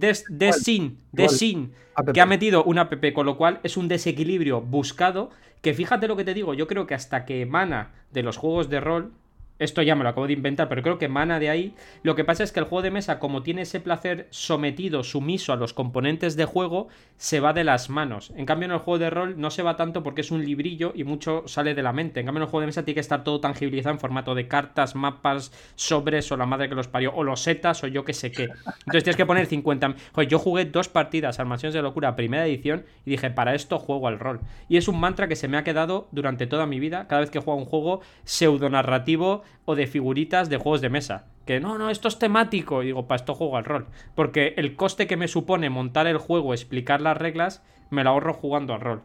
Sin, 1.30 1.74
que 2.14 2.22
ha 2.22 2.26
metido 2.26 2.64
una 2.64 2.82
app, 2.84 3.14
con 3.14 3.26
lo 3.26 3.38
cual 3.38 3.60
es 3.64 3.78
un 3.78 3.88
desequilibrio 3.88 4.62
buscado. 4.62 5.30
Que 5.62 5.74
fíjate 5.74 6.08
lo 6.08 6.16
que 6.16 6.24
te 6.24 6.34
digo, 6.34 6.54
yo 6.54 6.68
creo 6.68 6.88
que 6.88 6.96
hasta 6.96 7.26
que 7.26 7.42
emana 7.42 7.92
de 8.12 8.24
los 8.24 8.38
juegos 8.38 8.70
de 8.70 8.80
rol, 8.80 9.14
esto 9.60 9.82
ya 9.82 9.96
me 9.96 10.04
lo 10.04 10.10
acabo 10.10 10.28
de 10.28 10.34
inventar, 10.34 10.70
pero 10.70 10.84
creo 10.84 10.98
que 10.98 11.06
emana 11.06 11.40
de 11.40 11.50
ahí. 11.50 11.74
Lo 12.04 12.16
que 12.16 12.24
pasa 12.24 12.44
es 12.44 12.52
que 12.52 12.60
el 12.60 12.66
juego 12.66 12.84
de 12.84 12.92
mesa, 12.92 13.20
como 13.20 13.42
tiene 13.42 13.64
ese 13.64 13.80
placer 13.80 14.28
sometido, 14.30 15.04
sumiso 15.04 15.54
a 15.54 15.56
los 15.56 15.74
componentes 15.74 16.36
de 16.36 16.46
juego, 16.46 16.88
se 17.18 17.40
va 17.40 17.54
de 17.54 17.64
las 17.64 17.90
manos. 17.90 18.32
En 18.36 18.46
cambio, 18.46 18.66
en 18.68 18.74
el 18.74 18.80
juego 18.80 19.00
de 19.00 19.10
rol 19.10 19.40
no 19.40 19.50
se 19.50 19.64
va 19.64 19.76
tanto 19.76 20.04
porque 20.04 20.22
es 20.22 20.32
un 20.32 20.46
librillo 20.46 20.94
y 20.96 21.04
mucho 21.04 21.44
sale 21.48 21.74
de 21.74 21.84
la 21.84 21.94
mente. 21.94 22.20
En 22.20 22.28
cambio, 22.28 22.40
en 22.40 22.44
el 22.44 22.50
juego 22.50 22.62
de 22.62 22.68
mesa 22.68 22.84
tiene 22.84 22.96
que 22.96 23.02
estar 23.02 23.24
todo 23.24 23.40
tangibilizado 23.40 23.94
en 23.94 24.00
formato 24.00 24.36
de 24.36 24.48
cartas, 24.48 24.96
mapas, 24.96 25.52
sobres 25.76 26.32
o 26.32 26.38
la 26.38 26.46
madre 26.46 26.70
que 26.70 26.76
los 26.76 26.88
parió, 26.88 27.14
o 27.16 27.24
los 27.24 27.42
setas 27.42 27.84
o 27.84 27.88
yo 27.88 28.06
que 28.06 28.14
sé 28.14 28.32
qué. 28.32 28.44
Entonces 28.44 29.04
tienes 29.04 29.18
que 29.18 29.26
poner 29.26 29.48
50. 29.48 29.96
Joder, 30.14 30.30
yo 30.30 30.40
jugué 30.40 30.66
dos 30.66 30.88
partidas 30.90 31.40
al 31.40 31.48
Mansiones 31.48 31.74
de 31.74 31.82
Locura, 31.82 32.16
primera 32.16 32.46
edición, 32.46 32.86
y 33.06 33.12
dije, 33.12 33.32
para 33.32 33.56
esto 33.56 33.80
juego 33.80 34.08
al 34.08 34.20
rol. 34.20 34.42
Y 34.70 34.78
es 34.78 34.88
un 34.88 35.00
mantra 35.00 35.28
que 35.28 35.36
se 35.36 35.48
me 35.48 35.58
ha 35.58 35.64
quedado 35.64 36.08
durante 36.12 36.46
toda 36.48 36.66
mi 36.66 36.80
vida, 36.80 37.08
cada 37.08 37.22
vez 37.22 37.32
que 37.32 37.40
juego 37.40 37.60
un 37.60 37.66
juego 37.66 38.02
pseudo 38.24 38.70
narrativo 38.70 39.44
o 39.66 39.76
de 39.76 39.88
figuritas 39.88 40.50
de 40.50 40.58
juegos 40.58 40.82
de 40.82 40.90
mesa. 40.90 41.26
Que 41.46 41.60
no, 41.60 41.78
no, 41.78 41.90
esto 41.90 42.08
es 42.08 42.20
temático. 42.20 42.84
Y 42.84 42.88
digo, 42.88 43.08
para 43.08 43.18
esto 43.18 43.36
juego 43.36 43.58
al 43.58 43.66
rol. 43.66 43.88
Porque 44.16 44.54
el 44.58 44.76
coste 44.76 45.08
que 45.08 45.18
me 45.18 45.28
supone 45.28 45.70
montar 45.70 46.08
el 46.08 46.18
juego, 46.18 46.54
explicar 46.54 47.02
las 47.02 47.18
reglas, 47.18 47.64
me 47.90 48.04
lo 48.04 48.12
ahorro 48.12 48.34
jugando 48.34 48.74
al 48.74 48.82
rol. 48.82 49.04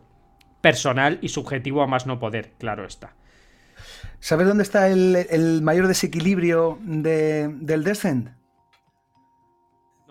Personal 0.60 1.18
y 1.22 1.28
subjetivo 1.28 1.82
a 1.82 1.86
más 1.86 2.06
no 2.06 2.18
poder, 2.18 2.52
claro 2.58 2.84
está. 2.84 3.14
¿Sabes 4.20 4.46
dónde 4.46 4.62
está 4.62 4.88
el, 4.88 5.60
mayor 5.62 5.88
desequilibrio 5.88 6.78
del 6.80 7.82
Descent? 7.82 8.30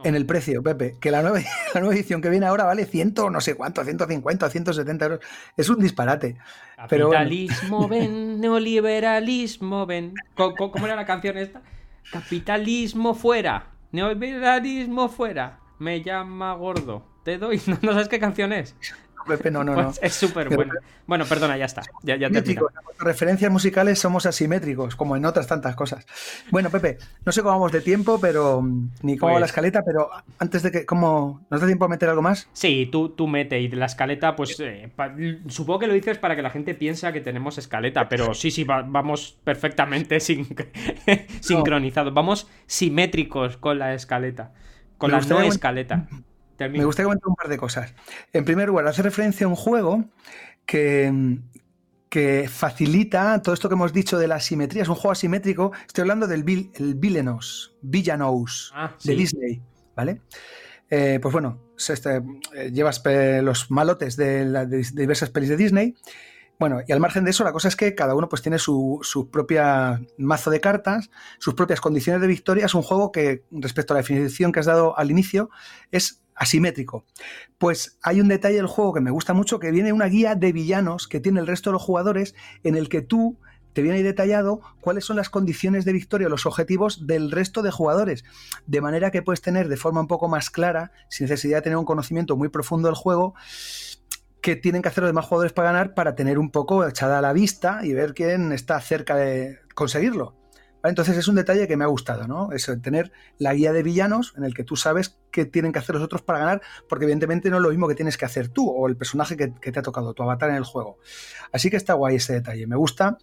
En 0.04 0.16
el 0.16 0.26
precio, 0.26 0.64
Pepe, 0.64 0.98
que 1.00 1.12
la 1.12 1.22
nueva, 1.22 1.40
la 1.74 1.80
nueva, 1.80 1.96
edición 1.96 2.22
que 2.22 2.30
viene 2.30 2.46
ahora 2.46 2.66
vale 2.66 2.86
100, 2.86 3.14
no 3.32 3.42
sé 3.42 3.56
cuánto, 3.56 3.84
150, 3.84 4.50
170 4.50 5.06
euros. 5.06 5.20
Es 5.58 5.70
un 5.70 5.80
disparate. 5.80 6.38
Capitalismo 6.76 7.88
ven, 7.90 8.40
neoliberalismo 8.40 9.86
ven. 9.86 10.14
¿Cómo, 10.36 10.86
era 10.86 10.96
la 10.96 11.06
canción 11.06 11.38
esta? 11.38 11.62
Capitalismo 12.12 13.14
fuera, 13.14 13.68
neoliberalismo 13.92 15.10
fuera. 15.10 15.60
Me 15.80 16.02
llama 16.02 16.54
gordo. 16.56 17.06
Te 17.24 17.38
doy. 17.38 17.62
no 17.82 17.92
sabes 17.92 18.08
qué 18.08 18.20
canción 18.20 18.54
es? 18.54 18.76
No, 19.52 19.64
no, 19.64 19.74
pues 19.76 20.00
Es 20.02 20.14
súper 20.14 20.50
bueno. 20.56 20.74
Bueno, 21.08 21.26
perdona, 21.26 21.58
ya 21.58 21.66
está. 21.66 21.82
Ya, 22.04 22.16
ya 22.16 22.30
referencias 23.00 23.52
musicales 23.52 24.00
somos 24.00 24.26
asimétricos, 24.26 24.96
como 24.96 25.16
en 25.16 25.26
otras 25.26 25.48
tantas 25.48 25.76
cosas. 25.76 26.06
Bueno, 26.52 26.70
Pepe, 26.70 26.98
no 27.26 27.32
sé 27.32 27.42
cómo 27.42 27.54
vamos 27.54 27.72
de 27.72 27.82
tiempo, 27.82 28.20
pero 28.20 28.64
ni 29.02 29.18
cómo 29.18 29.34
va 29.34 29.40
la 29.40 29.44
pues 29.44 29.52
escaleta, 29.52 29.84
pero 29.84 30.10
antes 30.40 30.64
de 30.64 30.72
que, 30.72 30.86
¿cómo 30.86 31.46
nos 31.50 31.60
da 31.60 31.68
tiempo 31.68 31.86
a 31.86 31.88
meter 31.88 32.10
algo 32.10 32.22
más? 32.22 32.48
Sí, 32.54 32.88
tú, 32.92 33.10
tú 33.10 33.28
mete 33.28 33.60
y 33.60 33.68
la 33.70 33.88
escaleta, 33.88 34.36
pues 34.36 34.60
eh, 34.60 34.92
supongo 35.48 35.80
que 35.80 35.88
lo 35.88 35.94
dices 35.94 36.18
para 36.18 36.36
que 36.36 36.42
la 36.42 36.50
gente 36.50 36.76
piensa 36.76 37.12
que 37.12 37.22
tenemos 37.22 37.58
escaleta, 37.58 38.08
pero 38.08 38.34
sí, 38.34 38.52
sí, 38.52 38.64
vamos 38.64 39.38
perfectamente 39.44 40.20
sincronizados, 41.40 42.14
vamos 42.14 42.48
simétricos 42.68 43.58
con 43.58 43.80
la 43.80 43.94
escaleta, 43.94 44.54
con 44.98 45.12
la 45.12 45.20
no 45.22 45.42
escaleta. 45.42 46.08
Me 46.70 46.86
gustaría 46.86 47.06
comentar 47.06 47.28
un 47.28 47.36
par 47.36 47.48
de 47.48 47.58
cosas. 47.58 47.94
En 48.34 48.46
primer 48.46 48.68
lugar, 48.68 48.88
hace 48.88 49.02
referencia 49.02 49.46
a 49.46 49.50
un 49.50 49.56
juego 49.56 50.06
que, 50.66 51.40
que 52.10 52.50
facilita 52.50 53.42
todo 53.42 53.54
esto 53.54 53.70
que 53.70 53.76
hemos 53.76 53.94
dicho 53.94 54.20
de 54.20 54.28
la 54.28 54.40
simetría. 54.40 54.84
Es 54.84 54.90
un 54.90 54.96
juego 54.96 55.12
asimétrico. 55.12 55.72
Estoy 55.88 56.02
hablando 56.02 56.28
del 56.28 56.44
el 56.76 56.96
Villanos, 56.96 57.76
Villanos 57.82 58.74
ah, 58.76 58.96
de 59.04 59.16
Disney, 59.16 59.62
¿vale? 59.96 60.22
Eh, 60.90 61.20
pues 61.22 61.32
bueno, 61.32 61.62
este, 61.78 62.22
eh, 62.54 62.70
llevas 62.74 63.02
los 63.42 63.72
malotes 63.72 64.18
de, 64.18 64.46
de, 64.68 64.86
diversas 64.94 65.30
pelis 65.30 65.50
de 65.50 65.56
Disney. 65.56 65.96
Bueno, 66.60 66.82
y 66.86 66.92
al 66.92 67.00
margen 67.00 67.24
de 67.24 67.32
eso, 67.32 67.46
la 67.46 67.54
cosa 67.54 67.70
es 67.70 67.78
que 67.78 67.96
cada 67.96 68.14
uno 68.14 68.30
pues 68.30 68.42
tiene 68.42 68.60
su, 68.60 69.00
su, 69.02 69.32
propia 69.32 70.02
mazo 70.18 70.52
de 70.52 70.60
cartas, 70.60 71.10
sus 71.40 71.56
propias 71.56 71.82
condiciones 71.82 72.22
de 72.22 72.28
victoria. 72.28 72.66
Es 72.66 72.76
un 72.76 72.84
juego 72.84 73.12
que, 73.12 73.46
respecto 73.52 73.94
a 73.94 73.96
la 73.96 74.02
definición 74.02 74.52
que 74.52 74.60
has 74.60 74.68
dado 74.68 74.96
al 75.00 75.10
inicio, 75.10 75.50
es 75.92 76.22
asimétrico. 76.42 77.06
Pues 77.60 78.00
hay 78.02 78.20
un 78.20 78.28
detalle 78.28 78.56
del 78.56 78.66
juego 78.66 78.94
que 78.94 79.00
me 79.00 79.12
gusta 79.12 79.34
mucho, 79.34 79.60
que 79.60 79.70
viene 79.70 79.94
una 79.94 80.08
guía 80.08 80.34
de 80.34 80.52
villanos 80.52 81.08
que 81.08 81.20
tiene 81.20 81.40
el 81.40 81.46
resto 81.46 81.70
de 81.70 81.74
los 81.74 81.84
jugadores 81.84 82.34
en 82.64 82.76
el 82.76 82.90
que 82.90 83.04
tú 83.04 83.38
te 83.74 83.84
viene 83.84 83.98
ahí 83.98 84.04
detallado 84.04 84.60
cuáles 84.82 85.06
son 85.06 85.18
las 85.18 85.30
condiciones 85.30 85.86
de 85.86 85.94
victoria, 85.94 86.30
los 86.30 86.48
objetivos 86.48 87.06
del 87.06 87.30
resto 87.30 87.62
de 87.62 87.70
jugadores, 87.70 88.26
de 88.66 88.82
manera 88.82 89.12
que 89.12 89.22
puedes 89.22 89.42
tener 89.42 89.70
de 89.70 89.78
forma 89.78 90.02
un 90.02 90.08
poco 90.08 90.28
más 90.28 90.50
clara, 90.50 90.92
sin 91.10 91.26
necesidad 91.26 91.60
de 91.60 91.62
tener 91.62 91.78
un 91.78 91.86
conocimiento 91.86 92.36
muy 92.36 92.50
profundo 92.50 92.88
del 92.88 92.96
juego, 92.96 93.36
que 94.42 94.56
tienen 94.56 94.82
que 94.82 94.90
hacer 94.90 95.04
los 95.04 95.10
demás 95.10 95.28
jugadores 95.28 95.54
para 95.54 95.72
ganar 95.72 95.94
para 95.94 96.16
tener 96.16 96.40
un 96.40 96.50
poco 96.50 96.86
echada 96.88 97.20
a 97.20 97.22
la 97.22 97.34
vista 97.34 97.82
y 97.84 97.94
ver 97.94 98.16
quién 98.16 98.52
está 98.52 98.82
cerca 98.82 99.16
de 99.16 99.60
conseguirlo. 99.76 100.41
Entonces 100.84 101.18
es 101.18 101.28
un 101.28 101.36
detalle 101.36 101.68
que 101.68 101.78
me 101.78 101.84
ha 101.84 101.88
gustado, 101.88 102.28
¿no? 102.28 102.52
Eso, 102.52 102.78
tener 102.80 103.12
la 103.38 103.54
guía 103.54 103.72
de 103.72 103.84
villanos 103.84 104.34
en 104.38 104.44
el 104.44 104.54
que 104.54 104.64
tú 104.64 104.76
sabes 104.76 105.18
qué 105.32 105.46
tienen 105.46 105.72
que 105.72 105.80
hacer 105.80 105.96
los 105.96 106.04
otros 106.04 106.22
para 106.22 106.40
ganar, 106.40 106.62
porque 106.90 107.06
evidentemente 107.06 107.50
no 107.50 107.58
es 107.58 107.64
lo 107.64 107.70
mismo 107.70 107.88
que 107.88 107.96
tienes 107.96 108.18
que 108.18 108.26
hacer 108.26 108.50
tú 108.50 108.70
o 108.70 108.88
el 108.88 108.98
personaje 108.98 109.38
que, 109.38 109.50
te 109.50 109.80
ha 109.80 109.84
tocado, 109.84 110.14
tu 110.14 110.24
avatar 110.24 110.50
en 110.50 110.56
el 110.56 110.64
juego. 110.64 110.98
Así 111.52 111.70
que 111.70 111.78
está 111.78 111.94
guay 111.94 112.16
ese 112.16 112.34
detalle, 112.34 112.66
me 112.66 112.76
gusta. 112.76 113.18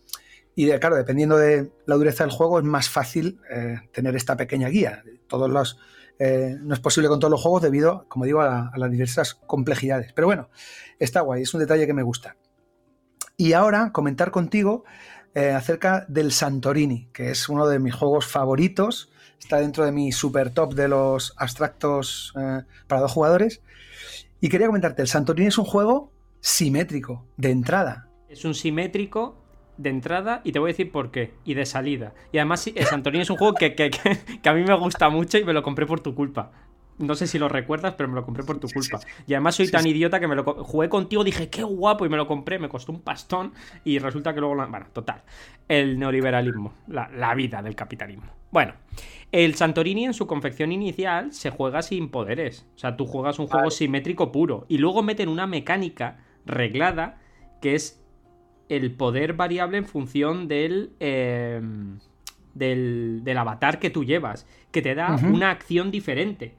Y 0.55 0.71
claro, 0.79 0.97
dependiendo 0.97 1.37
de 1.37 1.71
la 1.87 1.97
dureza 1.97 2.25
del 2.25 2.33
juego, 2.33 2.59
es 2.59 2.65
más 2.65 2.89
fácil 2.89 3.41
eh, 3.51 3.81
tener 3.93 4.15
esta 4.17 4.37
pequeña 4.37 4.69
guía. 4.69 5.03
Todos 5.29 5.51
los, 5.51 5.79
eh, 6.19 6.57
no 6.61 6.75
es 6.75 6.81
posible 6.81 7.09
con 7.09 7.21
todos 7.21 7.31
los 7.31 7.41
juegos 7.41 7.63
debido, 7.63 8.07
como 8.09 8.25
digo, 8.25 8.41
a, 8.41 8.69
a 8.69 8.79
las 8.79 8.91
diversas 8.91 9.35
complejidades. 9.35 10.13
Pero 10.13 10.27
bueno, 10.27 10.49
está 10.99 11.21
guay, 11.21 11.43
es 11.43 11.55
un 11.55 11.61
detalle 11.61 11.87
que 11.87 11.95
me 11.95 12.03
gusta. 12.03 12.37
Y 13.37 13.53
ahora 13.53 13.93
comentar 13.93 14.33
contigo 14.33 14.85
eh, 15.39 15.53
acerca 15.53 16.05
del 16.09 16.33
Santorini, 16.33 17.07
que 17.13 17.31
es 17.31 17.49
uno 17.49 17.69
de 17.69 17.79
mis 17.79 17.95
juegos 17.95 18.27
favoritos. 18.27 19.09
Está 19.39 19.61
dentro 19.61 19.85
de 19.85 19.93
mi 19.93 20.11
super 20.11 20.51
top 20.51 20.75
de 20.75 20.89
los 20.89 21.33
abstractos 21.37 22.35
eh, 22.37 22.63
para 22.89 23.03
dos 23.03 23.13
jugadores. 23.13 23.63
Y 24.41 24.49
quería 24.49 24.67
comentarte, 24.67 25.01
el 25.01 25.07
Santorini 25.07 25.47
es 25.47 25.57
un 25.57 25.65
juego 25.65 26.11
simétrico, 26.41 27.25
de 27.37 27.53
entrada. 27.53 28.09
Es 28.29 28.45
un 28.45 28.53
simétrico 28.53 29.41
de 29.77 29.91
entrada 29.91 30.41
y 30.43 30.51
te 30.51 30.59
voy 30.59 30.71
a 30.71 30.73
decir 30.73 30.91
por 30.91 31.13
qué. 31.13 31.35
Y 31.45 31.55
de 31.55 31.67
salida. 31.67 32.15
Y 32.33 32.39
además 32.39 32.67
el 32.67 32.85
Santorini 32.87 33.23
es 33.23 33.31
un 33.31 33.37
juego 33.37 33.55
que, 33.55 33.77
que, 33.77 33.93
a 34.45 34.55
mí 34.55 34.65
me 34.65 34.77
gusta 34.77 35.09
mucho 35.09 35.39
y 35.39 35.45
me 35.45 35.53
lo 35.53 35.63
compré 35.63 35.87
por 35.87 36.01
tu 36.01 36.17
culpa. 36.17 36.51
No 36.99 37.15
sé 37.15 37.29
si 37.29 37.39
lo 37.39 37.49
recuerdas, 37.49 37.95
pero 37.97 38.09
me 38.09 38.17
lo 38.17 38.25
compré 38.25 38.43
por 38.43 38.59
tu 38.59 38.69
culpa. 38.69 38.99
Y 39.27 39.35
además 39.35 39.55
soy 39.55 39.71
tan 39.71 39.87
idiota 39.87 40.19
que 40.19 40.27
me 40.27 40.35
lo 40.35 40.43
jugué 40.65 40.89
contigo, 40.89 41.23
dije, 41.23 41.49
qué 41.49 41.63
guapo, 41.63 42.05
y 42.05 42.09
me 42.09 42.17
lo 42.17 42.27
compré, 42.27 42.59
me 42.59 42.69
costó 42.69 42.91
un 42.91 43.01
pastón, 43.01 43.53
y 43.85 43.99
resulta 43.99 44.35
que 44.35 44.41
luego... 44.41 44.57
Bueno, 44.57 44.87
total. 44.93 45.23
El 45.69 45.99
neoliberalismo, 45.99 46.73
la, 46.89 47.35
vida 47.35 47.63
del 47.63 47.77
capitalismo. 47.77 48.27
Bueno, 48.51 48.75
el 49.31 49.55
Santorini 49.55 50.07
en 50.07 50.15
su 50.15 50.27
confección 50.27 50.73
inicial 50.73 51.33
se 51.33 51.51
juega 51.51 51.83
sin 51.83 52.09
poderes. 52.09 52.67
O 52.75 52.79
sea, 52.79 52.97
tú 52.97 53.07
juegas 53.07 53.39
un 53.39 53.47
juego 53.47 53.71
simétrico 53.71 54.33
puro. 54.33 54.67
Y 54.69 54.79
luego 54.79 55.03
meten 55.03 55.29
una 55.29 55.47
mecánica 55.47 56.19
reglada 56.47 57.21
que 57.61 57.77
es 57.77 58.03
el 58.69 58.91
poder 58.93 59.35
variable 59.35 59.79
en 59.79 59.87
función 59.87 60.49
del... 60.49 60.91
Em, 60.99 61.99
del, 62.55 63.21
del, 63.23 63.39
avatar 63.39 63.79
que 63.79 63.89
tú 63.89 64.03
llevas, 64.03 64.45
que 64.73 64.83
te 64.83 64.97
da 64.97 65.15
una 65.15 65.53
acción 65.53 65.93
diferente. 65.93 66.57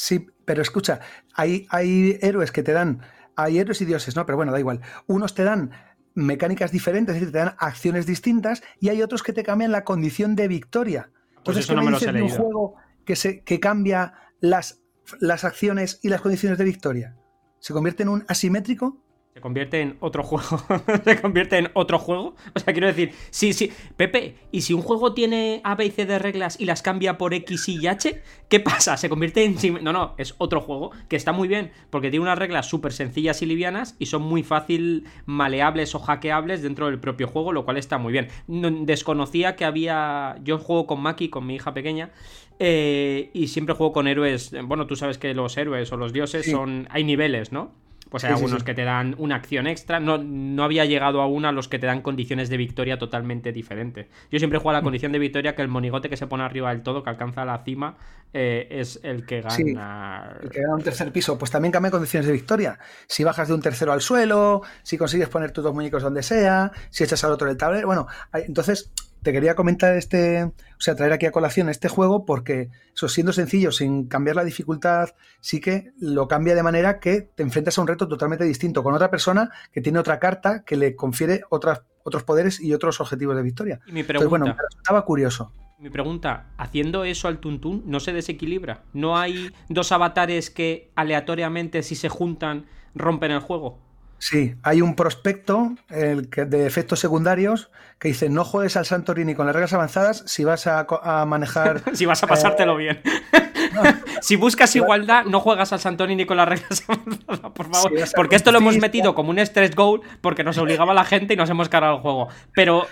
Sí, 0.00 0.28
pero 0.46 0.62
escucha, 0.62 1.00
hay, 1.34 1.66
hay 1.68 2.18
héroes 2.22 2.52
que 2.52 2.62
te 2.62 2.72
dan, 2.72 3.02
hay 3.36 3.58
héroes 3.58 3.82
y 3.82 3.84
dioses, 3.84 4.16
¿no? 4.16 4.24
Pero 4.24 4.36
bueno, 4.36 4.50
da 4.50 4.58
igual. 4.58 4.80
Unos 5.06 5.34
te 5.34 5.44
dan 5.44 5.72
mecánicas 6.14 6.72
diferentes, 6.72 7.14
es 7.14 7.20
decir, 7.20 7.32
te 7.32 7.38
dan 7.38 7.54
acciones 7.58 8.06
distintas, 8.06 8.62
y 8.80 8.88
hay 8.88 9.02
otros 9.02 9.22
que 9.22 9.34
te 9.34 9.42
cambian 9.42 9.72
la 9.72 9.84
condición 9.84 10.36
de 10.36 10.48
victoria. 10.48 11.10
Pues 11.44 11.58
Entonces, 11.58 11.68
no 11.76 11.82
me, 11.82 11.90
lo 11.90 12.24
un 12.24 12.30
juego 12.30 12.76
que, 13.04 13.14
se, 13.14 13.42
que 13.44 13.60
cambia 13.60 14.14
las, 14.40 14.80
las 15.18 15.44
acciones 15.44 16.00
y 16.02 16.08
las 16.08 16.22
condiciones 16.22 16.56
de 16.56 16.64
victoria? 16.64 17.16
¿Se 17.58 17.74
convierte 17.74 18.02
en 18.02 18.08
un 18.08 18.24
asimétrico? 18.26 19.04
Se 19.32 19.40
convierte 19.40 19.80
en 19.80 19.96
otro 20.00 20.24
juego. 20.24 20.60
se 21.04 21.20
convierte 21.20 21.56
en 21.56 21.70
otro 21.74 22.00
juego. 22.00 22.34
O 22.52 22.58
sea, 22.58 22.72
quiero 22.72 22.88
decir, 22.88 23.12
sí, 23.30 23.52
sí. 23.52 23.70
Pepe, 23.96 24.34
¿y 24.50 24.62
si 24.62 24.74
un 24.74 24.82
juego 24.82 25.14
tiene 25.14 25.60
A, 25.62 25.76
B 25.76 25.86
y 25.86 25.90
C 25.90 26.04
de 26.04 26.18
reglas 26.18 26.58
y 26.60 26.64
las 26.64 26.82
cambia 26.82 27.16
por 27.16 27.32
X, 27.32 27.68
Y 27.68 27.78
y 27.80 27.86
H? 27.86 28.22
¿Qué 28.48 28.58
pasa? 28.60 28.96
Se 28.96 29.08
convierte 29.08 29.44
en. 29.44 29.56
No, 29.84 29.92
no, 29.92 30.14
es 30.18 30.34
otro 30.38 30.60
juego 30.60 30.90
que 31.08 31.14
está 31.14 31.30
muy 31.32 31.46
bien 31.46 31.70
porque 31.90 32.10
tiene 32.10 32.24
unas 32.24 32.38
reglas 32.38 32.68
súper 32.68 32.92
sencillas 32.92 33.40
y 33.42 33.46
livianas 33.46 33.94
y 34.00 34.06
son 34.06 34.22
muy 34.22 34.42
fácil 34.42 35.04
maleables 35.26 35.94
o 35.94 36.00
hackeables 36.00 36.62
dentro 36.62 36.86
del 36.86 36.98
propio 36.98 37.28
juego, 37.28 37.52
lo 37.52 37.64
cual 37.64 37.76
está 37.76 37.98
muy 37.98 38.12
bien. 38.12 38.28
Desconocía 38.48 39.54
que 39.54 39.64
había. 39.64 40.36
Yo 40.42 40.58
juego 40.58 40.88
con 40.88 41.00
Maki, 41.02 41.28
con 41.28 41.46
mi 41.46 41.54
hija 41.54 41.72
pequeña. 41.72 42.10
Eh, 42.58 43.30
y 43.32 43.46
siempre 43.46 43.76
juego 43.76 43.92
con 43.92 44.08
héroes. 44.08 44.52
Bueno, 44.64 44.88
tú 44.88 44.96
sabes 44.96 45.18
que 45.18 45.32
los 45.34 45.56
héroes 45.56 45.92
o 45.92 45.96
los 45.96 46.12
dioses 46.12 46.50
son. 46.50 46.88
Hay 46.90 47.04
niveles, 47.04 47.52
¿no? 47.52 47.70
Pues 48.10 48.24
hay 48.24 48.32
algunos 48.32 48.64
que 48.64 48.74
te 48.74 48.84
dan 48.84 49.14
una 49.18 49.36
acción 49.36 49.66
extra. 49.66 50.00
No, 50.00 50.18
no 50.18 50.64
había 50.64 50.84
llegado 50.84 51.22
aún 51.22 51.44
a 51.44 51.52
los 51.52 51.68
que 51.68 51.78
te 51.78 51.86
dan 51.86 52.02
condiciones 52.02 52.48
de 52.48 52.56
victoria 52.56 52.98
totalmente 52.98 53.52
diferentes. 53.52 54.08
Yo 54.30 54.38
siempre 54.38 54.58
juego 54.58 54.70
a 54.70 54.72
la 54.74 54.80
mm. 54.80 54.84
condición 54.84 55.12
de 55.12 55.20
victoria 55.20 55.54
que 55.54 55.62
el 55.62 55.68
monigote 55.68 56.08
que 56.10 56.16
se 56.16 56.26
pone 56.26 56.42
arriba 56.42 56.70
del 56.70 56.82
todo, 56.82 57.04
que 57.04 57.10
alcanza 57.10 57.44
la 57.44 57.62
cima, 57.64 57.96
eh, 58.32 58.66
es 58.70 59.00
el 59.04 59.24
que 59.24 59.40
gana. 59.40 60.36
el 60.42 60.50
que 60.50 60.60
gana 60.60 60.74
un 60.74 60.82
tercer 60.82 61.12
piso. 61.12 61.38
Pues 61.38 61.52
también 61.52 61.70
cambia 61.70 61.92
condiciones 61.92 62.26
de 62.26 62.32
victoria. 62.32 62.78
Si 63.06 63.22
bajas 63.22 63.46
de 63.48 63.54
un 63.54 63.62
tercero 63.62 63.92
al 63.92 64.00
suelo, 64.00 64.62
si 64.82 64.98
consigues 64.98 65.28
poner 65.28 65.52
tus 65.52 65.62
dos 65.62 65.74
muñecos 65.74 66.02
donde 66.02 66.24
sea, 66.24 66.72
si 66.90 67.04
echas 67.04 67.22
al 67.22 67.30
otro 67.32 67.46
del 67.46 67.56
tablero. 67.56 67.86
Bueno, 67.86 68.08
entonces 68.32 68.90
te 69.22 69.32
quería 69.32 69.54
comentar 69.54 69.96
este, 69.96 70.44
o 70.44 70.52
sea, 70.78 70.94
traer 70.94 71.12
aquí 71.12 71.26
a 71.26 71.32
colación 71.32 71.68
este 71.68 71.88
juego 71.88 72.24
porque, 72.24 72.70
eso 72.94 73.08
siendo 73.08 73.32
sencillo, 73.32 73.72
sin 73.72 74.06
cambiar 74.06 74.36
la 74.36 74.44
dificultad, 74.44 75.10
sí 75.40 75.60
que 75.60 75.92
lo 76.00 76.28
cambia 76.28 76.54
de 76.54 76.62
manera 76.62 77.00
que 77.00 77.22
te 77.22 77.42
enfrentas 77.42 77.78
a 77.78 77.82
un 77.82 77.88
reto 77.88 78.08
totalmente 78.08 78.44
distinto 78.44 78.82
con 78.82 78.94
otra 78.94 79.10
persona 79.10 79.50
que 79.72 79.80
tiene 79.80 79.98
otra 79.98 80.18
carta 80.18 80.64
que 80.64 80.76
le 80.76 80.96
confiere 80.96 81.42
otras, 81.50 81.82
otros 82.02 82.22
poderes 82.22 82.60
y 82.60 82.72
otros 82.72 83.00
objetivos 83.00 83.36
de 83.36 83.42
victoria. 83.42 83.80
Y 83.86 83.92
mi 83.92 84.02
pregunta, 84.02 84.28
bueno, 84.28 84.56
estaba 84.78 85.04
curioso. 85.04 85.52
Mi 85.78 85.88
pregunta, 85.88 86.50
haciendo 86.58 87.04
eso 87.04 87.26
al 87.26 87.38
tuntún, 87.38 87.84
¿no 87.86 88.00
se 88.00 88.12
desequilibra? 88.12 88.82
¿No 88.92 89.16
hay 89.16 89.50
dos 89.70 89.92
avatares 89.92 90.50
que 90.50 90.90
aleatoriamente, 90.94 91.82
si 91.82 91.94
se 91.94 92.10
juntan, 92.10 92.66
rompen 92.94 93.30
el 93.30 93.40
juego? 93.40 93.78
Sí, 94.20 94.54
hay 94.62 94.82
un 94.82 94.94
prospecto 94.94 95.74
el 95.88 96.28
que, 96.28 96.44
de 96.44 96.66
efectos 96.66 97.00
secundarios 97.00 97.70
que 97.98 98.08
dice 98.08 98.28
no 98.28 98.44
juegues 98.44 98.76
al 98.76 98.84
Santorini 98.84 99.34
con 99.34 99.46
las 99.46 99.54
reglas 99.54 99.72
avanzadas 99.72 100.22
si 100.26 100.44
vas 100.44 100.66
a, 100.66 100.86
manejar... 101.26 101.82
si 101.94 102.04
vas 102.04 102.22
a 102.22 102.26
pasártelo 102.26 102.78
eh, 102.78 102.82
bien. 102.82 103.02
si 104.20 104.36
buscas 104.36 104.76
igualdad, 104.76 105.24
no 105.24 105.40
juegas 105.40 105.72
al 105.72 105.80
Santorini 105.80 106.26
con 106.26 106.36
las 106.36 106.48
reglas 106.48 106.82
avanzadas, 106.86 107.52
por 107.52 107.72
favor. 107.72 107.92
porque 108.14 108.36
esto 108.36 108.52
lo 108.52 108.58
hemos 108.58 108.76
metido 108.76 109.14
como 109.14 109.30
un 109.30 109.38
stress 109.38 109.74
goal 109.74 110.02
porque 110.20 110.44
nos 110.44 110.58
obligaba 110.58 110.92
la 110.92 111.04
gente 111.04 111.32
y 111.32 111.36
nos 111.36 111.48
hemos 111.48 111.70
cargado 111.70 111.96
el 111.96 112.02
juego. 112.02 112.28
Pero 112.54 112.86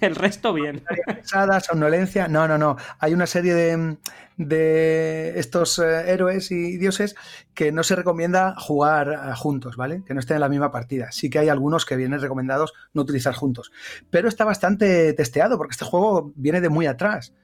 el 0.00 0.14
resto 0.14 0.52
bien. 0.52 0.84
Somnolencia, 1.60 2.28
no, 2.28 2.46
no, 2.46 2.56
no. 2.56 2.76
Hay 3.00 3.14
una 3.14 3.26
serie 3.26 3.54
de 3.54 3.96
de 4.38 5.38
estos 5.38 5.80
eh, 5.80 6.12
héroes 6.12 6.52
y 6.52 6.78
dioses 6.78 7.16
que 7.54 7.72
no 7.72 7.82
se 7.82 7.96
recomienda 7.96 8.54
jugar 8.56 9.08
eh, 9.08 9.34
juntos, 9.36 9.76
¿vale? 9.76 10.04
Que 10.06 10.14
no 10.14 10.20
estén 10.20 10.36
en 10.36 10.42
la 10.42 10.48
misma 10.48 10.70
partida. 10.70 11.10
Sí 11.10 11.28
que 11.28 11.40
hay 11.40 11.48
algunos 11.48 11.84
que 11.84 11.96
vienen 11.96 12.20
recomendados 12.20 12.72
no 12.94 13.02
utilizar 13.02 13.34
juntos. 13.34 13.72
Pero 14.10 14.28
está 14.28 14.44
bastante 14.44 15.12
testeado 15.12 15.58
porque 15.58 15.72
este 15.72 15.84
juego 15.84 16.32
viene 16.36 16.60
de 16.60 16.68
muy 16.68 16.86
atrás. 16.86 17.34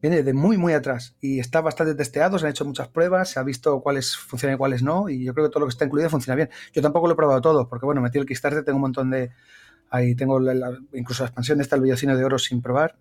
Viene 0.00 0.22
de 0.22 0.32
muy, 0.32 0.56
muy 0.56 0.72
atrás. 0.72 1.14
Y 1.20 1.40
está 1.40 1.60
bastante 1.60 1.94
testeado, 1.94 2.38
se 2.38 2.46
han 2.46 2.50
hecho 2.50 2.64
muchas 2.64 2.88
pruebas, 2.88 3.30
se 3.30 3.38
ha 3.38 3.42
visto 3.42 3.80
cuáles 3.80 4.16
funcionan 4.16 4.54
y 4.54 4.58
cuáles 4.58 4.82
no. 4.82 5.10
Y 5.10 5.24
yo 5.24 5.34
creo 5.34 5.46
que 5.46 5.52
todo 5.52 5.60
lo 5.60 5.66
que 5.66 5.72
está 5.72 5.84
incluido 5.84 6.08
funciona 6.08 6.36
bien. 6.36 6.48
Yo 6.72 6.80
tampoco 6.80 7.06
lo 7.06 7.12
he 7.12 7.16
probado 7.16 7.42
todo, 7.42 7.68
porque 7.68 7.84
bueno, 7.84 8.00
metí 8.00 8.18
el 8.18 8.26
Kickstarter, 8.26 8.64
tengo 8.64 8.76
un 8.76 8.82
montón 8.82 9.10
de. 9.10 9.30
Ahí 9.90 10.14
tengo 10.14 10.40
incluso 10.94 11.22
la 11.22 11.28
expansión 11.28 11.58
de 11.58 11.62
esta, 11.62 11.76
el 11.76 11.82
videocine 11.82 12.16
de 12.16 12.24
oro 12.24 12.38
sin 12.38 12.62
probar. 12.62 12.96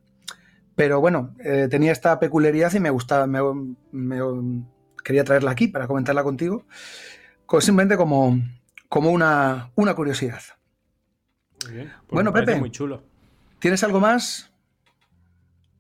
Pero 0.76 0.99
bueno, 0.99 1.36
eh, 1.39 1.67
tenía 1.69 1.91
esta 1.91 2.19
peculiaridad 2.19 2.74
y 2.74 2.80
me 2.80 2.89
gustaba, 2.89 3.28
me, 3.28 4.19
quería 5.03 5.24
traerla 5.24 5.51
aquí 5.51 5.67
para 5.67 5.88
comentarla 5.88 6.24
contigo, 6.24 6.65
simplemente 7.59 7.97
como, 7.97 8.39
como 8.89 9.11
una, 9.11 9.71
una 9.76 9.93
curiosidad. 9.93 10.41
Muy 11.65 11.76
bien. 11.76 11.93
Pues 12.07 12.09
bueno, 12.09 12.34
Pepe, 12.34 12.55
muy 12.55 12.71
chulo. 12.71 13.03
¿Tienes 13.59 13.84
algo 13.84 13.99
más? 13.99 14.51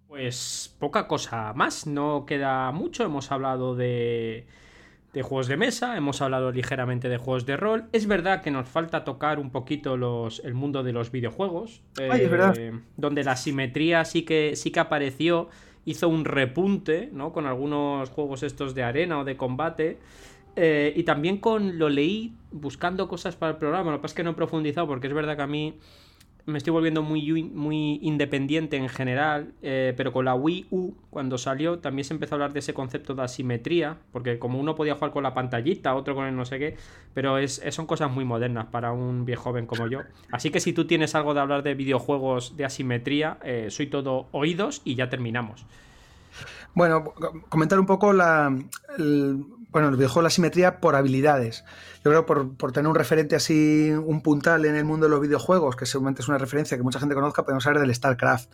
Pues 0.07 0.75
poca 0.79 1.07
cosa 1.07 1.53
más, 1.53 1.87
no 1.87 2.25
queda 2.25 2.71
mucho. 2.71 3.03
Hemos 3.03 3.31
hablado 3.31 3.75
de 3.75 4.47
de 5.13 5.21
juegos 5.21 5.47
de 5.47 5.57
mesa, 5.57 5.95
hemos 5.95 6.21
hablado 6.21 6.51
ligeramente 6.51 7.07
de 7.07 7.17
juegos 7.17 7.45
de 7.45 7.55
rol. 7.55 7.85
Es 7.91 8.07
verdad 8.07 8.41
que 8.41 8.49
nos 8.49 8.67
falta 8.67 9.03
tocar 9.03 9.39
un 9.39 9.51
poquito 9.51 9.95
los, 9.95 10.39
el 10.43 10.55
mundo 10.55 10.81
de 10.81 10.91
los 10.91 11.11
videojuegos, 11.11 11.81
eh, 11.99 12.71
donde 12.97 13.23
la 13.23 13.35
simetría 13.35 14.05
sí 14.05 14.23
que, 14.23 14.55
sí 14.55 14.71
que 14.71 14.79
apareció, 14.79 15.49
hizo 15.85 16.09
un 16.09 16.25
repunte, 16.25 17.09
¿no? 17.13 17.31
Con 17.31 17.45
algunos 17.45 18.09
juegos 18.09 18.41
estos 18.41 18.73
de 18.73 18.83
arena 18.83 19.19
o 19.19 19.23
de 19.23 19.37
combate. 19.37 19.99
Eh, 20.55 20.93
y 20.95 21.03
también 21.03 21.37
con 21.37 21.79
lo 21.79 21.89
leí 21.89 22.35
buscando 22.51 23.07
cosas 23.07 23.35
para 23.35 23.51
el 23.51 23.57
programa. 23.57 23.91
Lo 23.91 23.97
que 23.97 24.01
pasa 24.01 24.13
es 24.13 24.17
que 24.17 24.23
no 24.23 24.31
he 24.31 24.35
profundizado 24.35 24.87
porque 24.87 25.07
es 25.07 25.13
verdad 25.13 25.35
que 25.35 25.43
a 25.43 25.47
mí 25.47 25.77
me 26.45 26.57
estoy 26.57 26.71
volviendo 26.71 27.01
muy, 27.01 27.43
muy 27.43 27.99
independiente 28.01 28.75
en 28.75 28.89
general, 28.89 29.53
eh, 29.61 29.93
pero 29.95 30.11
con 30.11 30.25
la 30.25 30.35
Wii 30.35 30.67
U, 30.71 30.93
cuando 31.09 31.37
salió, 31.37 31.79
también 31.79 32.03
se 32.03 32.13
empezó 32.13 32.33
a 32.33 32.37
hablar 32.37 32.53
de 32.53 32.59
ese 32.59 32.73
concepto 32.73 33.15
de 33.15 33.23
asimetría, 33.23 33.97
porque 34.11 34.39
como 34.39 34.59
uno 34.59 34.75
podía 34.75 34.95
jugar 34.95 35.11
con 35.11 35.23
la 35.23 35.33
pantallita, 35.33 35.95
otro 35.95 36.15
con 36.15 36.25
el 36.25 36.35
no 36.35 36.45
sé 36.45 36.59
qué, 36.59 36.75
pero 37.13 37.37
es, 37.37 37.61
son 37.69 37.85
cosas 37.85 38.11
muy 38.11 38.25
modernas 38.25 38.65
para 38.65 38.91
un 38.91 39.25
viejo 39.25 39.43
joven 39.43 39.65
como 39.65 39.87
yo. 39.87 40.01
Así 40.31 40.49
que 40.51 40.59
si 40.59 40.73
tú 40.73 40.85
tienes 40.85 41.15
algo 41.15 41.33
de 41.33 41.41
hablar 41.41 41.63
de 41.63 41.75
videojuegos 41.75 42.55
de 42.57 42.65
asimetría, 42.65 43.37
eh, 43.43 43.67
soy 43.69 43.87
todo 43.87 44.27
oídos 44.31 44.81
y 44.85 44.95
ya 44.95 45.09
terminamos. 45.09 45.65
Bueno, 46.73 47.03
comentar 47.49 47.79
un 47.79 47.85
poco 47.85 48.13
la, 48.13 48.57
bueno, 49.73 49.89
el 49.89 49.95
videojuego 49.95 50.21
la 50.21 50.29
simetría 50.29 50.79
por 50.79 50.95
habilidades. 50.95 51.65
Yo 52.05 52.11
creo 52.11 52.25
por, 52.27 52.55
por 52.55 52.71
tener 52.71 52.87
un 52.87 52.95
referente 52.95 53.35
así, 53.35 53.89
un 53.89 54.21
puntal 54.21 54.65
en 54.65 54.75
el 54.75 54.85
mundo 54.85 55.07
de 55.07 55.09
los 55.09 55.19
videojuegos, 55.19 55.75
que 55.75 55.87
seguramente 55.87 56.21
es 56.21 56.27
una 56.27 56.37
referencia 56.37 56.77
que 56.77 56.83
mucha 56.83 56.99
gente 56.99 57.15
conozca, 57.15 57.43
podemos 57.43 57.65
hablar 57.65 57.81
del 57.81 57.93
StarCraft, 57.93 58.51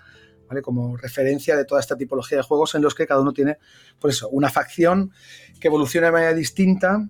¿vale? 0.48 0.62
Como 0.62 0.96
referencia 0.96 1.58
de 1.58 1.66
toda 1.66 1.82
esta 1.82 1.98
tipología 1.98 2.38
de 2.38 2.44
juegos 2.44 2.74
en 2.76 2.82
los 2.82 2.96
que 2.96 3.06
cada 3.06 3.20
uno 3.20 3.34
tiene, 3.34 3.58
pues 4.00 4.16
eso, 4.16 4.30
una 4.30 4.50
facción 4.50 5.12
que 5.60 5.68
evoluciona 5.68 6.08
de 6.08 6.14
manera 6.14 6.34
distinta. 6.34 7.06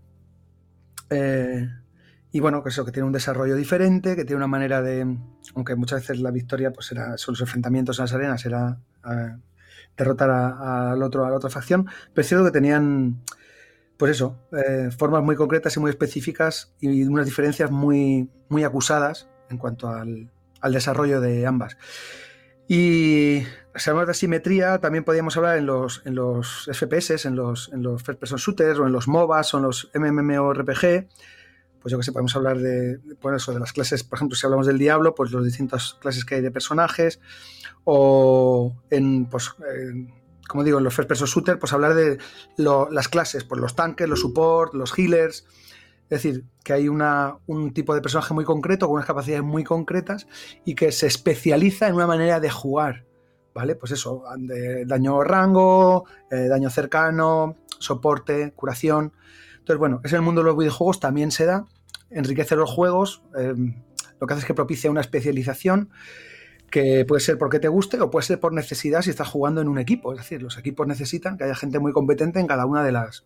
Eh, 1.11 1.69
y 2.31 2.39
bueno, 2.39 2.63
que 2.63 2.69
eso, 2.69 2.83
que 2.83 2.91
tiene 2.91 3.05
un 3.05 3.13
desarrollo 3.13 3.55
diferente, 3.55 4.15
que 4.15 4.25
tiene 4.25 4.37
una 4.37 4.47
manera 4.47 4.81
de. 4.81 5.17
Aunque 5.53 5.75
muchas 5.75 6.01
veces 6.01 6.19
la 6.19 6.31
victoria, 6.31 6.73
pues 6.73 6.91
era, 6.91 7.15
son 7.17 7.33
los 7.33 7.41
enfrentamientos 7.41 7.99
en 7.99 8.03
las 8.03 8.13
arenas, 8.13 8.43
era 8.43 8.79
eh, 9.05 9.35
derrotar 9.95 10.31
a, 10.31 10.95
otro, 10.95 11.25
a 11.25 11.29
la 11.29 11.35
otra 11.35 11.51
facción. 11.51 11.85
Pero 12.11 12.21
es 12.21 12.27
cierto 12.27 12.45
que 12.45 12.51
tenían 12.51 13.21
pues 13.99 14.13
eso, 14.13 14.37
eh, 14.53 14.91
formas 14.97 15.21
muy 15.21 15.35
concretas 15.35 15.75
y 15.75 15.81
muy 15.81 15.89
específicas 15.89 16.73
y 16.79 17.03
unas 17.03 17.25
diferencias 17.25 17.69
muy, 17.69 18.29
muy 18.47 18.63
acusadas 18.63 19.27
en 19.49 19.57
cuanto 19.57 19.89
al, 19.89 20.31
desarrollo 20.71 21.19
de 21.19 21.45
ambas. 21.45 21.75
Y 22.65 23.43
si 23.75 23.89
hablamos 23.89 24.07
de 24.07 24.11
asimetría, 24.11 24.77
también 24.77 25.03
podríamos 25.03 25.35
hablar 25.35 25.57
en 25.57 25.65
los, 25.65 26.01
en 26.05 26.15
los 26.15 26.69
FPS, 26.71 27.25
en 27.25 27.35
los, 27.35 27.71
en 27.73 27.83
los 27.83 28.01
First 28.01 28.21
Person 28.21 28.37
Shooters 28.37 28.79
o 28.79 28.87
en 28.87 28.93
los 28.93 29.09
MOBAs 29.09 29.53
o 29.53 29.57
en 29.57 29.63
los 29.63 29.91
MMORPG. 29.93 31.09
Pues 31.81 31.91
yo 31.91 31.97
que 31.97 32.03
sé, 32.03 32.13
podemos 32.13 32.33
hablar 32.37 32.57
de, 32.57 33.01
pues 33.19 33.35
eso, 33.35 33.51
de 33.51 33.59
las 33.59 33.73
clases, 33.73 34.05
por 34.05 34.17
ejemplo, 34.17 34.37
si 34.37 34.45
hablamos 34.45 34.65
del 34.65 34.77
Diablo, 34.77 35.13
pues 35.13 35.33
las 35.33 35.43
distintas 35.43 35.97
clases 35.99 36.23
que 36.23 36.35
hay 36.35 36.41
de 36.41 36.51
personajes. 36.51 37.19
O 37.83 38.77
en, 38.89 39.25
pues, 39.25 39.51
en 39.75 40.18
como 40.49 40.63
digo, 40.63 40.79
en 40.79 40.83
los 40.83 40.95
first 40.95 41.07
person 41.07 41.27
shooter, 41.27 41.59
pues 41.59 41.71
hablar 41.73 41.93
de 41.93 42.17
las 42.57 43.07
clases, 43.07 43.43
pues 43.43 43.61
los 43.61 43.75
tanques, 43.75 44.09
los 44.09 44.19
support, 44.19 44.73
los 44.73 44.97
healers. 44.97 45.45
Es 46.09 46.23
decir, 46.23 46.45
que 46.63 46.73
hay 46.73 46.89
una, 46.89 47.37
un 47.45 47.71
tipo 47.71 47.93
de 47.93 48.01
personaje 48.01 48.33
muy 48.33 48.43
concreto, 48.43 48.87
con 48.87 48.95
unas 48.95 49.05
capacidades 49.05 49.43
muy 49.43 49.63
concretas 49.63 50.27
y 50.65 50.73
que 50.73 50.91
se 50.91 51.05
especializa 51.05 51.87
en 51.87 51.93
una 51.93 52.07
manera 52.07 52.39
de 52.39 52.49
jugar. 52.49 53.05
¿Vale? 53.53 53.75
Pues 53.75 53.91
eso, 53.91 54.23
daño 54.85 55.23
rango, 55.23 56.05
eh, 56.31 56.47
daño 56.47 56.69
cercano, 56.69 57.57
soporte, 57.77 58.51
curación. 58.55 59.13
Entonces, 59.59 59.77
bueno, 59.77 60.01
es 60.03 60.13
el 60.13 60.21
mundo 60.21 60.41
de 60.41 60.45
los 60.45 60.57
videojuegos, 60.57 60.99
también 60.99 61.31
se 61.31 61.45
da, 61.45 61.65
enriquece 62.09 62.55
los 62.55 62.71
juegos, 62.71 63.21
eh, 63.37 63.53
lo 64.19 64.27
que 64.27 64.33
hace 64.33 64.41
es 64.41 64.47
que 64.47 64.53
propicia 64.53 64.89
una 64.89 65.01
especialización 65.01 65.89
que 66.69 67.05
puede 67.05 67.21
ser 67.21 67.37
porque 67.37 67.59
te 67.59 67.67
guste 67.67 67.99
o 68.01 68.09
puede 68.09 68.25
ser 68.25 68.39
por 68.39 68.53
necesidad 68.53 69.01
si 69.01 69.09
estás 69.09 69.27
jugando 69.27 69.61
en 69.61 69.67
un 69.67 69.79
equipo. 69.79 70.13
Es 70.13 70.19
decir, 70.19 70.41
los 70.41 70.57
equipos 70.57 70.87
necesitan 70.87 71.37
que 71.37 71.45
haya 71.45 71.55
gente 71.55 71.79
muy 71.79 71.91
competente 71.91 72.39
en 72.39 72.47
cada 72.47 72.65
una 72.65 72.83
de 72.83 72.91
las, 72.91 73.25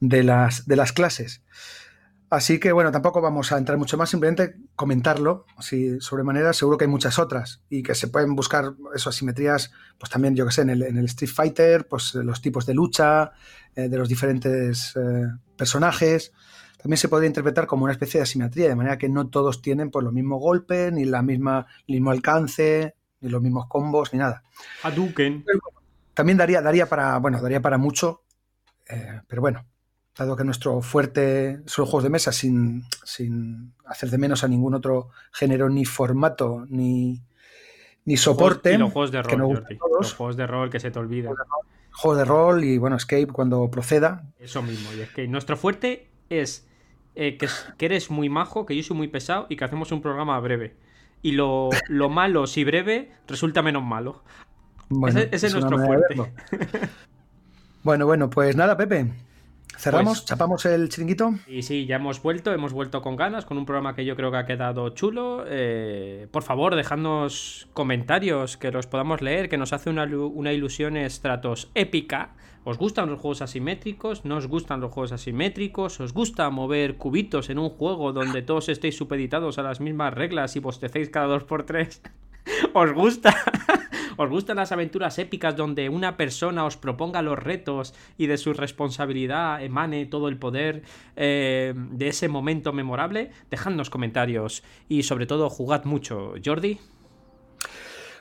de 0.00 0.22
las, 0.22 0.66
de 0.66 0.76
las 0.76 0.92
clases. 0.92 1.42
Así 2.30 2.60
que 2.60 2.72
bueno, 2.72 2.92
tampoco 2.92 3.22
vamos 3.22 3.52
a 3.52 3.58
entrar 3.58 3.78
mucho 3.78 3.96
más, 3.96 4.10
simplemente 4.10 4.56
comentarlo 4.76 5.46
así 5.56 5.98
sobremanera. 6.00 6.52
Seguro 6.52 6.76
que 6.76 6.84
hay 6.84 6.90
muchas 6.90 7.18
otras 7.18 7.62
y 7.70 7.82
que 7.82 7.94
se 7.94 8.08
pueden 8.08 8.34
buscar 8.36 8.74
esas 8.94 9.14
asimetrías, 9.14 9.72
pues 9.98 10.10
también, 10.10 10.36
yo 10.36 10.44
que 10.44 10.52
sé, 10.52 10.62
en 10.62 10.70
el, 10.70 11.04
Street 11.06 11.32
Fighter, 11.32 11.88
pues 11.88 12.14
los 12.14 12.42
tipos 12.42 12.66
de 12.66 12.74
lucha, 12.74 13.32
eh, 13.74 13.88
de 13.88 13.96
los 13.96 14.08
diferentes 14.08 14.94
eh, 14.96 15.26
personajes. 15.56 16.32
También 16.78 16.96
se 16.96 17.08
podría 17.08 17.26
interpretar 17.26 17.66
como 17.66 17.84
una 17.84 17.92
especie 17.92 18.18
de 18.18 18.22
asimetría, 18.22 18.68
de 18.68 18.76
manera 18.76 18.98
que 18.98 19.08
no 19.08 19.28
todos 19.28 19.60
tienen 19.60 19.90
pues, 19.90 20.04
los 20.04 20.12
mismos 20.12 20.40
golpes, 20.40 20.92
ni 20.92 21.04
la 21.04 21.22
misma, 21.22 21.66
el 21.86 21.94
mismo 21.96 22.12
alcance, 22.12 22.94
ni 23.20 23.28
los 23.28 23.42
mismos 23.42 23.66
combos, 23.66 24.12
ni 24.12 24.20
nada. 24.20 24.44
Hadouken. 24.84 25.44
También 26.14 26.38
daría, 26.38 26.62
daría 26.62 26.86
para, 26.86 27.18
bueno, 27.18 27.42
daría 27.42 27.60
para 27.60 27.78
mucho, 27.78 28.22
eh, 28.88 29.20
pero 29.26 29.42
bueno, 29.42 29.66
dado 30.16 30.36
que 30.36 30.44
nuestro 30.44 30.80
fuerte 30.80 31.60
son 31.66 31.82
los 31.82 31.90
juegos 31.90 32.04
de 32.04 32.10
mesa 32.10 32.32
sin, 32.32 32.84
sin 33.04 33.74
hacer 33.84 34.10
de 34.10 34.18
menos 34.18 34.44
a 34.44 34.48
ningún 34.48 34.74
otro 34.74 35.10
género, 35.32 35.68
ni 35.68 35.84
formato, 35.84 36.64
ni, 36.68 37.22
ni 38.04 38.16
soporte. 38.16 38.74
Y 38.74 38.78
los 38.78 38.92
juegos 38.92 39.10
de 39.10 39.22
rol, 39.22 39.40
Jordi. 39.40 39.78
Los 39.98 40.14
juegos 40.14 40.36
de 40.36 40.46
rol 40.46 40.70
que 40.70 40.78
se 40.78 40.92
te 40.92 40.98
olviden. 40.98 41.32
Juegos 41.90 42.18
de 42.18 42.24
rol 42.24 42.64
y 42.64 42.78
bueno, 42.78 42.96
Escape 42.96 43.26
cuando 43.26 43.68
proceda. 43.68 44.24
Eso 44.38 44.62
mismo, 44.62 44.92
y 44.96 45.00
es 45.00 45.10
que 45.10 45.26
nuestro 45.26 45.56
fuerte 45.56 46.08
es 46.28 46.67
eh, 47.20 47.36
que, 47.36 47.48
eres 47.84 48.12
muy 48.12 48.28
majo, 48.28 48.64
que 48.64 48.76
yo 48.76 48.82
soy 48.84 48.96
muy 48.96 49.08
pesado 49.08 49.46
y 49.48 49.56
que 49.56 49.64
hacemos 49.64 49.90
un 49.90 50.00
programa 50.00 50.38
breve. 50.38 50.76
Y 51.20 51.32
lo, 51.32 51.68
malo, 52.08 52.46
si 52.46 52.62
breve, 52.62 53.10
resulta 53.26 53.60
menos 53.60 53.82
malo. 53.82 54.22
ese, 55.08 55.28
es 55.32 55.52
nuestro 55.52 55.78
fuerte. 55.84 56.32
bueno, 57.82 58.06
bueno, 58.06 58.30
pues 58.30 58.54
nada, 58.54 58.76
Pepe. 58.76 59.10
¿Cerramos? 59.76 60.20
Pues 60.20 60.26
¿Chapamos 60.26 60.64
el 60.66 60.88
chiringuito? 60.90 61.34
Y 61.48 61.62
sí, 61.62 61.86
ya 61.86 61.96
hemos 61.96 62.22
vuelto, 62.22 62.52
hemos 62.52 62.72
vuelto 62.72 63.02
con 63.02 63.16
ganas, 63.16 63.44
con 63.44 63.58
un 63.58 63.66
programa 63.66 63.96
que 63.96 64.04
yo 64.04 64.14
creo 64.14 64.30
que 64.30 64.36
ha 64.36 64.46
quedado 64.46 64.90
chulo. 64.90 65.44
Eh, 65.48 66.28
por 66.30 66.44
favor, 66.44 66.76
dejadnos 66.76 67.68
comentarios, 67.74 68.56
que 68.56 68.70
los 68.70 68.86
podamos 68.86 69.22
leer, 69.22 69.48
que 69.48 69.58
nos 69.58 69.72
hace 69.72 69.90
una, 69.90 70.04
una 70.04 70.52
ilusión 70.52 70.96
estratos 70.96 71.68
épica. 71.74 72.36
¿Os 72.68 72.76
gustan 72.76 73.08
los 73.08 73.18
juegos 73.18 73.40
asimétricos? 73.40 74.26
¿No 74.26 74.36
os 74.36 74.46
gustan 74.46 74.82
los 74.82 74.92
juegos 74.92 75.12
asimétricos? 75.12 76.00
¿Os 76.00 76.12
gusta 76.12 76.50
mover 76.50 76.98
cubitos 76.98 77.48
en 77.48 77.58
un 77.58 77.70
juego 77.70 78.12
donde 78.12 78.42
todos 78.42 78.68
estéis 78.68 78.94
supeditados 78.94 79.56
a 79.56 79.62
las 79.62 79.80
mismas 79.80 80.12
reglas 80.12 80.54
y 80.54 80.60
bostecéis 80.60 81.08
cada 81.08 81.28
dos 81.28 81.44
por 81.44 81.62
tres? 81.62 82.02
¿Os 82.74 82.92
gusta? 82.92 83.34
¿Os 84.18 84.28
gustan 84.28 84.58
las 84.58 84.70
aventuras 84.70 85.18
épicas 85.18 85.56
donde 85.56 85.88
una 85.88 86.18
persona 86.18 86.66
os 86.66 86.76
proponga 86.76 87.22
los 87.22 87.38
retos 87.38 87.94
y 88.18 88.26
de 88.26 88.36
su 88.36 88.52
responsabilidad 88.52 89.64
emane 89.64 90.04
todo 90.04 90.28
el 90.28 90.36
poder 90.36 90.82
eh, 91.16 91.72
de 91.74 92.08
ese 92.08 92.28
momento 92.28 92.74
memorable? 92.74 93.30
Dejadnos 93.48 93.88
comentarios 93.88 94.62
y 94.90 95.04
sobre 95.04 95.24
todo 95.24 95.48
jugad 95.48 95.86
mucho. 95.86 96.34
Jordi. 96.44 96.78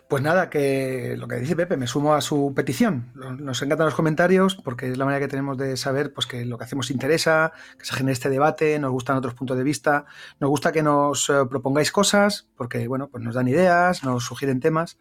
Pues 0.08 0.24
nada, 0.24 0.50
que 0.50 1.16
lo 1.18 1.28
que 1.28 1.36
dice 1.36 1.58
Pepe, 1.58 1.76
me 1.76 1.86
sumo 1.86 2.14
a 2.14 2.22
su 2.22 2.54
petición. 2.56 3.12
Nos 3.14 3.62
encantan 3.62 3.88
los 3.88 3.96
comentarios 3.96 4.56
porque 4.56 4.90
es 4.90 4.98
la 4.98 5.04
manera 5.04 5.20
que 5.20 5.28
tenemos 5.28 5.58
de 5.58 5.76
saber 5.76 6.14
pues, 6.14 6.26
que 6.26 6.46
lo 6.46 6.58
que 6.58 6.64
hacemos 6.64 6.92
interesa, 6.92 7.52
que 7.78 7.84
se 7.84 7.94
genere 7.94 8.14
este 8.14 8.30
debate, 8.30 8.80
nos 8.80 8.92
gustan 8.92 9.18
otros 9.18 9.34
puntos 9.34 9.58
de 9.58 9.66
vista, 9.66 10.06
nos 10.40 10.50
gusta 10.50 10.72
que 10.72 10.82
nos 10.82 11.30
eh, 11.30 11.34
propongáis 11.50 11.92
cosas 11.92 12.48
porque 12.56 12.88
bueno, 12.88 13.10
pues 13.10 13.22
nos 13.22 13.36
dan 13.36 13.50
ideas, 13.50 14.06
nos 14.06 14.24
sugieren 14.24 14.62
temas. 14.62 14.98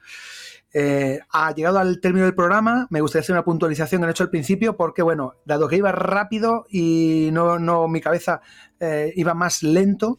Eh, 0.72 1.20
ha 1.30 1.54
llegado 1.54 1.78
al 1.78 2.00
término 2.00 2.24
del 2.24 2.34
programa, 2.34 2.88
me 2.90 3.00
gustaría 3.00 3.22
hacer 3.22 3.34
una 3.34 3.44
puntualización 3.44 4.02
que 4.02 4.08
he 4.08 4.10
hecho 4.10 4.24
al 4.24 4.30
principio 4.30 4.76
porque 4.76 5.02
bueno, 5.02 5.34
dado 5.44 5.68
que 5.68 5.76
iba 5.76 5.92
rápido 5.92 6.66
y 6.68 7.30
no, 7.32 7.60
no 7.60 7.86
mi 7.86 8.00
cabeza 8.00 8.40
eh, 8.80 9.12
iba 9.14 9.34
más 9.34 9.62
lento, 9.62 10.18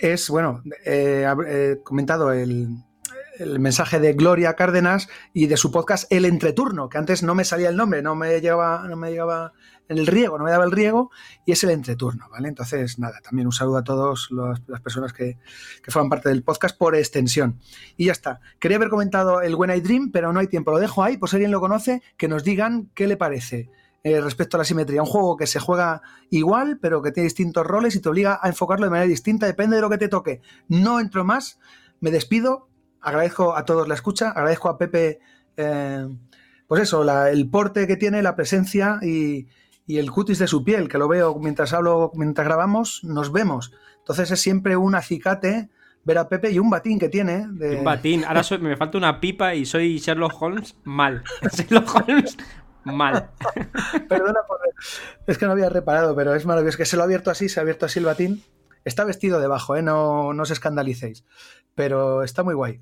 es 0.00 0.30
bueno, 0.30 0.62
he 0.84 1.80
comentado 1.82 2.32
el 2.32 2.68
el 3.38 3.58
mensaje 3.58 4.00
de 4.00 4.12
Gloria 4.12 4.54
Cárdenas 4.54 5.08
y 5.32 5.46
de 5.46 5.56
su 5.56 5.70
podcast 5.70 6.10
El 6.10 6.24
Entreturno, 6.24 6.88
que 6.88 6.98
antes 6.98 7.22
no 7.22 7.34
me 7.34 7.44
salía 7.44 7.68
el 7.68 7.76
nombre, 7.76 8.02
no 8.02 8.14
me 8.14 8.40
llegaba, 8.40 8.86
no 8.88 8.96
me 8.96 9.10
llegaba 9.10 9.52
el 9.88 10.06
riego, 10.06 10.38
no 10.38 10.44
me 10.44 10.50
daba 10.50 10.64
el 10.64 10.72
riego, 10.72 11.10
y 11.44 11.52
es 11.52 11.62
el 11.62 11.70
entreturno, 11.70 12.28
¿vale? 12.30 12.48
Entonces, 12.48 12.98
nada, 12.98 13.20
también 13.20 13.46
un 13.46 13.52
saludo 13.52 13.78
a 13.78 13.84
todas 13.84 14.28
las 14.30 14.80
personas 14.80 15.12
que, 15.12 15.38
que 15.82 15.90
forman 15.90 16.08
parte 16.08 16.30
del 16.30 16.42
podcast 16.42 16.76
por 16.76 16.96
extensión. 16.96 17.60
Y 17.96 18.06
ya 18.06 18.12
está. 18.12 18.40
Quería 18.58 18.78
haber 18.78 18.88
comentado 18.88 19.42
el 19.42 19.54
When 19.54 19.74
I 19.76 19.80
Dream, 19.80 20.10
pero 20.10 20.32
no 20.32 20.40
hay 20.40 20.46
tiempo. 20.46 20.70
Lo 20.70 20.78
dejo 20.78 21.02
ahí, 21.02 21.18
por 21.18 21.28
si 21.28 21.36
alguien 21.36 21.50
lo 21.50 21.60
conoce, 21.60 22.02
que 22.16 22.28
nos 22.28 22.44
digan 22.44 22.90
qué 22.94 23.06
le 23.06 23.16
parece. 23.16 23.70
Eh, 24.06 24.20
respecto 24.20 24.56
a 24.56 24.58
la 24.58 24.64
simetría. 24.64 25.02
Un 25.02 25.08
juego 25.08 25.34
que 25.36 25.46
se 25.46 25.58
juega 25.58 26.02
igual, 26.28 26.78
pero 26.78 27.00
que 27.00 27.10
tiene 27.10 27.24
distintos 27.24 27.66
roles 27.66 27.96
y 27.96 28.00
te 28.00 28.08
obliga 28.10 28.38
a 28.42 28.48
enfocarlo 28.48 28.84
de 28.84 28.90
manera 28.90 29.08
distinta, 29.08 29.46
depende 29.46 29.76
de 29.76 29.82
lo 29.82 29.88
que 29.88 29.96
te 29.96 30.08
toque. 30.08 30.42
No 30.68 31.00
entro 31.00 31.24
más, 31.24 31.58
me 32.00 32.10
despido 32.10 32.68
agradezco 33.04 33.56
a 33.56 33.64
todos 33.64 33.86
la 33.86 33.94
escucha, 33.94 34.30
agradezco 34.30 34.68
a 34.68 34.78
Pepe, 34.78 35.20
eh, 35.56 36.08
pues 36.66 36.82
eso, 36.82 37.04
el 37.26 37.48
porte 37.50 37.86
que 37.86 37.96
tiene, 37.96 38.22
la 38.22 38.34
presencia 38.34 38.98
y, 39.02 39.46
el 39.86 40.10
cutis 40.10 40.38
de 40.38 40.48
su 40.48 40.64
piel, 40.64 40.88
que 40.88 40.98
lo 40.98 41.08
veo 41.08 41.38
mientras 41.38 41.74
hablo, 41.74 42.10
mientras 42.14 42.46
grabamos, 42.46 43.04
nos 43.04 43.30
vemos. 43.30 43.72
Entonces 43.98 44.30
es 44.30 44.40
siempre 44.40 44.76
un 44.76 44.94
acicate 44.94 45.68
ver 46.04 46.18
a 46.18 46.28
Pepe 46.28 46.50
y 46.50 46.58
un 46.58 46.70
batín 46.70 46.98
que 46.98 47.10
tiene. 47.10 47.46
Un 47.46 47.84
batín. 47.84 48.24
Ahora 48.24 48.42
me 48.60 48.76
falta 48.76 48.96
una 48.96 49.20
pipa 49.20 49.54
y 49.54 49.66
soy 49.66 49.98
Sherlock 49.98 50.40
Holmes 50.40 50.76
mal. 50.84 51.22
Sherlock 51.52 51.94
Holmes 51.94 52.36
mal. 52.84 53.30
Perdona, 54.08 54.40
por... 54.48 54.58
es 55.26 55.36
que 55.36 55.46
no 55.46 55.52
había 55.52 55.68
reparado, 55.68 56.16
pero 56.16 56.34
es 56.34 56.46
maravilloso. 56.46 56.78
Que 56.78 56.86
se 56.86 56.96
lo 56.96 57.02
ha 57.02 57.04
abierto 57.04 57.30
así, 57.30 57.50
se 57.50 57.60
ha 57.60 57.62
abierto 57.62 57.84
así 57.84 57.98
el 57.98 58.06
batín. 58.06 58.42
Está 58.86 59.04
vestido 59.04 59.40
debajo, 59.40 59.76
¿eh? 59.76 59.82
no, 59.82 60.34
no 60.34 60.42
os 60.42 60.50
escandalicéis 60.50 61.24
pero 61.74 62.22
está 62.22 62.42
muy 62.42 62.54
guay. 62.54 62.80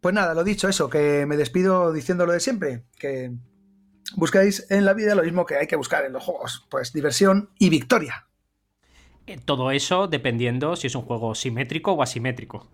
Pues 0.00 0.14
nada, 0.14 0.34
lo 0.34 0.44
dicho, 0.44 0.68
eso, 0.68 0.88
que 0.88 1.26
me 1.26 1.36
despido 1.36 1.92
diciendo 1.92 2.24
lo 2.24 2.32
de 2.32 2.40
siempre, 2.40 2.84
que 2.98 3.32
buscáis 4.16 4.70
en 4.70 4.84
la 4.84 4.94
vida 4.94 5.14
lo 5.14 5.22
mismo 5.22 5.44
que 5.44 5.56
hay 5.56 5.66
que 5.66 5.76
buscar 5.76 6.04
en 6.04 6.12
los 6.12 6.22
juegos, 6.22 6.66
pues 6.70 6.92
diversión 6.92 7.50
y 7.58 7.68
victoria. 7.68 8.26
Eh, 9.26 9.38
todo 9.44 9.70
eso 9.70 10.06
dependiendo 10.06 10.76
si 10.76 10.86
es 10.86 10.94
un 10.94 11.02
juego 11.02 11.34
simétrico 11.34 11.92
o 11.92 12.02
asimétrico. 12.02 12.70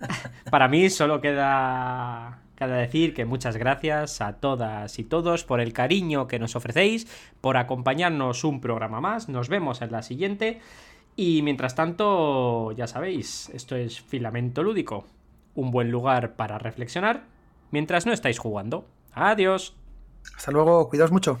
Para 0.50 0.68
mí 0.68 0.88
solo 0.90 1.20
queda, 1.20 2.42
queda 2.56 2.76
decir 2.76 3.14
que 3.14 3.24
muchas 3.24 3.56
gracias 3.56 4.20
a 4.20 4.34
todas 4.34 4.98
y 4.98 5.04
todos 5.04 5.44
por 5.44 5.60
el 5.60 5.72
cariño 5.72 6.28
que 6.28 6.38
nos 6.38 6.54
ofrecéis, 6.54 7.08
por 7.40 7.56
acompañarnos 7.56 8.44
un 8.44 8.60
programa 8.60 9.00
más. 9.00 9.28
Nos 9.28 9.48
vemos 9.48 9.82
en 9.82 9.92
la 9.92 10.02
siguiente. 10.02 10.60
Y 11.16 11.42
mientras 11.42 11.74
tanto, 11.74 12.72
ya 12.72 12.86
sabéis, 12.86 13.50
esto 13.50 13.76
es 13.76 14.00
Filamento 14.00 14.62
Lúdico, 14.62 15.04
un 15.54 15.70
buen 15.70 15.90
lugar 15.90 16.36
para 16.36 16.58
reflexionar 16.58 17.24
mientras 17.70 18.06
no 18.06 18.12
estáis 18.12 18.38
jugando. 18.38 18.86
Adiós. 19.12 19.76
Hasta 20.36 20.52
luego, 20.52 20.88
cuidaos 20.88 21.12
mucho. 21.12 21.38